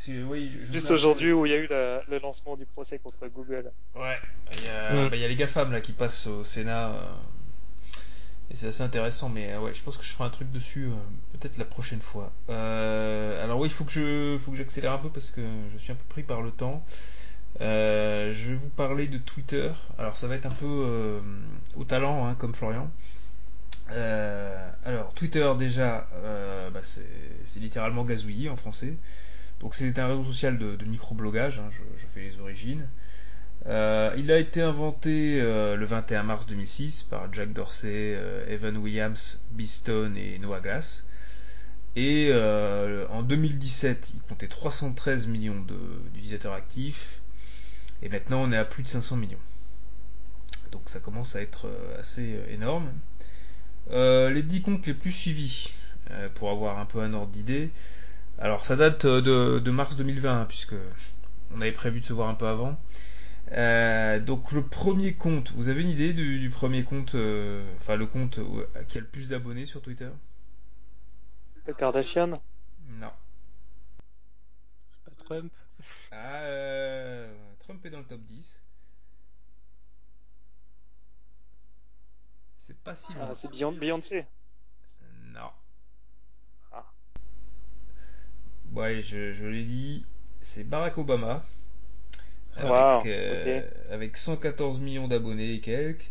oui, 0.28 0.48
je, 0.48 0.64
je 0.64 0.72
Juste 0.72 0.90
aujourd'hui 0.90 1.32
où 1.32 1.46
il 1.46 1.52
y 1.52 1.54
a 1.54 1.58
eu 1.58 1.66
la, 1.66 2.02
le 2.08 2.18
lancement 2.18 2.56
du 2.56 2.66
procès 2.66 2.98
contre 2.98 3.26
Google. 3.28 3.72
Ouais, 3.94 4.18
il 4.52 4.64
y 4.64 4.68
a, 4.68 4.92
mmh. 4.92 5.08
bah, 5.08 5.16
il 5.16 5.22
y 5.22 5.24
a 5.24 5.28
les 5.28 5.36
GAFAM 5.36 5.72
là, 5.72 5.80
qui 5.80 5.92
passent 5.92 6.26
au 6.26 6.44
Sénat. 6.44 6.92
Euh, 6.92 7.12
et 8.50 8.54
c'est 8.54 8.68
assez 8.68 8.82
intéressant, 8.82 9.28
mais 9.28 9.52
euh, 9.52 9.60
ouais, 9.60 9.74
je 9.74 9.82
pense 9.82 9.96
que 9.96 10.04
je 10.04 10.12
ferai 10.12 10.24
un 10.24 10.30
truc 10.30 10.50
dessus 10.52 10.84
euh, 10.84 10.94
peut-être 11.32 11.58
la 11.58 11.64
prochaine 11.64 12.00
fois. 12.00 12.32
Euh, 12.48 13.42
alors 13.42 13.58
oui, 13.58 13.68
il 13.68 13.74
faut 13.74 13.84
que 13.84 14.38
j'accélère 14.54 14.92
un 14.92 14.98
peu 14.98 15.10
parce 15.10 15.30
que 15.30 15.42
je 15.72 15.78
suis 15.78 15.92
un 15.92 15.96
peu 15.96 16.04
pris 16.08 16.22
par 16.22 16.42
le 16.42 16.50
temps. 16.50 16.84
Je 17.58 18.48
vais 18.48 18.54
vous 18.54 18.68
parler 18.68 19.08
de 19.08 19.18
Twitter. 19.18 19.72
Alors 19.98 20.16
ça 20.16 20.28
va 20.28 20.36
être 20.36 20.46
un 20.46 20.50
peu 20.50 21.20
au 21.76 21.84
talent, 21.84 22.26
hein, 22.26 22.36
comme 22.38 22.54
Florian. 22.54 22.88
alors 23.88 25.12
Twitter 25.14 25.50
déjà, 25.58 26.06
bah, 26.72 26.80
c'est 26.82 27.60
littéralement 27.60 28.04
gazouillis 28.04 28.48
en 28.48 28.56
français. 28.56 28.94
Donc 29.60 29.74
c'est 29.74 29.98
un 29.98 30.06
réseau 30.06 30.24
social 30.24 30.58
de, 30.58 30.76
de 30.76 30.84
microblogage. 30.84 31.58
Hein, 31.58 31.70
je, 31.72 32.06
fais 32.06 32.20
les 32.20 32.38
origines. 32.38 32.86
Euh, 33.68 34.14
il 34.16 34.30
a 34.30 34.38
été 34.38 34.62
inventé 34.62 35.40
euh, 35.40 35.76
le 35.76 35.86
21 35.86 36.22
mars 36.22 36.46
2006 36.46 37.04
par 37.04 37.32
Jack 37.32 37.52
Dorsey, 37.52 37.90
euh, 37.92 38.46
Evan 38.48 38.76
Williams, 38.76 39.40
Beeston 39.52 40.14
et 40.16 40.38
Noah 40.38 40.60
Glass. 40.60 41.04
Et 41.96 42.30
en 43.10 43.22
2017, 43.22 44.12
il 44.14 44.20
comptait 44.20 44.48
313 44.48 45.28
millions 45.28 45.64
d'utilisateurs 46.12 46.52
actifs. 46.52 47.20
Et 48.02 48.10
maintenant, 48.10 48.42
on 48.42 48.52
est 48.52 48.56
à 48.58 48.66
plus 48.66 48.82
de 48.82 48.88
500 48.88 49.16
millions. 49.16 49.38
Donc 50.72 50.82
ça 50.90 51.00
commence 51.00 51.36
à 51.36 51.40
être 51.40 51.70
assez 51.98 52.38
énorme. 52.50 52.90
les 53.90 54.42
10 54.42 54.60
comptes 54.60 54.86
les 54.86 54.92
plus 54.92 55.10
suivis, 55.10 55.72
pour 56.34 56.50
avoir 56.50 56.78
un 56.80 56.84
peu 56.84 57.00
un 57.00 57.14
ordre 57.14 57.32
d'idée. 57.32 57.70
Alors 58.38 58.66
ça 58.66 58.76
date 58.76 59.06
de, 59.06 59.58
de 59.58 59.70
mars 59.70 59.96
2020, 59.96 60.42
hein, 60.42 60.44
puisque 60.46 60.74
on 61.56 61.62
avait 61.62 61.72
prévu 61.72 62.00
de 62.00 62.04
se 62.04 62.12
voir 62.12 62.28
un 62.28 62.34
peu 62.34 62.46
avant. 62.46 62.78
Euh, 63.52 64.18
donc 64.20 64.52
le 64.52 64.62
premier 64.66 65.14
compte, 65.14 65.52
vous 65.52 65.68
avez 65.68 65.82
une 65.82 65.88
idée 65.88 66.12
du, 66.12 66.40
du 66.40 66.50
premier 66.50 66.84
compte, 66.84 67.14
euh, 67.14 67.64
enfin 67.76 67.96
le 67.96 68.06
compte 68.06 68.40
qui 68.88 68.98
a 68.98 69.00
le 69.00 69.06
plus 69.06 69.28
d'abonnés 69.28 69.64
sur 69.64 69.80
Twitter? 69.82 70.08
Le 71.66 71.74
Kardashian? 71.74 72.40
Non. 72.88 73.12
C'est 74.90 75.04
pas 75.04 75.24
Trump 75.24 75.52
Ah, 76.10 76.42
euh, 76.42 77.34
Trump 77.58 77.84
est 77.86 77.90
dans 77.90 77.98
le 77.98 78.04
top 78.04 78.20
10. 78.22 78.60
C'est 82.58 82.76
pas 82.78 82.94
si. 82.94 83.12
Ah, 83.20 83.32
c'est 83.34 83.50
Beyoncé 83.50 84.26
Non. 85.32 85.50
Ah. 86.72 86.84
Ouais, 88.74 89.00
je, 89.00 89.32
je 89.32 89.44
l'ai 89.46 89.64
dit, 89.64 90.04
c'est 90.40 90.64
Barack 90.64 90.98
Obama 90.98 91.44
wow, 92.62 93.02
euh, 93.06 93.40
okay. 93.40 93.62
avec 93.90 94.16
114 94.16 94.80
millions 94.80 95.08
d'abonnés 95.08 95.54
et 95.54 95.60
quelques. 95.60 96.10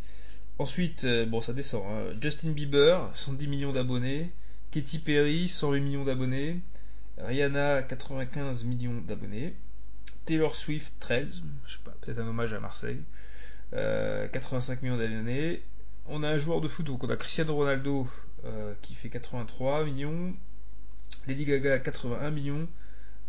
Ensuite, 0.58 1.04
euh, 1.04 1.26
bon, 1.26 1.42
ça 1.42 1.54
descend. 1.54 1.84
Hein. 1.86 2.16
Justin 2.22 2.52
Bieber, 2.52 3.10
110 3.14 3.48
millions 3.48 3.74
d'abonnés. 3.74 4.32
Katy 4.72 5.00
Perry, 5.00 5.48
108 5.48 5.82
millions 5.82 6.04
d'abonnés. 6.04 6.60
Rihanna, 7.18 7.84
95 7.84 8.64
millions 8.64 9.02
d'abonnés. 9.02 9.54
Taylor 10.26 10.56
Swift, 10.56 10.94
13. 11.00 11.44
Je 11.66 11.74
sais 11.74 11.80
pas, 11.84 11.94
peut-être 12.02 12.20
un 12.20 12.28
hommage 12.28 12.54
à 12.54 12.60
Marseille. 12.60 13.02
Euh, 13.74 14.28
85 14.28 14.82
millions 14.82 14.98
d'abonnés. 14.98 15.62
On 16.08 16.24
a 16.24 16.30
un 16.30 16.38
joueur 16.38 16.62
de 16.62 16.68
foot, 16.68 16.86
donc 16.86 17.04
on 17.04 17.10
a 17.10 17.18
Cristiano 17.18 17.56
Ronaldo 17.56 18.08
euh, 18.46 18.74
qui 18.82 18.94
fait 18.96 19.10
83 19.10 19.86
millions. 19.86 20.34
Lady 21.28 21.46
Gaga 21.46 21.80
81 21.80 22.32
millions. 22.32 22.68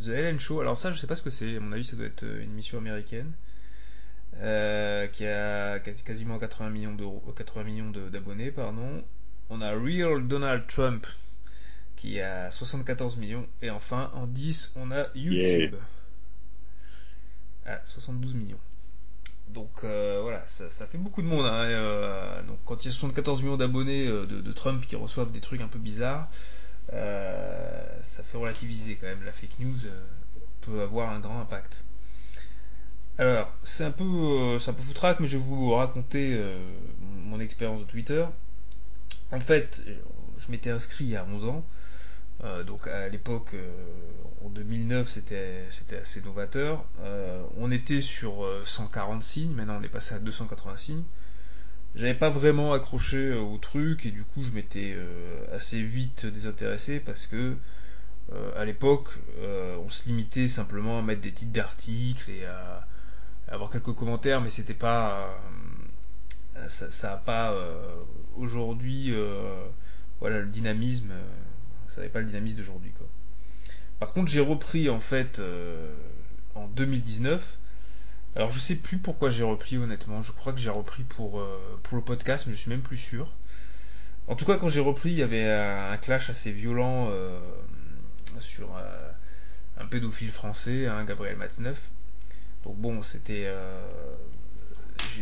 The 0.01 0.09
Ellen 0.09 0.39
Show, 0.39 0.60
alors 0.60 0.77
ça 0.77 0.93
je 0.93 0.98
sais 0.98 1.06
pas 1.06 1.16
ce 1.16 1.23
que 1.23 1.31
c'est, 1.31 1.56
à 1.56 1.60
mon 1.60 1.73
avis 1.73 1.85
ça 1.85 1.97
doit 1.97 2.06
être 2.06 2.24
une 2.24 2.51
émission 2.51 2.78
américaine. 2.78 3.32
qui 4.32 5.27
a 5.27 5.78
quasiment 5.78 6.39
80 6.39 6.70
millions 6.70 6.94
d'euros, 6.94 7.23
80 7.36 7.64
millions 7.64 7.90
d'abonnés, 7.90 8.51
pardon. 8.51 9.02
On 9.48 9.60
a 9.60 9.73
Real 9.73 10.27
Donald 10.27 10.66
Trump 10.66 11.06
qui 11.97 12.20
a 12.20 12.51
74 12.51 13.16
millions. 13.16 13.47
Et 13.62 13.70
enfin, 13.70 14.10
en 14.14 14.27
10, 14.27 14.74
on 14.77 14.90
a 14.93 15.06
YouTube 15.14 15.77
à 17.64 17.85
72 17.85 18.35
millions. 18.35 18.60
Donc 19.48 19.70
euh, 19.85 20.20
voilà, 20.23 20.44
ça, 20.47 20.86
fait 20.86 20.98
beaucoup 20.98 21.23
de 21.23 21.27
monde. 21.27 21.47
Hein, 21.47 21.64
euh, 21.64 22.43
donc 22.43 22.59
quand 22.64 22.85
il 22.85 22.89
y 22.89 22.90
a 22.90 22.93
74 22.93 23.43
millions 23.43 23.56
d'abonnés 23.56 24.06
euh, 24.06 24.27
de, 24.27 24.52
Trump 24.52 24.85
qui 24.86 24.97
reçoivent 24.97 25.32
des 25.32 25.40
trucs 25.40 25.60
un 25.60 25.68
peu 25.68 25.78
bizarres, 25.78 26.28
ça 26.90 28.22
fait 28.22 28.36
relativiser 28.36 28.96
quand 28.96 29.06
même. 29.06 29.24
La 29.24 29.32
fake 29.32 29.58
news 29.60 29.78
peut 30.62 30.80
avoir 30.80 31.10
un 31.10 31.20
grand 31.20 31.40
impact. 31.40 31.82
Alors, 33.18 33.50
c'est 33.62 33.84
un 33.84 33.90
peu, 33.90 34.58
un 34.66 34.72
peu 34.72 34.82
foutraque, 34.82 35.20
mais 35.20 35.26
je 35.26 35.38
vais 35.38 35.44
vous 35.44 35.72
raconter 35.72 36.40
mon 37.00 37.40
expérience 37.40 37.80
de 37.80 37.86
Twitter. 37.86 38.26
En 39.32 39.40
fait, 39.40 39.82
je 40.38 40.50
m'étais 40.50 40.70
inscrit 40.70 41.04
il 41.04 41.10
y 41.10 41.16
a 41.16 41.24
11 41.24 41.46
ans 41.46 41.64
euh, 42.44 42.64
donc 42.64 42.86
à 42.86 43.08
l'époque, 43.08 43.54
euh, 43.54 43.70
en 44.44 44.50
2009, 44.50 45.08
c'était 45.08 45.66
assez 46.00 46.22
novateur. 46.22 46.84
Euh, 47.00 47.42
on 47.56 47.70
était 47.70 48.00
sur 48.00 48.46
140 48.64 49.22
signes, 49.22 49.52
maintenant 49.52 49.78
on 49.80 49.82
est 49.82 49.88
passé 49.88 50.14
à 50.14 50.18
280 50.18 50.76
signes. 50.76 51.04
J'avais 51.97 52.14
pas 52.14 52.28
vraiment 52.28 52.73
accroché 52.74 53.32
au 53.32 53.56
truc 53.59 54.05
et 54.06 54.10
du 54.10 54.23
coup 54.23 54.44
je 54.44 54.51
m'étais 54.51 54.97
assez 55.52 55.82
vite 55.82 56.27
désintéressé 56.27 57.01
parce 57.01 57.27
que 57.27 57.56
à 58.55 58.66
l'époque 58.66 59.18
on 59.43 59.89
se 59.89 60.06
limitait 60.06 60.47
simplement 60.47 60.98
à 60.98 61.02
mettre 61.02 61.23
des 61.23 61.32
titres 61.32 61.52
d'articles 61.52 62.31
et 62.31 62.44
à, 62.44 62.86
avoir 63.48 63.70
quelques 63.70 63.94
commentaires, 63.94 64.43
mais 64.43 64.51
c'était 64.51 64.74
pas 64.74 65.40
ça, 66.68 67.09
n'a 67.09 67.16
pas 67.16 67.56
aujourd'hui 68.36 69.14
voilà 70.20 70.40
le 70.40 70.48
dynamisme 70.48 71.14
ça 71.89 72.01
n'avait 72.01 72.12
pas 72.12 72.20
le 72.20 72.27
dynamisme 72.27 72.59
d'aujourd'hui. 72.59 72.93
Quoi. 72.93 73.06
Par 73.98 74.12
contre, 74.12 74.31
j'ai 74.31 74.40
repris 74.40 74.90
en 74.90 75.01
fait 75.01 75.39
euh, 75.39 75.94
en 76.55 76.68
2019. 76.68 77.59
Alors 78.36 78.50
je 78.50 78.58
sais 78.58 78.76
plus 78.76 78.98
pourquoi 78.98 79.30
j'ai 79.30 79.42
repris 79.42 79.78
honnêtement. 79.78 80.22
Je 80.22 80.32
crois 80.32 80.52
que 80.52 80.60
j'ai 80.60 80.70
repris 80.70 81.02
pour, 81.02 81.40
euh, 81.40 81.58
pour 81.82 81.96
le 81.96 82.04
podcast, 82.04 82.46
mais 82.46 82.52
je 82.52 82.58
suis 82.58 82.70
même 82.70 82.82
plus 82.82 82.98
sûr. 82.98 83.32
En 84.28 84.36
tout 84.36 84.44
cas, 84.44 84.56
quand 84.56 84.68
j'ai 84.68 84.80
repris, 84.80 85.10
il 85.10 85.16
y 85.16 85.22
avait 85.22 85.48
un 85.48 85.96
clash 85.96 86.30
assez 86.30 86.50
violent 86.50 87.08
euh, 87.10 87.38
sur 88.40 88.68
un 89.78 89.86
pédophile 89.86 90.30
français, 90.30 90.86
hein, 90.86 91.04
Gabriel 91.04 91.36
Matzneff. 91.36 91.80
Donc 92.64 92.76
bon, 92.76 93.02
c'était 93.02 93.48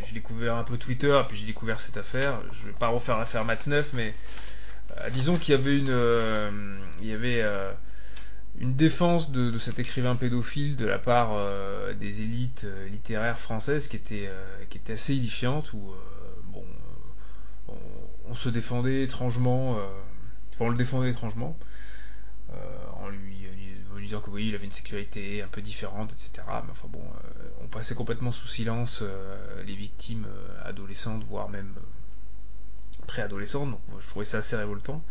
j'ai 0.07 0.15
découvert 0.15 0.57
un 0.57 0.65
peu 0.65 0.78
Twitter, 0.78 1.20
puis 1.28 1.36
j'ai 1.36 1.47
découvert 1.47 1.81
cette 1.81 1.97
affaire. 1.97 2.41
Je 2.53 2.66
vais 2.66 2.73
pas 2.73 2.89
refaire 2.89 3.19
l'affaire 3.19 3.45
Matzneff, 3.45 3.93
mais 3.93 4.15
euh, 4.99 5.11
disons 5.11 5.36
qu'il 5.36 5.55
y 5.55 5.59
avait 5.59 5.78
une, 5.78 5.91
euh, 5.91 6.51
il 7.01 7.07
y 7.07 7.12
avait 7.12 7.41
euh, 7.43 7.73
une 8.59 8.74
défense 8.74 9.31
de, 9.31 9.56
cet 9.59 9.78
écrivain 9.78 10.16
pédophile 10.16 10.76
de 10.76 10.86
la 10.86 10.98
part 10.98 11.36
des 11.97 12.22
élites 12.22 12.66
littéraires 12.90 13.40
françaises 13.40 13.89
qui 13.89 13.97
était, 13.97 14.31
qui 14.70 14.78
était 14.78 14.93
assez 14.93 15.14
édifiante 15.14 15.72
où 15.72 15.93
bon, 16.44 16.64
on, 18.28 18.35
se 18.35 18.48
défendait 18.48 19.02
étrangement, 19.02 19.72
enfin 20.52 20.66
on 20.66 20.68
le 20.68 20.76
défendait 20.76 21.10
étrangement 21.10 21.59
en 23.01 23.09
lui, 23.09 23.48
disant 24.01 24.20
que 24.20 24.31
oui 24.31 24.48
il 24.48 24.55
avait 24.55 24.66
une 24.66 24.70
sexualité 24.70 25.43
un 25.43 25.48
peu 25.48 25.60
différente 25.60 26.12
etc. 26.12 26.47
Mais 26.64 26.70
enfin 26.70 26.89
bon, 26.89 27.02
on 27.60 27.66
passait 27.66 27.97
complètement 27.97 28.31
sous 28.31 28.47
silence 28.47 29.02
les 29.66 29.74
victimes 29.74 30.28
adolescentes 30.64 31.24
voire 31.24 31.48
même 31.48 31.74
préadolescente, 33.06 33.70
donc 33.70 33.81
je 34.01 34.09
trouvais 34.09 34.24
ça 34.24 34.39
assez 34.39 34.56
révoltant. 34.56 35.02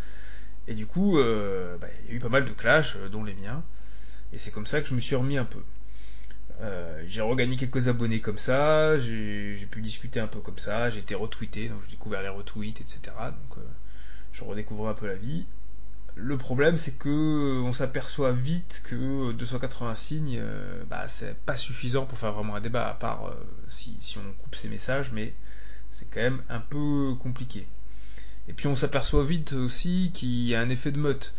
Et 0.67 0.73
du 0.75 0.85
coup, 0.85 1.19
euh, 1.19 1.77
bah, 1.77 1.87
il 2.03 2.09
y 2.09 2.13
a 2.13 2.15
eu 2.15 2.19
pas 2.19 2.29
mal 2.29 2.45
de 2.45 2.51
clashs, 2.51 2.95
euh, 2.95 3.09
dont 3.09 3.23
les 3.23 3.33
miens. 3.33 3.63
Et 4.31 4.37
c'est 4.37 4.51
comme 4.51 4.65
ça 4.65 4.81
que 4.81 4.87
je 4.87 4.95
me 4.95 4.99
suis 4.99 5.15
remis 5.15 5.37
un 5.37 5.45
peu. 5.45 5.61
Euh, 6.61 7.03
j'ai 7.07 7.21
regagné 7.21 7.57
quelques 7.57 7.87
abonnés 7.87 8.21
comme 8.21 8.37
ça, 8.37 8.97
j'ai 8.97 9.67
pu 9.69 9.81
discuter 9.81 10.19
un 10.19 10.27
peu 10.27 10.39
comme 10.39 10.57
ça, 10.57 10.89
j'ai 10.89 10.99
été 10.99 11.15
retweeté, 11.15 11.67
donc 11.67 11.81
j'ai 11.83 11.91
découvert 11.91 12.21
les 12.21 12.29
retweets, 12.29 12.79
etc. 12.79 13.01
Donc 13.17 13.63
je 14.31 14.43
redécouvre 14.43 14.87
un 14.87 14.93
peu 14.93 15.07
la 15.07 15.15
vie. 15.15 15.45
Le 16.15 16.37
problème, 16.37 16.77
c'est 16.77 16.93
que 16.97 17.61
on 17.63 17.73
s'aperçoit 17.73 18.31
vite 18.31 18.83
que 18.85 19.31
280 19.33 19.95
signes, 19.95 20.41
bah, 20.89 21.07
c'est 21.07 21.35
pas 21.39 21.55
suffisant 21.55 22.05
pour 22.05 22.17
faire 22.19 22.33
vraiment 22.33 22.55
un 22.55 22.61
débat, 22.61 22.87
à 22.87 22.93
part 22.93 23.35
si, 23.67 23.97
si, 23.99 24.19
on 24.19 24.43
coupe 24.43 24.55
ces 24.55 24.69
messages, 24.69 25.11
mais 25.11 25.33
c'est 25.89 26.09
quand 26.11 26.21
même 26.21 26.43
un 26.49 26.59
peu 26.59 27.15
compliqué. 27.19 27.67
Et 28.47 28.53
puis 28.53 28.67
on 28.67 28.75
s'aperçoit 28.75 29.23
vite 29.23 29.53
aussi 29.53 30.11
qu'il 30.13 30.43
y 30.43 30.55
a 30.55 30.59
un 30.59 30.69
effet 30.69 30.91
de 30.91 30.99
meute. 30.99 31.33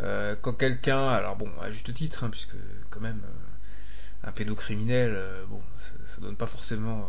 Euh, 0.00 0.36
quand 0.40 0.52
quelqu'un, 0.52 1.08
alors 1.08 1.36
bon, 1.36 1.50
à 1.60 1.70
juste 1.70 1.92
titre, 1.92 2.24
hein, 2.24 2.30
puisque 2.30 2.56
quand 2.90 3.00
même 3.00 3.20
euh, 3.24 4.28
un 4.28 4.32
pédocriminel, 4.32 5.12
euh, 5.14 5.44
bon, 5.46 5.60
ça, 5.76 6.20
donne 6.20 6.36
pas 6.36 6.46
forcément, 6.46 7.08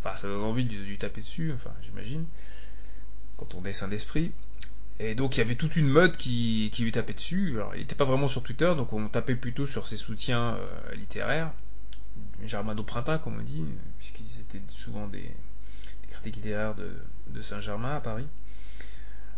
enfin, 0.00 0.16
ça 0.16 0.28
donne 0.28 0.42
envie 0.42 0.64
de, 0.64 0.76
lui 0.76 0.98
taper 0.98 1.20
dessus, 1.20 1.52
enfin, 1.54 1.70
j'imagine, 1.82 2.26
quand 3.36 3.54
on 3.54 3.64
est 3.64 3.88
d'esprit. 3.88 4.32
Et 5.00 5.16
donc 5.16 5.36
il 5.36 5.38
y 5.38 5.42
avait 5.42 5.56
toute 5.56 5.74
une 5.74 5.88
meute 5.88 6.16
qui, 6.16 6.70
lui 6.78 6.92
tapait 6.92 7.14
dessus. 7.14 7.54
Alors 7.56 7.74
il 7.74 7.80
n'était 7.80 7.96
pas 7.96 8.04
vraiment 8.04 8.28
sur 8.28 8.42
Twitter, 8.42 8.72
donc 8.76 8.92
on 8.92 9.08
tapait 9.08 9.34
plutôt 9.34 9.66
sur 9.66 9.86
ses 9.86 9.96
soutiens 9.96 10.56
littéraires, 10.94 11.52
Germain 12.44 12.76
Printemps, 12.76 13.18
comme 13.18 13.38
on 13.38 13.42
dit, 13.42 13.64
puisqu'ils 13.98 14.40
étaient 14.40 14.62
souvent 14.68 15.08
des, 15.08 15.30
critiques 16.10 16.36
littéraires 16.36 16.74
de 16.74 17.42
Saint-Germain 17.42 17.96
à 17.96 18.00
Paris. 18.00 18.26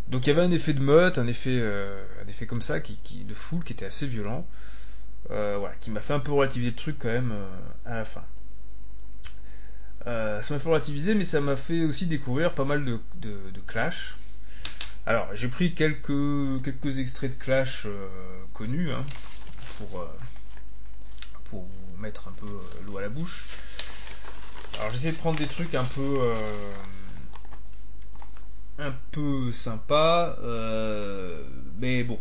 Donc 0.08 0.26
il 0.26 0.30
y 0.30 0.32
avait 0.32 0.42
un 0.42 0.50
effet 0.50 0.72
de 0.72 0.80
meute, 0.80 1.18
un 1.18 1.26
effet, 1.26 1.58
euh, 1.60 2.04
comme 2.48 2.62
ça, 2.62 2.78
de 2.78 3.34
foule, 3.34 3.64
qui 3.64 3.72
était 3.72 3.86
assez 3.86 4.06
violent, 4.06 4.46
euh, 5.30 5.56
voilà, 5.58 5.74
qui 5.76 5.90
m'a 5.90 6.00
fait 6.00 6.12
un 6.12 6.20
peu 6.20 6.32
relativiser 6.32 6.70
le 6.70 6.76
truc 6.76 6.96
quand 7.00 7.08
même 7.08 7.32
euh, 7.32 7.58
à 7.84 7.96
la 7.96 8.04
fin. 8.04 8.24
ça 10.04 10.54
m'a 10.54 10.60
fait 10.60 10.68
relativiser, 10.68 11.14
mais 11.14 11.24
ça 11.24 11.40
m'a 11.40 11.56
fait 11.56 11.82
aussi 11.84 12.06
découvrir 12.06 12.54
pas 12.54 12.64
mal 12.64 12.84
de, 12.84 13.00
clash. 13.66 14.16
Alors 15.06 15.28
j'ai 15.34 15.48
pris 15.48 15.74
quelques, 15.74 16.08
extraits 16.98 17.36
de 17.36 17.42
clash 17.42 17.86
connus 18.52 18.92
hein, 18.92 19.04
pour 19.78 20.08
vous 21.52 21.68
mettre 21.98 22.28
un 22.28 22.32
peu 22.32 22.46
l'eau 22.86 22.98
à 22.98 23.02
la 23.02 23.08
bouche. 23.08 23.46
Alors 24.78 24.92
j'essaie 24.92 25.12
de 25.12 25.16
prendre 25.16 25.38
des 25.38 25.46
trucs 25.46 25.74
un 25.74 25.84
peu 25.84 26.32
un 28.78 28.92
peu 29.12 29.52
sympa, 29.52 30.36
euh, 30.40 31.48
mais 31.78 32.04
bon, 32.04 32.20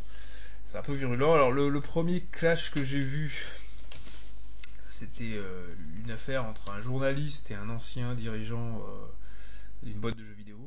c'est 0.64 0.78
un 0.78 0.84
peu 0.84 0.94
virulent. 0.94 1.34
Alors 1.34 1.52
le, 1.52 1.82
premier 1.82 2.22
clash 2.22 2.72
que 2.72 2.84
j'ai 2.84 3.02
vu, 3.02 3.46
c'était 4.88 5.34
euh, 5.34 5.68
une 6.04 6.12
affaire 6.12 6.46
entre 6.46 6.72
un 6.72 6.80
journaliste 6.82 7.52
et 7.52 7.56
un 7.56 7.70
ancien 7.70 8.14
dirigeant 8.16 8.80
euh, 8.80 9.08
d'une 9.84 10.00
boîte 10.00 10.16
de 10.18 10.24
jeux 10.24 10.34
vidéo. 10.34 10.58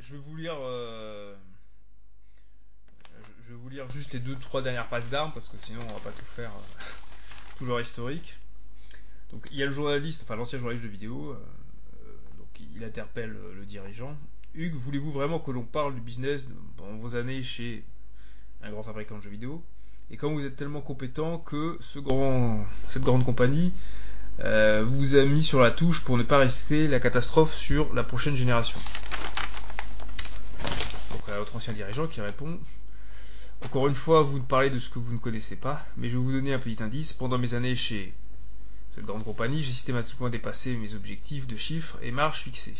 je 0.00 0.12
vais 0.12 0.18
vous 0.18 0.36
lire, 0.36 0.56
je, 3.42 3.48
vais 3.48 3.54
vous 3.54 3.68
lire 3.68 3.88
juste 3.90 4.12
les 4.12 4.20
deux 4.20 4.36
trois 4.36 4.62
dernières 4.62 4.88
passes 4.88 5.10
d'armes 5.10 5.32
parce 5.32 5.48
que 5.48 5.56
sinon 5.58 5.80
on 5.88 5.92
va 5.92 6.00
pas 6.00 6.12
tout 6.12 6.24
faire, 6.24 6.50
tout 7.58 7.66
leur 7.66 7.80
historique. 7.80 8.36
Donc 9.30 9.46
il 9.50 9.56
y 9.56 9.62
a 9.62 9.66
le 9.66 9.72
journaliste, 9.72 10.22
enfin 10.22 10.36
l'ancien 10.36 10.58
journaliste 10.58 10.84
de 10.84 10.90
vidéo 10.90 11.36
il 12.74 12.84
interpelle 12.84 13.36
le 13.54 13.64
dirigeant. 13.64 14.16
Hugues, 14.54 14.74
voulez-vous 14.74 15.10
vraiment 15.10 15.38
que 15.38 15.50
l'on 15.50 15.64
parle 15.64 15.94
du 15.94 16.00
business 16.00 16.46
pendant 16.76 16.96
vos 16.96 17.14
années 17.14 17.42
chez 17.42 17.84
un 18.62 18.70
grand 18.70 18.82
fabricant 18.82 19.18
de 19.18 19.22
jeux 19.22 19.30
vidéo? 19.30 19.62
Et 20.10 20.16
comme 20.16 20.34
vous 20.34 20.46
êtes 20.46 20.56
tellement 20.56 20.80
compétent 20.80 21.38
que 21.38 21.78
cette 21.80 23.02
grande 23.02 23.24
compagnie 23.24 23.72
euh, 24.40 24.84
vous 24.86 25.16
a 25.16 25.24
mis 25.24 25.42
sur 25.42 25.60
la 25.60 25.70
touche 25.70 26.04
pour 26.04 26.16
ne 26.16 26.22
pas 26.22 26.38
rester 26.38 26.88
la 26.88 27.00
catastrophe 27.00 27.54
sur 27.54 27.92
la 27.92 28.04
prochaine 28.04 28.36
génération. 28.36 28.78
Donc 31.10 31.28
à 31.28 31.38
l'autre 31.38 31.56
ancien 31.56 31.72
dirigeant 31.72 32.06
qui 32.06 32.20
répond 32.20 32.58
Encore 33.64 33.88
une 33.88 33.94
fois, 33.94 34.22
vous 34.22 34.38
ne 34.38 34.44
parlez 34.44 34.70
de 34.70 34.78
ce 34.78 34.90
que 34.90 34.98
vous 34.98 35.12
ne 35.12 35.18
connaissez 35.18 35.56
pas, 35.56 35.84
mais 35.96 36.08
je 36.08 36.16
vais 36.16 36.22
vous 36.22 36.32
donner 36.32 36.54
un 36.54 36.58
petit 36.58 36.82
indice. 36.82 37.12
Pendant 37.12 37.38
mes 37.38 37.54
années 37.54 37.74
chez 37.74 38.14
cette 38.96 39.04
grande 39.04 39.24
compagnie, 39.24 39.62
j'ai 39.62 39.72
systématiquement 39.72 40.30
dépassé 40.30 40.74
mes 40.74 40.94
objectifs 40.94 41.46
de 41.46 41.54
chiffres 41.54 41.98
et 42.00 42.10
marges 42.10 42.40
fixées. 42.40 42.74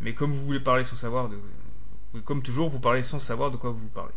Mais 0.00 0.14
comme 0.14 0.32
vous 0.32 0.42
voulez 0.42 0.58
parler 0.58 0.84
sans 0.84 0.96
savoir 0.96 1.28
de... 1.28 1.38
Comme 2.24 2.42
toujours, 2.42 2.70
vous 2.70 2.80
parlez 2.80 3.02
sans 3.02 3.18
savoir 3.18 3.50
de 3.50 3.58
quoi 3.58 3.68
vous 3.68 3.88
parlez. 3.88 4.14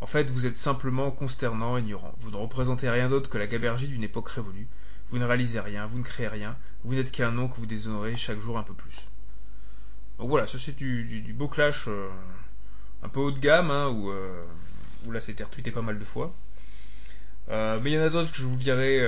En 0.00 0.06
fait, 0.06 0.28
vous 0.28 0.46
êtes 0.46 0.56
simplement 0.56 1.12
consternant, 1.12 1.76
ignorant. 1.76 2.12
Vous 2.22 2.32
ne 2.32 2.36
représentez 2.36 2.90
rien 2.90 3.08
d'autre 3.08 3.30
que 3.30 3.38
la 3.38 3.46
gabergie 3.46 3.86
d'une 3.86 4.02
époque 4.02 4.30
révolue. 4.30 4.66
Vous 5.10 5.18
ne 5.18 5.24
réalisez 5.24 5.60
rien, 5.60 5.86
vous 5.86 5.98
ne 5.98 6.02
créez 6.02 6.26
rien. 6.26 6.56
Vous 6.82 6.96
n'êtes 6.96 7.12
qu'un 7.12 7.30
nom 7.30 7.46
que 7.46 7.54
vous 7.54 7.66
déshonorez 7.66 8.16
chaque 8.16 8.40
jour 8.40 8.58
un 8.58 8.64
peu 8.64 8.74
plus. 8.74 9.06
Donc 10.18 10.28
voilà, 10.28 10.48
ça 10.48 10.58
c'est 10.58 10.74
du, 10.74 11.32
beau 11.38 11.46
clash 11.46 11.84
euh, 11.86 12.08
un 13.04 13.08
peu 13.08 13.20
haut 13.20 13.30
de 13.30 13.38
gamme, 13.38 13.70
hein, 13.70 13.86
où, 13.90 14.10
euh, 14.10 14.44
là, 15.08 15.20
été 15.28 15.44
retweeté 15.44 15.70
pas 15.70 15.82
mal 15.82 16.00
de 16.00 16.04
fois. 16.04 16.34
Mais 17.48 17.90
il 17.90 17.92
y 17.92 17.98
en 17.98 18.02
a 18.02 18.10
d'autres 18.10 18.30
que 18.30 18.38
je 18.38 18.46
vous 18.46 18.56
dirai 18.56 19.04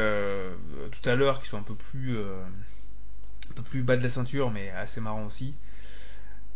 tout 0.90 1.08
à 1.08 1.14
l'heure 1.14 1.40
qui 1.40 1.48
sont 1.48 1.58
un 1.58 1.62
peu 1.62 1.74
plus 1.74 2.18
un 2.18 3.54
peu 3.54 3.62
plus 3.62 3.82
bas 3.82 3.96
de 3.96 4.02
la 4.02 4.08
ceinture, 4.08 4.50
mais 4.50 4.70
assez 4.70 5.00
marrant 5.00 5.24
aussi. 5.26 5.54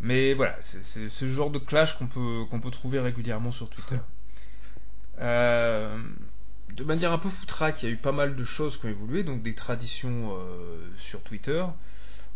Mais 0.00 0.34
voilà, 0.34 0.56
c'est 0.60 1.08
ce 1.08 1.28
genre 1.28 1.50
de 1.50 1.58
clash 1.58 1.96
qu'on 1.96 2.06
peut, 2.06 2.44
qu'on 2.50 2.60
peut 2.60 2.70
trouver 2.70 3.00
régulièrement 3.00 3.52
sur 3.52 3.68
Twitter. 3.68 3.98
Euh, 5.18 5.98
de 6.74 6.84
manière 6.84 7.10
un 7.10 7.16
peu 7.16 7.30
foutraque, 7.30 7.82
il 7.82 7.86
y 7.86 7.88
a 7.88 7.92
eu 7.94 7.96
pas 7.96 8.12
mal 8.12 8.36
de 8.36 8.44
choses 8.44 8.78
qui 8.78 8.84
ont 8.84 8.90
évolué, 8.90 9.22
donc 9.22 9.42
des 9.42 9.54
traditions 9.54 10.36
euh, 10.36 10.78
sur 10.98 11.22
Twitter. 11.22 11.64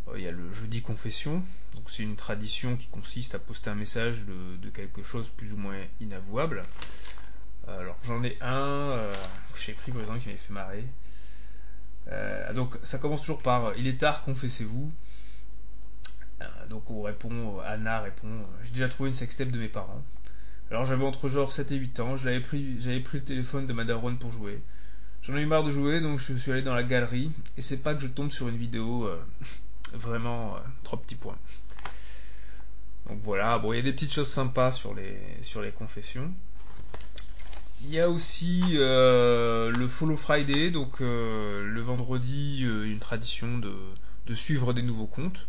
Euh, 0.09 0.13
il 0.17 0.23
y 0.23 0.27
a 0.27 0.33
le 0.33 0.51
jeudi 0.55 0.81
confession, 0.81 1.43
donc 1.75 1.91
c'est 1.91 2.03
une 2.03 2.17
tradition 2.17 2.79
qui 2.79 2.87
consiste 2.87 3.35
à 3.35 3.39
poster 3.39 3.69
un 3.69 3.75
message 3.75 4.25
de, 4.25 4.71
quelque 4.71 5.03
chose 5.03 5.29
plus 5.29 5.53
ou 5.53 5.59
moins 5.59 5.77
inavouable. 6.01 6.63
Alors 7.69 7.97
j'en 8.05 8.23
ai 8.25 8.37
un 8.41 9.11
que 9.55 9.61
j'ai 9.61 9.73
pris 9.73 9.93
par 9.93 10.01
exemple 10.01 10.21
qui 10.21 10.27
m'avait 10.27 10.39
fait 10.39 10.53
marrer. 10.53 10.85
donc 12.55 12.77
ça 12.83 12.99
commence 12.99 13.21
toujours 13.21 13.43
par 13.43 13.75
Il 13.77 13.87
est 13.87 13.99
tard, 13.99 14.25
confessez-vous. 14.25 14.93
donc 16.69 16.91
on 16.91 17.03
répond, 17.03 17.61
Anna 17.61 18.01
répond 18.01 18.29
J'ai 18.65 18.73
déjà 18.73 18.89
trouvé 18.89 19.11
une 19.11 19.15
sextape 19.15 19.51
de 19.51 19.59
mes 19.59 19.69
parents. 19.69 20.03
Alors 20.71 20.87
j'avais 20.87 21.05
entre 21.05 21.29
genre 21.29 21.51
7 21.51 21.73
et 21.73 21.77
8 21.77 22.01
ans, 22.01 22.17
j'avais 22.17 22.41
pris, 22.41 22.79
le 22.79 23.21
téléphone 23.21 23.67
de 23.67 23.73
ma 23.73 23.85
pour 23.85 24.33
jouer. 24.33 24.63
J'en 25.23 25.37
ai 25.37 25.43
eu 25.43 25.47
marre 25.47 25.65
de 25.65 25.71
jouer, 25.71 26.01
donc 26.01 26.19
je 26.19 26.35
suis 26.35 26.53
allé 26.53 26.63
dans 26.63 26.75
la 26.75 26.85
galerie, 26.85 27.33
et 27.59 27.63
c'est 27.63 27.83
pas 27.83 27.95
que 27.95 28.01
je 28.01 28.07
tombe 28.07 28.31
sur 28.31 28.49
une 28.49 28.57
vidéo 28.57 29.05
euh, 29.05 29.21
vraiment 29.95 30.57
euh, 30.57 30.61
trois 30.85 31.01
petits 31.01 31.17
points. 31.17 31.39
Donc 33.09 33.19
voilà, 33.23 33.59
bon, 33.59 33.73
il 33.73 33.77
y 33.77 33.79
a 33.81 33.83
des 33.83 33.93
petites 33.93 34.13
choses 34.13 34.31
sympas 34.31 34.71
sur 34.71 34.95
les 34.95 35.73
confessions. 35.77 36.33
Il 37.83 37.91
y 37.91 38.01
a 38.01 38.11
aussi 38.11 38.63
euh, 38.75 39.71
le 39.71 39.89
Follow 39.89 40.17
Friday, 40.17 40.71
donc 40.71 41.01
le 41.01 41.81
vendredi, 41.81 42.61
une 42.63 42.99
tradition 42.99 43.59
de, 43.59 44.35
suivre 44.35 44.73
des 44.73 44.83
nouveaux 44.83 45.07
comptes. 45.07 45.47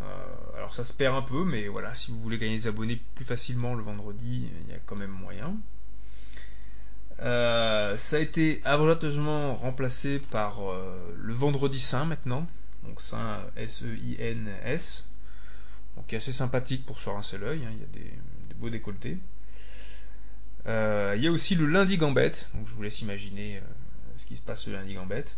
Euh, 0.00 0.56
alors 0.56 0.74
ça 0.74 0.84
se 0.84 0.92
perd 0.92 1.16
un 1.16 1.22
peu, 1.22 1.44
mais 1.44 1.68
voilà, 1.68 1.94
si 1.94 2.10
vous 2.10 2.20
voulez 2.20 2.38
gagner 2.38 2.56
des 2.56 2.66
abonnés 2.66 3.00
plus 3.14 3.24
facilement 3.24 3.74
le 3.74 3.82
vendredi, 3.82 4.48
il 4.64 4.72
y 4.72 4.74
a 4.74 4.78
quand 4.86 4.96
même 4.96 5.10
moyen. 5.10 5.56
Euh, 7.20 7.96
ça 7.96 8.16
a 8.16 8.20
été 8.20 8.60
avantageusement 8.64 9.56
remplacé 9.56 10.20
par 10.20 10.70
euh, 10.70 10.96
le 11.16 11.34
vendredi 11.34 11.80
saint 11.80 12.04
maintenant, 12.04 12.46
donc 12.84 13.00
saint 13.00 13.40
S-E-I-N-S, 13.56 15.10
donc 15.96 16.06
qui 16.06 16.14
est 16.14 16.18
assez 16.18 16.32
sympathique 16.32 16.86
pour 16.86 17.00
se 17.00 17.10
un 17.10 17.22
seul 17.22 17.42
œil, 17.42 17.64
hein, 17.64 17.70
il 17.72 17.80
y 17.80 17.82
a 17.82 18.04
des, 18.04 18.12
beaux 18.56 18.70
décolletés. 18.70 19.18
Il 20.68 21.22
y 21.22 21.26
a 21.26 21.30
aussi 21.30 21.54
le 21.54 21.66
lundi 21.66 21.96
gambette, 21.96 22.50
donc 22.54 22.68
je 22.68 22.74
vous 22.74 22.82
laisse 22.82 23.00
imaginer 23.00 23.60
ce 24.16 24.26
qui 24.26 24.36
se 24.36 24.42
passe 24.42 24.66
le 24.66 24.74
lundi 24.74 24.94
gambette. 24.94 25.36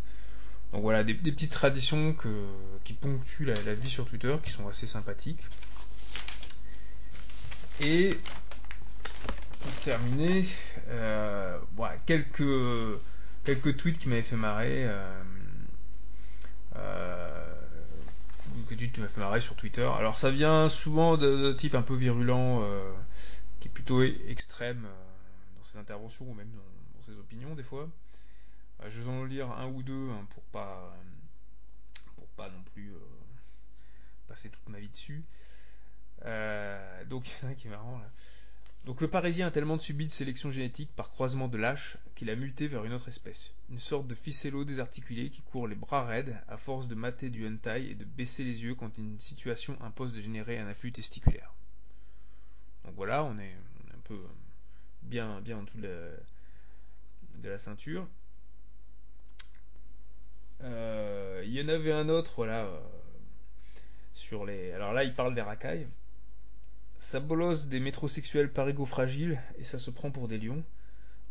Donc 0.73 0.81
voilà, 0.83 1.03
des, 1.03 1.13
petites 1.13 1.51
traditions 1.51 2.15
qui 2.83 2.93
ponctuent 2.93 3.45
la, 3.45 3.73
vie 3.73 3.89
sur 3.89 4.05
Twitter, 4.05 4.35
qui 4.43 4.51
sont 4.51 4.67
assez 4.67 4.87
sympathiques. 4.87 5.43
Et 7.81 8.17
pour 9.61 9.73
terminer, 9.83 10.45
euh, 10.89 11.57
quelques, 12.05 12.99
quelques 13.43 13.77
tweets 13.77 13.97
qui 13.97 14.09
m'avaient 14.09 14.21
fait 14.21 14.35
marrer. 14.35 14.85
Euh, 14.87 15.23
euh, 16.77 17.45
fait 18.69 19.19
marrer 19.19 19.41
sur 19.41 19.55
Twitter. 19.55 19.89
Alors 19.97 20.17
ça 20.17 20.29
vient 20.31 20.69
souvent 20.69 21.17
de, 21.17 21.51
type 21.53 21.75
un 21.75 21.81
peu 21.81 21.95
virulent, 21.95 22.63
euh, 22.63 22.91
qui 23.59 23.67
est 23.67 23.71
plutôt 23.71 24.03
extrême 24.03 24.85
ses 25.71 25.77
interventions 25.77 26.29
ou 26.29 26.33
même 26.33 26.51
dans 26.51 27.03
ses 27.03 27.17
opinions 27.17 27.55
des 27.55 27.63
fois. 27.63 27.89
Euh, 28.81 28.89
je 28.89 29.01
vais 29.01 29.09
en 29.09 29.23
lire 29.23 29.51
un 29.51 29.67
ou 29.67 29.83
deux 29.83 30.09
hein, 30.09 30.27
pour 30.31 30.43
pas 30.43 30.95
pour 32.15 32.27
pas 32.29 32.49
non 32.49 32.61
plus 32.73 32.91
euh, 32.91 32.99
passer 34.27 34.49
toute 34.49 34.67
ma 34.69 34.79
vie 34.79 34.89
dessus. 34.89 35.23
Euh, 36.25 37.05
donc 37.05 37.23
qui 37.57 37.67
est 37.67 37.71
marrant. 37.71 38.01
Donc 38.85 38.99
le 39.01 39.07
Parisien 39.07 39.47
a 39.47 39.51
tellement 39.51 39.77
subi 39.77 40.07
de 40.07 40.11
sélection 40.11 40.49
génétique 40.49 40.91
par 40.95 41.11
croisement 41.11 41.47
de 41.47 41.57
lâches 41.57 41.97
qu'il 42.15 42.31
a 42.31 42.35
muté 42.35 42.67
vers 42.67 42.83
une 42.83 42.93
autre 42.93 43.09
espèce, 43.09 43.53
une 43.69 43.77
sorte 43.77 44.07
de 44.07 44.15
ficello 44.15 44.65
désarticulé 44.65 45.29
qui 45.29 45.43
court 45.43 45.67
les 45.67 45.75
bras 45.75 46.03
raides 46.03 46.35
à 46.47 46.57
force 46.57 46.87
de 46.87 46.95
mater 46.95 47.29
du 47.29 47.47
hentai 47.47 47.91
et 47.91 47.95
de 47.95 48.05
baisser 48.05 48.43
les 48.43 48.63
yeux 48.63 48.73
quand 48.73 48.97
une 48.97 49.19
situation 49.19 49.77
impose 49.81 50.13
de 50.13 50.19
générer 50.19 50.57
un 50.57 50.67
afflux 50.67 50.91
testiculaire. 50.91 51.53
Donc 52.85 52.95
voilà, 52.95 53.23
on 53.23 53.37
est, 53.37 53.55
un 53.93 53.99
peu 54.03 54.19
bien, 55.03 55.41
bien 55.41 55.57
en 55.57 55.63
dessous 55.63 55.79
de 55.79 57.49
la 57.49 57.57
ceinture. 57.57 58.07
Euh, 60.63 61.41
il 61.45 61.53
y 61.53 61.61
en 61.61 61.67
avait 61.67 61.91
un 61.91 62.09
autre, 62.09 62.33
voilà, 62.35 62.65
euh, 62.65 62.79
sur 64.13 64.45
les. 64.45 64.71
Alors 64.73 64.93
là, 64.93 65.03
il 65.03 65.13
parle 65.13 65.33
des 65.33 65.41
racailles. 65.41 65.87
Ça 66.99 67.19
bolosse 67.19 67.67
des 67.67 67.79
métrosexuels 67.79 68.51
parigo-fragiles 68.51 69.41
et 69.57 69.63
ça 69.63 69.79
se 69.79 69.89
prend 69.89 70.11
pour 70.11 70.27
des 70.27 70.37
lions. 70.37 70.63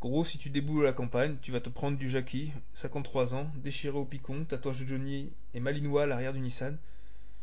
Gros, 0.01 0.25
si 0.25 0.39
tu 0.39 0.51
déboules 0.51 0.83
à 0.85 0.87
la 0.87 0.93
campagne, 0.93 1.37
tu 1.43 1.53
vas 1.53 1.61
te 1.61 1.69
prendre 1.69 1.97
du 1.97 2.09
Jackie, 2.09 2.53
53 2.75 3.35
ans, 3.35 3.51
déchiré 3.57 3.97
au 3.97 4.05
picon, 4.05 4.45
tatouage 4.45 4.81
de 4.81 4.87
Johnny 4.87 5.31
et 5.55 5.61
malinois 5.61 6.05
à 6.05 6.07
l'arrière 6.07 6.33
du 6.33 6.41
Nissan. 6.41 6.77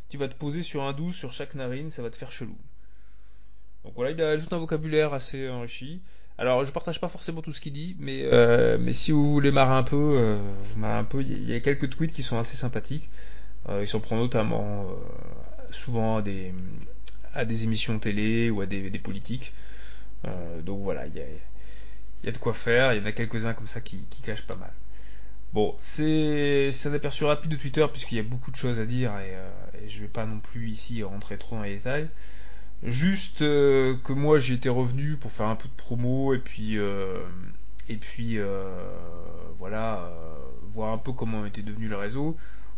Tu 0.09 0.17
vas 0.17 0.27
te 0.27 0.33
poser 0.33 0.63
sur 0.63 0.83
un 0.83 0.93
12 0.93 1.15
sur 1.15 1.33
chaque 1.33 1.55
narine, 1.55 1.91
ça 1.91 2.01
va 2.01 2.09
te 2.09 2.17
faire 2.17 2.31
chelou. 2.31 2.57
Donc 3.87 3.93
voilà, 3.95 4.11
il 4.11 4.21
a 4.21 4.37
tout 4.37 4.53
un 4.53 4.57
vocabulaire 4.57 5.13
assez 5.13 5.47
enrichi. 5.47 6.01
Alors, 6.37 6.65
je 6.65 6.73
partage 6.73 6.99
pas 6.99 7.07
forcément 7.07 7.41
tout 7.41 7.53
ce 7.53 7.61
qu'il 7.61 7.71
dit, 7.71 7.95
mais, 7.99 8.23
euh, 8.25 8.91
si 8.91 9.13
vous 9.13 9.31
voulez 9.31 9.49
marrer 9.49 9.75
un 9.75 9.83
peu, 9.83 10.17
euh, 10.19 10.39
il 11.21 11.49
y 11.49 11.53
a 11.53 11.61
quelques 11.61 11.89
tweets 11.89 12.11
qui 12.11 12.21
sont 12.21 12.37
assez 12.37 12.57
sympathiques. 12.57 13.09
Euh, 13.69 13.79
ils 13.81 13.87
s'en 13.87 14.01
prend 14.01 14.17
notamment 14.17 14.81
euh, 14.81 14.93
souvent 15.71 16.17
à 16.17 16.21
des, 16.21 16.53
à 17.33 17.45
des 17.45 17.63
émissions 17.63 17.97
télé 17.97 18.49
ou 18.49 18.59
à 18.59 18.65
des, 18.65 18.89
politiques. 18.99 19.53
donc 20.65 20.81
voilà, 20.81 21.07
il 21.07 21.15
y 21.15 22.27
a, 22.27 22.31
de 22.31 22.37
quoi 22.37 22.53
faire. 22.53 22.93
Il 22.93 22.99
y 22.99 23.01
en 23.01 23.05
a 23.05 23.13
quelques-uns 23.13 23.53
comme 23.53 23.67
ça 23.67 23.79
qui, 23.79 23.99
qui 24.09 24.21
cachent 24.21 24.45
pas 24.45 24.55
mal. 24.55 24.73
Bon, 25.53 25.75
c'est 25.77 26.71
un 26.85 26.93
aperçu 26.93 27.23
rapide 27.23 27.51
de 27.51 27.55
Twitter 27.55 27.85
puisqu'il 27.89 28.17
y 28.17 28.19
a 28.19 28.23
beaucoup 28.23 28.51
de 28.51 28.57
choses 28.57 28.81
à 28.81 28.85
dire 28.85 29.13
et, 29.19 29.31
et 29.81 29.87
je 29.87 30.01
vais 30.01 30.09
pas 30.09 30.25
non 30.25 30.39
plus 30.39 30.69
ici 30.69 31.03
rentrer 31.03 31.37
trop 31.37 31.55
dans 31.55 31.63
les 31.63 31.77
détails. 31.77 32.09
Juste 32.83 33.41
euh, 33.41 33.97
que 34.03 34.13
moi 34.13 34.37
j'étais 34.37 34.69
revenu 34.69 35.15
pour 35.15 35.31
faire 35.31 35.47
un 35.47 35.55
peu 35.55 35.67
de 35.67 35.73
promo 35.73 36.33
et 36.35 36.37
puis 36.37 36.77
euh, 36.77 37.23
et 37.89 37.97
puis 37.97 38.37
euh, 38.37 38.69
voilà 39.57 40.11
voir 40.69 40.93
un 40.93 40.99
peu 40.99 41.11
comment 41.11 41.45
était 41.45 41.63
devenu 41.63 41.87
le 41.87 41.97
réseau. 41.97 42.37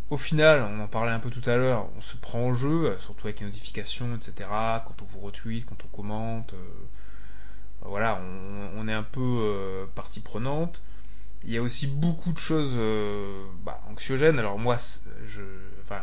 Au 0.10 0.18
final, 0.18 0.62
on 0.62 0.80
en 0.82 0.88
parlait 0.88 1.12
un 1.12 1.20
peu 1.20 1.30
tout 1.30 1.48
à 1.48 1.56
l'heure, 1.58 1.88
on 1.98 2.02
se 2.02 2.18
prend 2.18 2.40
en 2.40 2.54
jeu, 2.54 2.96
surtout 2.98 3.28
avec 3.28 3.42
les 3.42 3.46
notifications, 3.46 4.16
etc. 4.16 4.50
Quand 4.88 4.96
on 5.02 5.06
vous 5.06 5.20
retweet, 5.20 5.66
quand 5.66 5.78
on 5.86 5.88
commente, 5.90 6.56
voilà, 7.82 8.20
on, 8.76 8.88
est 8.88 8.94
un 8.94 9.04
peu 9.04 9.88
partie 9.96 10.20
prenante. 10.20 10.82
Il 11.44 11.52
y 11.52 11.58
a 11.58 11.62
aussi 11.62 11.86
beaucoup 11.88 12.34
de 12.34 12.40
choses 12.40 12.76
bah, 13.64 13.82
anxiogènes. 13.92 14.40
Alors 14.40 14.58
moi, 14.58 14.78
je, 15.26 15.44
enfin, 15.84 16.02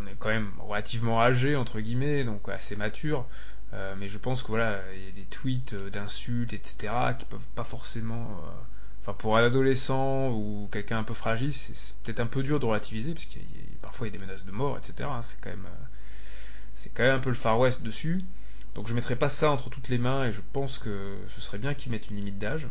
on 0.00 0.06
est 0.06 0.16
quand 0.18 0.28
même 0.28 0.52
relativement 0.60 1.20
âgé 1.20 1.56
entre 1.56 1.80
guillemets, 1.80 2.24
donc 2.24 2.48
assez 2.48 2.76
mature. 2.76 3.26
Euh, 3.74 3.94
mais 3.98 4.08
je 4.08 4.18
pense 4.18 4.42
que 4.42 4.48
voilà, 4.48 4.80
il 4.94 5.04
y 5.04 5.08
a 5.08 5.12
des 5.12 5.24
tweets 5.24 5.72
euh, 5.72 5.90
d'insultes, 5.90 6.52
etc., 6.52 6.92
qui 7.18 7.24
peuvent 7.26 7.40
pas 7.54 7.64
forcément. 7.64 8.22
Euh, 8.22 8.50
enfin, 9.02 9.12
pour 9.14 9.36
un 9.36 9.44
adolescent 9.44 10.30
ou 10.30 10.68
quelqu'un 10.70 10.98
un 10.98 11.04
peu 11.04 11.14
fragile, 11.14 11.52
c'est 11.52 11.96
peut-être 12.02 12.20
un 12.20 12.26
peu 12.26 12.42
dur 12.42 12.60
de 12.60 12.66
relativiser, 12.66 13.12
parce 13.12 13.26
qu'il 13.26 13.42
y, 13.42 13.44
a 13.44 13.82
parfois 13.82 14.06
y 14.06 14.10
a 14.10 14.12
des 14.12 14.18
menaces 14.18 14.44
de 14.44 14.52
mort, 14.52 14.78
etc. 14.78 15.08
Hein, 15.12 15.22
c'est 15.22 15.40
quand 15.40 15.50
même, 15.50 15.68
c'est 16.74 16.94
quand 16.94 17.02
même 17.02 17.16
un 17.16 17.20
peu 17.20 17.30
le 17.30 17.34
Far 17.34 17.58
West 17.58 17.82
dessus. 17.82 18.22
Donc 18.74 18.86
je 18.88 18.94
mettrai 18.94 19.16
pas 19.16 19.28
ça 19.28 19.50
entre 19.50 19.70
toutes 19.70 19.88
les 19.88 19.98
mains, 19.98 20.26
et 20.26 20.32
je 20.32 20.40
pense 20.52 20.78
que 20.78 21.16
ce 21.28 21.40
serait 21.40 21.58
bien 21.58 21.74
qu'ils 21.74 21.90
mettent 21.92 22.10
une 22.10 22.16
limite 22.16 22.38
d'âge. 22.38 22.68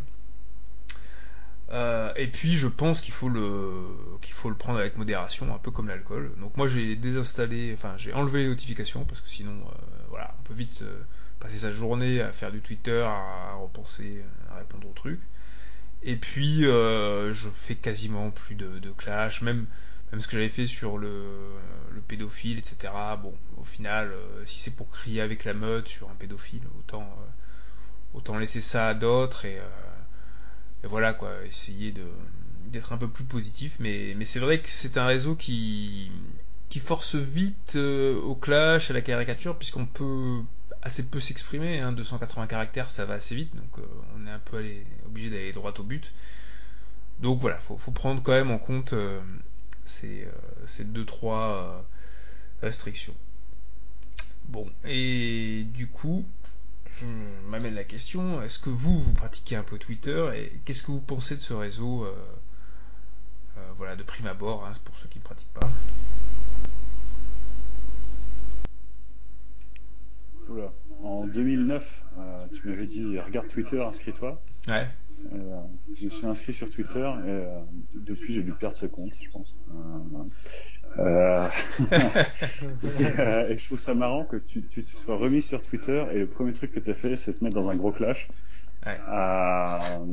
Euh, 1.75 2.13
et 2.15 2.27
puis 2.27 2.53
je 2.53 2.67
pense 2.67 3.01
qu'il 3.01 3.13
faut 3.13 3.27
le 3.27 3.85
qu'il 4.21 4.33
faut 4.33 4.49
le 4.49 4.55
prendre 4.55 4.79
avec 4.79 4.97
modération, 4.97 5.53
un 5.53 5.57
peu 5.57 5.71
comme 5.71 5.89
l'alcool. 5.89 6.31
Donc 6.39 6.55
moi 6.55 6.67
j'ai 6.67 6.95
désinstallé, 6.95 7.73
enfin 7.73 7.95
j'ai 7.97 8.13
enlevé 8.13 8.43
les 8.43 8.47
notifications 8.47 9.03
parce 9.03 9.19
que 9.19 9.27
sinon 9.27 9.51
euh, 9.51 9.75
voilà 10.09 10.33
on 10.39 10.43
peut 10.43 10.53
vite 10.53 10.83
euh, 10.83 11.01
passer 11.41 11.57
sa 11.57 11.71
journée 11.71 12.21
à 12.21 12.31
faire 12.31 12.51
du 12.53 12.61
Twitter, 12.61 13.01
à, 13.05 13.55
repenser, 13.55 14.23
à 14.51 14.55
répondre 14.55 14.87
aux 14.87 14.93
trucs. 14.93 15.19
Et 16.03 16.15
puis 16.15 16.61
je 16.61 17.49
fais 17.55 17.75
quasiment 17.75 18.31
plus 18.31 18.55
de, 18.55 18.79
de, 18.79 18.91
clash, 18.91 19.41
même 19.41 19.65
même 20.11 20.21
ce 20.21 20.27
que 20.27 20.33
j'avais 20.33 20.49
fait 20.49 20.67
sur 20.67 20.97
le, 20.97 21.23
le 21.91 22.01
pédophile, 22.01 22.57
etc. 22.59 22.93
Bon 23.21 23.33
au 23.57 23.63
final 23.65 24.13
si 24.43 24.59
c'est 24.59 24.75
pour 24.75 24.89
crier 24.89 25.19
avec 25.19 25.43
la 25.43 25.53
meute 25.53 25.89
sur 25.89 26.09
un 26.09 26.15
pédophile, 26.15 26.61
autant 26.79 27.09
autant 28.13 28.37
laisser 28.37 28.61
ça 28.61 28.87
à 28.87 28.93
d'autres 28.93 29.43
et 29.45 29.59
voilà 30.85 31.13
quoi, 31.13 31.31
essayer 31.45 31.93
d'être 32.67 32.93
un 32.93 32.97
peu 32.97 33.07
plus 33.07 33.23
positif. 33.23 33.77
Mais, 33.79 34.15
c'est 34.25 34.39
vrai 34.39 34.61
que 34.61 34.69
c'est 34.69 34.97
un 34.97 35.05
réseau 35.05 35.35
qui, 35.35 36.11
force 36.79 37.15
vite 37.15 37.75
au 37.75 38.35
clash, 38.35 38.91
à 38.91 38.93
la 38.93 39.01
caricature, 39.01 39.57
puisqu'on 39.57 39.85
peut 39.85 40.41
assez 40.81 41.03
peu 41.07 41.19
s'exprimer. 41.19 41.79
Hein, 41.79 41.93
280 41.93 42.47
caractères, 42.47 42.89
ça 42.89 43.05
va 43.05 43.15
assez 43.15 43.35
vite, 43.35 43.55
donc 43.55 43.85
on 44.15 44.27
est 44.27 44.31
un 44.31 44.39
peu 44.39 44.63
obligé 45.05 45.29
d'aller 45.29 45.51
droit 45.51 45.73
au 45.77 45.83
but. 45.83 46.13
Donc 47.21 47.39
voilà, 47.39 47.57
faut, 47.59 47.77
faut 47.77 47.91
prendre 47.91 48.21
quand 48.21 48.33
même 48.33 48.51
en 48.51 48.59
compte 48.59 48.93
ces, 49.85 50.27
ces 50.65 50.83
deux 50.83 51.05
trois 51.05 51.85
restrictions. 52.61 53.15
Bon, 54.47 54.69
et 54.83 55.65
du 55.73 55.87
coup, 55.87 56.25
je 56.99 57.05
m'amène 57.49 57.75
la 57.75 57.83
question, 57.83 58.41
est-ce 58.41 58.59
que 58.59 58.69
vous, 58.69 58.97
vous 59.01 59.13
pratiquez 59.13 59.55
un 59.55 59.63
peu 59.63 59.77
Twitter 59.77 60.29
et 60.35 60.51
qu'est-ce 60.65 60.83
que 60.83 60.91
vous 60.91 61.01
pensez 61.01 61.35
de 61.35 61.41
ce 61.41 61.53
réseau 61.53 62.05
euh, 62.05 62.13
euh, 63.57 63.61
voilà, 63.77 63.95
de 63.95 64.03
prime 64.03 64.27
abord, 64.27 64.65
hein, 64.65 64.71
pour 64.83 64.97
ceux 64.97 65.07
qui 65.09 65.19
ne 65.19 65.23
pratiquent 65.23 65.53
pas 65.53 65.69
Oula. 70.49 70.71
En 71.03 71.25
2009, 71.25 72.05
euh, 72.17 72.47
tu 72.53 72.67
m'avais 72.67 72.87
dit 72.87 73.19
regarde 73.19 73.47
Twitter, 73.47 73.81
inscris-toi. 73.81 74.41
Ouais. 74.69 74.87
Je 75.31 76.05
me 76.05 76.09
suis 76.09 76.25
inscrit 76.25 76.53
sur 76.53 76.69
Twitter 76.69 77.09
et 77.27 77.45
depuis 77.95 78.33
j'ai 78.33 78.43
dû 78.43 78.53
perdre 78.53 78.75
ce 78.75 78.85
compte, 78.85 79.11
je 79.19 79.29
pense. 79.29 79.59
Euh, 80.97 81.49
et, 83.49 83.57
je 83.57 83.65
trouve 83.65 83.79
ça 83.79 83.93
marrant 83.93 84.23
que 84.23 84.37
tu, 84.37 84.63
tu, 84.63 84.81
te 84.81 84.89
sois 84.89 85.17
remis 85.17 85.41
sur 85.41 85.61
Twitter 85.61 86.05
et 86.13 86.19
le 86.19 86.27
premier 86.27 86.53
truc 86.53 86.71
que 86.71 86.79
tu 86.79 86.89
as 86.89 86.93
fait, 86.93 87.17
c'est 87.17 87.33
te 87.33 87.43
mettre 87.43 87.55
dans 87.55 87.69
un 87.69 87.75
gros 87.75 87.91
clash. 87.91 88.29
Ouais. 88.85 88.97
Euh, 89.11 90.05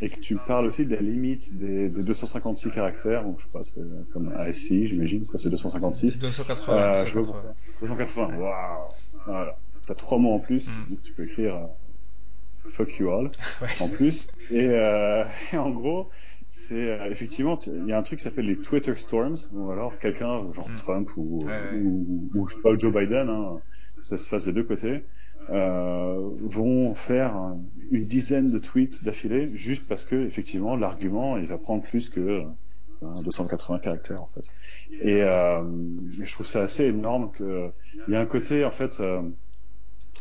et 0.00 0.08
que 0.08 0.20
tu 0.20 0.36
parles 0.36 0.66
aussi 0.66 0.86
de 0.86 0.94
la 0.94 1.02
limite 1.02 1.56
des, 1.56 1.90
des 1.90 2.02
256 2.02 2.70
caractères, 2.70 3.24
donc 3.24 3.38
je 3.40 3.44
sais 3.44 3.52
pas, 3.52 3.64
c'est 3.64 3.80
comme 4.12 4.32
ASCII, 4.36 4.86
j'imagine, 4.86 5.26
quoi, 5.26 5.38
c'est 5.38 5.50
256. 5.50 6.20
280. 6.20 6.72
Euh, 6.72 7.04
280. 7.04 7.42
280. 7.80 8.38
Waouh. 8.38 8.88
Voilà. 9.26 9.58
T'as 9.86 9.94
trois 9.94 10.18
mots 10.18 10.34
en 10.34 10.38
plus, 10.38 10.70
Mm. 10.70 10.90
donc 10.90 11.02
tu 11.02 11.12
peux 11.12 11.24
écrire 11.24 11.56
euh, 11.56 11.66
fuck 12.66 12.98
you 12.98 13.10
all 13.10 13.30
Ouais, 13.62 13.68
en 13.80 13.88
plus. 13.88 14.28
Et, 14.50 14.66
euh, 14.68 15.24
et 15.52 15.56
en 15.56 15.70
gros, 15.70 16.08
c'est 16.50 16.74
euh, 16.74 17.10
effectivement, 17.10 17.58
il 17.66 17.86
y 17.86 17.92
a 17.92 17.98
un 17.98 18.02
truc 18.02 18.18
qui 18.18 18.24
s'appelle 18.24 18.46
les 18.46 18.56
Twitter 18.60 18.94
Storms, 18.94 19.36
ou 19.52 19.70
alors 19.70 19.98
quelqu'un, 19.98 20.50
genre 20.52 20.68
Mm. 20.70 20.76
Trump 20.76 21.10
ou, 21.16 21.44
Ouais, 21.46 21.70
ou, 21.74 22.28
ou, 22.34 22.48
je 22.48 22.54
sais 22.54 22.60
pas, 22.62 22.76
Joe 22.76 22.92
Biden, 22.92 23.28
hein, 23.28 23.60
ça 24.02 24.16
se 24.18 24.28
fasse 24.28 24.46
des 24.46 24.52
deux 24.52 24.64
côtés, 24.64 25.04
euh, 25.50 26.30
vont 26.48 26.94
faire 26.94 27.34
une 27.90 28.04
dizaine 28.04 28.50
de 28.50 28.58
tweets 28.58 29.04
d'affilée, 29.04 29.46
juste 29.54 29.88
parce 29.88 30.04
que 30.04 30.14
effectivement 30.26 30.74
l'argument 30.76 31.36
il 31.36 31.46
va 31.46 31.58
prendre 31.58 31.82
plus 31.82 32.08
que 32.08 32.20
euh, 32.20 32.44
280 33.24 33.78
caractères 33.80 34.22
en 34.22 34.26
fait. 34.26 34.42
Et, 35.02 35.22
euh, 35.22 35.62
je 36.18 36.32
trouve 36.32 36.46
ça 36.46 36.62
assez 36.62 36.84
énorme 36.86 37.30
que 37.32 37.70
il 38.08 38.14
y 38.14 38.16
a 38.16 38.20
un 38.20 38.26
côté 38.26 38.64
en 38.64 38.70
fait 38.70 39.00
euh, 39.00 39.20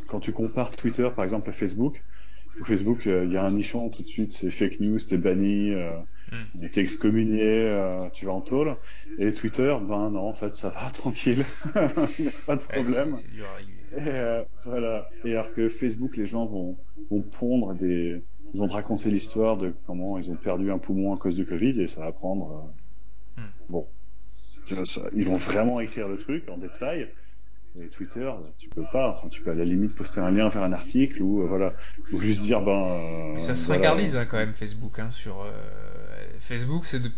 quand 0.07 0.20
tu 0.20 0.34
compares 0.34 0.72
Twitter 0.72 1.10
par 1.15 1.24
exemple 1.24 1.49
à 1.49 1.53
Facebook, 1.53 2.03
Facebook 2.64 3.08
euh, 3.08 3.26
il 3.26 3.34
y 3.34 3.38
a 3.38 3.44
un 3.44 3.52
nichon 3.52 3.90
tout 3.90 4.04
de 4.04 4.08
suite 4.08 4.32
c'est 4.32 4.52
fake 4.52 4.80
news, 4.80 5.00
t'es 5.00 5.18
banni, 5.18 5.72
euh, 5.72 5.90
Mm. 6.34 6.68
t'es 6.70 6.82
excommunié, 6.82 7.68
euh, 7.68 8.10
tu 8.12 8.26
vas 8.26 8.34
en 8.34 8.42
tôle. 8.42 8.76
Et 9.20 9.34
Twitter, 9.34 9.76
ben 9.82 10.10
non 10.10 10.30
en 10.30 10.34
fait 10.34 10.56
ça 10.56 10.70
va 10.70 10.90
tranquille, 10.94 11.46
pas 11.74 12.56
de 12.56 12.62
problème. 12.62 13.16
Et 13.96 14.00
euh, 14.00 14.44
voilà. 14.66 15.10
Et 15.24 15.34
alors 15.34 15.54
que 15.54 15.70
Facebook, 15.70 16.18
les 16.18 16.26
gens 16.26 16.46
vont, 16.46 16.78
vont 17.12 17.22
pondre 17.22 17.76
des, 17.76 18.24
ils 18.54 18.60
vont 18.60 18.68
te 18.68 18.74
raconter 18.74 19.10
l'histoire 19.10 19.58
de 19.58 19.74
comment 19.86 20.18
ils 20.18 20.32
ont 20.32 20.36
perdu 20.36 20.72
un 20.72 20.80
poumon 20.80 21.14
à 21.14 21.18
cause 21.18 21.36
du 21.36 21.46
Covid 21.46 21.80
et 21.80 21.88
ça 21.88 22.02
va 22.02 22.12
prendre. 22.12 22.74
Hmm. 23.38 23.42
Bon, 23.70 23.88
ils 25.16 25.26
vont 25.26 25.36
vraiment 25.36 25.80
écrire 25.80 26.08
le 26.08 26.18
truc 26.18 26.50
en 26.50 26.58
détail. 26.58 27.10
Et 27.82 27.88
Twitter, 27.88 28.30
tu 28.60 28.70
peux 28.70 28.84
pas. 28.91 29.10
Enfin, 29.18 29.30
tu 29.30 29.41
peux 29.41 29.50
à 29.52 29.56
la 29.56 29.66
limite 29.66 29.95
poster 29.98 30.22
un 30.22 30.30
lien 30.32 30.48
vers 30.50 30.62
un 30.64 30.74
article 30.74 31.22
ou 31.24 31.41
euh, 31.41 31.48
voilà, 31.48 31.74
ou 32.12 32.20
juste 32.20 32.41
dire 32.44 32.62
ben. 32.62 32.72
euh, 32.72 33.32
Mais 33.34 33.40
ça 33.41 33.56
se 33.56 33.66
voilà. 33.66 33.82
ringardise 33.90 34.16
hein, 34.16 34.26
quand 34.30 34.38
même 34.38 34.54
Facebook 34.54 35.00
hein, 35.00 35.10
sur 35.10 35.41
euh, 35.41 35.52
Facebook 36.40 36.86
c'est 36.86 37.00
de 37.00 37.10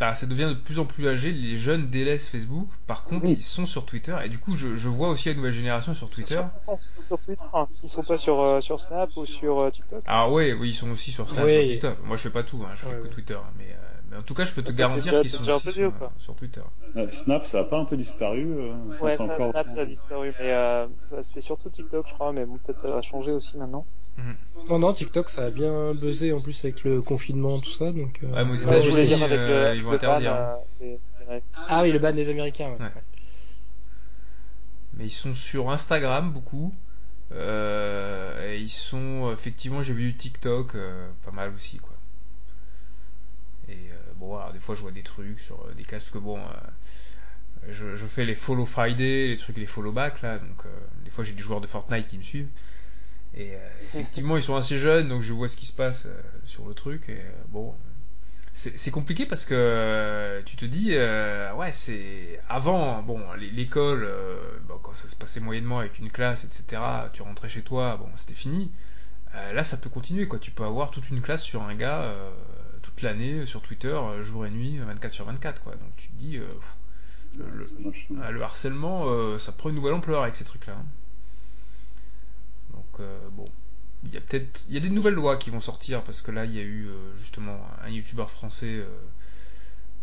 enfin, 0.00 0.14
ça 0.14 0.26
devient 0.26 0.54
de 0.56 0.60
plus 0.60 0.78
en 0.78 0.84
plus 0.86 1.06
âgé 1.06 1.30
les 1.30 1.56
jeunes 1.58 1.90
délaissent 1.90 2.28
Facebook 2.28 2.68
par 2.86 3.04
contre 3.04 3.26
Oui. 3.26 3.34
ils 3.38 3.42
sont 3.42 3.66
sur 3.66 3.84
Twitter 3.84 4.16
et 4.24 4.28
du 4.28 4.38
coup 4.38 4.56
je, 4.56 4.74
je 4.76 4.88
vois 4.88 5.10
aussi 5.10 5.28
la 5.28 5.34
nouvelle 5.34 5.52
génération 5.52 5.94
sur 5.94 6.08
Twitter 6.08 6.40
Ils 6.60 6.64
sont 6.64 6.76
sur, 7.08 7.18
Twitter, 7.20 7.44
hein. 7.52 7.68
ils 7.84 7.88
sont 7.90 8.02
pas 8.02 8.16
sur, 8.16 8.40
euh, 8.40 8.60
sur 8.60 8.80
Snap 8.80 9.10
ou 9.16 9.26
sur 9.26 9.60
euh, 9.60 9.70
TikTok. 9.70 10.02
alors 10.06 10.32
ouais 10.32 10.54
oui 10.54 10.70
ils 10.70 10.74
sont 10.74 10.90
aussi 10.90 11.12
sur 11.12 11.28
Snap 11.28 11.44
Oui. 11.44 11.52
sur 11.54 11.68
TikTok 11.72 11.98
moi 12.04 12.16
je 12.16 12.22
fais 12.22 12.30
pas 12.30 12.42
tout 12.42 12.60
hein, 12.66 12.70
je 12.74 12.80
fais 12.80 12.86
Ouais, 12.88 12.98
que 12.98 13.02
ouais. 13.04 13.10
Twitter 13.10 13.34
hein, 13.34 13.52
mais, 13.58 13.64
euh, 13.70 13.99
mais 14.10 14.16
en 14.16 14.22
tout 14.22 14.34
cas 14.34 14.44
je 14.44 14.52
peux 14.52 14.62
te 14.62 14.72
garantir 14.72 15.20
qu'ils 15.20 15.30
sont 15.30 15.40
déjà 15.40 15.56
aussi 15.56 15.72
sur, 16.18 16.34
Twitter 16.34 16.62
Euh, 16.96 17.06
Snap, 17.06 17.46
ça 17.46 17.60
a 17.60 17.64
pas 17.64 17.78
un 17.78 17.84
peu 17.84 17.96
disparu. 17.96 18.44
euh, 18.46 18.74
Ouais, 19.00 19.10
ça, 19.12 19.24
encore. 19.24 19.50
Snap, 19.52 19.68
ça 19.68 19.80
a 19.82 19.84
disparu, 19.86 20.32
mais 20.38 20.52
euh, 20.52 20.86
ouais, 21.12 21.22
c'était 21.22 21.40
surtout 21.40 21.70
TikTok, 21.70 22.06
je 22.08 22.14
crois, 22.14 22.32
mais 22.32 22.44
bon, 22.44 22.58
peut-être 22.58 22.80
ça 22.88 22.98
a 22.98 23.02
changé 23.02 23.30
aussi 23.32 23.56
maintenant. 23.56 23.86
Non, 24.68 24.78
non, 24.78 24.92
TikTok, 24.92 25.30
ça 25.30 25.44
a 25.46 25.50
bien 25.50 25.94
buzzé 25.94 26.32
en 26.32 26.40
plus 26.40 26.62
avec 26.64 26.84
le 26.84 27.00
confinement, 27.00 27.58
tout 27.60 27.70
ça. 27.70 27.90
Donc, 27.92 28.20
euh, 28.22 28.26
Ouais, 28.34 28.44
mais 28.44 28.50
aux 28.52 28.56
Ouais, 28.56 28.62
États-Unis, 28.62 28.84
je 28.84 28.90
voulais 28.90 29.06
dire 29.06 29.22
avec 29.22 29.38
euh, 29.38 29.70
le, 29.70 29.76
ils 29.76 29.82
vont 29.82 29.90
ban, 29.92 29.98
euh, 30.02 30.54
Américains. 31.26 31.46
Ah 31.68 31.82
oui, 31.82 31.92
le 31.92 31.98
ban 31.98 32.12
des 32.12 32.28
Américains. 32.28 32.70
Ouais. 32.72 32.84
Ouais. 32.84 32.92
mais 34.94 35.04
ils 35.06 35.10
sont 35.10 35.34
sur 35.34 35.70
Instagram 35.70 36.32
beaucoup 36.32 36.74
euh, 37.32 38.52
et 38.52 38.58
ils 38.60 38.68
sont 38.68 39.30
effectivement 39.32 39.82
j'ai 39.82 39.92
vu 39.94 40.12
TikTok 40.14 40.74
euh, 40.74 41.08
pas 41.24 41.30
mal 41.30 41.52
aussi 41.54 41.78
quoi 41.78 41.94
et 43.70 43.92
euh, 43.92 44.12
bon 44.16 44.36
alors, 44.36 44.52
des 44.52 44.58
fois 44.58 44.74
je 44.74 44.82
vois 44.82 44.90
des 44.90 45.02
trucs 45.02 45.40
sur 45.40 45.60
euh, 45.60 45.74
des 45.74 45.84
classes 45.84 46.04
parce 46.04 46.12
que 46.12 46.18
bon 46.18 46.38
euh, 46.38 47.70
je, 47.70 47.94
je 47.94 48.06
fais 48.06 48.24
les 48.24 48.34
follow 48.34 48.66
Friday 48.66 49.28
les 49.28 49.36
trucs 49.36 49.56
les 49.56 49.66
follow 49.66 49.92
back 49.92 50.22
là 50.22 50.38
donc 50.38 50.64
des 51.04 51.10
fois 51.10 51.24
j'ai 51.24 51.32
des 51.32 51.42
joueurs 51.42 51.60
de 51.60 51.66
Fortnite 51.66 52.06
qui 52.06 52.18
me 52.18 52.22
suivent. 52.22 52.48
Et 53.34 53.52
effectivement 53.82 54.36
ils 54.36 54.42
sont 54.42 54.56
assez 54.56 54.78
jeunes 54.78 55.08
donc 55.08 55.22
je 55.22 55.32
vois 55.32 55.48
ce 55.48 55.56
qui 55.56 55.66
se 55.66 55.72
passe 55.72 56.08
sur 56.44 56.66
le 56.66 56.74
truc 56.74 57.08
et 57.08 57.20
bon 57.48 57.74
c'est 58.52 58.90
compliqué 58.90 59.26
parce 59.26 59.46
que 59.46 59.54
euh, 59.56 60.42
tu 60.44 60.56
te 60.56 60.64
dis 60.64 60.90
euh, 60.92 61.52
ouais 61.54 61.72
c'est 61.72 62.40
avant 62.48 63.00
bon 63.02 63.20
l'école 63.38 64.04
euh, 64.04 64.36
bon, 64.68 64.78
quand 64.82 64.92
ça 64.92 65.08
se 65.08 65.16
passait 65.16 65.40
moyennement 65.40 65.78
avec 65.78 65.98
une 65.98 66.10
classe 66.10 66.44
etc 66.44 66.82
tu 67.12 67.22
rentrais 67.22 67.48
chez 67.48 67.62
toi 67.62 67.96
bon 67.96 68.08
c'était 68.16 68.34
fini. 68.34 68.70
Là 69.54 69.62
ça 69.62 69.76
peut 69.76 69.88
continuer 69.88 70.26
quoi. 70.26 70.40
Tu 70.40 70.50
peux 70.50 70.64
avoir 70.64 70.90
toute 70.90 71.08
une 71.08 71.22
classe 71.22 71.44
sur 71.44 71.62
un 71.62 71.76
gars 71.76 72.12
toute 73.00 73.08
l'année 73.08 73.46
sur 73.46 73.62
Twitter 73.62 73.88
euh, 73.88 74.22
jour 74.22 74.44
et 74.46 74.50
nuit 74.50 74.78
24 74.78 75.12
sur 75.12 75.24
24 75.24 75.62
quoi. 75.62 75.72
Donc 75.74 75.96
tu 75.96 76.08
te 76.08 76.16
dis 76.16 76.36
euh, 76.36 76.44
pff, 76.46 76.76
le, 77.38 77.44
le- 77.58 77.62
C'est 77.64 77.80
moche. 77.80 78.08
ah, 78.22 78.30
le 78.30 78.42
harcèlement 78.42 79.04
euh, 79.06 79.38
ça 79.38 79.52
prend 79.52 79.68
une 79.70 79.76
nouvelle 79.76 79.94
ampleur 79.94 80.22
avec 80.22 80.36
ces 80.36 80.44
trucs 80.44 80.66
là 80.66 80.76
donc 82.72 82.84
euh, 83.00 83.18
bon. 83.32 83.46
Il 84.04 84.14
y 84.14 84.16
a 84.16 84.20
peut-être 84.20 84.62
il 84.68 84.74
y 84.74 84.78
a 84.78 84.80
des 84.80 84.88
nouvelles 84.90 85.14
lois 85.14 85.36
qui 85.36 85.50
vont 85.50 85.60
sortir 85.60 86.02
parce 86.02 86.22
que 86.22 86.30
là 86.30 86.44
il 86.46 86.54
y 86.54 86.58
a 86.58 86.62
eu 86.62 86.86
euh, 86.88 87.14
justement 87.16 87.60
un 87.82 87.90
youtubeur 87.90 88.30
français 88.30 88.76
euh, 88.76 88.86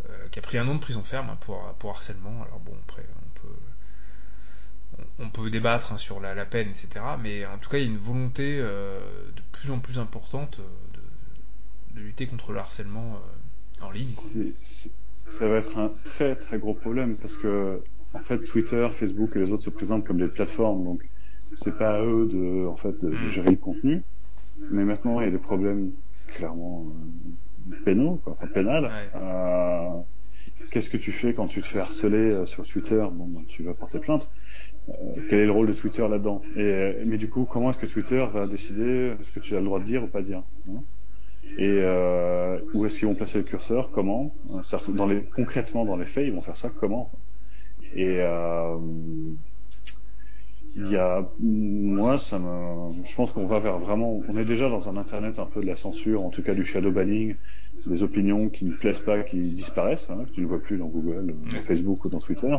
euh, 0.10 0.28
qui 0.30 0.38
a 0.40 0.42
pris 0.42 0.58
un 0.60 0.68
an 0.68 0.76
de 0.76 0.80
prison 0.80 1.04
ferme 1.04 1.30
hein, 1.32 1.38
pour, 1.42 1.60
pour 1.80 1.90
harcèlement. 1.92 2.44
Alors 2.44 2.60
bon 2.60 2.76
après 2.88 3.04
on 3.26 3.40
peut 3.40 3.56
on, 5.20 5.26
on 5.26 5.30
peut 5.30 5.50
débattre 5.50 5.94
hein, 5.94 5.98
sur 5.98 6.20
la, 6.20 6.36
la 6.36 6.46
peine 6.46 6.70
etc 6.70 6.90
mais 7.20 7.46
en 7.46 7.58
tout 7.58 7.70
cas 7.70 7.78
il 7.78 7.84
y 7.86 7.88
a 7.88 7.90
une 7.90 7.98
volonté 7.98 8.60
euh, 8.60 9.00
de 9.36 9.42
plus 9.52 9.72
en 9.72 9.80
plus 9.80 9.98
importante 10.00 10.60
euh, 10.60 10.97
de, 11.98 12.02
lutter 12.02 12.28
contre 12.28 12.52
le 12.52 12.60
harcèlement 12.60 13.20
euh, 13.82 13.86
en 13.86 13.92
ligne 13.92 14.06
ça 15.28 15.48
va 15.48 15.58
être 15.58 15.78
un 15.78 15.90
très 16.06 16.36
très 16.36 16.58
gros 16.58 16.74
problème 16.74 17.16
parce 17.16 17.38
que 17.38 17.82
en 18.14 18.20
fait 18.20 18.40
Twitter, 18.40 18.88
Facebook 18.92 19.36
et 19.36 19.40
les 19.40 19.52
autres 19.52 19.64
se 19.64 19.70
présentent 19.70 20.06
comme 20.06 20.18
des 20.18 20.28
plateformes. 20.28 20.84
Donc 20.84 21.02
c'est 21.40 21.78
pas 21.78 21.98
à 21.98 22.02
eux 22.02 22.28
de 22.32 22.66
en 22.66 22.76
fait 22.76 23.00
de, 23.04 23.10
de 23.10 23.16
Mm. 23.16 23.30
gérer 23.30 23.50
le 23.52 23.58
contenu. 23.58 24.04
Mais 24.72 24.86
maintenant 24.86 25.20
il 25.20 25.26
y 25.26 25.28
a 25.28 25.32
des 25.32 25.38
problèmes 25.38 25.92
clairement 26.28 26.86
euh, 27.72 27.76
pénaux 27.86 28.20
quoi, 28.24 28.34
enfin 28.34 28.48
pénal 28.48 28.86
Ouais. 28.86 29.10
Euh, 29.16 29.90
qu'est-ce 30.72 30.90
que 30.90 30.98
tu 30.98 31.12
fais 31.12 31.34
quand 31.34 31.48
tu 31.48 31.62
te 31.62 31.68
fais 31.68 31.80
harceler 31.80 32.46
sur 32.46 32.66
Twitter? 32.66 33.06
Bon 33.12 33.26
ben, 33.28 33.44
tu 33.48 33.64
vas 33.64 33.74
porter 33.74 34.00
plainte. 34.00 34.32
Euh, 34.90 34.94
quel 35.30 35.40
est 35.40 35.46
le 35.46 35.52
rôle 35.52 35.68
de 35.68 35.74
Twitter 35.74 36.08
là-dedans? 36.08 36.42
Et 36.56 36.96
mais 37.06 37.18
du 37.18 37.30
coup 37.30 37.46
comment 37.46 37.70
est-ce 37.70 37.80
que 37.80 37.86
Twitter 37.86 38.26
va 38.32 38.48
décider 38.48 39.14
ce 39.22 39.32
que 39.32 39.40
tu 39.42 39.56
as 39.56 39.60
le 39.60 39.66
droit 39.66 39.80
de 39.80 39.86
dire 39.86 40.04
ou 40.04 40.08
pas 40.08 40.22
dire 40.22 40.42
hein? 40.70 40.82
Et 41.58 41.80
euh, 41.82 42.60
où 42.74 42.86
est-ce 42.86 43.00
qu'ils 43.00 43.08
vont 43.08 43.16
placer 43.16 43.40
le 43.40 43.44
curseur 43.44 43.92
Comment 43.92 44.36
Euh, 44.52 44.94
dans 44.94 45.08
les, 45.08 45.24
Concrètement, 45.24 45.86
dans 45.86 45.98
les 45.98 46.06
faits, 46.06 46.26
ils 46.28 46.34
vont 46.34 46.42
faire 46.42 46.58
ça 46.58 46.70
comment. 46.70 47.12
Et 47.96 48.18
euh, 48.20 48.78
il 50.76 50.92
y 50.92 50.96
a, 50.96 51.28
moi, 51.40 52.20
ça 52.20 52.38
me, 52.38 52.90
je 53.04 53.16
pense 53.16 53.32
qu'on 53.32 53.46
va 53.46 53.58
vers 53.58 53.80
vraiment, 53.80 54.22
on 54.28 54.38
est 54.38 54.46
déjà 54.46 54.70
dans 54.70 54.90
un 54.90 54.98
internet 54.98 55.40
un 55.40 55.46
peu 55.46 55.62
de 55.62 55.66
la 55.66 55.76
censure, 55.76 56.24
en 56.24 56.30
tout 56.30 56.44
cas 56.44 56.54
du 56.54 56.64
shadow 56.64 56.92
banning, 56.92 57.36
des 57.88 58.04
opinions 58.04 58.50
qui 58.50 58.66
ne 58.66 58.74
plaisent 58.74 59.00
pas, 59.00 59.24
qui 59.24 59.38
disparaissent, 59.38 60.10
hein, 60.12 60.26
que 60.26 60.36
tu 60.36 60.42
ne 60.42 60.46
vois 60.46 60.62
plus 60.62 60.78
dans 60.78 60.88
Google, 60.88 61.34
dans 61.52 61.62
Facebook 61.62 62.06
ou 62.06 62.10
dans 62.10 62.20
Twitter. 62.20 62.56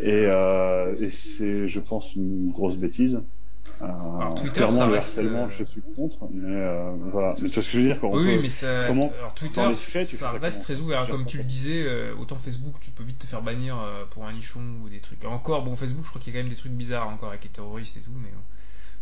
Et, 0.00 0.24
euh, 0.26 0.92
et 0.92 1.10
c'est, 1.10 1.68
je 1.68 1.80
pense, 1.80 2.16
une 2.16 2.50
grosse 2.50 2.76
bêtise 2.78 3.22
Euh, 3.82 4.30
Twitter, 4.36 4.50
clairement, 4.52 4.72
ça 4.78 4.86
le 4.86 4.96
harcèlement, 4.96 5.44
euh, 5.46 5.50
je 5.50 5.64
suis 5.64 5.82
contre, 5.94 6.18
mais 6.32 6.48
euh, 6.50 6.92
voilà. 6.94 7.34
Mais 7.42 7.48
tu 7.48 7.54
vois 7.54 7.62
ce 7.62 7.68
que 7.68 7.72
je 7.74 7.78
veux 7.80 7.84
dire 7.86 8.00
quand 8.00 8.10
Oui, 8.16 8.36
peut- 8.36 8.42
mais 8.42 8.48
ça, 8.48 8.84
comment- 8.86 9.12
alors 9.18 9.34
Twitter, 9.34 9.60
dans 9.60 9.68
les 9.68 9.74
faits, 9.74 10.08
tu 10.08 10.16
fais 10.16 10.24
ça 10.24 10.32
ça 10.32 10.38
reste 10.38 10.62
très 10.62 10.76
ouvert. 10.76 11.06
Comme 11.08 11.26
tu 11.26 11.36
le 11.38 11.44
disais, 11.44 12.10
autant 12.12 12.36
Facebook, 12.36 12.74
tu 12.80 12.90
peux 12.90 13.04
vite 13.04 13.18
te 13.18 13.26
faire 13.26 13.42
bannir 13.42 13.76
pour 14.10 14.24
un 14.26 14.32
nichon 14.32 14.60
ou 14.82 14.88
des 14.88 15.00
trucs. 15.00 15.24
Encore, 15.24 15.62
bon, 15.62 15.76
Facebook, 15.76 16.04
je 16.04 16.08
crois 16.10 16.20
qu'il 16.22 16.32
y 16.32 16.36
a 16.36 16.40
quand 16.40 16.44
même 16.44 16.52
des 16.52 16.58
trucs 16.58 16.72
bizarres 16.72 17.08
encore 17.08 17.28
avec 17.30 17.42
les 17.44 17.50
terroristes 17.50 17.96
et 17.96 18.00
tout, 18.00 18.12
mais. 18.22 18.30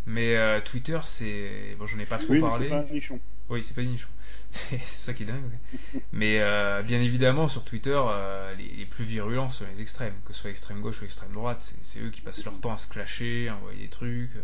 Mais 0.06 0.36
euh, 0.36 0.60
Twitter, 0.60 0.98
c'est. 1.04 1.76
Bon, 1.78 1.86
j'en 1.86 1.98
ai 1.98 2.04
pas 2.04 2.18
trop 2.18 2.32
Oui, 2.32 2.40
mais 2.42 2.48
parlé. 2.48 2.64
c'est 2.64 2.70
pas 2.70 2.76
un 2.80 2.92
nichon. 2.92 3.20
Oui, 3.48 3.62
c'est 3.62 3.74
pas 3.74 3.80
une 3.82 3.90
nichon. 3.92 4.08
C'est 4.54 4.78
ça 4.84 5.14
qui 5.14 5.24
est 5.24 5.26
dingue. 5.26 5.58
Mais 6.12 6.40
euh, 6.40 6.82
bien 6.82 7.00
évidemment, 7.00 7.48
sur 7.48 7.64
Twitter, 7.64 7.98
euh, 7.98 8.54
les, 8.54 8.86
plus 8.86 9.04
virulents 9.04 9.50
sont 9.50 9.64
les 9.74 9.82
extrêmes, 9.82 10.14
que 10.24 10.32
ce 10.32 10.40
soit 10.42 10.50
extrême 10.50 10.80
gauche 10.80 11.02
ou 11.02 11.04
extrême 11.04 11.32
droite. 11.32 11.74
C'est 11.82 12.00
eux 12.00 12.10
qui 12.10 12.20
passent 12.20 12.44
leur 12.44 12.60
temps 12.60 12.72
à 12.72 12.78
se 12.78 12.88
clasher, 12.88 13.48
à 13.48 13.56
envoyer 13.56 13.82
des 13.82 13.88
trucs. 13.88 14.30
euh. 14.36 14.40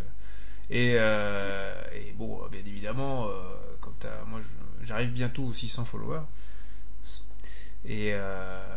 Et, 1.92 2.12
bon, 2.16 2.46
bien 2.50 2.60
évidemment, 2.66 3.28
quand 3.80 4.06
moi 4.28 4.40
j'arrive 4.84 5.10
bientôt 5.12 5.44
aux 5.44 5.52
600 5.54 5.84
followers. 5.84 6.22
Et, 7.84 8.08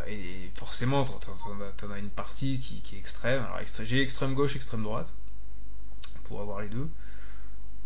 et 0.08 0.52
forcément, 0.56 1.04
t'en- 1.06 1.92
as- 1.92 1.98
une 2.00 2.10
partie 2.10 2.60
qui, 2.60 2.96
est 2.96 3.00
extrême. 3.00 3.44
Alors, 3.44 3.60
j'ai 3.86 4.02
extrême 4.02 4.34
gauche, 4.34 4.56
extrême 4.56 4.84
droite, 4.84 5.12
pour 6.26 6.42
avoir 6.42 6.62
les 6.62 6.70
deux. 6.70 6.90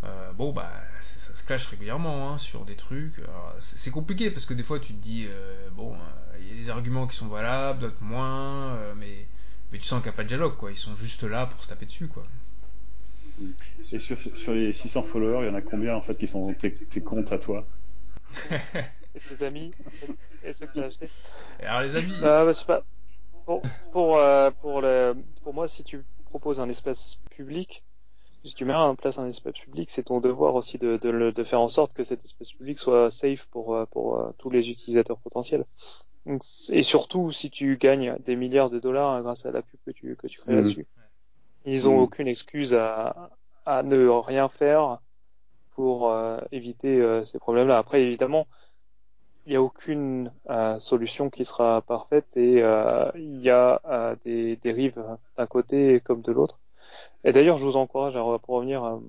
Euh, 0.03 0.31
bon, 0.33 0.51
bah, 0.53 0.71
ça 1.01 1.33
se 1.33 1.43
clash 1.43 1.65
régulièrement 1.65 2.31
hein, 2.33 2.37
sur 2.37 2.65
des 2.65 2.75
trucs. 2.75 3.15
C'est 3.59 3.91
compliqué 3.91 4.31
parce 4.31 4.45
que 4.45 4.53
des 4.53 4.63
fois 4.63 4.79
tu 4.79 4.93
te 4.93 5.01
dis, 5.01 5.25
euh, 5.27 5.69
bon, 5.71 5.93
euh, 5.93 6.37
il 6.39 6.47
y 6.49 6.51
a 6.51 6.55
des 6.55 6.69
arguments 6.69 7.07
qui 7.07 7.15
sont 7.15 7.27
valables, 7.27 7.79
d'autres 7.81 8.01
moins, 8.03 8.75
euh, 8.75 8.93
mais, 8.95 9.27
mais 9.71 9.79
tu 9.79 9.85
sens 9.85 9.99
qu'il 10.01 10.09
n'y 10.09 10.15
a 10.15 10.17
pas 10.17 10.23
de 10.23 10.27
dialogue, 10.29 10.55
quoi. 10.57 10.71
Ils 10.71 10.77
sont 10.77 10.95
juste 10.95 11.23
là 11.23 11.47
pour 11.47 11.63
se 11.63 11.69
taper 11.69 11.85
dessus, 11.85 12.07
quoi. 12.07 12.25
Et 13.91 13.99
sur, 13.99 14.17
sur 14.17 14.53
les 14.53 14.71
600 14.73 15.01
followers, 15.03 15.45
il 15.45 15.47
y 15.47 15.49
en 15.51 15.55
a 15.55 15.61
combien 15.61 15.95
en 15.95 16.01
fait 16.01 16.15
qui 16.17 16.27
sont 16.27 16.53
tes, 16.53 16.73
tes 16.73 17.01
comptes 17.03 17.31
à 17.31 17.39
toi? 17.39 17.65
Et 19.15 19.21
tes 19.21 19.43
amis 19.45 19.75
et 20.43 20.53
ceux 20.53 20.69
achetés? 20.75 21.11
Et 21.59 21.65
alors, 21.65 21.81
les 21.81 21.95
amis, 21.95 22.13
Euh, 22.21 22.45
bah, 22.45 22.47
je 22.47 22.53
sais 22.53 22.65
pas. 22.65 22.85
Pour, 23.45 23.67
pour, 23.91 24.17
euh, 24.17 24.51
pour, 24.51 24.81
le, 24.81 25.15
pour 25.43 25.53
moi, 25.53 25.67
si 25.67 25.83
tu 25.83 26.05
proposes 26.25 26.59
un 26.59 26.69
espace 26.69 27.19
public, 27.31 27.83
si 28.43 28.53
tu 28.55 28.65
mets 28.65 28.73
en 28.73 28.95
place 28.95 29.17
un 29.19 29.27
espace 29.27 29.55
public, 29.59 29.89
c'est 29.89 30.03
ton 30.03 30.19
devoir 30.21 30.55
aussi 30.55 30.77
de, 30.77 30.97
de, 30.97 31.09
le- 31.09 31.31
de 31.33 31.43
faire 31.43 31.61
en 31.61 31.69
sorte 31.69 31.93
que 31.93 32.03
cet 32.03 32.23
espace 32.25 32.53
public 32.53 32.79
soit 32.79 33.11
safe 33.11 33.47
pour, 33.47 33.75
euh, 33.75 33.85
pour 33.87 34.17
euh, 34.19 34.31
tous 34.37 34.49
les 34.49 34.69
utilisateurs 34.69 35.19
potentiels. 35.19 35.65
Donc, 36.25 36.43
et 36.71 36.83
surtout, 36.83 37.31
si 37.31 37.49
tu 37.51 37.77
gagnes 37.77 38.17
des 38.25 38.35
milliards 38.35 38.69
de 38.71 38.79
dollars 38.79 39.11
hein, 39.11 39.21
grâce 39.21 39.45
à 39.45 39.51
la 39.51 39.61
pub 39.63 39.79
que 39.85 39.91
tu, 39.91 40.15
que 40.17 40.27
tu 40.27 40.39
crées 40.39 40.53
Mhm. 40.53 40.57
là-dessus. 40.57 40.87
Ils 41.65 41.89
ont 41.89 41.97
Mhm. 41.97 42.01
aucune 42.01 42.27
excuse 42.29 42.73
à, 42.75 43.31
à 43.65 43.83
ne 43.83 44.07
rien 44.07 44.49
faire 44.49 44.99
pour 45.71 46.11
euh, 46.11 46.39
éviter 46.51 46.99
euh, 47.01 47.23
ces 47.25 47.39
problèmes-là. 47.39 47.77
Après, 47.79 48.01
évidemment, 48.03 48.47
il 49.45 49.51
n'y 49.51 49.55
a 49.55 49.61
aucune 49.63 50.31
euh, 50.49 50.79
solution 50.79 51.29
qui 51.31 51.45
sera 51.45 51.81
parfaite 51.81 52.37
et 52.37 52.59
il 53.15 53.41
y 53.41 53.49
a 53.49 54.15
des 54.25 54.57
dérives 54.57 55.03
d'un 55.37 55.47
côté 55.47 56.01
comme 56.01 56.21
de 56.21 56.31
l'autre. 56.31 56.59
Et 57.23 57.33
d'ailleurs, 57.33 57.57
je 57.57 57.65
vous 57.65 57.77
encourage 57.77 58.15
à 58.15 58.21
pour 58.39 58.55
revenir 58.55 58.83
à 58.83 58.99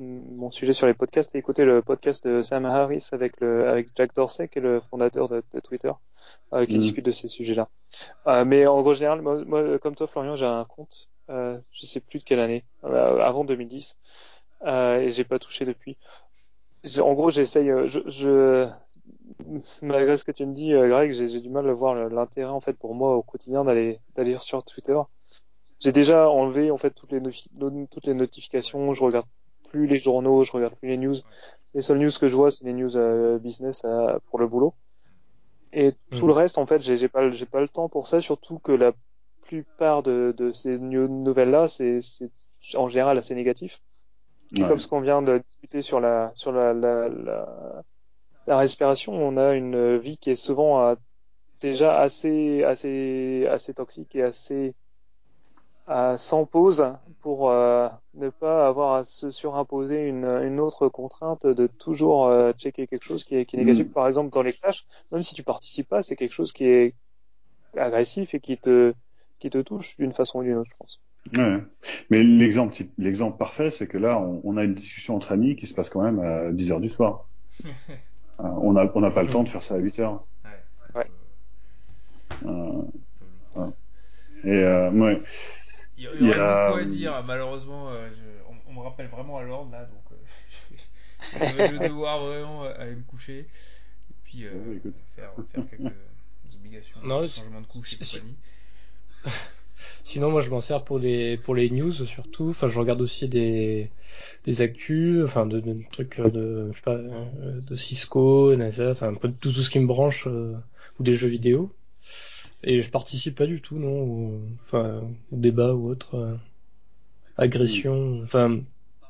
mon 0.00 0.50
sujet 0.50 0.72
sur 0.72 0.86
les 0.86 0.94
podcasts, 0.94 1.34
à 1.34 1.38
écouter 1.38 1.64
le 1.64 1.82
podcast 1.82 2.26
de 2.26 2.42
Sam 2.42 2.64
Harris 2.64 3.08
avec 3.12 3.40
le 3.40 3.68
avec 3.68 3.88
Jack 3.96 4.14
Dorsey, 4.14 4.48
qui 4.48 4.58
est 4.58 4.62
le 4.62 4.80
fondateur 4.80 5.28
de, 5.28 5.42
de 5.52 5.60
Twitter, 5.60 5.92
euh, 6.54 6.66
qui 6.66 6.78
Mhm. 6.78 6.80
discute 6.80 7.04
de 7.06 7.12
ces 7.12 7.28
sujets-là. 7.28 7.68
Euh, 8.28 8.44
mais 8.44 8.66
en 8.66 8.82
gros 8.82 8.94
général, 8.94 9.22
moi, 9.22 9.44
moi, 9.46 9.78
comme 9.80 9.96
toi, 9.96 10.06
Florian, 10.08 10.36
j'ai 10.36 10.46
un 10.46 10.64
compte, 10.66 11.08
euh, 11.30 11.60
je 11.72 11.86
sais 11.86 12.00
plus 12.00 12.20
de 12.20 12.24
quelle 12.24 12.40
année, 12.40 12.64
euh, 12.84 13.20
avant 13.20 13.44
2010, 13.44 13.96
euh, 14.66 15.00
et 15.00 15.10
j'ai 15.10 15.24
pas 15.24 15.38
touché 15.38 15.64
depuis. 15.66 15.98
En 17.00 17.14
gros, 17.14 17.30
j'essaye, 17.30 17.68
je, 17.86 18.00
je, 18.08 18.68
malgré 19.82 20.16
ce 20.16 20.24
que 20.24 20.32
tu 20.32 20.46
me 20.46 20.54
dis, 20.54 20.70
Greg, 20.72 21.12
j'ai 21.12 21.40
du 21.40 21.48
mal 21.50 21.68
à 21.68 21.72
voir 21.72 21.94
l'intérêt 22.08 22.50
en 22.50 22.60
fait 22.60 22.74
pour 22.74 22.94
moi 22.94 23.16
au 23.16 23.22
quotidien 23.22 23.64
d'aller 23.64 24.00
d'aller 24.16 24.36
sur 24.40 24.64
Twitter. 24.64 24.98
J'ai 25.82 25.92
déjà 25.92 26.28
enlevé 26.30 26.70
en 26.70 26.78
fait 26.78 26.92
toutes 26.92 27.12
les 27.12 27.20
toutes 27.90 28.06
les 28.06 28.14
notifications. 28.14 28.94
Je 28.94 29.04
regarde 29.04 29.26
plus 29.68 29.86
les 29.86 29.98
journaux, 29.98 30.44
je 30.44 30.52
regarde 30.52 30.76
plus 30.76 30.88
les 30.90 30.96
news. 30.98 31.14
Les 31.74 31.82
seules 31.82 31.98
news 31.98 32.10
que 32.20 32.28
je 32.28 32.36
vois, 32.36 32.50
c'est 32.50 32.64
les 32.64 32.72
news 32.74 32.96
euh, 32.96 33.38
business 33.38 33.82
euh, 33.84 34.18
pour 34.26 34.38
le 34.38 34.46
boulot. 34.48 34.74
Et 35.72 35.94
tout 36.14 36.26
Mhm. 36.26 36.28
le 36.28 36.32
reste, 36.34 36.58
en 36.58 36.66
fait, 36.66 36.82
j'ai 36.82 37.08
pas 37.08 37.22
le- 37.22 37.32
j'ai 37.32 37.46
pas 37.46 37.60
le 37.60 37.68
temps 37.68 37.88
pour 37.88 38.06
ça. 38.08 38.20
Surtout 38.20 38.58
que 38.58 38.72
la 38.72 38.92
plupart 39.42 40.02
de, 40.02 40.34
de 40.36 40.52
ces 40.52 40.78
new- 40.78 41.08
nouvelles-là, 41.08 41.68
c'est 41.68 42.00
c'est 42.00 42.30
en 42.76 42.88
général 42.88 43.18
assez 43.18 43.34
négatif 43.34 43.80
Ouais. 44.58 44.66
comme 44.66 44.80
ce 44.80 44.88
qu'on 44.88 45.00
vient 45.00 45.22
de 45.22 45.38
discuter 45.38 45.82
sur 45.82 46.00
la 46.00 46.32
sur 46.34 46.52
la, 46.52 46.72
la, 46.74 47.08
la, 47.08 47.82
la 48.46 48.58
respiration, 48.58 49.12
on 49.14 49.36
a 49.36 49.54
une 49.54 49.98
vie 49.98 50.18
qui 50.18 50.30
est 50.30 50.36
souvent 50.36 50.86
euh, 50.88 50.94
déjà 51.60 52.00
assez 52.00 52.64
assez 52.64 53.46
assez 53.50 53.74
toxique 53.74 54.16
et 54.16 54.22
assez 54.24 54.74
euh, 55.88 56.16
sans 56.16 56.44
pause 56.46 56.86
pour 57.20 57.50
euh, 57.50 57.88
ne 58.14 58.30
pas 58.30 58.66
avoir 58.68 58.94
à 58.94 59.04
se 59.04 59.30
surimposer 59.30 60.06
une, 60.06 60.24
une 60.24 60.60
autre 60.60 60.88
contrainte 60.88 61.46
de 61.46 61.66
toujours 61.66 62.26
euh, 62.26 62.52
checker 62.52 62.86
quelque 62.86 63.04
chose 63.04 63.24
qui 63.24 63.36
est, 63.36 63.46
qui 63.46 63.56
est 63.56 63.58
négatif. 63.58 63.86
Mm. 63.86 63.92
Par 63.92 64.06
exemple, 64.06 64.30
dans 64.30 64.42
les 64.42 64.52
clashs, 64.52 64.86
même 65.10 65.22
si 65.22 65.34
tu 65.34 65.42
participes 65.42 65.88
pas, 65.88 66.02
c'est 66.02 66.16
quelque 66.16 66.32
chose 66.32 66.52
qui 66.52 66.64
est 66.64 66.94
agressif 67.76 68.34
et 68.34 68.40
qui 68.40 68.58
te 68.58 68.94
qui 69.38 69.50
te 69.50 69.58
touche 69.58 69.96
d'une 69.96 70.12
façon 70.12 70.38
ou 70.38 70.42
d'une 70.44 70.54
autre, 70.54 70.70
je 70.70 70.76
pense. 70.76 71.00
Ouais. 71.36 71.58
Mais 72.10 72.22
l'exemple, 72.22 72.74
l'exemple 72.98 73.38
parfait, 73.38 73.70
c'est 73.70 73.88
que 73.88 73.98
là, 73.98 74.20
on, 74.20 74.40
on 74.44 74.56
a 74.56 74.64
une 74.64 74.74
discussion 74.74 75.16
entre 75.16 75.32
amis 75.32 75.56
qui 75.56 75.66
se 75.66 75.74
passe 75.74 75.90
quand 75.90 76.02
même 76.02 76.20
à 76.20 76.52
10 76.52 76.72
heures 76.72 76.80
du 76.80 76.88
soir. 76.88 77.28
Euh, 78.40 78.44
on 78.44 78.72
n'a 78.72 78.90
on 78.94 79.00
n'a 79.00 79.10
pas 79.10 79.22
le 79.22 79.28
temps 79.28 79.44
de 79.44 79.48
faire 79.48 79.62
ça 79.62 79.74
à 79.74 79.78
8 79.78 80.00
heures. 80.00 80.20
Ouais. 80.94 81.00
Ouais. 81.00 81.06
Euh, 82.46 82.82
et 84.42 84.50
euh, 84.50 84.90
ouais. 84.90 85.20
Il 86.10 86.20
y, 86.20 86.22
aurait 86.22 86.40
a- 86.40 86.40
beaucoup 86.40 86.74
à 86.74 86.84
dire, 86.84 87.22
malheureusement, 87.24 87.90
euh, 87.90 88.10
je- 88.12 88.42
on, 88.48 88.70
on 88.70 88.74
me 88.74 88.80
rappelle 88.80 89.08
vraiment 89.08 89.38
à 89.38 89.42
l'ordre 89.42 89.70
là, 89.72 89.84
donc 89.86 90.04
euh, 90.12 90.16
je, 91.32 91.48
vais, 91.54 91.64
je 91.64 91.72
vais 91.74 91.80
devoir 91.80 92.20
vraiment 92.24 92.64
euh, 92.64 92.74
aller 92.78 92.96
me 92.96 93.02
coucher 93.04 93.40
et 94.10 94.14
puis 94.24 94.46
euh, 94.46 94.52
Ouais, 94.66 94.76
écoute. 94.76 95.02
faire, 95.16 95.32
faire 95.52 95.66
quelques 95.68 95.94
obligations, 96.54 97.00
Non, 97.02 97.28
changement 97.28 97.60
de 97.60 97.66
couche 97.66 97.92
et 97.94 97.98
compagnie. 97.98 98.36
Sinon, 100.04 100.30
moi, 100.30 100.40
je 100.40 100.50
m'en 100.50 100.60
sers 100.60 100.84
pour 100.84 100.98
les 100.98 101.36
pour 101.38 101.54
les 101.54 101.70
news 101.70 101.92
surtout. 101.92 102.50
Enfin, 102.50 102.68
je 102.68 102.78
regarde 102.78 103.00
aussi 103.00 103.28
des 103.28 103.90
des 104.46 104.62
actus, 104.62 105.24
enfin 105.24 105.46
de, 105.46 105.60
de 105.60 105.82
trucs 105.92 106.18
euh, 106.20 106.30
de 106.30 106.70
je 106.72 106.76
sais 106.78 106.82
pas 106.84 106.96
euh, 106.96 107.60
de 107.62 107.76
Cisco, 107.76 108.54
NASA, 108.56 108.92
enfin 108.92 109.08
un 109.10 109.14
peu 109.14 109.28
de 109.28 109.34
tout, 109.34 109.52
tout 109.52 109.62
ce 109.62 109.70
qui 109.70 109.80
me 109.80 109.86
branche 109.86 110.26
euh, 110.28 110.54
ou 111.00 111.02
des 111.04 111.14
jeux 111.14 111.28
vidéo. 111.28 111.70
Et 112.64 112.80
je 112.80 112.90
participe 112.90 113.36
pas 113.36 113.46
du 113.46 113.60
tout, 113.60 113.78
non, 113.78 114.02
au, 114.02 114.40
enfin 114.62 115.02
débat 115.32 115.74
ou 115.74 115.88
autre 115.88 116.14
euh, 116.14 116.34
agression. 117.36 118.20
Enfin, 118.22 118.60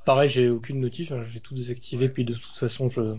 pareil, 0.04 0.30
j'ai 0.30 0.48
aucune 0.48 0.80
notif, 0.80 1.12
hein, 1.12 1.24
j'ai 1.30 1.40
tout 1.40 1.54
désactivé. 1.54 2.08
Puis 2.08 2.24
de 2.24 2.34
toute 2.34 2.56
façon, 2.56 2.88
je 2.88 3.16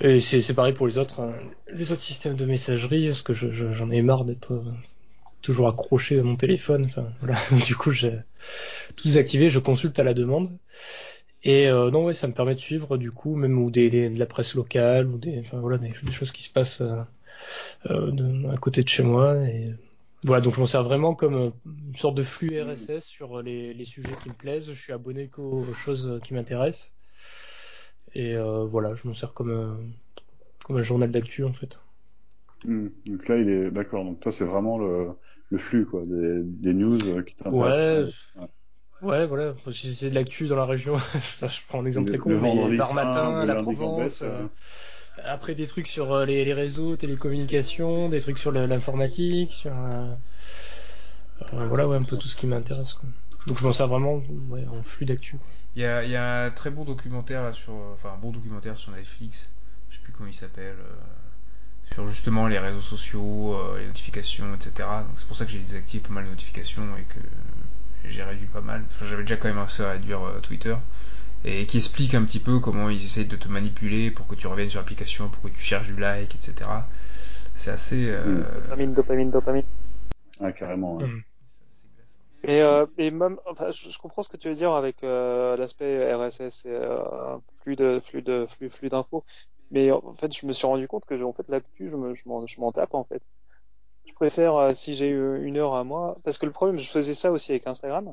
et 0.00 0.20
c'est 0.20 0.54
pareil 0.54 0.72
pour 0.72 0.86
les 0.88 0.98
autres 0.98 1.20
hein. 1.20 1.32
les 1.72 1.92
autres 1.92 2.00
systèmes 2.00 2.34
de 2.34 2.44
messagerie, 2.44 3.06
parce 3.06 3.22
que 3.22 3.32
je- 3.32 3.52
je- 3.52 3.72
j'en 3.72 3.90
ai 3.90 4.02
marre 4.02 4.24
d'être 4.24 4.52
euh, 4.52 4.64
toujours 5.40 5.68
accroché 5.68 6.18
à 6.18 6.22
mon 6.22 6.36
téléphone. 6.36 6.84
Enfin 6.86 7.08
voilà, 7.20 7.36
du 7.64 7.76
coup 7.76 7.92
j'ai 7.92 8.12
tout 8.96 9.04
désactivé, 9.04 9.48
je 9.48 9.60
consulte 9.60 9.98
à 9.98 10.04
la 10.04 10.14
demande. 10.14 10.58
Et 11.44 11.68
euh, 11.68 11.90
non 11.90 12.04
ouais, 12.04 12.14
ça 12.14 12.26
me 12.26 12.32
permet 12.32 12.54
de 12.54 12.60
suivre 12.60 12.96
du 12.96 13.12
coup 13.12 13.36
même 13.36 13.58
ou 13.58 13.70
des, 13.70 14.10
de 14.10 14.18
la 14.18 14.26
presse 14.26 14.54
locale 14.54 15.06
ou 15.06 15.18
des 15.18 15.38
enfin 15.40 15.58
voilà 15.60 15.78
des, 15.78 15.92
choses 16.12 16.32
qui 16.32 16.42
se 16.42 16.50
passent 16.50 16.82
de- 17.88 18.48
à 18.52 18.56
côté 18.56 18.82
de 18.82 18.88
chez 18.88 19.02
moi. 19.02 19.36
Et 19.48 19.74
voilà 20.24 20.40
donc 20.42 20.54
je 20.54 20.60
m'en 20.60 20.66
sers 20.66 20.82
vraiment 20.84 21.14
comme 21.14 21.34
euh, 21.36 21.50
une 21.66 21.96
sorte 21.96 22.16
de 22.16 22.22
flux 22.22 22.60
RSS 22.60 23.04
sur 23.06 23.42
les, 23.42 23.74
les 23.74 23.84
sujets 23.84 24.16
qui 24.16 24.30
me 24.30 24.34
plaisent. 24.34 24.66
Je 24.72 24.80
suis 24.80 24.92
abonné 24.92 25.28
qu'aux 25.28 25.66
aux 25.68 25.74
choses 25.74 26.20
qui 26.24 26.34
m'intéressent. 26.34 26.92
Et 28.14 28.34
euh, 28.34 28.64
voilà, 28.64 28.94
je 28.94 29.06
m'en 29.06 29.12
sers 29.14 29.34
comme 29.34 29.50
euh, 29.50 29.74
comme 30.64 30.78
un 30.78 30.82
journal 30.82 31.10
d'actu 31.12 31.44
en 31.44 31.52
fait. 31.54 31.80
Hmm. 32.64 32.88
Donc 33.06 33.28
là, 33.28 33.36
il 33.38 33.48
est 33.48 33.70
d'accord. 33.70 34.04
Donc 34.04 34.20
toi, 34.20 34.32
c'est 34.32 34.44
vraiment 34.44 34.78
le, 34.78 35.10
le 35.50 35.58
flux, 35.58 35.86
quoi, 35.86 36.02
des, 36.06 36.42
des 36.42 36.74
news 36.74 36.98
euh, 37.08 37.22
qui 37.22 37.36
t'intéressent. 37.36 37.86
Ouais. 37.86 38.04
Ouais. 38.36 38.48
Ouais, 39.02 39.26
voilà. 39.26 39.54
Si 39.72 39.94
c'est 39.94 40.10
de 40.10 40.14
l'actu 40.14 40.46
dans 40.46 40.56
la 40.56 40.64
région, 40.66 40.96
je 41.42 41.60
prends 41.68 41.80
un 41.82 41.86
exemple 41.86 42.06
Le- 42.06 42.12
très 42.12 42.18
con, 42.18 42.30
le 42.30 42.36
mais 42.40 42.54
vendredi 42.56 42.80
saint 42.80 42.94
matin, 42.94 43.44
la 43.46 43.56
Provence, 43.56 44.22
euh, 44.22 44.30
euh, 44.30 44.48
après 45.22 45.54
des 45.54 45.66
trucs 45.66 45.86
sur 45.86 46.12
euh, 46.12 46.24
les, 46.24 46.52
réseaux, 46.52 46.96
télécommunications, 46.96 48.08
des 48.08 48.20
trucs 48.20 48.38
sur 48.38 48.52
l'informatique, 48.52 49.52
sur 49.52 49.72
euh, 49.72 50.12
euh, 51.52 51.66
voilà, 51.66 51.86
ouais, 51.86 51.96
un 51.96 52.02
peu 52.02 52.16
tout 52.16 52.28
ce 52.28 52.36
qui 52.36 52.46
m'intéresse. 52.46 52.96
Donc 53.46 53.58
je 53.58 53.64
m'en 53.64 53.72
sers 53.72 53.86
vraiment 53.86 54.22
en 54.68 54.82
flux 54.82 55.06
d'actu. 55.06 55.36
Il 55.76 55.82
y 55.82 55.86
a, 55.86 56.44
un 56.44 56.50
très 56.50 56.70
bon 56.70 56.84
documentaire 56.84 57.42
là 57.42 57.52
sur, 57.52 57.74
enfin 57.92 58.10
un 58.14 58.18
bon 58.18 58.30
documentaire 58.30 58.78
sur 58.78 58.92
Netflix, 58.92 59.50
je 59.90 59.96
sais 59.96 60.02
plus 60.02 60.12
comment 60.12 60.28
il 60.28 60.34
s'appelle, 60.34 60.76
sur 61.92 62.06
justement 62.08 62.46
les 62.46 62.58
réseaux 62.58 62.80
sociaux, 62.80 63.58
les 63.76 63.86
notifications, 63.86 64.54
etc. 64.54 64.88
Donc 65.00 65.16
c'est 65.16 65.26
pour 65.26 65.36
ça 65.36 65.44
que 65.44 65.50
j'ai 65.50 65.58
désactivé 65.58 66.02
pas 66.02 66.14
mal 66.14 66.24
de 66.24 66.30
notifications 66.30 66.96
et 66.96 67.02
que 67.02 67.20
j'ai 68.08 68.22
réduit 68.22 68.46
pas 68.46 68.60
mal. 68.60 68.84
J'avais 69.02 69.22
déjà 69.22 69.36
quand 69.36 69.48
même 69.48 69.58
assez 69.58 69.82
à 69.82 69.90
réduire 69.90 70.20
Twitter. 70.42 70.76
Et 71.44 71.66
qui 71.66 71.76
explique 71.76 72.14
un 72.14 72.24
petit 72.24 72.40
peu 72.40 72.58
comment 72.58 72.88
ils 72.88 73.04
essayent 73.04 73.26
de 73.26 73.36
te 73.36 73.48
manipuler 73.48 74.10
pour 74.10 74.26
que 74.26 74.34
tu 74.34 74.46
reviennes 74.46 74.70
sur 74.70 74.80
l'application, 74.80 75.28
pour 75.28 75.42
que 75.42 75.48
tu 75.48 75.60
cherches 75.60 75.88
du 75.88 75.96
like, 75.96 76.34
etc. 76.34 76.70
C'est 77.54 77.70
assez. 77.70 78.08
Euh... 78.08 78.42
Dopamine, 78.62 78.94
dopamine, 78.94 79.30
dopamine. 79.30 79.64
Ah, 80.40 80.52
carrément. 80.52 80.96
Ouais. 80.96 81.06
Mm. 81.06 81.22
Et, 82.46 82.60
euh, 82.60 82.86
et 82.98 83.10
même, 83.10 83.38
enfin, 83.46 83.70
je, 83.70 83.98
comprends 83.98 84.22
ce 84.22 84.28
que 84.28 84.36
tu 84.36 84.48
veux 84.48 84.54
dire 84.54 84.72
avec 84.72 85.02
euh, 85.02 85.56
l'aspect 85.56 86.12
RSS 86.14 86.66
et 86.66 86.68
euh, 86.68 87.38
flux 87.62 87.74
de 87.74 88.00
flux 88.04 88.20
de 88.20 88.46
flux 88.46 88.68
flux 88.68 88.90
d'infos. 88.90 89.24
Mais 89.70 89.90
en 89.90 90.14
fait, 90.14 90.30
je 90.32 90.46
me 90.46 90.52
suis 90.52 90.66
rendu 90.66 90.86
compte 90.86 91.06
que 91.06 91.20
en 91.22 91.32
fait 91.32 91.48
l'actu, 91.48 91.88
je 91.88 91.96
me 91.96 92.14
je 92.14 92.22
m'en 92.26 92.46
je 92.46 92.60
m'en 92.60 92.70
tape 92.70 92.92
en 92.92 93.04
fait. 93.04 93.22
Je 94.06 94.12
préfère 94.14 94.54
euh, 94.56 94.74
si 94.74 94.94
j'ai 94.94 95.08
eu 95.08 95.44
une 95.44 95.56
heure 95.56 95.74
à 95.74 95.84
moi, 95.84 96.16
parce 96.24 96.38
que 96.38 96.46
le 96.46 96.52
problème, 96.52 96.78
je 96.78 96.88
faisais 96.90 97.14
ça 97.14 97.32
aussi 97.32 97.52
avec 97.52 97.66
Instagram, 97.66 98.12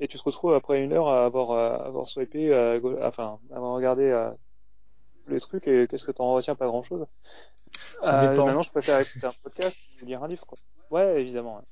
et 0.00 0.08
tu 0.08 0.18
te 0.18 0.22
retrouves 0.22 0.54
après 0.54 0.82
une 0.82 0.92
heure 0.92 1.08
à 1.08 1.24
avoir 1.24 1.50
euh, 1.52 1.86
avoir 1.88 2.08
swipé, 2.08 2.52
euh, 2.52 2.80
go- 2.80 2.98
enfin 3.02 3.38
avoir 3.50 3.74
regardé 3.74 4.02
euh, 4.04 4.30
les 5.28 5.40
trucs 5.40 5.66
et 5.68 5.86
qu'est-ce 5.88 6.04
que 6.04 6.12
t'en 6.12 6.32
retiens 6.34 6.54
pas 6.56 6.66
grand 6.66 6.82
chose. 6.82 7.06
Ça 8.02 8.18
dépend. 8.20 8.46
Maintenant, 8.46 8.62
je 8.62 8.70
préfère 8.70 8.98
écouter 9.00 9.26
un 9.26 9.32
podcast 9.42 9.78
ou 10.02 10.06
lire 10.06 10.22
un 10.22 10.28
livre 10.28 10.46
quoi. 10.46 10.58
Ouais, 10.90 11.20
évidemment. 11.20 11.56
ouais. 11.56 11.62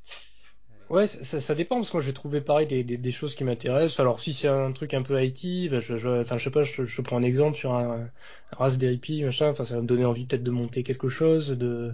Ouais, 0.89 1.07
ça, 1.09 1.55
dépend 1.57 1.77
parce 1.77 1.91
que 1.91 1.97
moi 1.97 2.03
j'ai 2.03 2.13
trouvé 2.13 2.41
pareil 2.41 2.67
des, 2.69 2.85
des, 2.85 2.97
des 2.97 3.11
choses 3.11 3.35
qui 3.35 3.43
m'intéressent. 3.43 3.99
Alors 3.99 4.21
si 4.21 4.33
c'est 4.33 4.47
un 4.49 4.71
truc 4.73 4.95
un 4.95 5.03
peu 5.03 5.21
IT, 5.25 5.69
bah, 5.69 5.81
je, 5.81 5.97
je, 5.97 6.21
enfin 6.21 6.39
je 6.39 6.45
sais 6.45 6.51
pas, 6.51 6.63
je, 6.63 6.85
je 6.85 7.03
prends 7.03 7.17
un 7.17 7.23
exemple 7.25 7.57
sur 7.57 7.75
un, 7.75 8.03
un 8.03 8.11
Raspberry 8.57 8.99
Pi, 8.99 9.25
machin. 9.25 9.49
Enfin 9.51 9.65
ça 9.65 9.75
va 9.75 9.81
me 9.83 9.87
donner 9.89 10.05
envie 10.05 10.27
peut-être 10.27 10.45
de 10.45 10.51
monter 10.53 10.85
quelque 10.85 11.09
chose. 11.09 11.49
De, 11.51 11.93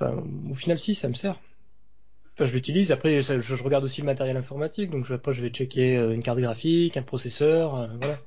enfin 0.00 0.22
au 0.50 0.54
final 0.54 0.78
si 0.78 0.94
ça 0.94 1.08
me 1.08 1.14
sert. 1.14 1.38
Enfin 2.34 2.46
je 2.46 2.54
l'utilise. 2.54 2.90
Après 2.92 3.20
je, 3.20 3.40
je 3.40 3.62
regarde 3.62 3.84
aussi 3.84 4.00
le 4.00 4.06
matériel 4.06 4.36
informatique, 4.36 4.90
donc 4.90 5.04
je, 5.04 5.14
après 5.14 5.32
je 5.32 5.42
vais 5.42 5.50
checker 5.50 5.96
euh, 5.98 6.12
une 6.12 6.22
carte 6.22 6.38
graphique, 6.40 6.96
un 6.96 7.02
processeur, 7.02 7.74
euh, 7.76 7.86
voilà. 8.00 8.18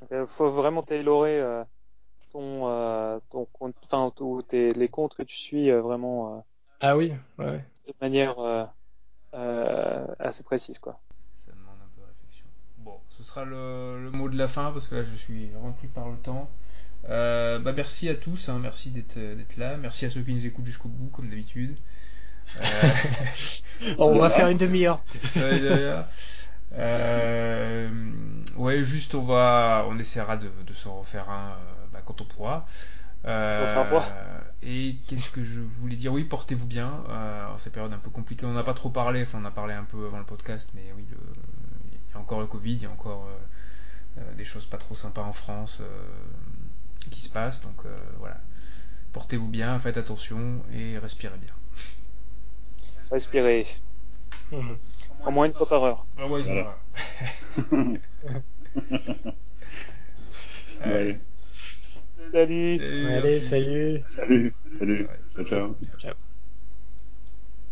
Donc, 0.00 0.12
euh, 0.12 0.26
faut 0.26 0.50
vraiment 0.50 0.82
tailorer 0.82 1.40
euh, 1.40 1.64
ton 2.30 2.68
euh, 2.68 3.18
ton 3.30 3.46
compte, 3.46 3.76
enfin 3.84 4.12
tes 4.48 4.72
les 4.72 4.88
comptes 4.88 5.14
que 5.14 5.22
tu 5.22 5.36
suis 5.36 5.70
vraiment 5.70 6.44
Ah 6.80 6.96
oui, 6.96 7.12
ouais. 7.38 7.46
ouais. 7.46 7.64
de 7.86 7.94
manière 8.00 8.38
euh, 8.38 8.64
euh, 9.34 10.06
assez 10.18 10.42
précise 10.42 10.78
quoi. 10.78 11.00
Ça 11.46 11.52
demande 11.52 11.76
un 11.82 11.88
peu 11.94 12.02
de 12.02 12.06
réflexion. 12.06 12.46
Bon, 12.78 12.98
ce 13.10 13.22
sera 13.22 13.44
le, 13.44 14.02
le 14.02 14.10
mot 14.10 14.28
de 14.28 14.36
la 14.36 14.48
fin 14.48 14.72
parce 14.72 14.88
que 14.88 14.96
là 14.96 15.04
je 15.04 15.16
suis 15.16 15.50
rempli 15.60 15.88
par 15.88 16.08
le 16.10 16.16
temps. 16.16 16.48
Euh, 17.10 17.58
bah 17.58 17.72
merci 17.72 18.08
à 18.08 18.14
tous, 18.14 18.48
hein, 18.48 18.58
merci 18.62 18.90
d'être 18.90 19.18
d'être 19.18 19.56
là, 19.58 19.76
merci 19.76 20.06
à 20.06 20.10
ceux 20.10 20.22
qui 20.22 20.32
nous 20.32 20.46
écoutent 20.46 20.64
jusqu'au 20.66 20.88
bout 20.88 21.08
comme 21.08 21.28
d'habitude. 21.28 21.76
Euh, 22.60 23.94
On 23.98 24.18
va 24.18 24.30
faire 24.30 24.48
une 24.48 24.58
demi-heure. 24.58 25.02
ouais. 25.36 26.02
Euh, 26.72 27.88
juste 28.82 29.14
on 29.14 29.22
va, 29.22 29.86
on 29.88 29.98
essaiera 29.98 30.36
de, 30.36 30.50
de 30.66 30.74
se 30.74 30.88
refaire 30.88 31.28
un 31.30 31.50
euh, 31.52 31.86
bah, 31.92 32.00
quand 32.04 32.20
on 32.20 32.24
pourra. 32.24 32.66
Euh, 33.24 33.66
et 34.62 34.96
qu'est-ce 35.06 35.30
que 35.30 35.42
je 35.42 35.60
voulais 35.60 35.96
dire? 35.96 36.12
Oui, 36.12 36.24
portez-vous 36.24 36.66
bien. 36.66 37.02
Euh, 37.08 37.54
en 37.54 37.58
cette 37.58 37.72
période 37.72 37.92
un 37.92 37.98
peu 37.98 38.10
compliquée, 38.10 38.46
on 38.46 38.52
n'a 38.52 38.62
pas 38.64 38.74
trop 38.74 38.90
parlé. 38.90 39.22
Enfin, 39.22 39.38
on 39.42 39.44
a 39.44 39.50
parlé 39.50 39.74
un 39.74 39.84
peu 39.84 40.06
avant 40.06 40.18
le 40.18 40.24
podcast, 40.24 40.70
mais 40.74 40.92
oui, 40.96 41.06
le- 41.10 41.16
il 41.92 42.14
y 42.14 42.16
a 42.16 42.20
encore 42.20 42.40
le 42.40 42.46
Covid, 42.46 42.74
il 42.74 42.82
y 42.82 42.86
a 42.86 42.90
encore 42.90 43.26
euh, 43.28 44.20
euh, 44.22 44.34
des 44.34 44.44
choses 44.44 44.66
pas 44.66 44.78
trop 44.78 44.94
sympas 44.94 45.22
en 45.22 45.32
France 45.32 45.78
euh, 45.80 45.84
qui 47.10 47.20
se 47.20 47.28
passent. 47.28 47.62
Donc 47.62 47.84
euh, 47.86 47.96
voilà, 48.18 48.40
portez-vous 49.12 49.48
bien, 49.48 49.78
faites 49.78 49.96
attention 49.96 50.62
et 50.72 50.98
respirez 50.98 51.38
bien. 51.38 51.54
Respirer 53.10 53.66
Mhm. 54.52 54.76
au 55.26 55.30
moins 55.30 55.46
une 55.46 55.52
fois 55.52 55.68
par 55.68 55.82
heure. 55.84 56.06
Ah 56.18 56.26
ouais, 56.26 56.42
Voilà. 56.42 56.76
voilà. 57.62 58.40
Ouais. 60.84 61.18
Salut. 62.32 62.78
Salut, 62.78 63.06
Allez, 63.06 63.40
salut. 63.40 64.02
Salut, 64.06 64.54
salut, 64.78 65.06
ciao, 65.34 65.44
ciao. 65.44 65.76
Ciao. 65.98 66.14